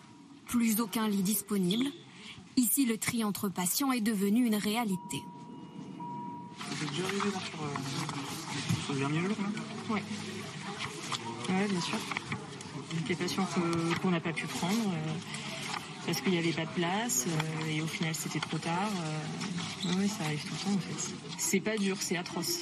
Plus 0.48 0.80
aucun 0.80 1.08
lit 1.08 1.24
disponible, 1.24 1.86
Ici, 2.58 2.86
le 2.86 2.98
tri 2.98 3.24
entre 3.24 3.50
patients 3.50 3.92
est 3.92 4.02
devenu 4.02 4.46
une 4.46 4.56
réalité. 4.56 5.24
Vous 6.58 6.84
êtes 6.84 6.90
déjà 6.90 7.04
arrivé 7.04 7.32
là 7.34 7.40
sur, 7.40 7.64
euh, 7.64 8.86
sur 8.86 8.94
le 8.94 9.00
dernier 9.00 9.20
jour 9.20 9.36
Oui. 9.90 10.00
Oui, 11.50 11.68
bien 11.70 11.82
sûr. 11.82 11.98
Des 13.08 13.16
patients 13.16 13.48
qu'on 14.02 14.10
n'a 14.10 14.22
pas 14.22 14.32
pu 14.32 14.48
prendre 14.48 14.74
euh, 14.74 15.14
parce 16.06 16.22
qu'il 16.22 16.32
n'y 16.32 16.38
avait 16.38 16.54
pas 16.54 16.66
de 16.66 16.72
place 16.76 17.26
euh, 17.28 17.70
et 17.70 17.82
au 17.82 17.88
final 17.88 18.16
c'était 18.16 18.40
trop 18.40 18.58
tard. 18.58 18.90
oui, 19.98 20.08
ça 20.08 20.24
arrive 20.24 20.42
tout 20.44 20.54
le 20.54 20.72
temps 20.72 20.78
en 20.78 20.80
fait. 20.80 21.14
C'est 21.38 21.60
pas 21.60 21.78
dur, 21.78 21.98
c'est 22.00 22.18
atroce 22.18 22.62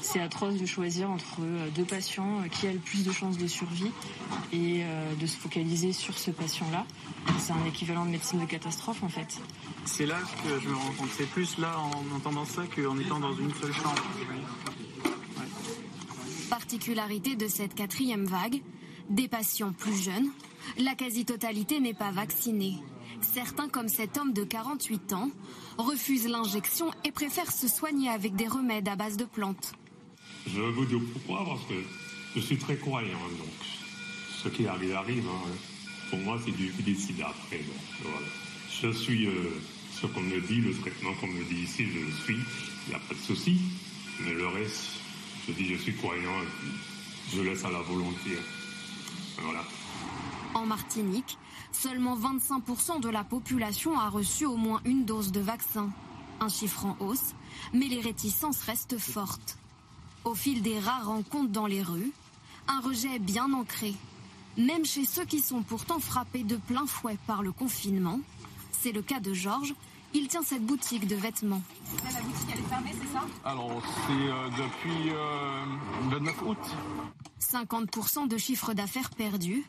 c'est 0.00 0.20
atroce 0.20 0.54
de 0.54 0.66
choisir 0.66 1.10
entre 1.10 1.40
euh, 1.40 1.68
deux 1.74 1.84
patients 1.84 2.40
euh, 2.40 2.48
qui 2.48 2.66
a 2.66 2.72
le 2.72 2.78
plus 2.78 3.04
de 3.04 3.12
chances 3.12 3.38
de 3.38 3.46
survie 3.46 3.90
et 4.52 4.82
euh, 4.82 5.14
de 5.14 5.26
se 5.26 5.36
focaliser 5.36 5.92
sur 5.92 6.18
ce 6.18 6.30
patient-là. 6.30 6.86
C'est 7.38 7.52
un 7.52 7.64
équivalent 7.66 8.04
de 8.04 8.10
médecine 8.10 8.40
de 8.40 8.46
catastrophe 8.46 9.02
en 9.02 9.08
fait. 9.08 9.38
C'est 9.84 10.06
là 10.06 10.18
que 10.42 10.60
je 10.60 10.68
me 10.68 10.74
rends 10.74 10.92
compte. 10.98 11.10
C'est 11.16 11.28
plus 11.28 11.58
là 11.58 11.78
en 11.78 12.16
entendant 12.16 12.44
ça 12.44 12.62
qu'en 12.74 12.98
étant 12.98 13.20
dans 13.20 13.34
une 13.34 13.52
seule 13.54 13.72
chambre. 13.72 14.02
Particularité 16.48 17.36
de 17.36 17.46
cette 17.46 17.74
quatrième 17.74 18.24
vague, 18.24 18.60
des 19.08 19.28
patients 19.28 19.72
plus 19.72 20.02
jeunes, 20.02 20.30
la 20.78 20.94
quasi-totalité 20.94 21.80
n'est 21.80 21.94
pas 21.94 22.10
vaccinée. 22.10 22.74
Certains, 23.22 23.68
comme 23.68 23.88
cet 23.88 24.18
homme 24.18 24.32
de 24.32 24.44
48 24.44 25.12
ans, 25.12 25.30
refusent 25.78 26.28
l'injection 26.28 26.90
et 27.04 27.12
préfèrent 27.12 27.52
se 27.52 27.68
soigner 27.68 28.08
avec 28.08 28.34
des 28.34 28.48
remèdes 28.48 28.88
à 28.88 28.96
base 28.96 29.16
de 29.16 29.24
plantes. 29.24 29.72
Je 30.46 30.60
vais 30.60 30.70
vous 30.72 30.84
dire 30.84 31.00
pourquoi, 31.12 31.44
parce 31.44 31.64
que 31.66 31.74
je 32.34 32.40
suis 32.40 32.58
très 32.58 32.76
croyant. 32.76 33.18
Donc, 33.38 33.48
ce 34.42 34.48
qui 34.48 34.66
arrive, 34.66 34.94
arrive. 34.94 35.24
Hein. 35.26 35.48
Pour 36.10 36.18
moi, 36.20 36.38
c'est 36.44 36.52
du 36.52 36.72
décide 36.82 37.20
après. 37.20 37.60
Je 38.82 38.90
suis 38.92 39.26
euh, 39.26 39.60
ce 40.00 40.06
qu'on 40.06 40.22
me 40.22 40.40
dit, 40.40 40.60
le 40.60 40.74
traitement 40.74 41.12
qu'on 41.14 41.26
me 41.28 41.44
dit 41.44 41.62
ici, 41.62 41.86
je 41.86 42.00
le 42.00 42.12
suis. 42.24 42.38
Il 42.86 42.90
n'y 42.90 42.94
a 42.94 42.98
pas 42.98 43.14
de 43.14 43.20
souci. 43.20 43.58
Mais 44.24 44.32
le 44.32 44.46
reste, 44.48 44.84
je 45.46 45.52
dis, 45.52 45.74
je 45.74 45.76
suis 45.76 45.94
croyant. 45.94 46.32
je 47.34 47.42
laisse 47.42 47.64
à 47.64 47.70
la 47.70 47.80
volonté. 47.80 48.38
Voilà. 49.42 49.64
En 50.60 50.66
Martinique, 50.66 51.38
seulement 51.72 52.18
25% 52.18 53.00
de 53.00 53.08
la 53.08 53.24
population 53.24 53.98
a 53.98 54.10
reçu 54.10 54.44
au 54.44 54.56
moins 54.56 54.82
une 54.84 55.06
dose 55.06 55.32
de 55.32 55.40
vaccin. 55.40 55.88
Un 56.38 56.50
chiffre 56.50 56.84
en 56.84 56.98
hausse, 57.00 57.34
mais 57.72 57.86
les 57.86 58.00
réticences 58.00 58.60
restent 58.64 58.98
fortes. 58.98 59.56
Au 60.24 60.34
fil 60.34 60.60
des 60.60 60.78
rares 60.78 61.06
rencontres 61.06 61.50
dans 61.50 61.66
les 61.66 61.80
rues, 61.80 62.12
un 62.68 62.80
rejet 62.80 63.18
bien 63.18 63.50
ancré. 63.54 63.94
Même 64.58 64.84
chez 64.84 65.06
ceux 65.06 65.24
qui 65.24 65.40
sont 65.40 65.62
pourtant 65.62 65.98
frappés 65.98 66.44
de 66.44 66.56
plein 66.56 66.84
fouet 66.84 67.16
par 67.26 67.42
le 67.42 67.52
confinement. 67.52 68.20
C'est 68.70 68.92
le 68.92 69.00
cas 69.00 69.20
de 69.20 69.32
Georges. 69.32 69.74
Il 70.12 70.28
tient 70.28 70.42
cette 70.42 70.66
boutique 70.66 71.06
de 71.06 71.16
vêtements. 71.16 71.62
La 72.04 72.20
boutique, 72.20 72.48
elle 72.52 72.60
est 72.60 72.68
fermée, 72.68 72.94
c'est 73.00 73.14
ça? 73.14 73.24
Alors, 73.46 73.80
c'est 74.06 74.12
euh, 74.12 74.50
depuis 74.50 75.10
euh, 75.10 75.64
le 76.10 76.18
9 76.18 76.42
août. 76.42 76.58
50% 77.40 78.28
de 78.28 78.36
chiffre 78.36 78.74
d'affaires 78.74 79.10
perdu 79.10 79.64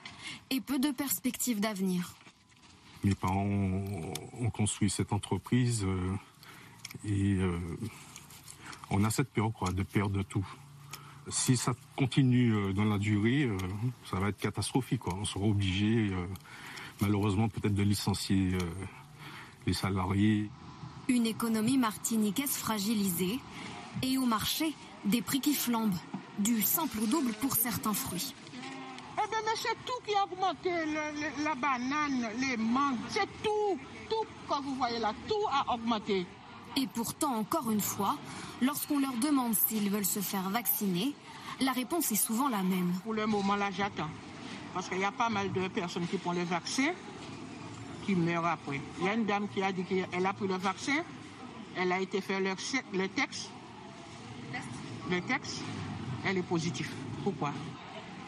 et 0.50 0.62
peu 0.62 0.80
de 0.80 0.92
perspectives 0.92 1.60
d'avenir. 1.60 2.14
Mes 3.04 3.16
parents 3.16 3.46
ont 3.46 4.50
construit 4.52 4.90
cette 4.90 5.12
entreprise 5.12 5.84
euh, 5.86 6.14
et 7.04 7.34
euh, 7.34 7.58
on 8.92 9.04
a 9.04 9.10
cette 9.10 9.30
peur 9.30 9.52
quoi, 9.54 9.72
de 9.72 9.84
perdre 9.84 10.22
tout. 10.24 10.46
Si 11.28 11.58
ça 11.58 11.74
continue 11.96 12.54
euh, 12.54 12.74
dans 12.74 12.86
la 12.86 13.00
durée, 13.00 13.50
ça 14.10 14.20
va 14.20 14.30
être 14.30 14.38
catastrophique. 14.38 15.02
Quoi. 15.02 15.16
On 15.16 15.26
sera 15.26 15.46
obligé, 15.46 16.12
malheureusement, 17.00 17.50
peut-être 17.50 17.74
de 17.74 17.84
licencier 17.84 18.58
les 19.66 19.74
salariés. 19.74 20.50
Une 21.08 21.26
économie 21.26 21.78
martiniquaise 21.78 22.52
fragilisée 22.52 23.40
et 24.04 24.18
au 24.18 24.26
marché, 24.26 24.74
des 25.06 25.22
prix 25.22 25.42
qui 25.42 25.54
flambent 25.54 25.98
du 26.40 26.62
simple 26.62 27.00
au 27.04 27.06
double 27.06 27.34
pour 27.34 27.56
certains 27.56 27.94
fruits. 27.94 28.34
Eh 29.18 29.30
bien, 29.30 29.40
mais 29.46 29.52
c'est 29.56 29.76
tout 29.86 30.00
qui 30.06 30.16
a 30.16 30.24
augmenté, 30.24 30.70
la 31.44 31.56
banane, 31.56 32.30
les 32.40 32.58
mangues, 32.58 32.98
c'est 33.10 33.28
tout, 33.44 33.78
tout, 34.10 34.26
comme 34.48 34.64
vous 34.64 34.76
voyez 34.76 35.00
là, 35.00 35.14
tout 35.28 35.48
a 35.52 35.74
augmenté. 35.74 36.26
Et 36.78 36.88
pourtant, 36.88 37.36
encore 37.36 37.70
une 37.70 37.82
fois, 37.82 38.18
lorsqu'on 38.62 39.00
leur 39.00 39.14
demande 39.14 39.54
s'ils 39.54 39.90
veulent 39.90 40.06
se 40.06 40.22
faire 40.22 40.50
vacciner, 40.50 41.14
la 41.60 41.74
réponse 41.74 42.12
est 42.12 42.16
souvent 42.16 42.48
la 42.48 42.64
même. 42.64 42.94
Pour 43.04 43.14
le 43.14 43.28
moment, 43.28 43.56
là, 43.56 43.70
j'attends. 43.72 44.10
Parce 44.74 44.88
qu'il 44.88 45.00
y 45.00 45.04
a 45.04 45.12
pas 45.12 45.30
mal 45.30 45.52
de 45.52 45.68
personnes 45.68 46.08
qui 46.08 46.18
prennent 46.18 46.40
le 46.40 46.46
vaccin, 46.46 46.94
qui 48.06 48.16
meurent 48.16 48.46
après. 48.46 48.80
Il 49.00 49.06
y 49.06 49.10
a 49.10 49.14
une 49.14 49.26
dame 49.26 49.48
qui 49.50 49.62
a 49.62 49.72
dit 49.72 49.84
qu'elle 49.84 50.26
a 50.26 50.34
pris 50.34 50.48
le 50.48 50.56
vaccin, 50.56 51.04
elle 51.76 51.92
a 51.92 52.00
été 52.00 52.22
faire 52.22 52.40
le, 52.40 52.52
le 52.94 53.08
texte, 53.10 53.50
le 55.10 55.22
texte, 55.22 55.62
elle 56.26 56.38
est 56.38 56.44
positive. 56.44 56.90
Pourquoi? 57.24 57.52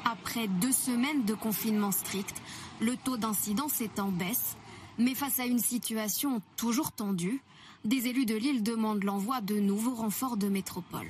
Après 0.05 0.47
deux 0.47 0.71
semaines 0.71 1.23
de 1.25 1.33
confinement 1.33 1.91
strict, 1.91 2.41
le 2.81 2.95
taux 2.97 3.17
d'incidence 3.17 3.81
est 3.81 3.99
en 3.99 4.09
baisse. 4.09 4.57
Mais 4.99 5.15
face 5.15 5.39
à 5.39 5.45
une 5.45 5.59
situation 5.59 6.41
toujours 6.55 6.91
tendue, 6.91 7.41
des 7.83 8.07
élus 8.07 8.25
de 8.25 8.35
l'île 8.35 8.63
demandent 8.63 9.03
l'envoi 9.03 9.41
de 9.41 9.55
nouveaux 9.59 9.95
renforts 9.95 10.37
de 10.37 10.47
métropole. 10.47 11.07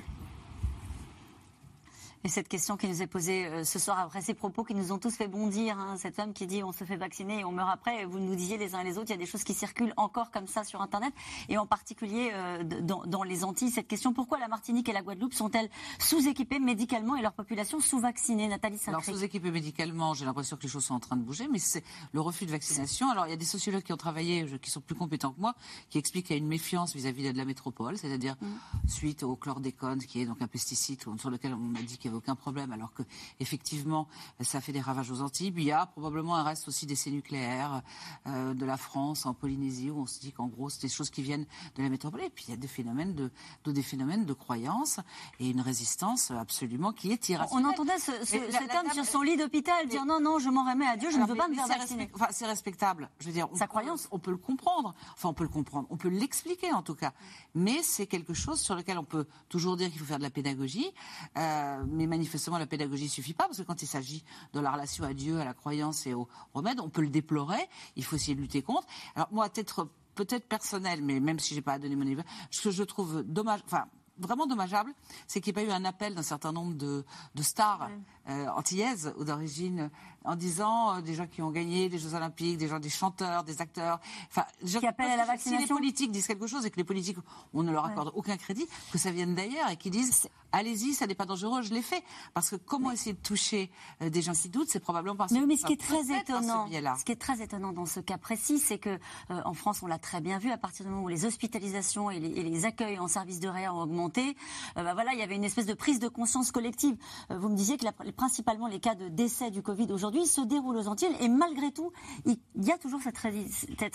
Et 2.26 2.30
cette 2.30 2.48
question 2.48 2.78
qui 2.78 2.88
nous 2.88 3.02
est 3.02 3.06
posée 3.06 3.44
euh, 3.44 3.64
ce 3.64 3.78
soir 3.78 3.98
après 3.98 4.22
ces 4.22 4.32
propos 4.32 4.64
qui 4.64 4.74
nous 4.74 4.92
ont 4.92 4.98
tous 4.98 5.14
fait 5.14 5.28
bondir, 5.28 5.78
hein, 5.78 5.96
cette 5.98 6.16
femme 6.16 6.32
qui 6.32 6.46
dit 6.46 6.62
on 6.62 6.72
se 6.72 6.84
fait 6.84 6.96
vacciner 6.96 7.40
et 7.40 7.44
on 7.44 7.52
meurt 7.52 7.68
après, 7.70 8.00
et 8.00 8.04
vous 8.06 8.18
nous 8.18 8.34
disiez 8.34 8.56
les 8.56 8.74
uns 8.74 8.80
et 8.80 8.84
les 8.84 8.96
autres, 8.96 9.08
il 9.08 9.10
y 9.10 9.14
a 9.14 9.18
des 9.18 9.26
choses 9.26 9.44
qui 9.44 9.52
circulent 9.52 9.92
encore 9.98 10.30
comme 10.30 10.46
ça 10.46 10.64
sur 10.64 10.80
Internet, 10.80 11.12
et 11.50 11.58
en 11.58 11.66
particulier 11.66 12.30
euh, 12.32 12.64
dans, 12.64 13.04
dans, 13.04 13.24
les 13.24 13.44
Antilles. 13.44 13.70
Cette 13.70 13.88
question, 13.88 14.14
pourquoi 14.14 14.38
la 14.38 14.48
Martinique 14.48 14.88
et 14.88 14.94
la 14.94 15.02
Guadeloupe 15.02 15.34
sont-elles 15.34 15.68
sous-équipées 15.98 16.60
médicalement 16.60 17.14
et 17.14 17.20
leur 17.20 17.34
population 17.34 17.78
sous-vaccinée? 17.78 18.48
Nathalie 18.48 18.78
saint 18.78 18.92
Alors 18.92 19.04
sous-équipées 19.04 19.50
médicalement, 19.50 20.14
j'ai 20.14 20.24
l'impression 20.24 20.56
que 20.56 20.62
les 20.62 20.70
choses 20.70 20.86
sont 20.86 20.94
en 20.94 21.00
train 21.00 21.16
de 21.16 21.22
bouger, 21.22 21.46
mais 21.52 21.58
c'est 21.58 21.84
le 22.12 22.22
refus 22.22 22.46
de 22.46 22.52
vaccination. 22.52 23.10
Alors 23.10 23.26
il 23.26 23.30
y 23.30 23.34
a 23.34 23.36
des 23.36 23.44
sociologues 23.44 23.82
qui 23.82 23.92
ont 23.92 23.98
travaillé, 23.98 24.46
qui 24.62 24.70
sont 24.70 24.80
plus 24.80 24.94
compétents 24.94 25.32
que 25.32 25.40
moi, 25.42 25.54
qui 25.90 25.98
expliquent 25.98 26.28
qu'il 26.28 26.36
y 26.36 26.38
a 26.38 26.42
une 26.42 26.48
méfiance 26.48 26.94
vis-à-vis 26.94 27.30
de 27.34 27.36
la 27.36 27.44
métropole, 27.44 27.98
c'est-à-dire 27.98 28.36
mm. 28.40 28.88
suite 28.88 29.24
au 29.24 29.36
chlordécone, 29.36 29.98
qui 29.98 30.22
est 30.22 30.26
donc 30.26 30.40
un 30.40 30.48
pesticide 30.48 31.02
sur 31.18 31.28
lequel 31.28 31.52
on 31.52 31.58
m'a 31.58 31.82
dit 31.82 31.98
qu'il 31.98 32.13
avait 32.14 32.18
aucun 32.18 32.34
problème, 32.34 32.72
alors 32.72 32.92
que 32.92 33.02
effectivement 33.40 34.08
ça 34.40 34.60
fait 34.60 34.72
des 34.72 34.80
ravages 34.80 35.10
aux 35.10 35.20
Antilles. 35.20 35.52
il 35.56 35.64
y 35.64 35.72
a 35.72 35.86
probablement 35.86 36.36
un 36.36 36.42
reste 36.42 36.68
aussi 36.68 36.86
d'essais 36.86 37.10
nucléaires 37.10 37.82
euh, 38.26 38.54
de 38.54 38.64
la 38.64 38.76
France 38.76 39.26
en 39.26 39.34
Polynésie 39.34 39.90
où 39.90 40.00
on 40.00 40.06
se 40.06 40.20
dit 40.20 40.32
qu'en 40.32 40.46
gros 40.46 40.70
c'est 40.70 40.82
des 40.82 40.88
choses 40.88 41.10
qui 41.10 41.22
viennent 41.22 41.46
de 41.76 41.82
la 41.82 41.88
métropole. 41.88 42.22
Et 42.22 42.30
puis 42.30 42.46
il 42.48 42.50
y 42.50 42.54
a 42.54 42.56
des 42.56 42.68
phénomènes 42.68 43.14
de, 43.14 43.30
de 43.64 43.72
des 43.72 43.82
phénomènes 43.82 44.24
de 44.24 44.32
croyance 44.32 45.00
et 45.40 45.50
une 45.50 45.60
résistance 45.60 46.30
absolument 46.30 46.92
qui 46.92 47.12
est 47.12 47.28
irrationnelle. 47.28 47.66
On 47.66 47.70
entendait 47.70 47.98
ce, 47.98 48.12
ce, 48.24 48.36
cet 48.50 48.70
homme 48.74 48.92
sur 48.92 49.04
son 49.04 49.22
lit 49.22 49.36
d'hôpital 49.36 49.88
dire 49.88 50.04
non 50.04 50.20
non 50.20 50.38
je 50.38 50.48
m'en 50.48 50.68
remets 50.68 50.86
à 50.86 50.96
Dieu, 50.96 51.10
je 51.10 51.18
ne 51.18 51.26
veux 51.26 51.34
pas 51.34 51.48
me 51.48 51.54
faire 51.54 51.66
vacciner. 51.66 52.10
Enfin 52.14 52.28
c'est 52.30 52.46
respectable. 52.46 53.10
Je 53.18 53.26
veux 53.26 53.32
dire 53.32 53.48
sa 53.54 53.66
croyance, 53.66 54.08
on 54.10 54.18
peut 54.18 54.30
le 54.30 54.36
comprendre. 54.36 54.94
Enfin 55.14 55.28
on 55.28 55.34
peut 55.34 55.44
le 55.44 55.48
comprendre, 55.50 55.86
on 55.90 55.96
peut 55.96 56.08
l'expliquer 56.08 56.72
en 56.72 56.82
tout 56.82 56.94
cas. 56.94 57.12
Mais 57.54 57.82
c'est 57.82 58.06
quelque 58.06 58.34
chose 58.34 58.60
sur 58.60 58.74
lequel 58.74 58.98
on 58.98 59.04
peut 59.04 59.26
toujours 59.48 59.76
dire 59.76 59.90
qu'il 59.90 59.98
faut 59.98 60.04
faire 60.04 60.18
de 60.18 60.22
la 60.22 60.30
pédagogie, 60.30 60.90
euh, 61.36 61.84
mais 61.88 62.03
manifestement 62.06 62.58
la 62.58 62.66
pédagogie 62.66 63.08
suffit 63.08 63.34
pas, 63.34 63.44
parce 63.44 63.58
que 63.58 63.62
quand 63.62 63.82
il 63.82 63.86
s'agit 63.86 64.24
de 64.52 64.60
la 64.60 64.72
relation 64.72 65.04
à 65.04 65.14
Dieu, 65.14 65.40
à 65.40 65.44
la 65.44 65.54
croyance 65.54 66.06
et 66.06 66.14
au 66.14 66.28
remède, 66.52 66.80
on 66.80 66.88
peut 66.88 67.02
le 67.02 67.08
déplorer, 67.08 67.68
il 67.96 68.04
faut 68.04 68.16
essayer 68.16 68.34
de 68.34 68.40
lutter 68.40 68.62
contre. 68.62 68.86
Alors 69.14 69.28
moi, 69.32 69.48
peut-être 69.48 69.88
peut-être 70.14 70.48
personnel, 70.48 71.02
mais 71.02 71.20
même 71.20 71.38
si 71.38 71.54
j'ai 71.54 71.62
pas 71.62 71.72
à 71.74 71.78
donner 71.78 71.96
mon 71.96 72.02
avis, 72.02 72.22
ce 72.50 72.62
que 72.62 72.70
je 72.70 72.82
trouve 72.84 73.22
dommage, 73.24 73.60
enfin 73.66 73.86
vraiment 74.18 74.46
dommageable, 74.46 74.92
c'est 75.26 75.40
qu'il 75.40 75.52
n'y 75.52 75.62
ait 75.62 75.66
pas 75.66 75.72
eu 75.72 75.74
un 75.74 75.84
appel 75.84 76.14
d'un 76.14 76.22
certain 76.22 76.52
nombre 76.52 76.74
de, 76.74 77.04
de 77.34 77.42
stars 77.42 77.90
euh, 78.28 78.48
antillaises 78.48 79.12
ou 79.18 79.24
d'origine 79.24 79.90
en 80.24 80.36
disant 80.36 80.96
euh, 80.96 81.00
des 81.02 81.14
gens 81.14 81.26
qui 81.26 81.42
ont 81.42 81.50
gagné 81.50 81.88
des 81.88 81.98
Jeux 81.98 82.14
Olympiques, 82.14 82.56
des 82.56 82.68
gens, 82.68 82.80
des 82.80 82.88
chanteurs, 82.88 83.44
des 83.44 83.60
acteurs. 83.60 84.00
Enfin, 84.30 84.44
qui 84.64 84.86
appellent 84.86 85.10
à 85.10 85.16
la 85.16 85.26
vaccination. 85.26 85.66
Si 85.66 85.72
les 85.72 85.74
politiques 85.74 86.10
disent 86.10 86.26
quelque 86.26 86.46
chose 86.46 86.64
et 86.64 86.70
que 86.70 86.76
les 86.76 86.84
politiques, 86.84 87.18
on 87.52 87.62
ne 87.62 87.70
leur 87.70 87.84
accorde 87.84 88.10
aucun 88.14 88.36
crédit, 88.36 88.66
que 88.90 88.98
ça 88.98 89.10
vienne 89.10 89.34
d'ailleurs 89.34 89.68
et 89.70 89.76
qu'ils 89.76 89.92
disent 89.92 90.28
allez-y, 90.54 90.94
ça 90.94 91.06
n'est 91.06 91.14
pas 91.14 91.26
dangereux, 91.26 91.62
je 91.62 91.74
l'ai 91.74 91.82
fait. 91.82 92.02
Parce 92.32 92.50
que 92.50 92.56
comment 92.56 92.90
essayer 92.90 93.12
de 93.12 93.20
toucher 93.20 93.70
euh, 94.02 94.08
des 94.08 94.22
gens 94.22 94.32
qui 94.32 94.48
doutent, 94.48 94.68
c'est 94.70 94.80
probablement 94.80 95.16
parce 95.16 95.32
mais, 95.32 95.44
mais 95.44 95.56
ce 95.56 95.66
qui 95.66 95.74
est 95.74 95.80
très 95.80 96.16
étonnant, 96.16 96.66
ce, 96.96 97.04
qui 97.04 97.12
est 97.12 97.20
très 97.20 97.42
étonnant 97.42 97.72
dans 97.72 97.86
ce 97.86 98.00
cas 98.00 98.18
précis, 98.18 98.58
c'est 98.58 98.78
que 98.78 98.90
euh, 99.30 99.42
en 99.44 99.54
France, 99.54 99.82
on 99.82 99.86
l'a 99.86 99.98
très 99.98 100.20
bien 100.20 100.38
vu, 100.38 100.50
à 100.50 100.58
partir 100.58 100.86
du 100.86 100.90
moment 100.90 101.04
où 101.04 101.08
les 101.08 101.24
hospitalisations 101.24 102.10
et 102.10 102.20
les, 102.20 102.64
accueils 102.64 102.98
en 102.98 103.08
service 103.08 103.40
de 103.40 103.48
réa 103.48 103.74
ont 103.74 103.82
augmenté, 103.82 104.36
bah 104.76 104.94
voilà, 104.94 105.12
il 105.12 105.18
y 105.18 105.22
avait 105.22 105.34
une 105.34 105.44
espèce 105.44 105.66
de 105.66 105.74
prise 105.74 105.98
de 105.98 106.08
conscience 106.08 106.52
collective. 106.52 106.96
vous 107.28 107.48
me 107.48 107.56
disiez 107.56 107.76
que 107.76 107.84
la, 107.84 107.92
principalement 108.14 108.66
les 108.66 108.80
cas 108.80 108.94
de 108.94 109.08
décès 109.08 109.50
du 109.50 109.62
Covid 109.62 109.92
aujourd'hui 109.92 110.26
se 110.26 110.40
déroulent 110.40 110.76
aux 110.76 110.88
Antilles 110.88 111.14
et 111.20 111.28
malgré 111.28 111.72
tout, 111.72 111.92
il 112.24 112.38
y 112.56 112.70
a 112.70 112.78
toujours 112.78 113.00
cette, 113.02 113.18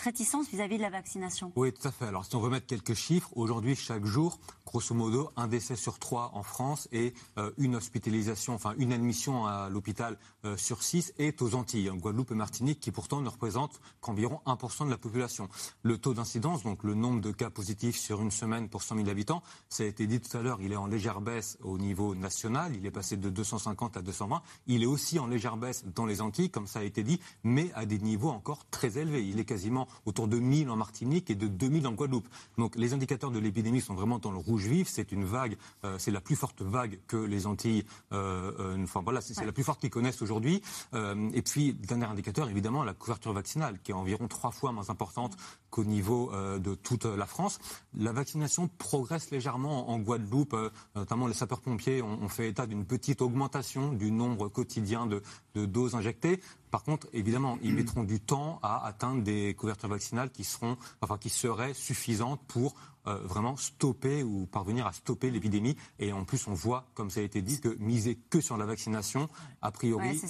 réticence 0.02 0.50
vis-à-vis 0.50 0.78
de 0.78 0.82
la 0.82 0.90
vaccination. 0.90 1.52
Oui, 1.56 1.74
tout 1.74 1.88
à 1.88 1.92
fait. 1.92 2.06
Alors 2.06 2.26
si 2.26 2.36
on 2.36 2.40
veut 2.40 2.50
mettre 2.50 2.68
quelques 2.68 2.94
chiffres, 2.94 3.32
aujourd'hui, 3.36 3.76
chaque 3.76 4.06
jour, 4.06 4.40
grosso 4.66 4.94
modo, 4.94 5.32
un 5.36 5.48
décès 5.48 5.76
sur 5.76 6.00
trois 6.00 6.32
en 6.34 6.44
France 6.44 6.88
et 6.92 7.14
euh, 7.38 7.52
une 7.58 7.76
hospitalisation, 7.76 8.54
enfin 8.54 8.74
une 8.78 8.94
admission 8.94 9.46
à 9.46 9.70
l'hôpital 9.70 10.18
euh, 10.46 10.58
sur 10.58 10.84
six 10.84 11.14
est 11.18 11.42
aux 11.42 11.56
Antilles, 11.56 11.90
en 11.90 11.96
Guadeloupe 11.96 12.32
et 12.32 12.36
Martinique, 12.36 12.80
qui 12.80 12.92
pourtant 12.92 13.22
ne 13.22 13.30
représentent 13.30 13.80
qu'environ 14.02 14.42
1% 14.46 14.86
de 14.86 14.92
la 14.92 14.98
population. 14.98 15.50
Le 15.82 15.98
taux 15.98 16.14
d'incidence, 16.14 16.64
donc 16.64 16.84
le 16.84 16.94
nombre 16.94 17.22
de 17.22 17.32
cas 17.32 17.50
positifs 17.50 17.98
sur 17.98 18.22
une 18.22 18.32
semaine 18.32 18.70
pour 18.70 18.84
100 18.84 18.98
000 18.98 19.10
habitants, 19.10 19.42
ça 19.70 19.84
a 19.84 19.86
été 19.86 20.08
dit 20.08 20.20
tout 20.20 20.36
à 20.38 20.42
l'heure, 20.42 20.62
il 20.62 20.72
est 20.72 20.78
en 20.78 20.88
légère 20.88 21.22
baisse 21.22 21.58
au 21.62 21.78
niveau 21.78 22.16
national, 22.16 22.76
il 22.76 22.86
est 22.86 22.92
passé 22.92 23.18
de 23.18 23.30
250 23.30 23.98
à 23.98 24.02
220. 24.10 24.42
Il 24.68 24.84
est 24.84 24.88
aussi 24.88 25.20
en 25.20 25.28
légère 25.28 25.58
baisse 25.58 25.86
dans 25.96 26.06
les 26.06 26.22
Antilles, 26.22 26.50
comme 26.50 26.68
ça 26.68 26.80
a 26.80 26.84
été 26.84 27.04
dit, 27.04 27.20
mais 27.44 27.72
à 27.76 27.86
des 27.86 28.00
niveaux 28.00 28.30
encore 28.30 28.66
très 28.72 28.98
élevés. 28.98 29.26
Il 29.26 29.40
est 29.40 29.46
quasiment 29.46 29.88
autour 30.06 30.28
de 30.28 30.40
1000 30.40 30.70
en 30.70 30.76
Martinique 30.76 31.30
et 31.30 31.36
de 31.36 31.48
2000 31.48 31.88
en 31.88 31.94
Guadeloupe. 31.94 32.28
Donc 32.58 32.76
les 32.76 32.94
indicateurs 32.94 33.32
de 33.32 33.40
l'épidémie 33.40 33.82
sont 33.82 33.94
vraiment 33.94 34.20
dans 34.20 34.32
le 34.32 34.38
rouge 34.38 34.66
vif. 34.66 34.88
C'est 34.90 35.12
une 35.12 35.26
vague, 35.26 35.58
euh, 35.86 35.98
c'est 36.00 36.12
la 36.12 36.22
plus 36.22 36.36
forte 36.36 36.62
vague 36.62 37.00
que 37.08 37.18
les 37.18 37.46
Antilles, 37.46 37.86
euh, 38.12 38.52
euh, 38.60 38.84
enfin 38.84 39.02
voilà, 39.02 39.22
c'est 39.22 39.46
la 39.46 39.52
plus 39.52 39.64
forte 39.64 39.80
qu'ils 39.80 39.90
connaissent 39.90 40.22
aujourd'hui. 40.22 40.62
et 40.94 41.42
puis, 41.42 41.74
dernier 41.74 42.06
indicateur, 42.06 42.50
évidemment, 42.50 42.84
la 42.84 42.94
couverture 42.94 43.34
vaccinale, 43.34 43.80
qui 43.84 43.92
est 43.92 43.96
environ 43.96 44.28
trois 44.28 44.52
fois 44.52 44.72
moins 44.72 44.90
importante 44.90 45.36
qu'au 45.70 45.84
niveau 45.84 46.32
de 46.34 46.76
toute 46.76 47.06
la 47.06 47.26
France. 47.26 47.60
La 47.96 48.12
vaccination 48.12 48.70
progresse 48.78 49.32
légèrement 49.32 49.90
en 49.90 50.00
Guadeloupe, 50.00 50.56
notamment 50.96 51.28
les 51.28 51.34
sapeurs-pompiers 51.34 52.02
ont, 52.02 52.30
fait 52.30 52.50
état 52.50 52.66
d'une 52.66 52.86
petite 52.86 53.22
augmentation 53.22 53.94
du 53.94 54.12
nombre 54.12 54.48
quotidien 54.48 55.08
de 55.08 55.22
doses 55.66 55.96
injectées. 55.96 56.42
Par 56.72 56.84
contre, 56.84 57.08
évidemment, 57.14 57.58
ils 57.62 57.74
mettront 57.74 58.04
du 58.04 58.20
temps 58.20 58.60
à 58.62 58.86
atteindre 58.86 59.24
des 59.24 59.54
couvertures 59.56 59.90
vaccinales 59.90 60.30
qui 60.30 60.44
seront, 60.44 60.78
enfin, 61.02 61.18
qui 61.18 61.30
seraient 61.30 61.74
suffisantes 61.74 62.42
pour 62.48 62.76
euh, 63.08 63.16
vraiment 63.24 63.56
stopper 63.56 64.24
ou 64.24 64.46
parvenir 64.46 64.86
à 64.86 64.94
stopper 64.94 65.32
l'épidémie. 65.32 65.76
Et 66.00 66.12
en 66.12 66.26
plus, 66.26 66.48
on 66.48 66.54
voit, 66.54 66.86
comme 66.94 67.10
ça 67.10 67.22
a 67.22 67.24
été 67.24 67.42
dit, 67.42 67.60
que 67.60 67.76
miser 67.80 68.20
que 68.30 68.42
sur 68.42 68.58
la 68.58 68.66
vaccination, 68.66 69.30
a 69.62 69.72
priori, 69.72 70.22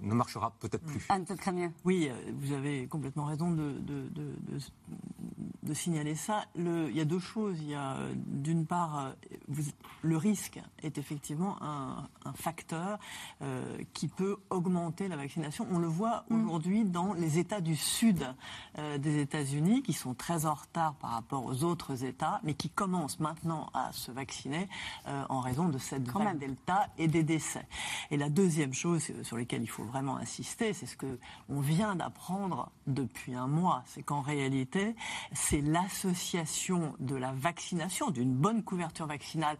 ne 0.00 0.14
marchera 0.14 0.52
peut-être 0.60 0.84
plus. 0.84 1.06
Anne 1.08 1.24
mieux. 1.52 1.70
Oui, 1.84 2.08
euh, 2.10 2.32
vous 2.40 2.52
avez 2.52 2.86
complètement 2.88 3.26
raison 3.26 3.50
de, 3.50 3.72
de, 3.80 4.08
signaler 5.74 6.14
ça. 6.14 6.44
Le, 6.56 6.88
il 6.90 6.96
y 6.96 7.00
a 7.00 7.04
deux 7.04 7.18
choses. 7.18 7.58
Il 7.60 7.70
y 7.70 7.74
a 7.74 7.94
euh, 7.96 8.12
d'une 8.16 8.66
part, 8.66 9.14
le 10.02 10.16
risque 10.16 10.60
est 10.82 10.98
effectivement 10.98 11.56
un, 11.62 12.08
facteur 12.34 12.98
qui 13.92 14.08
peut 14.08 14.36
augmenter 14.50 15.08
la 15.08 15.16
vaccination. 15.16 15.66
On 15.70 15.78
le 15.78 15.88
voit 15.88 16.24
mm. 16.30 16.48
aujourd'hui 16.48 16.84
dans 16.84 17.12
les 17.12 17.38
États 17.38 17.60
du 17.60 17.74
sud 17.74 18.24
des 18.98 19.18
États-Unis 19.18 19.82
qui 19.82 19.92
sont 19.92 20.14
très 20.14 20.46
en 20.46 20.54
retard 20.54 20.94
par 20.94 21.10
rapport 21.10 21.44
aux 21.44 21.64
autres 21.64 22.04
États, 22.04 22.40
mais 22.44 22.54
qui 22.54 22.70
commencent 22.70 23.20
maintenant 23.20 23.68
à 23.74 23.92
se 23.92 24.10
vacciner 24.10 24.68
euh, 25.06 25.24
en 25.28 25.40
raison 25.40 25.68
de 25.68 25.78
cette 25.78 26.08
vague 26.08 26.38
Delta 26.38 26.88
et 26.98 27.08
des 27.08 27.22
décès. 27.22 27.66
Et 28.10 28.16
la 28.16 28.28
deuxième 28.28 28.72
chose 28.72 29.10
sur 29.22 29.36
laquelle 29.36 29.62
il 29.62 29.68
faut 29.68 29.84
vraiment 29.84 30.16
insister, 30.16 30.72
c'est 30.72 30.86
ce 30.86 30.96
que 30.96 31.18
on 31.48 31.60
vient 31.60 31.96
d'apprendre 31.96 32.70
depuis 32.86 33.34
un 33.34 33.46
mois, 33.46 33.82
c'est 33.86 34.02
qu'en 34.02 34.20
réalité, 34.20 34.94
c'est 35.32 35.49
l'association 35.58 36.94
de 37.00 37.16
la 37.16 37.32
vaccination, 37.32 38.10
d'une 38.10 38.34
bonne 38.34 38.62
couverture 38.62 39.06
vaccinale 39.06 39.56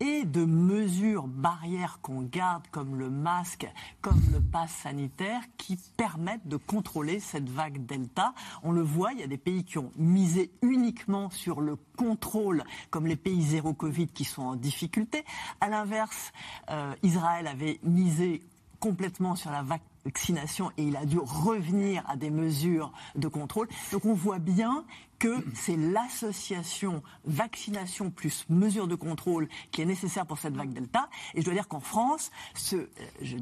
et 0.00 0.24
de 0.24 0.44
mesures 0.44 1.26
barrières 1.26 1.98
qu'on 2.02 2.22
garde 2.22 2.66
comme 2.70 2.96
le 2.96 3.10
masque, 3.10 3.66
comme 4.00 4.20
le 4.32 4.40
pass 4.40 4.70
sanitaire, 4.70 5.42
qui 5.56 5.76
permettent 5.96 6.46
de 6.46 6.56
contrôler 6.56 7.20
cette 7.20 7.48
vague 7.48 7.86
Delta. 7.86 8.34
On 8.62 8.72
le 8.72 8.82
voit, 8.82 9.12
il 9.12 9.20
y 9.20 9.22
a 9.22 9.26
des 9.26 9.38
pays 9.38 9.64
qui 9.64 9.78
ont 9.78 9.92
misé 9.96 10.50
uniquement 10.62 11.30
sur 11.30 11.60
le 11.60 11.76
contrôle, 11.96 12.64
comme 12.90 13.06
les 13.06 13.16
pays 13.16 13.42
zéro 13.42 13.72
Covid 13.72 14.08
qui 14.08 14.24
sont 14.24 14.42
en 14.42 14.56
difficulté. 14.56 15.24
À 15.60 15.68
l'inverse, 15.68 16.32
euh, 16.70 16.94
Israël 17.02 17.46
avait 17.46 17.80
misé 17.82 18.42
complètement 18.80 19.36
sur 19.36 19.50
la 19.50 19.62
vaccination 20.04 20.70
et 20.76 20.84
il 20.84 20.96
a 20.96 21.04
dû 21.04 21.18
revenir 21.18 22.02
à 22.08 22.16
des 22.16 22.30
mesures 22.30 22.92
de 23.16 23.28
contrôle. 23.28 23.68
Donc 23.92 24.04
on 24.04 24.14
voit 24.14 24.38
bien 24.38 24.84
que 25.18 25.36
c'est 25.54 25.76
l'association 25.76 27.02
vaccination 27.24 28.10
plus 28.10 28.46
mesures 28.48 28.88
de 28.88 28.94
contrôle 28.94 29.48
qui 29.70 29.82
est 29.82 29.84
nécessaire 29.84 30.26
pour 30.26 30.38
cette 30.38 30.54
vague 30.54 30.72
Delta. 30.72 31.08
Et 31.34 31.40
je 31.40 31.44
dois 31.44 31.54
dire 31.54 31.68
qu'en 31.68 31.80
France, 31.80 32.30
ce, 32.54 32.76
euh, 32.76 32.88
je, 33.20 33.36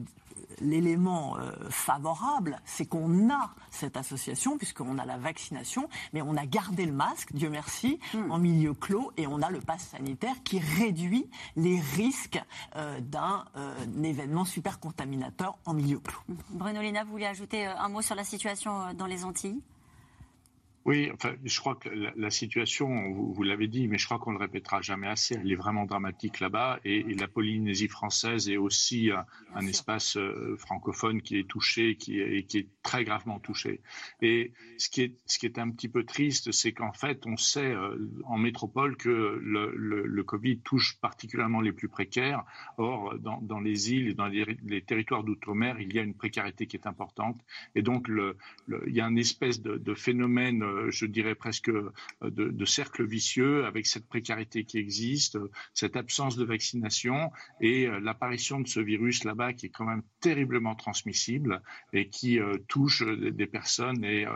l'élément 0.61 1.37
euh, 1.39 1.53
favorable, 1.71 2.61
c'est 2.65 2.87
qu'on 2.87 3.31
a 3.31 3.51
cette 3.71 3.97
association, 3.97 4.57
puisqu'on 4.57 4.99
a 4.99 5.05
la 5.05 5.19
vaccination, 5.19 5.89
mais 6.13 6.23
on 6.23 6.37
a 6.37 6.47
gardé 6.47 6.87
le 6.87 6.93
masque, 6.93 7.33
Dieu 7.33 7.51
merci, 7.51 7.99
hmm. 8.15 8.31
en 8.31 8.39
milieu 8.39 8.75
clos, 8.75 9.13
et 9.17 9.27
on 9.27 9.43
a 9.43 9.51
le 9.51 9.61
pass 9.61 9.89
sanitaire 9.89 10.35
qui 10.45 10.59
réduit 10.59 11.29
les 11.57 11.81
risques 11.81 12.43
euh, 12.77 13.01
d'un 13.01 13.45
euh, 13.57 13.75
événement 14.03 14.45
super 14.45 14.81
contaminateur 14.81 15.59
en 15.65 15.75
milieu 15.75 15.99
clos. 15.99 16.21
Bruno 16.51 16.81
Lina, 16.81 17.05
vous 17.05 17.13
voulez 17.13 17.27
ajouter 17.27 17.67
un 17.67 17.89
mot 17.89 18.03
sur 18.03 18.15
la 18.15 18.25
situation 18.25 18.93
dans 18.95 19.07
les 19.07 19.25
Antilles? 19.25 19.61
Oui, 20.85 21.11
enfin, 21.13 21.35
je 21.45 21.61
crois 21.61 21.75
que 21.75 21.89
la, 21.91 22.31
situation, 22.31 23.13
vous, 23.13 23.43
l'avez 23.43 23.69
dit, 23.69 23.89
mais 23.89 23.99
je 23.99 24.07
crois 24.07 24.19
qu'on 24.19 24.33
ne 24.33 24.39
le 24.39 24.45
répétera 24.45 24.81
jamais 24.81 25.09
assez, 25.09 25.35
elle 25.35 25.51
est 25.51 25.57
vraiment 25.57 25.85
dramatique 25.85 26.41
là-bas. 26.41 26.81
Et, 26.85 27.03
la 27.15 27.29
Polynésie 27.29 27.89
française 27.89 28.49
est 28.49 28.57
aussi 28.57 29.11
un, 29.55 29.67
espace 29.67 30.17
euh, 30.17 30.57
francophone 30.57 31.21
qui 31.21 31.39
est 31.39 31.49
touché, 31.49 31.97
qui 31.97 32.21
est, 32.21 32.45
qui 32.45 32.59
est 32.59 32.69
très 32.83 33.05
gravement 33.05 33.39
touché. 33.39 33.81
Et 34.23 34.53
ce 34.79 34.89
qui 34.89 35.03
est, 35.03 35.15
ce 35.27 35.39
qui 35.39 35.47
est 35.47 35.59
un 35.59 35.69
petit 35.71 35.89
peu 35.89 36.05
triste, 36.05 36.53
c'est 36.53 36.73
qu'en 36.73 36.93
fait, 36.93 37.27
on 37.27 37.37
sait 37.37 37.73
euh, 37.73 37.99
en 38.25 38.39
métropole 38.39 38.97
que 38.97 39.39
le, 39.43 39.75
le, 39.75 40.23
Covid 40.23 40.61
touche 40.61 40.99
particulièrement 41.01 41.61
les 41.61 41.73
plus 41.73 41.89
précaires. 41.89 42.45
Or, 42.77 43.19
dans, 43.19 43.41
dans 43.43 43.61
les 43.61 43.93
îles 43.93 44.09
et 44.09 44.15
dans 44.15 44.27
les, 44.27 44.59
les 44.65 44.83
territoires 44.83 45.25
d'outre-mer, 45.25 45.81
il 45.81 45.93
y 45.93 45.99
a 45.99 46.03
une 46.03 46.15
précarité 46.15 46.67
qui 46.67 46.77
est 46.77 46.87
importante. 46.87 47.41
Et 47.75 47.83
donc, 47.83 48.09
le, 48.09 48.37
il 48.87 48.95
y 48.95 49.01
a 49.01 49.07
une 49.07 49.19
espèce 49.19 49.61
de, 49.61 49.77
de 49.77 49.95
phénomène 49.95 50.63
je 50.91 51.07
dirais 51.07 51.35
presque 51.35 51.69
euh, 51.69 51.93
de, 52.23 52.65
cercle 52.65 53.05
vicieux 53.05 53.65
avec 53.65 53.87
cette 53.87 54.07
précarité 54.07 54.65
qui 54.65 54.79
existe, 54.79 55.39
cette 55.73 55.97
absence 55.97 56.37
de 56.37 56.45
vaccination 56.45 57.31
et 57.61 57.87
euh, 57.87 57.99
l'apparition 58.01 58.61
de 58.61 58.69
ce 58.69 58.81
virus 58.81 59.25
là-bas 59.25 59.55
qui 59.55 59.67
est 59.67 59.71
quand 59.71 59.87
même 59.87 60.03
terriblement 60.21 60.75
transmissible 60.75 61.63
et 61.93 62.09
qui 62.09 62.39
euh, 62.39 62.59
touche 62.69 63.03
des 63.03 63.47
personnes. 63.47 64.05
Et 64.05 64.27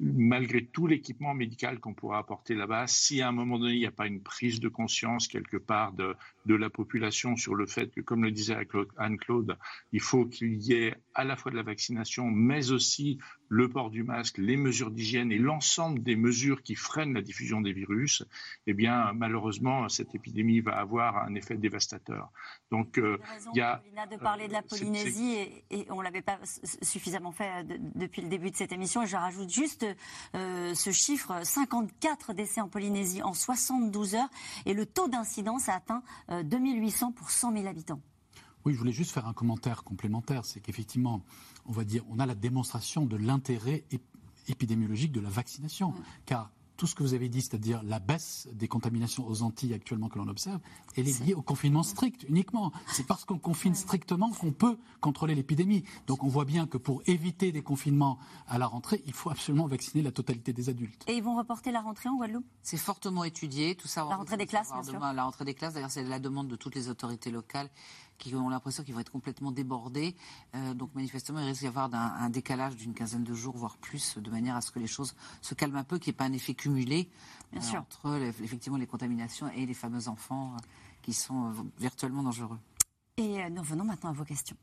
malgré 0.00 0.64
tout 0.64 0.86
l'équipement 0.86 1.34
médical 1.34 1.80
qu'on 1.80 1.94
pourra 1.94 2.18
apporter 2.18 2.54
là-bas, 2.54 2.86
si 2.86 3.20
à 3.20 3.28
un 3.28 3.32
moment 3.32 3.58
donné 3.58 3.74
il 3.74 3.80
n'y 3.80 3.86
a 3.86 3.92
pas 3.92 4.06
une 4.06 4.22
prise 4.22 4.60
de 4.60 4.68
conscience 4.68 5.26
quelque 5.28 5.56
part 5.56 5.92
de, 5.92 6.14
de 6.46 6.54
la 6.54 6.70
population 6.70 7.36
sur 7.36 7.54
le 7.54 7.66
fait 7.66 7.92
que, 7.92 8.00
comme 8.00 8.22
le 8.22 8.30
disait 8.30 8.56
Anne-Claude, 8.96 9.56
il 9.92 10.00
faut 10.00 10.26
qu'il 10.26 10.62
y 10.62 10.74
ait 10.74 10.94
à 11.14 11.24
la 11.24 11.36
fois 11.36 11.50
de 11.50 11.56
la 11.56 11.62
vaccination, 11.62 12.30
mais 12.30 12.70
aussi 12.70 13.18
le 13.48 13.68
port 13.68 13.90
du 13.90 14.02
masque, 14.02 14.38
les 14.38 14.56
mesures 14.56 14.90
d'hygiène 14.90 15.30
et 15.30 15.38
l'ensemble 15.38 15.71
des 16.02 16.16
mesures 16.16 16.62
qui 16.62 16.74
freinent 16.74 17.14
la 17.14 17.22
diffusion 17.22 17.60
des 17.60 17.72
virus, 17.72 18.24
eh 18.66 18.74
bien, 18.74 19.12
malheureusement, 19.14 19.88
cette 19.88 20.14
épidémie 20.14 20.60
va 20.60 20.78
avoir 20.78 21.16
un 21.18 21.34
effet 21.34 21.56
dévastateur. 21.56 22.30
Donc, 22.70 22.98
euh, 22.98 23.18
il 23.54 23.58
y 23.58 23.60
a 23.60 23.82
de 24.10 24.16
parler 24.16 24.48
de 24.48 24.52
la 24.52 24.60
euh, 24.60 24.68
Polynésie 24.68 25.36
et, 25.70 25.86
on 25.90 26.00
l'avait 26.00 26.22
pas 26.22 26.38
suffisamment 26.82 27.32
fait 27.32 27.50
euh, 27.50 27.78
depuis 27.94 28.22
le 28.22 28.28
début 28.28 28.50
de 28.50 28.56
cette 28.56 28.72
émission. 28.72 29.02
Et 29.02 29.06
je 29.06 29.16
rajoute 29.16 29.50
juste 29.50 29.86
ce 30.34 30.90
chiffre 30.90 31.44
54 31.44 32.32
décès 32.34 32.60
en 32.60 32.68
Polynésie 32.68 33.22
en 33.22 33.34
72 33.34 34.14
heures 34.14 34.30
et 34.66 34.74
le 34.74 34.86
taux 34.86 35.08
d'incidence 35.08 35.68
a 35.68 35.74
atteint 35.74 36.02
2800 36.28 37.12
pour 37.12 37.30
100 37.30 37.52
000 37.52 37.66
habitants. 37.66 38.00
Oui, 38.64 38.74
je 38.74 38.78
voulais 38.78 38.92
juste 38.92 39.10
faire 39.10 39.26
un 39.26 39.32
commentaire 39.32 39.82
complémentaire. 39.82 40.44
C'est 40.44 40.60
qu'effectivement, 40.60 41.24
on 41.66 41.72
va 41.72 41.84
dire, 41.84 42.04
on 42.08 42.18
a 42.18 42.26
la 42.26 42.34
démonstration 42.34 43.06
de 43.06 43.16
l'intérêt 43.16 43.84
épidémiologique 44.48 45.12
de 45.12 45.20
la 45.20 45.30
vaccination. 45.30 45.94
Car 46.26 46.50
tout 46.76 46.86
ce 46.88 46.96
que 46.96 47.04
vous 47.04 47.14
avez 47.14 47.28
dit, 47.28 47.42
c'est-à-dire 47.42 47.80
la 47.84 48.00
baisse 48.00 48.48
des 48.54 48.66
contaminations 48.66 49.24
aux 49.28 49.42
Antilles 49.42 49.72
actuellement 49.72 50.08
que 50.08 50.18
l'on 50.18 50.26
observe, 50.26 50.58
elle 50.96 51.06
est 51.06 51.20
liée 51.20 51.34
au 51.34 51.42
confinement 51.42 51.84
strict 51.84 52.24
uniquement. 52.28 52.72
C'est 52.88 53.06
parce 53.06 53.24
qu'on 53.24 53.38
confine 53.38 53.76
strictement 53.76 54.32
qu'on 54.32 54.50
peut 54.50 54.76
contrôler 55.00 55.36
l'épidémie. 55.36 55.84
Donc 56.08 56.24
on 56.24 56.28
voit 56.28 56.44
bien 56.44 56.66
que 56.66 56.78
pour 56.78 57.00
éviter 57.06 57.52
des 57.52 57.62
confinements 57.62 58.18
à 58.48 58.58
la 58.58 58.66
rentrée, 58.66 59.00
il 59.06 59.12
faut 59.12 59.30
absolument 59.30 59.66
vacciner 59.68 60.02
la 60.02 60.10
totalité 60.10 60.52
des 60.52 60.70
adultes. 60.70 61.04
Et 61.06 61.14
ils 61.14 61.22
vont 61.22 61.36
reporter 61.36 61.70
la 61.70 61.82
rentrée 61.82 62.08
en 62.08 62.16
Guadeloupe? 62.16 62.46
C'est 62.62 62.78
fortement 62.78 63.22
étudié, 63.22 63.76
tout 63.76 63.86
ça. 63.86 64.04
La 64.08 64.16
rentrée 64.16 64.38
des 64.38 64.46
classes, 64.46 64.72
bien 64.72 64.82
sûr. 64.82 64.98
La 64.98 65.22
rentrée 65.22 65.44
des 65.44 65.54
classes, 65.54 65.74
d'ailleurs, 65.74 65.90
c'est 65.90 66.02
la 66.02 66.18
demande 66.18 66.48
de 66.48 66.56
toutes 66.56 66.74
les 66.74 66.88
autorités 66.88 67.30
locales 67.30 67.70
qui 68.22 68.36
ont 68.36 68.48
l'impression 68.48 68.84
qu'ils 68.84 68.94
vont 68.94 69.00
être 69.00 69.10
complètement 69.10 69.50
débordés. 69.50 70.14
Euh, 70.54 70.74
donc 70.74 70.94
manifestement, 70.94 71.40
il 71.40 71.46
risque 71.46 71.62
d'y 71.62 71.66
avoir 71.66 71.92
un, 71.92 72.30
décalage 72.30 72.76
d'une 72.76 72.94
quinzaine 72.94 73.24
de 73.24 73.34
jours, 73.34 73.56
voire 73.56 73.76
plus, 73.78 74.16
de 74.16 74.30
manière 74.30 74.54
à 74.54 74.60
ce 74.60 74.70
que 74.70 74.78
les 74.78 74.86
choses 74.86 75.16
se 75.40 75.54
calment 75.54 75.76
un 75.76 75.84
peu, 75.84 75.98
qu'il 75.98 76.12
n'y 76.12 76.14
ait 76.14 76.18
pas 76.18 76.26
un 76.26 76.32
effet 76.32 76.54
cumulé 76.54 77.10
euh, 77.54 77.58
entre 77.76 78.14
effectivement 78.40 78.78
les 78.78 78.86
contaminations 78.86 79.50
et 79.50 79.66
les 79.66 79.74
fameux 79.74 80.06
enfants 80.06 80.54
euh, 80.54 80.58
qui 81.02 81.12
sont 81.12 81.52
virtuellement 81.78 82.22
dangereux. 82.22 82.60
Et 83.16 83.50
nous 83.50 83.64
venons 83.64 83.84
maintenant 83.84 84.10
à 84.10 84.12
vos 84.12 84.24
questions. 84.24 84.56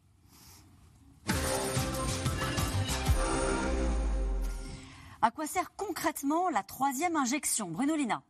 À 5.22 5.32
quoi 5.32 5.48
sert 5.48 5.76
concrètement 5.76 6.50
la 6.50 6.64
troisième 6.64 7.18
injection? 7.18 7.72
Bruno 7.72 7.98
Lina 7.98 8.24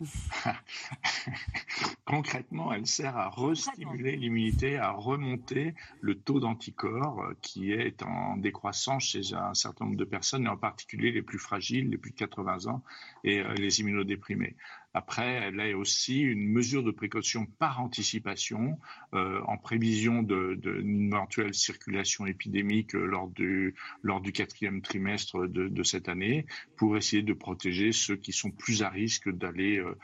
Concrètement, 2.12 2.74
elle 2.74 2.86
sert 2.86 3.16
à 3.16 3.30
restimuler 3.30 4.16
l'immunité, 4.16 4.76
à 4.76 4.90
remonter 4.90 5.74
le 6.02 6.14
taux 6.14 6.40
d'anticorps 6.40 7.22
euh, 7.22 7.34
qui 7.40 7.72
est 7.72 8.02
en 8.02 8.36
décroissance 8.36 9.04
chez 9.04 9.32
un 9.32 9.54
certain 9.54 9.86
nombre 9.86 9.96
de 9.96 10.04
personnes, 10.04 10.44
et 10.44 10.48
en 10.50 10.58
particulier 10.58 11.10
les 11.10 11.22
plus 11.22 11.38
fragiles, 11.38 11.88
les 11.88 11.96
plus 11.96 12.10
de 12.10 12.16
80 12.16 12.66
ans 12.66 12.82
et 13.24 13.40
euh, 13.40 13.54
les 13.54 13.80
immunodéprimés. 13.80 14.56
Après, 14.94 15.26
elle 15.26 15.58
est 15.60 15.72
aussi 15.72 16.20
une 16.20 16.50
mesure 16.50 16.82
de 16.82 16.90
précaution 16.90 17.46
par 17.46 17.80
anticipation 17.80 18.78
euh, 19.14 19.40
en 19.46 19.56
prévision 19.56 20.22
d'une 20.22 21.06
éventuelle 21.06 21.54
circulation 21.54 22.26
épidémique 22.26 22.92
lors 22.92 23.28
du, 23.28 23.74
lors 24.02 24.20
du 24.20 24.32
quatrième 24.32 24.82
trimestre 24.82 25.46
de, 25.46 25.82
cette 25.82 26.08
année 26.08 26.46
pour 26.76 26.96
essayer 26.96 27.22
de 27.22 27.32
protéger 27.32 27.92
ceux 27.92 28.16
qui 28.16 28.32
sont 28.32 28.50
plus 28.50 28.82
à 28.82 28.90
risque 28.90 29.30
d'aller 29.30 29.78
euh, 29.78 29.96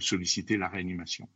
solliciter 0.00 0.56
la 0.56 0.68
réanimation. 0.68 1.28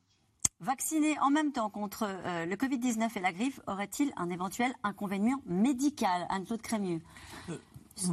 Vacciner 0.61 1.19
en 1.21 1.31
même 1.31 1.53
temps 1.53 1.71
contre 1.71 2.07
le 2.47 2.55
Covid-19 2.55 3.17
et 3.17 3.21
la 3.21 3.33
grippe 3.33 3.61
aurait-il 3.67 4.13
un 4.17 4.29
éventuel 4.31 4.73
inconvénient 4.83 5.41
médical? 5.47 6.27
Anne-Claude 6.29 6.61
Crémieux 6.61 7.01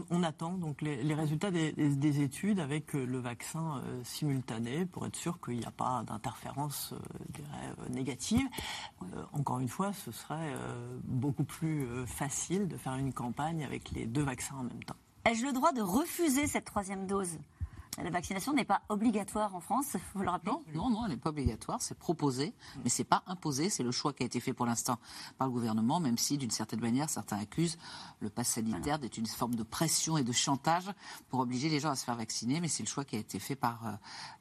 on, 0.09 0.23
attend 0.23 0.53
donc 0.53 0.81
les, 0.81 1.13
résultats 1.13 1.51
des, 1.51 2.21
études 2.21 2.59
avec 2.59 2.95
euh, 2.95 3.05
le 3.05 3.19
vaccin 3.19 3.81
euh, 3.85 4.01
simultané 4.03 4.85
pour 4.85 5.05
être 5.05 5.15
sûr 5.15 5.39
qu'il 5.39 5.57
n'y 5.57 5.65
a 5.65 5.71
pas 5.71 6.03
d'interférence 6.05 6.93
euh, 6.93 7.89
négative. 7.89 8.45
encore 9.33 9.59
une 9.59 9.67
fois, 9.67 9.93
ce 9.93 10.11
serait 10.11 10.53
beaucoup 11.03 11.43
plus 11.43 11.87
facile 12.05 12.67
de 12.67 12.77
faire 12.77 12.95
une 12.95 13.13
campagne 13.13 13.63
avec 13.63 13.91
les 13.91 14.05
deux 14.05 14.23
vaccins 14.23 14.55
en 14.55 14.63
même 14.63 14.83
temps. 14.83 14.95
Ai-je 15.25 15.45
le 15.45 15.53
droit 15.53 15.71
de 15.71 15.81
refuser 15.81 16.47
cette 16.47 16.65
troisième 16.65 17.07
dose? 17.07 17.37
La 18.03 18.09
vaccination 18.11 18.53
n'est 18.53 18.65
pas 18.65 18.81
obligatoire 18.89 19.55
en 19.55 19.59
France, 19.59 19.95
vous 20.13 20.21
le 20.21 20.29
rappelez 20.29 20.51
Non, 20.73 20.89
non, 20.89 21.05
elle 21.05 21.11
n'est 21.11 21.17
pas 21.17 21.29
obligatoire, 21.29 21.81
c'est 21.81 21.97
proposé, 21.97 22.53
mais 22.83 22.89
c'est 22.89 23.03
pas 23.03 23.23
imposé. 23.27 23.69
C'est 23.69 23.83
le 23.83 23.91
choix 23.91 24.13
qui 24.13 24.23
a 24.23 24.25
été 24.25 24.39
fait 24.39 24.53
pour 24.53 24.65
l'instant 24.65 24.99
par 25.37 25.47
le 25.47 25.53
gouvernement, 25.53 25.99
même 25.99 26.17
si 26.17 26.37
d'une 26.37 26.51
certaine 26.51 26.79
manière 26.79 27.09
certains 27.09 27.39
accusent 27.39 27.77
le 28.19 28.29
pass 28.29 28.49
sanitaire 28.49 28.99
d'être 28.99 29.17
une 29.17 29.25
forme 29.25 29.55
de 29.55 29.63
pression 29.63 30.17
et 30.17 30.23
de 30.23 30.31
chantage 30.31 30.91
pour 31.29 31.39
obliger 31.39 31.69
les 31.69 31.79
gens 31.79 31.89
à 31.89 31.95
se 31.95 32.05
faire 32.05 32.15
vacciner, 32.15 32.61
mais 32.61 32.67
c'est 32.67 32.83
le 32.83 32.87
choix 32.87 33.03
qui 33.03 33.15
a 33.15 33.19
été 33.19 33.39
fait 33.39 33.55
par 33.55 33.85
euh, 33.85 33.91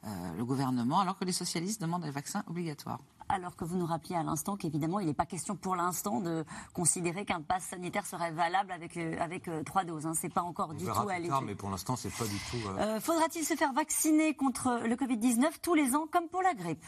euh, 0.04 0.36
le 0.36 0.44
gouvernement, 0.44 1.00
alors 1.00 1.18
que 1.18 1.24
les 1.24 1.32
socialistes 1.32 1.80
demandent 1.80 2.04
un 2.04 2.10
vaccin 2.10 2.44
obligatoire 2.48 3.00
alors 3.28 3.56
que 3.56 3.64
vous 3.64 3.76
nous 3.76 3.86
rappeliez 3.86 4.16
à 4.16 4.22
l'instant 4.22 4.56
qu'évidemment, 4.56 5.00
il 5.00 5.06
n'est 5.06 5.14
pas 5.14 5.26
question 5.26 5.56
pour 5.56 5.76
l'instant 5.76 6.20
de 6.20 6.44
considérer 6.72 7.24
qu'un 7.24 7.40
pass 7.40 7.64
sanitaire 7.64 8.06
serait 8.06 8.32
valable 8.32 8.72
avec, 8.72 8.96
euh, 8.96 9.16
avec 9.20 9.48
euh, 9.48 9.62
trois 9.62 9.84
doses. 9.84 10.06
Hein. 10.06 10.14
Ce 10.14 10.26
n'est 10.26 10.32
pas 10.32 10.42
encore 10.42 10.74
du 10.74 10.84
tout 10.84 11.08
à 11.08 11.18
l'étude. 11.18 11.34
Mais 11.44 11.54
pour 11.54 11.70
l'instant, 11.70 11.96
c'est 11.96 12.14
pas 12.14 12.24
du 12.24 12.38
tout. 12.50 12.68
Euh, 12.78 13.00
faudra-t-il 13.00 13.44
se 13.44 13.54
faire 13.54 13.72
vacciner 13.72 14.34
contre 14.34 14.80
le 14.84 14.94
Covid-19 14.96 15.46
tous 15.62 15.74
les 15.74 15.94
ans 15.94 16.06
comme 16.10 16.28
pour 16.28 16.42
la 16.42 16.54
grippe? 16.54 16.84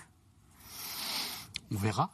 On 1.72 1.76
verra. 1.76 2.10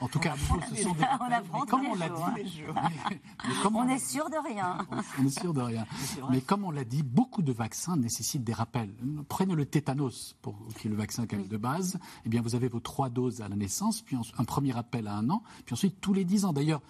en 0.00 0.08
tout 0.08 0.18
cas, 0.18 0.34
ce 0.70 0.82
sont 0.82 0.94
des 0.94 1.04
on 1.20 1.32
apprend 1.32 1.60
comme 1.66 1.86
on 1.86 1.94
l'a 1.94 2.08
dit, 2.08 2.22
on, 2.22 3.88
est 3.88 3.98
sûr 3.98 4.30
de 4.30 4.48
rien. 4.48 4.78
on 5.18 5.26
est 5.26 5.40
sûr 5.40 5.52
de 5.52 5.60
rien. 5.60 5.86
Mais 6.30 6.40
comme 6.40 6.64
on 6.64 6.70
l'a 6.70 6.84
dit, 6.84 7.02
beaucoup 7.02 7.42
de 7.42 7.52
vaccins 7.52 7.96
nécessitent 7.96 8.44
des 8.44 8.52
rappels. 8.52 8.94
Prenez 9.28 9.54
le 9.54 9.66
tétanos, 9.66 10.36
pour, 10.42 10.56
qui 10.78 10.86
est 10.86 10.90
le 10.90 10.96
vaccin 10.96 11.26
quand 11.26 11.36
même 11.36 11.48
de 11.48 11.56
base. 11.56 11.98
Eh 12.24 12.28
bien, 12.28 12.40
vous 12.40 12.54
avez 12.54 12.68
vos 12.68 12.80
trois 12.80 13.10
doses 13.10 13.40
à 13.40 13.48
la 13.48 13.56
naissance, 13.56 14.02
puis 14.02 14.16
un 14.38 14.44
premier 14.44 14.72
rappel 14.72 15.06
à 15.06 15.14
un 15.14 15.28
an, 15.30 15.42
puis 15.64 15.74
ensuite 15.74 16.00
tous 16.00 16.14
les 16.14 16.24
dix 16.24 16.44
ans. 16.44 16.52
D'ailleurs, 16.52 16.80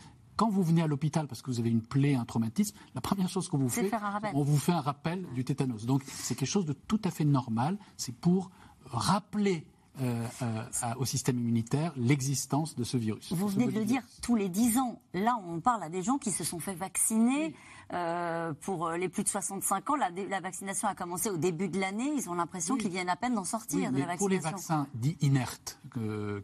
quand 0.41 0.49
vous 0.49 0.63
venez 0.63 0.81
à 0.81 0.87
l'hôpital 0.87 1.27
parce 1.27 1.43
que 1.43 1.51
vous 1.51 1.61
avez 1.61 1.69
une 1.69 1.83
plaie, 1.83 2.15
un 2.15 2.25
traumatisme, 2.25 2.75
la 2.95 3.03
première 3.03 3.29
chose 3.29 3.49
qu'on 3.49 3.59
vous 3.59 3.69
fait, 3.69 3.91
on 4.33 4.43
vous 4.43 4.57
fait 4.57 4.73
un 4.73 4.81
rappel 4.81 5.27
du 5.35 5.45
tétanos. 5.45 5.85
Donc 5.85 6.03
c'est 6.07 6.35
quelque 6.35 6.49
chose 6.49 6.65
de 6.65 6.73
tout 6.73 7.01
à 7.05 7.11
fait 7.11 7.27
normal. 7.27 7.77
C'est 7.99 8.15
pour 8.15 8.51
rappeler 8.87 9.67
euh, 10.01 10.27
euh, 10.43 10.95
au 10.99 11.05
système 11.05 11.39
immunitaire 11.39 11.93
l'existence 11.97 12.77
de 12.77 12.85
ce 12.85 12.97
virus. 12.97 13.33
Vous 13.33 13.49
venez 13.49 13.67
de 13.67 13.79
le 13.79 13.85
dire, 13.85 14.03
tous 14.23 14.35
les 14.35 14.49
10 14.49 14.79
ans. 14.79 15.01
Là, 15.15 15.39
on 15.47 15.61
parle 15.61 15.83
à 15.83 15.89
des 15.89 16.03
gens 16.03 16.19
qui 16.19 16.31
se 16.31 16.45
sont 16.45 16.59
fait 16.59 16.75
vacciner. 16.75 17.55
Euh, 17.93 18.53
pour 18.61 18.91
les 18.91 19.09
plus 19.09 19.25
de 19.25 19.29
65 19.29 19.91
ans, 19.91 19.97
la, 19.97 20.11
la, 20.11 20.39
vaccination 20.39 20.87
a 20.87 20.95
commencé 20.95 21.29
au 21.29 21.37
début 21.37 21.69
de 21.69 21.81
l'année. 21.81 22.13
Ils 22.17 22.31
ont 22.31 22.35
l'impression 22.35 22.77
qu'ils 22.77 22.91
viennent 22.91 23.09
à 23.09 23.17
peine 23.17 23.35
d'en 23.35 23.45
sortir 23.45 23.91
de 23.91 23.99
la 23.99 24.07
vaccination. 24.07 24.19
Pour 24.19 24.29
les 24.29 24.39
vaccins 24.39 24.87
dits 24.95 25.17
inertes, 25.21 25.81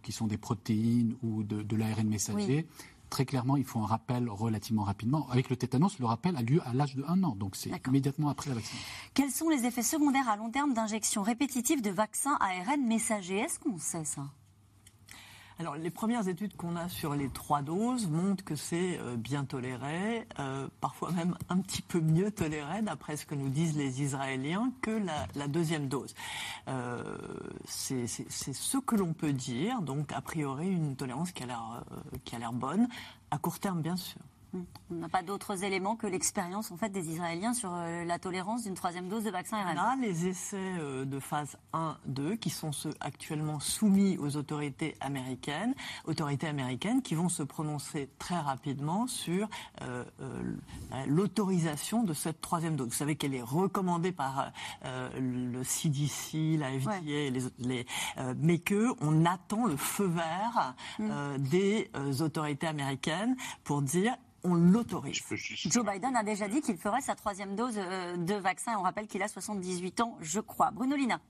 qui 0.03 0.11
sont 0.11 0.27
des 0.27 0.39
protéines 0.39 1.15
ou 1.23 1.45
de, 1.45 1.63
de 1.63 1.77
l'ARN 1.77 2.09
messager, 2.09 2.67
très 3.11 3.25
clairement, 3.25 3.57
il 3.57 3.65
faut 3.65 3.81
un 3.81 3.87
rappel 3.87 4.29
relativement 4.29 4.85
rapidement. 4.85 5.29
Avec 5.31 5.51
le 5.51 5.57
tétanos, 5.57 5.99
le 5.99 6.07
rappel 6.07 6.37
a 6.37 6.43
lieu 6.43 6.61
à 6.67 6.73
l'âge 6.73 6.97
de 6.97 7.05
1 7.05 7.23
an, 7.23 7.35
donc 7.37 7.57
c'est 7.57 7.71
immédiatement 7.87 8.29
après 8.29 8.51
la 8.51 8.57
vaccination. 8.57 8.87
Quels 9.15 9.31
sont 9.31 9.49
les 9.49 9.65
effets 9.65 9.83
secondaires 9.83 10.29
à 10.29 10.37
long 10.37 10.51
terme 10.51 10.75
d'injection 10.75 11.23
répétitive 11.23 11.83
de 11.83 11.91
vaccins 11.91 12.39
ARN 12.41 12.87
messager? 12.87 13.39
Est-ce 13.39 13.59
qu'on 13.59 13.79
sait 13.79 14.05
ça? 14.05 14.23
Alors, 15.59 15.77
les 15.77 15.91
premières 15.91 16.29
études 16.29 16.55
qu'on 16.55 16.77
a 16.77 16.89
sur 16.91 17.15
les 17.15 17.31
trois 17.31 17.63
doses 17.63 18.09
montrent 18.09 18.45
que 18.45 18.57
c'est 18.57 18.99
euh, 18.99 19.17
bien 19.17 19.47
toléré, 19.47 20.27
euh, 20.39 20.69
parfois 20.83 21.13
même 21.13 21.35
un 21.49 21.57
petit 21.59 21.81
peu 21.81 21.99
mieux 21.99 22.31
toléré, 22.31 22.83
d'après 22.83 23.17
ce 23.17 23.25
que 23.25 23.35
nous 23.35 23.49
disent 23.49 23.75
les 23.75 24.03
Israéliens, 24.03 24.71
que 24.83 24.91
la, 25.35 25.49
deuxième 25.49 25.89
dose. 25.89 26.15
Euh, 26.69 27.17
c'est 27.67 28.07
ce 28.07 28.77
que 28.79 28.97
l'on 28.97 29.15
peut 29.15 29.33
dire, 29.33 29.81
donc 29.81 30.13
a 30.13 30.21
priori 30.21 30.69
une 30.69 30.95
tolérance 30.95 31.33
qui 31.33 31.43
a 31.43 31.47
l'air 31.47 32.53
bonne, 32.53 32.89
à 33.31 33.39
court 33.39 33.59
terme 33.59 33.81
bien 33.81 33.97
sûr. 33.97 34.21
On 34.91 34.95
n'a 34.95 35.09
pas 35.09 35.23
d'autres 35.23 35.65
éléments 35.65 35.97
que 35.97 36.07
l'expérience 36.07 36.71
en 36.71 36.77
fait 36.77 36.91
des 36.91 37.11
Israéliens 37.11 37.55
sur 37.55 37.73
euh, 37.75 38.05
la 38.05 38.21
tolérance 38.21 38.63
d'une 38.63 38.75
troisième 38.75 39.09
dose 39.09 39.25
de 39.25 39.31
vaccin 39.31 39.57
RNA. 39.61 39.83
On 39.83 39.93
a 39.93 39.97
les 39.97 40.29
essais 40.29 40.57
euh, 40.79 41.05
de 41.05 41.19
phase 41.19 41.57
1-2 41.73 42.37
qui 42.39 42.51
sont 42.51 42.71
ceux 42.71 42.95
actuellement 43.01 43.59
soumis 43.59 44.17
aux 44.19 44.37
autorités 44.37 44.95
américaines, 45.01 45.75
autorités 46.05 46.47
américaines 46.47 47.03
qui 47.03 47.17
vont 47.17 47.29
se 47.29 47.43
prononcer 47.43 48.09
très 48.21 48.39
rapidement 48.39 49.09
sur 49.09 49.49
euh, 49.83 50.05
l'autorisation 51.09 52.05
de 52.05 52.15
cette 52.15 52.41
troisième 52.41 52.77
dose. 52.77 52.89
Vous 52.89 52.95
savez 52.95 53.17
qu'elle 53.17 53.35
est 53.35 53.43
recommandée 53.43 54.13
par 54.13 54.53
le 55.19 55.65
CDC, 55.65 56.59
la 56.59 56.69
FDA, 56.79 57.31
les, 57.59 57.87
mais 58.37 58.59
que 58.59 58.95
on 59.01 59.25
attend 59.25 59.67
le 59.67 59.77
feu 59.77 60.07
vert 60.07 60.75
mm. 60.99 61.39
des 61.39 61.91
autorités 62.21 62.67
américaines 62.67 63.37
pour 63.65 63.83
dire 63.83 64.17
on 64.47 64.55
l'autorise. 64.55 65.21
Joe 65.67 65.85
Biden 65.85 66.17
a 66.17 66.23
déjà 66.23 66.49
dit 66.49 66.61
qu'il 66.61 66.77
ferait 66.77 67.01
sa 67.01 67.15
troisième 67.15 67.57
dose 67.57 67.75
euh, 67.77 68.17
de 68.17 68.35
vaccin. 68.35 68.77
On 68.79 68.83
rappelle 68.83 69.07
qu'il 69.07 69.23
a 69.23 69.29
78 69.29 70.01
ans, 70.01 70.17
je 70.21 70.41
crois. 70.41 70.71
Bruno 70.71 70.97
Lina. 70.97 71.21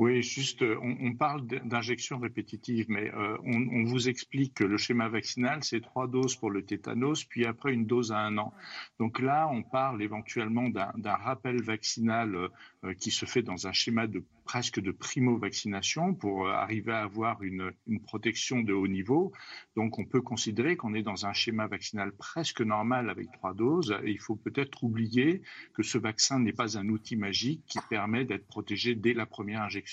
Oui, 0.00 0.22
juste, 0.22 0.62
euh, 0.62 0.78
on, 0.80 1.12
parle 1.12 1.46
d'injection 1.46 2.18
répétitive, 2.18 2.86
mais 2.88 3.12
euh, 3.12 3.36
on, 3.44 3.84
vous 3.84 4.08
explique 4.08 4.54
que 4.54 4.64
le 4.64 4.78
schéma 4.78 5.10
vaccinal, 5.10 5.62
c'est 5.62 5.82
trois 5.82 6.08
doses 6.08 6.36
pour 6.36 6.50
le 6.50 6.64
tétanos, 6.64 7.24
puis 7.24 7.44
après 7.44 7.74
une 7.74 7.84
dose 7.84 8.10
à 8.10 8.20
un 8.20 8.38
an. 8.38 8.54
Donc 8.98 9.20
là, 9.20 9.46
on 9.52 9.62
parle 9.62 10.02
éventuellement 10.02 10.70
d'un 10.70 11.14
rappel 11.16 11.60
vaccinal 11.60 12.34
euh, 12.34 12.94
qui 12.94 13.10
se 13.10 13.26
fait 13.26 13.42
dans 13.42 13.66
un 13.66 13.72
schéma 13.72 14.06
de 14.06 14.24
presque 14.46 14.80
de 14.80 14.90
primo-vaccination 14.90 16.14
pour 16.14 16.48
arriver 16.48 16.92
à 16.92 17.02
avoir 17.02 17.40
une, 17.42 17.70
protection 18.02 18.62
de 18.62 18.72
haut 18.72 18.88
niveau. 18.88 19.32
Donc 19.76 19.98
on 19.98 20.04
peut 20.04 20.22
considérer 20.22 20.76
qu'on 20.76 20.94
est 20.94 21.02
dans 21.02 21.26
un 21.26 21.32
schéma 21.32 21.68
vaccinal 21.68 22.10
presque 22.12 22.60
normal 22.60 23.10
avec 23.10 23.30
trois 23.30 23.54
doses. 23.54 23.96
Il 24.04 24.18
faut 24.18 24.34
peut-être 24.34 24.82
oublier 24.82 25.42
que 25.74 25.84
ce 25.84 25.98
vaccin 25.98 26.40
n'est 26.40 26.52
pas 26.52 26.76
un 26.78 26.88
outil 26.88 27.14
magique 27.14 27.62
qui 27.66 27.78
permet 27.88 28.24
d'être 28.24 28.46
protégé 28.46 28.96
dès 28.96 29.12
la 29.12 29.26
première 29.26 29.62
injection. 29.62 29.89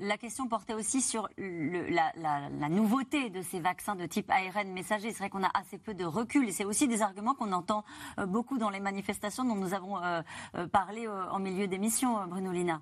La 0.00 0.16
question 0.16 0.46
portait 0.46 0.74
aussi 0.74 1.02
sur 1.02 1.28
la, 1.36 2.68
nouveauté 2.68 3.30
de 3.30 3.42
ces 3.42 3.58
vaccins 3.58 3.96
de 3.96 4.06
type 4.06 4.30
ARN 4.30 4.68
messager. 4.72 5.10
C'est 5.10 5.18
vrai 5.18 5.30
qu'on 5.30 5.42
a 5.42 5.50
assez 5.54 5.76
peu 5.76 5.92
de 5.92 6.04
recul 6.04 6.52
c'est 6.52 6.64
aussi 6.64 6.86
des 6.86 7.02
arguments 7.02 7.34
qu'on 7.34 7.50
entend 7.52 7.84
euh, 8.18 8.26
beaucoup 8.26 8.58
dans 8.58 8.70
les 8.70 8.78
manifestations 8.78 9.44
dont 9.44 9.56
nous 9.56 9.74
avons 9.74 9.98
euh, 10.02 10.22
euh, 10.54 10.68
parlé 10.68 11.08
en 11.08 11.40
milieu 11.40 11.66
d'émission, 11.66 12.24
Bruno 12.28 12.52
Lina. 12.52 12.80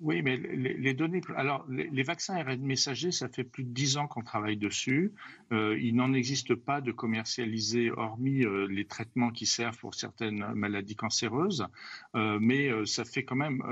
Oui, 0.00 0.22
mais 0.22 0.38
les, 0.38 0.94
données. 0.94 1.20
Alors, 1.36 1.66
les, 1.68 2.02
vaccins 2.02 2.34
ARN 2.36 2.62
messagers, 2.62 3.12
ça 3.12 3.28
fait 3.28 3.44
plus 3.44 3.64
de 3.64 3.68
dix 3.68 3.98
ans 3.98 4.06
qu'on 4.06 4.22
travaille 4.22 4.56
dessus. 4.56 5.12
Euh, 5.52 5.78
il 5.78 5.94
n'en 5.94 6.14
existe 6.14 6.54
pas 6.54 6.80
de 6.80 6.90
commercialisés, 6.90 7.90
hormis 7.90 8.44
euh, 8.44 8.66
les 8.66 8.86
traitements 8.86 9.30
qui 9.30 9.44
servent 9.44 9.76
pour 9.78 9.94
certaines 9.94 10.54
maladies 10.54 10.96
cancéreuses. 10.96 11.66
Euh, 12.14 12.38
mais 12.40 12.70
ça 12.86 13.04
fait 13.04 13.24
quand 13.24 13.36
même 13.36 13.62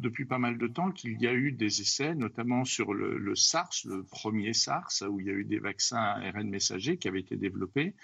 depuis 0.00 0.24
pas 0.24 0.38
mal 0.38 0.58
de 0.58 0.66
temps 0.66 0.90
qu'il 0.90 1.20
y 1.22 1.28
a 1.28 1.32
eu 1.32 1.52
des 1.52 1.80
essais, 1.80 2.16
notamment 2.16 2.64
sur 2.64 2.92
le, 2.92 3.34
SARS, 3.36 3.82
le 3.84 4.02
premier 4.02 4.54
SARS, 4.54 5.02
où 5.08 5.20
il 5.20 5.26
y 5.26 5.30
a 5.30 5.34
eu 5.34 5.44
des 5.44 5.60
vaccins 5.60 5.98
ARN 5.98 6.48
messagers 6.48 6.96
qui 6.96 7.06
avaient 7.06 7.20
été 7.20 7.36
développés. 7.36 7.94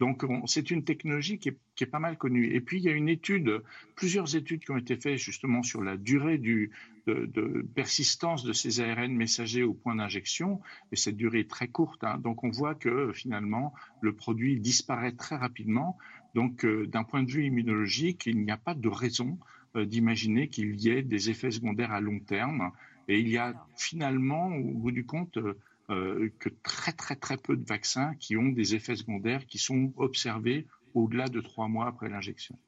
Donc, 0.00 0.24
c'est 0.46 0.72
une 0.72 0.82
technologie 0.82 1.38
qui 1.38 1.50
est 1.50 1.86
pas 1.86 2.00
mal 2.00 2.18
connue. 2.18 2.52
Et 2.52 2.60
puis, 2.60 2.78
il 2.78 2.84
y 2.84 2.88
a 2.88 2.92
une 2.92 3.08
étude, 3.08 3.62
plusieurs 3.94 4.34
études 4.34 4.64
qui 4.64 4.72
ont 4.72 4.76
été 4.76 4.96
faites 4.96 5.18
justement 5.18 5.62
sur 5.62 5.82
la 5.82 5.96
durée 5.96 6.38
du 6.38 6.72
de, 7.08 7.66
persistance 7.74 8.44
de 8.44 8.52
ces 8.52 8.80
ARN 8.80 9.14
messagers 9.14 9.62
au 9.62 9.74
point 9.74 9.94
d'injection, 9.94 10.60
et 10.92 10.96
cette 10.96 11.16
durée 11.16 11.40
est 11.40 11.50
très 11.50 11.68
courte. 11.68 12.04
Hein. 12.04 12.18
Donc 12.18 12.44
on 12.44 12.50
voit 12.50 12.74
que 12.74 13.12
finalement 13.12 13.72
le 14.00 14.14
produit 14.14 14.60
disparaît 14.60 15.12
très 15.12 15.36
rapidement. 15.36 15.98
Donc 16.34 16.64
euh, 16.64 16.86
d'un 16.86 17.04
point 17.04 17.22
de 17.22 17.30
vue 17.30 17.46
immunologique, 17.46 18.26
il 18.26 18.42
n'y 18.44 18.50
a 18.50 18.56
pas 18.56 18.74
de 18.74 18.88
raison 18.88 19.38
euh, 19.76 19.84
d'imaginer 19.84 20.48
qu'il 20.48 20.80
y 20.80 20.90
ait 20.90 21.02
des 21.02 21.30
effets 21.30 21.50
secondaires 21.50 21.92
à 21.92 22.00
long 22.00 22.20
terme. 22.20 22.70
Et 23.08 23.20
il 23.20 23.28
y 23.28 23.38
a 23.38 23.54
finalement, 23.76 24.48
au 24.48 24.74
bout 24.74 24.92
du 24.92 25.06
compte, 25.06 25.38
euh, 25.90 26.30
que 26.38 26.50
très 26.62 26.92
très 26.92 27.16
très 27.16 27.38
peu 27.38 27.56
de 27.56 27.64
vaccins 27.64 28.14
qui 28.16 28.36
ont 28.36 28.50
des 28.50 28.74
effets 28.74 28.96
secondaires 28.96 29.46
qui 29.46 29.56
sont 29.58 29.94
observés 29.96 30.66
au-delà 30.94 31.28
de 31.28 31.40
trois 31.40 31.68
mois 31.68 31.86
après 31.86 32.10
l'injection. 32.10 32.58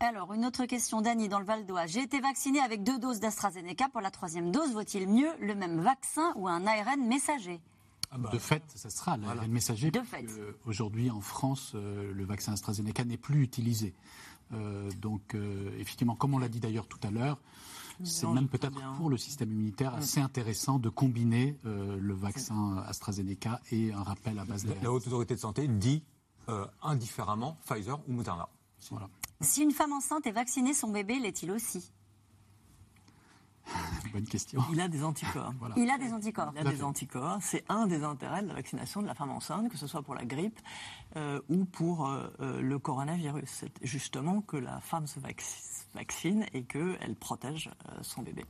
Alors, 0.00 0.34
une 0.34 0.44
autre 0.44 0.66
question 0.66 1.00
d'Annie 1.00 1.28
dans 1.28 1.38
le 1.38 1.46
Val 1.46 1.64
d'Oise. 1.64 1.92
J'ai 1.92 2.02
été 2.02 2.20
vacciné 2.20 2.60
avec 2.60 2.82
deux 2.82 2.98
doses 2.98 3.20
d'AstraZeneca. 3.20 3.88
Pour 3.88 4.02
la 4.02 4.10
troisième 4.10 4.50
dose, 4.50 4.72
vaut-il 4.72 5.08
mieux 5.08 5.30
le 5.40 5.54
même 5.54 5.80
vaccin 5.80 6.32
ou 6.36 6.46
un 6.46 6.66
ARN 6.66 7.06
messager 7.06 7.60
ah 8.10 8.18
bah, 8.18 8.28
de 8.30 8.38
fait, 8.38 8.62
ça 8.74 8.90
sera 8.90 9.16
l'ARN 9.16 9.50
messager. 9.50 9.90
De 9.90 10.00
fait. 10.00 10.26
Aujourd'hui, 10.66 11.10
en 11.10 11.20
France, 11.20 11.72
euh, 11.74 12.12
le 12.12 12.24
vaccin 12.24 12.52
AstraZeneca 12.52 13.04
n'est 13.04 13.16
plus 13.16 13.42
utilisé. 13.42 13.92
Euh, 14.52 14.88
donc, 15.00 15.34
euh, 15.34 15.74
effectivement, 15.80 16.14
comme 16.14 16.34
on 16.34 16.38
l'a 16.38 16.48
dit 16.48 16.60
d'ailleurs 16.60 16.86
tout 16.86 17.00
à 17.02 17.10
l'heure, 17.10 17.40
c'est 18.04 18.26
même 18.28 18.48
peut-être 18.48 18.78
pour 18.96 19.08
le 19.08 19.16
système 19.16 19.50
immunitaire 19.50 19.94
assez 19.94 20.20
intéressant 20.20 20.78
de 20.78 20.90
combiner 20.90 21.56
le 21.64 22.12
vaccin 22.12 22.84
AstraZeneca 22.86 23.60
et 23.70 23.92
un 23.92 24.02
rappel 24.02 24.38
à 24.38 24.44
base 24.44 24.64
d'ARN. 24.64 24.82
La 24.82 24.92
Haute 24.92 25.06
Autorité 25.06 25.34
de 25.34 25.40
Santé 25.40 25.66
dit 25.66 26.02
indifféremment 26.82 27.56
Pfizer 27.64 28.00
ou 28.08 28.12
Moderna. 28.12 28.48
Voilà. 28.90 29.08
Si 29.40 29.62
une 29.62 29.72
femme 29.72 29.92
enceinte 29.92 30.26
est 30.26 30.32
vaccinée, 30.32 30.74
son 30.74 30.88
bébé 30.88 31.18
l'est-il 31.18 31.50
aussi? 31.50 31.92
Bonne 34.12 34.26
question. 34.26 34.62
Il 34.72 34.80
a 34.80 34.88
des 34.88 35.04
anticorps. 35.04 35.52
Il 35.76 35.90
a 35.90 35.98
des 35.98 36.12
anticorps. 36.12 36.52
Il 36.54 36.66
a 36.66 36.70
des 36.70 36.82
anticorps. 36.82 37.38
C'est 37.40 37.64
un 37.68 37.86
des 37.86 38.04
intérêts 38.04 38.42
de 38.42 38.48
la 38.48 38.54
vaccination 38.54 39.02
de 39.02 39.06
la 39.06 39.14
femme 39.14 39.30
enceinte, 39.30 39.70
que 39.70 39.76
ce 39.76 39.86
soit 39.86 40.02
pour 40.02 40.14
la 40.14 40.24
grippe 40.24 40.60
euh, 41.16 41.40
ou 41.48 41.64
pour 41.64 42.06
euh, 42.06 42.28
euh, 42.40 42.60
le 42.60 42.78
coronavirus. 42.78 43.48
C'est 43.48 43.72
justement 43.82 44.40
que 44.42 44.56
la 44.56 44.80
femme 44.80 45.06
se 45.06 45.18
vaccine 45.94 46.46
et 46.52 46.64
qu'elle 46.64 47.16
protège 47.18 47.70
son 48.02 48.22
bébé. 48.22 48.44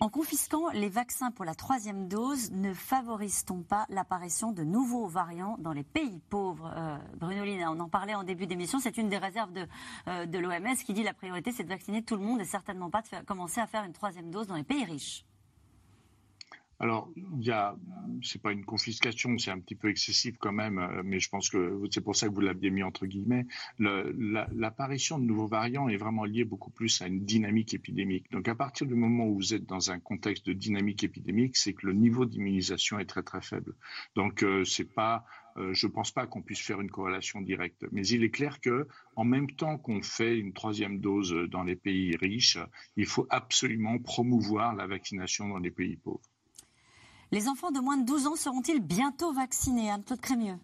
En 0.00 0.08
confisquant 0.08 0.70
les 0.70 0.88
vaccins 0.88 1.30
pour 1.30 1.44
la 1.44 1.54
troisième 1.54 2.08
dose, 2.08 2.50
ne 2.50 2.72
favorise-t-on 2.72 3.62
pas 3.62 3.86
l'apparition 3.88 4.52
de 4.52 4.62
nouveaux 4.62 5.06
variants 5.06 5.56
dans 5.58 5.72
les 5.72 5.84
pays 5.84 6.20
pauvres 6.30 6.72
euh, 6.76 6.96
Bruno 7.16 7.44
Lina, 7.44 7.70
on 7.70 7.80
en 7.80 7.88
parlait 7.88 8.14
en 8.14 8.24
début 8.24 8.46
d'émission, 8.46 8.78
c'est 8.78 8.96
une 8.96 9.08
des 9.08 9.18
réserves 9.18 9.52
de, 9.52 9.66
euh, 10.08 10.26
l'OMS 10.26 10.76
qui 10.84 10.92
dit 10.92 11.02
la 11.02 11.14
priorité 11.14 11.52
c'est 11.52 11.64
de 11.64 11.68
vacciner 11.68 12.02
tout 12.02 12.16
le 12.16 12.22
monde 12.22 12.40
et 12.40 12.44
certainement 12.44 12.90
pas 12.90 13.02
de 13.02 13.24
commencer 13.24 13.60
à 13.60 13.66
faire 13.66 13.84
une 13.84 13.92
troisième 13.92 14.30
dose 14.30 14.46
dans 14.46 14.56
les 14.56 14.64
pays 14.64 14.84
riches. 14.84 15.24
Alors, 16.80 17.10
il 17.16 17.44
y 17.44 17.50
a, 17.50 17.76
c'est 18.22 18.42
pas 18.42 18.52
une 18.52 18.64
confiscation, 18.64 19.38
c'est 19.38 19.50
un 19.50 19.60
petit 19.60 19.76
peu 19.76 19.88
excessif 19.88 20.36
quand 20.38 20.52
même, 20.52 20.78
euh, 20.78 21.02
mais 21.04 21.20
je 21.20 21.28
pense 21.28 21.48
que 21.48 21.80
c'est 21.90 22.00
pour 22.00 22.16
ça 22.16 22.28
que 22.28 22.34
vous 22.34 22.40
l'aviez 22.40 22.70
mis 22.70 22.82
entre 22.82 23.06
guillemets. 23.06 23.46
l'apparition 23.78 25.18
de 25.18 25.24
nouveaux 25.24 25.46
variants 25.46 25.88
est 25.88 25.96
vraiment 25.96 26.24
liée 26.24 26.44
beaucoup 26.44 26.70
plus 26.70 27.00
à 27.00 27.06
une 27.06 27.24
dynamique 27.24 27.74
épidémique. 27.74 28.30
Donc, 28.32 28.48
à 28.48 28.54
partir 28.54 28.86
du 28.86 28.94
moment 28.94 29.26
où 29.26 29.36
vous 29.36 29.54
êtes 29.54 29.66
dans 29.66 29.90
un 29.90 30.00
contexte 30.00 30.46
de 30.46 30.52
dynamique 30.52 31.04
épidémique, 31.04 31.56
c'est 31.56 31.74
que 31.74 31.86
le 31.86 31.92
niveau 31.92 32.26
d'immunisation 32.26 32.98
est 32.98 33.06
très 33.06 33.22
très 33.22 33.40
faible. 33.40 33.74
Donc, 34.16 34.42
euh, 34.42 34.64
c'est 34.64 34.92
pas, 34.92 35.24
euh, 35.56 35.72
je 35.74 35.86
pense 35.86 36.10
pas 36.10 36.26
qu'on 36.26 36.42
puisse 36.42 36.60
faire 36.60 36.80
une 36.80 36.90
corrélation 36.90 37.40
directe. 37.40 37.84
Mais 37.92 38.06
il 38.08 38.24
est 38.24 38.30
clair 38.30 38.60
que, 38.60 38.88
en 39.14 39.24
même 39.24 39.50
temps 39.50 39.78
qu'on 39.78 40.02
fait 40.02 40.36
une 40.38 40.52
troisième 40.52 40.98
dose 40.98 41.34
dans 41.50 41.62
les 41.62 41.76
pays 41.76 42.16
riches, 42.16 42.58
il 42.96 43.06
faut 43.06 43.26
absolument 43.30 43.98
promouvoir 43.98 44.74
la 44.74 44.86
vaccination 44.86 45.48
dans 45.48 45.58
les 45.58 45.70
pays 45.70 45.96
pauvres. 45.96 46.33
Les 47.32 47.48
enfants 47.48 47.70
de 47.70 47.80
moins 47.80 47.96
de 47.96 48.04
12 48.04 48.26
ans 48.26 48.36
seront-ils 48.36 48.80
bientôt 48.80 49.32
vaccinés, 49.32 49.90
Anne-Claude 49.90 50.20
Crémieux? 50.20 50.58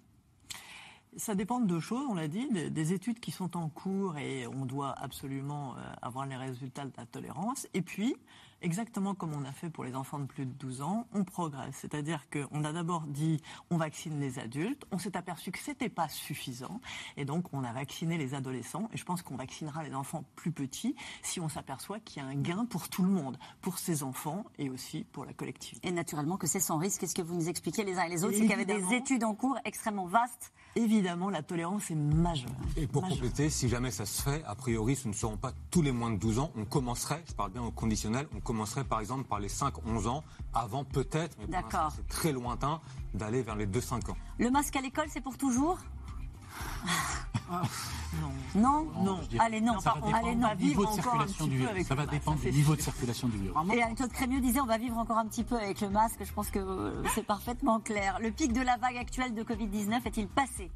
Ça 1.16 1.34
dépend 1.34 1.58
de 1.58 1.66
deux 1.66 1.80
choses, 1.80 2.06
on 2.08 2.14
l'a 2.14 2.28
dit, 2.28 2.46
des, 2.48 2.92
études 2.92 3.18
qui 3.18 3.32
sont 3.32 3.56
en 3.56 3.68
cours 3.68 4.16
et 4.16 4.46
on 4.46 4.64
doit 4.64 4.94
absolument 4.96 5.74
euh, 5.76 5.80
avoir 6.02 6.24
les 6.26 6.36
résultats 6.36 6.84
de 6.84 6.92
la 6.96 7.04
tolérance. 7.04 7.66
Et 7.74 7.82
puis, 7.82 8.14
exactement 8.62 9.14
comme 9.14 9.32
on 9.34 9.44
a 9.44 9.52
fait 9.52 9.70
pour 9.70 9.84
les 9.84 9.94
enfants 9.94 10.18
de 10.18 10.26
plus 10.26 10.46
de 10.46 10.52
12 10.52 10.82
ans, 10.82 11.06
on 11.12 11.24
progresse. 11.24 11.76
C'est-à-dire 11.80 12.26
qu'on 12.30 12.64
a 12.64 12.72
d'abord 12.72 13.02
dit 13.06 13.40
on 13.70 13.76
vaccine 13.76 14.20
les 14.20 14.38
adultes, 14.38 14.84
on 14.90 14.98
s'est 14.98 15.16
aperçu 15.16 15.50
que 15.50 15.58
ce 15.58 15.70
n'était 15.70 15.88
pas 15.88 16.08
suffisant, 16.08 16.80
et 17.16 17.24
donc 17.24 17.52
on 17.52 17.64
a 17.64 17.72
vacciné 17.72 18.18
les 18.18 18.34
adolescents, 18.34 18.88
et 18.92 18.96
je 18.96 19.04
pense 19.04 19.22
qu'on 19.22 19.36
vaccinera 19.36 19.82
les 19.82 19.94
enfants 19.94 20.24
plus 20.36 20.52
petits 20.52 20.94
si 21.22 21.40
on 21.40 21.48
s'aperçoit 21.48 22.00
qu'il 22.00 22.22
y 22.22 22.26
a 22.26 22.28
un 22.28 22.34
gain 22.34 22.64
pour 22.64 22.88
tout 22.88 23.02
le 23.02 23.10
monde, 23.10 23.38
pour 23.60 23.78
ces 23.78 24.02
enfants 24.02 24.44
et 24.58 24.70
aussi 24.70 25.04
pour 25.12 25.24
la 25.24 25.32
collectivité. 25.32 25.86
Et 25.86 25.92
naturellement 25.92 26.36
que 26.36 26.46
c'est 26.46 26.60
sans 26.60 26.78
risque, 26.78 27.06
ce 27.06 27.14
que 27.14 27.22
vous 27.22 27.34
nous 27.34 27.48
expliquez 27.48 27.84
les 27.84 27.98
uns 27.98 28.04
et 28.04 28.08
les 28.08 28.24
autres, 28.24 28.34
c'est 28.34 28.40
qu'il 28.40 28.50
y 28.50 28.54
avait 28.54 28.64
des 28.64 28.94
études 28.94 29.24
en 29.24 29.34
cours 29.34 29.58
extrêmement 29.64 30.06
vastes. 30.06 30.52
Évidemment, 30.76 31.30
la 31.30 31.42
tolérance 31.42 31.90
est 31.90 31.96
majeure. 31.96 32.50
Et 32.76 32.86
pour 32.86 33.02
compléter, 33.02 33.50
si 33.50 33.68
jamais 33.68 33.90
ça 33.90 34.06
se 34.06 34.22
fait, 34.22 34.44
a 34.44 34.54
priori, 34.54 34.94
ce 34.94 35.08
ne 35.08 35.12
seront 35.12 35.36
pas 35.36 35.52
tous 35.70 35.82
les 35.82 35.90
moins 35.90 36.10
de 36.10 36.16
12 36.16 36.38
ans, 36.38 36.52
on 36.56 36.64
commencerait, 36.64 37.24
je 37.28 37.34
parle 37.34 37.50
bien 37.50 37.62
au 37.62 37.72
conditionnel, 37.72 38.28
on 38.36 38.40
commencerait 38.40 38.84
par 38.84 39.00
exemple 39.00 39.24
par 39.24 39.40
les 39.40 39.48
5-11 39.48 40.06
ans, 40.06 40.22
avant 40.54 40.84
peut-être, 40.84 41.36
mais 41.40 41.58
c'est 41.96 42.06
très 42.06 42.32
lointain, 42.32 42.80
d'aller 43.14 43.42
vers 43.42 43.56
les 43.56 43.66
2-5 43.66 44.10
ans. 44.10 44.16
Le 44.38 44.50
masque 44.50 44.76
à 44.76 44.80
l'école, 44.80 45.06
c'est 45.08 45.20
pour 45.20 45.36
toujours? 45.36 45.78
Non. 48.54 48.86
Non 49.02 49.20
Allez, 49.38 49.60
non. 49.60 49.78
Ça 49.80 49.94
va 50.00 50.16
Allez, 50.16 50.34
non. 50.34 50.48
Niveau 50.58 50.86
de 50.86 50.92
circulation 50.92 51.46
du 51.46 51.58
virus. 51.58 51.86
Ça 51.86 51.94
va 51.94 52.06
dépendre 52.06 52.40
du 52.40 52.50
niveau 52.50 52.76
de 52.76 52.80
circulation 52.80 53.28
du 53.28 53.38
virus. 53.38 53.56
Et 53.74 53.82
Anne-Claude 53.82 54.12
Crémieux 54.12 54.40
disait 54.40 54.60
on 54.60 54.66
va 54.66 54.78
vivre 54.78 54.98
encore 54.98 55.18
un 55.18 55.26
petit 55.26 55.44
peu 55.44 55.56
avec 55.56 55.80
le 55.80 55.90
masque. 55.90 56.20
Je 56.24 56.32
pense 56.32 56.50
que 56.50 57.02
c'est 57.14 57.24
parfaitement 57.26 57.80
clair. 57.80 58.18
Le 58.20 58.30
pic 58.30 58.52
de 58.52 58.60
la 58.60 58.76
vague 58.76 58.96
actuelle 58.96 59.34
de 59.34 59.42
Covid-19 59.42 60.06
est-il 60.06 60.28
passé? 60.28 60.70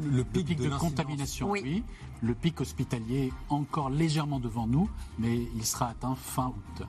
Le 0.00 0.22
pic, 0.22 0.56
de, 0.56 0.68
contamination, 0.68 1.50
oui. 1.50 1.82
Le 2.22 2.34
pic 2.34 2.60
hospitalier 2.60 3.32
encore 3.48 3.90
légèrement 3.90 4.38
devant 4.38 4.68
nous, 4.68 4.88
mais 5.18 5.36
il 5.56 5.66
sera 5.66 5.88
atteint 5.88 6.14
fin 6.14 6.48
août. 6.48 6.86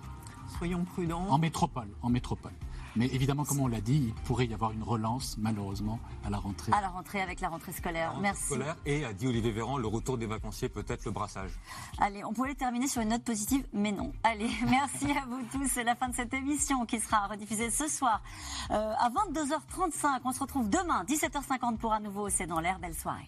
Soyons 0.58 0.84
prudents. 0.86 1.26
En 1.30 1.40
métropole, 1.40 1.90
en 2.04 2.10
métropole. 2.10 2.52
Mais 2.96 3.08
évidemment, 3.08 3.46
comme 3.46 3.60
on 3.60 3.68
l'a 3.68 3.82
dit, 3.82 4.02
il 4.08 4.14
pourrait 4.26 4.48
y 4.48 4.54
avoir 4.54 4.72
une 4.72 4.84
relance, 4.84 5.38
malheureusement, 5.38 6.00
à 6.26 6.30
la 6.30 6.38
rentrée. 6.38 6.72
À 6.72 6.82
la 6.82 6.90
rentrée, 6.90 7.22
avec 7.22 7.40
la 7.40 7.50
rentrée 7.50 7.72
scolaire. 7.72 8.14
Merci. 8.20 8.44
Scolaire 8.44 8.76
et, 8.86 9.06
a 9.06 9.14
dit 9.14 9.28
Olivier 9.28 9.52
Véran, 9.52 9.78
le 9.78 9.88
retour 9.88 10.18
des 10.18 10.26
vacanciers, 10.26 10.70
peut-être 10.70 11.06
le 11.06 11.12
brassage. 11.12 11.52
Allez, 12.00 12.24
on 12.24 12.34
pouvait 12.34 12.56
terminer 12.56 12.88
sur 12.88 13.02
une 13.02 13.10
note 13.10 13.24
positive, 13.24 13.66
mais 13.74 13.92
non. 13.92 14.12
Allez, 14.24 14.50
merci 14.70 15.12
à 15.12 15.26
vous 15.26 15.42
tous. 15.52 15.68
C'est 15.68 15.84
la 15.84 15.96
fin 15.96 16.10
de 16.10 16.16
cette 16.16 16.34
émission 16.34 16.86
qui 16.86 17.00
sera 17.00 17.28
rediffusée 17.28 17.70
ce 17.70 17.88
soir 17.88 18.22
euh, 18.72 18.94
à 18.98 19.10
22h35. 19.10 20.22
On 20.26 20.32
se 20.32 20.40
retrouve 20.40 20.70
demain, 20.70 21.04
17h50 21.06 21.78
pour 21.78 21.94
un 21.94 22.00
nouveau 22.00 22.30
C'est 22.30 22.48
dans 22.48 22.60
l'air. 22.60 22.80
Belle 22.80 22.96
soirée. 22.96 23.28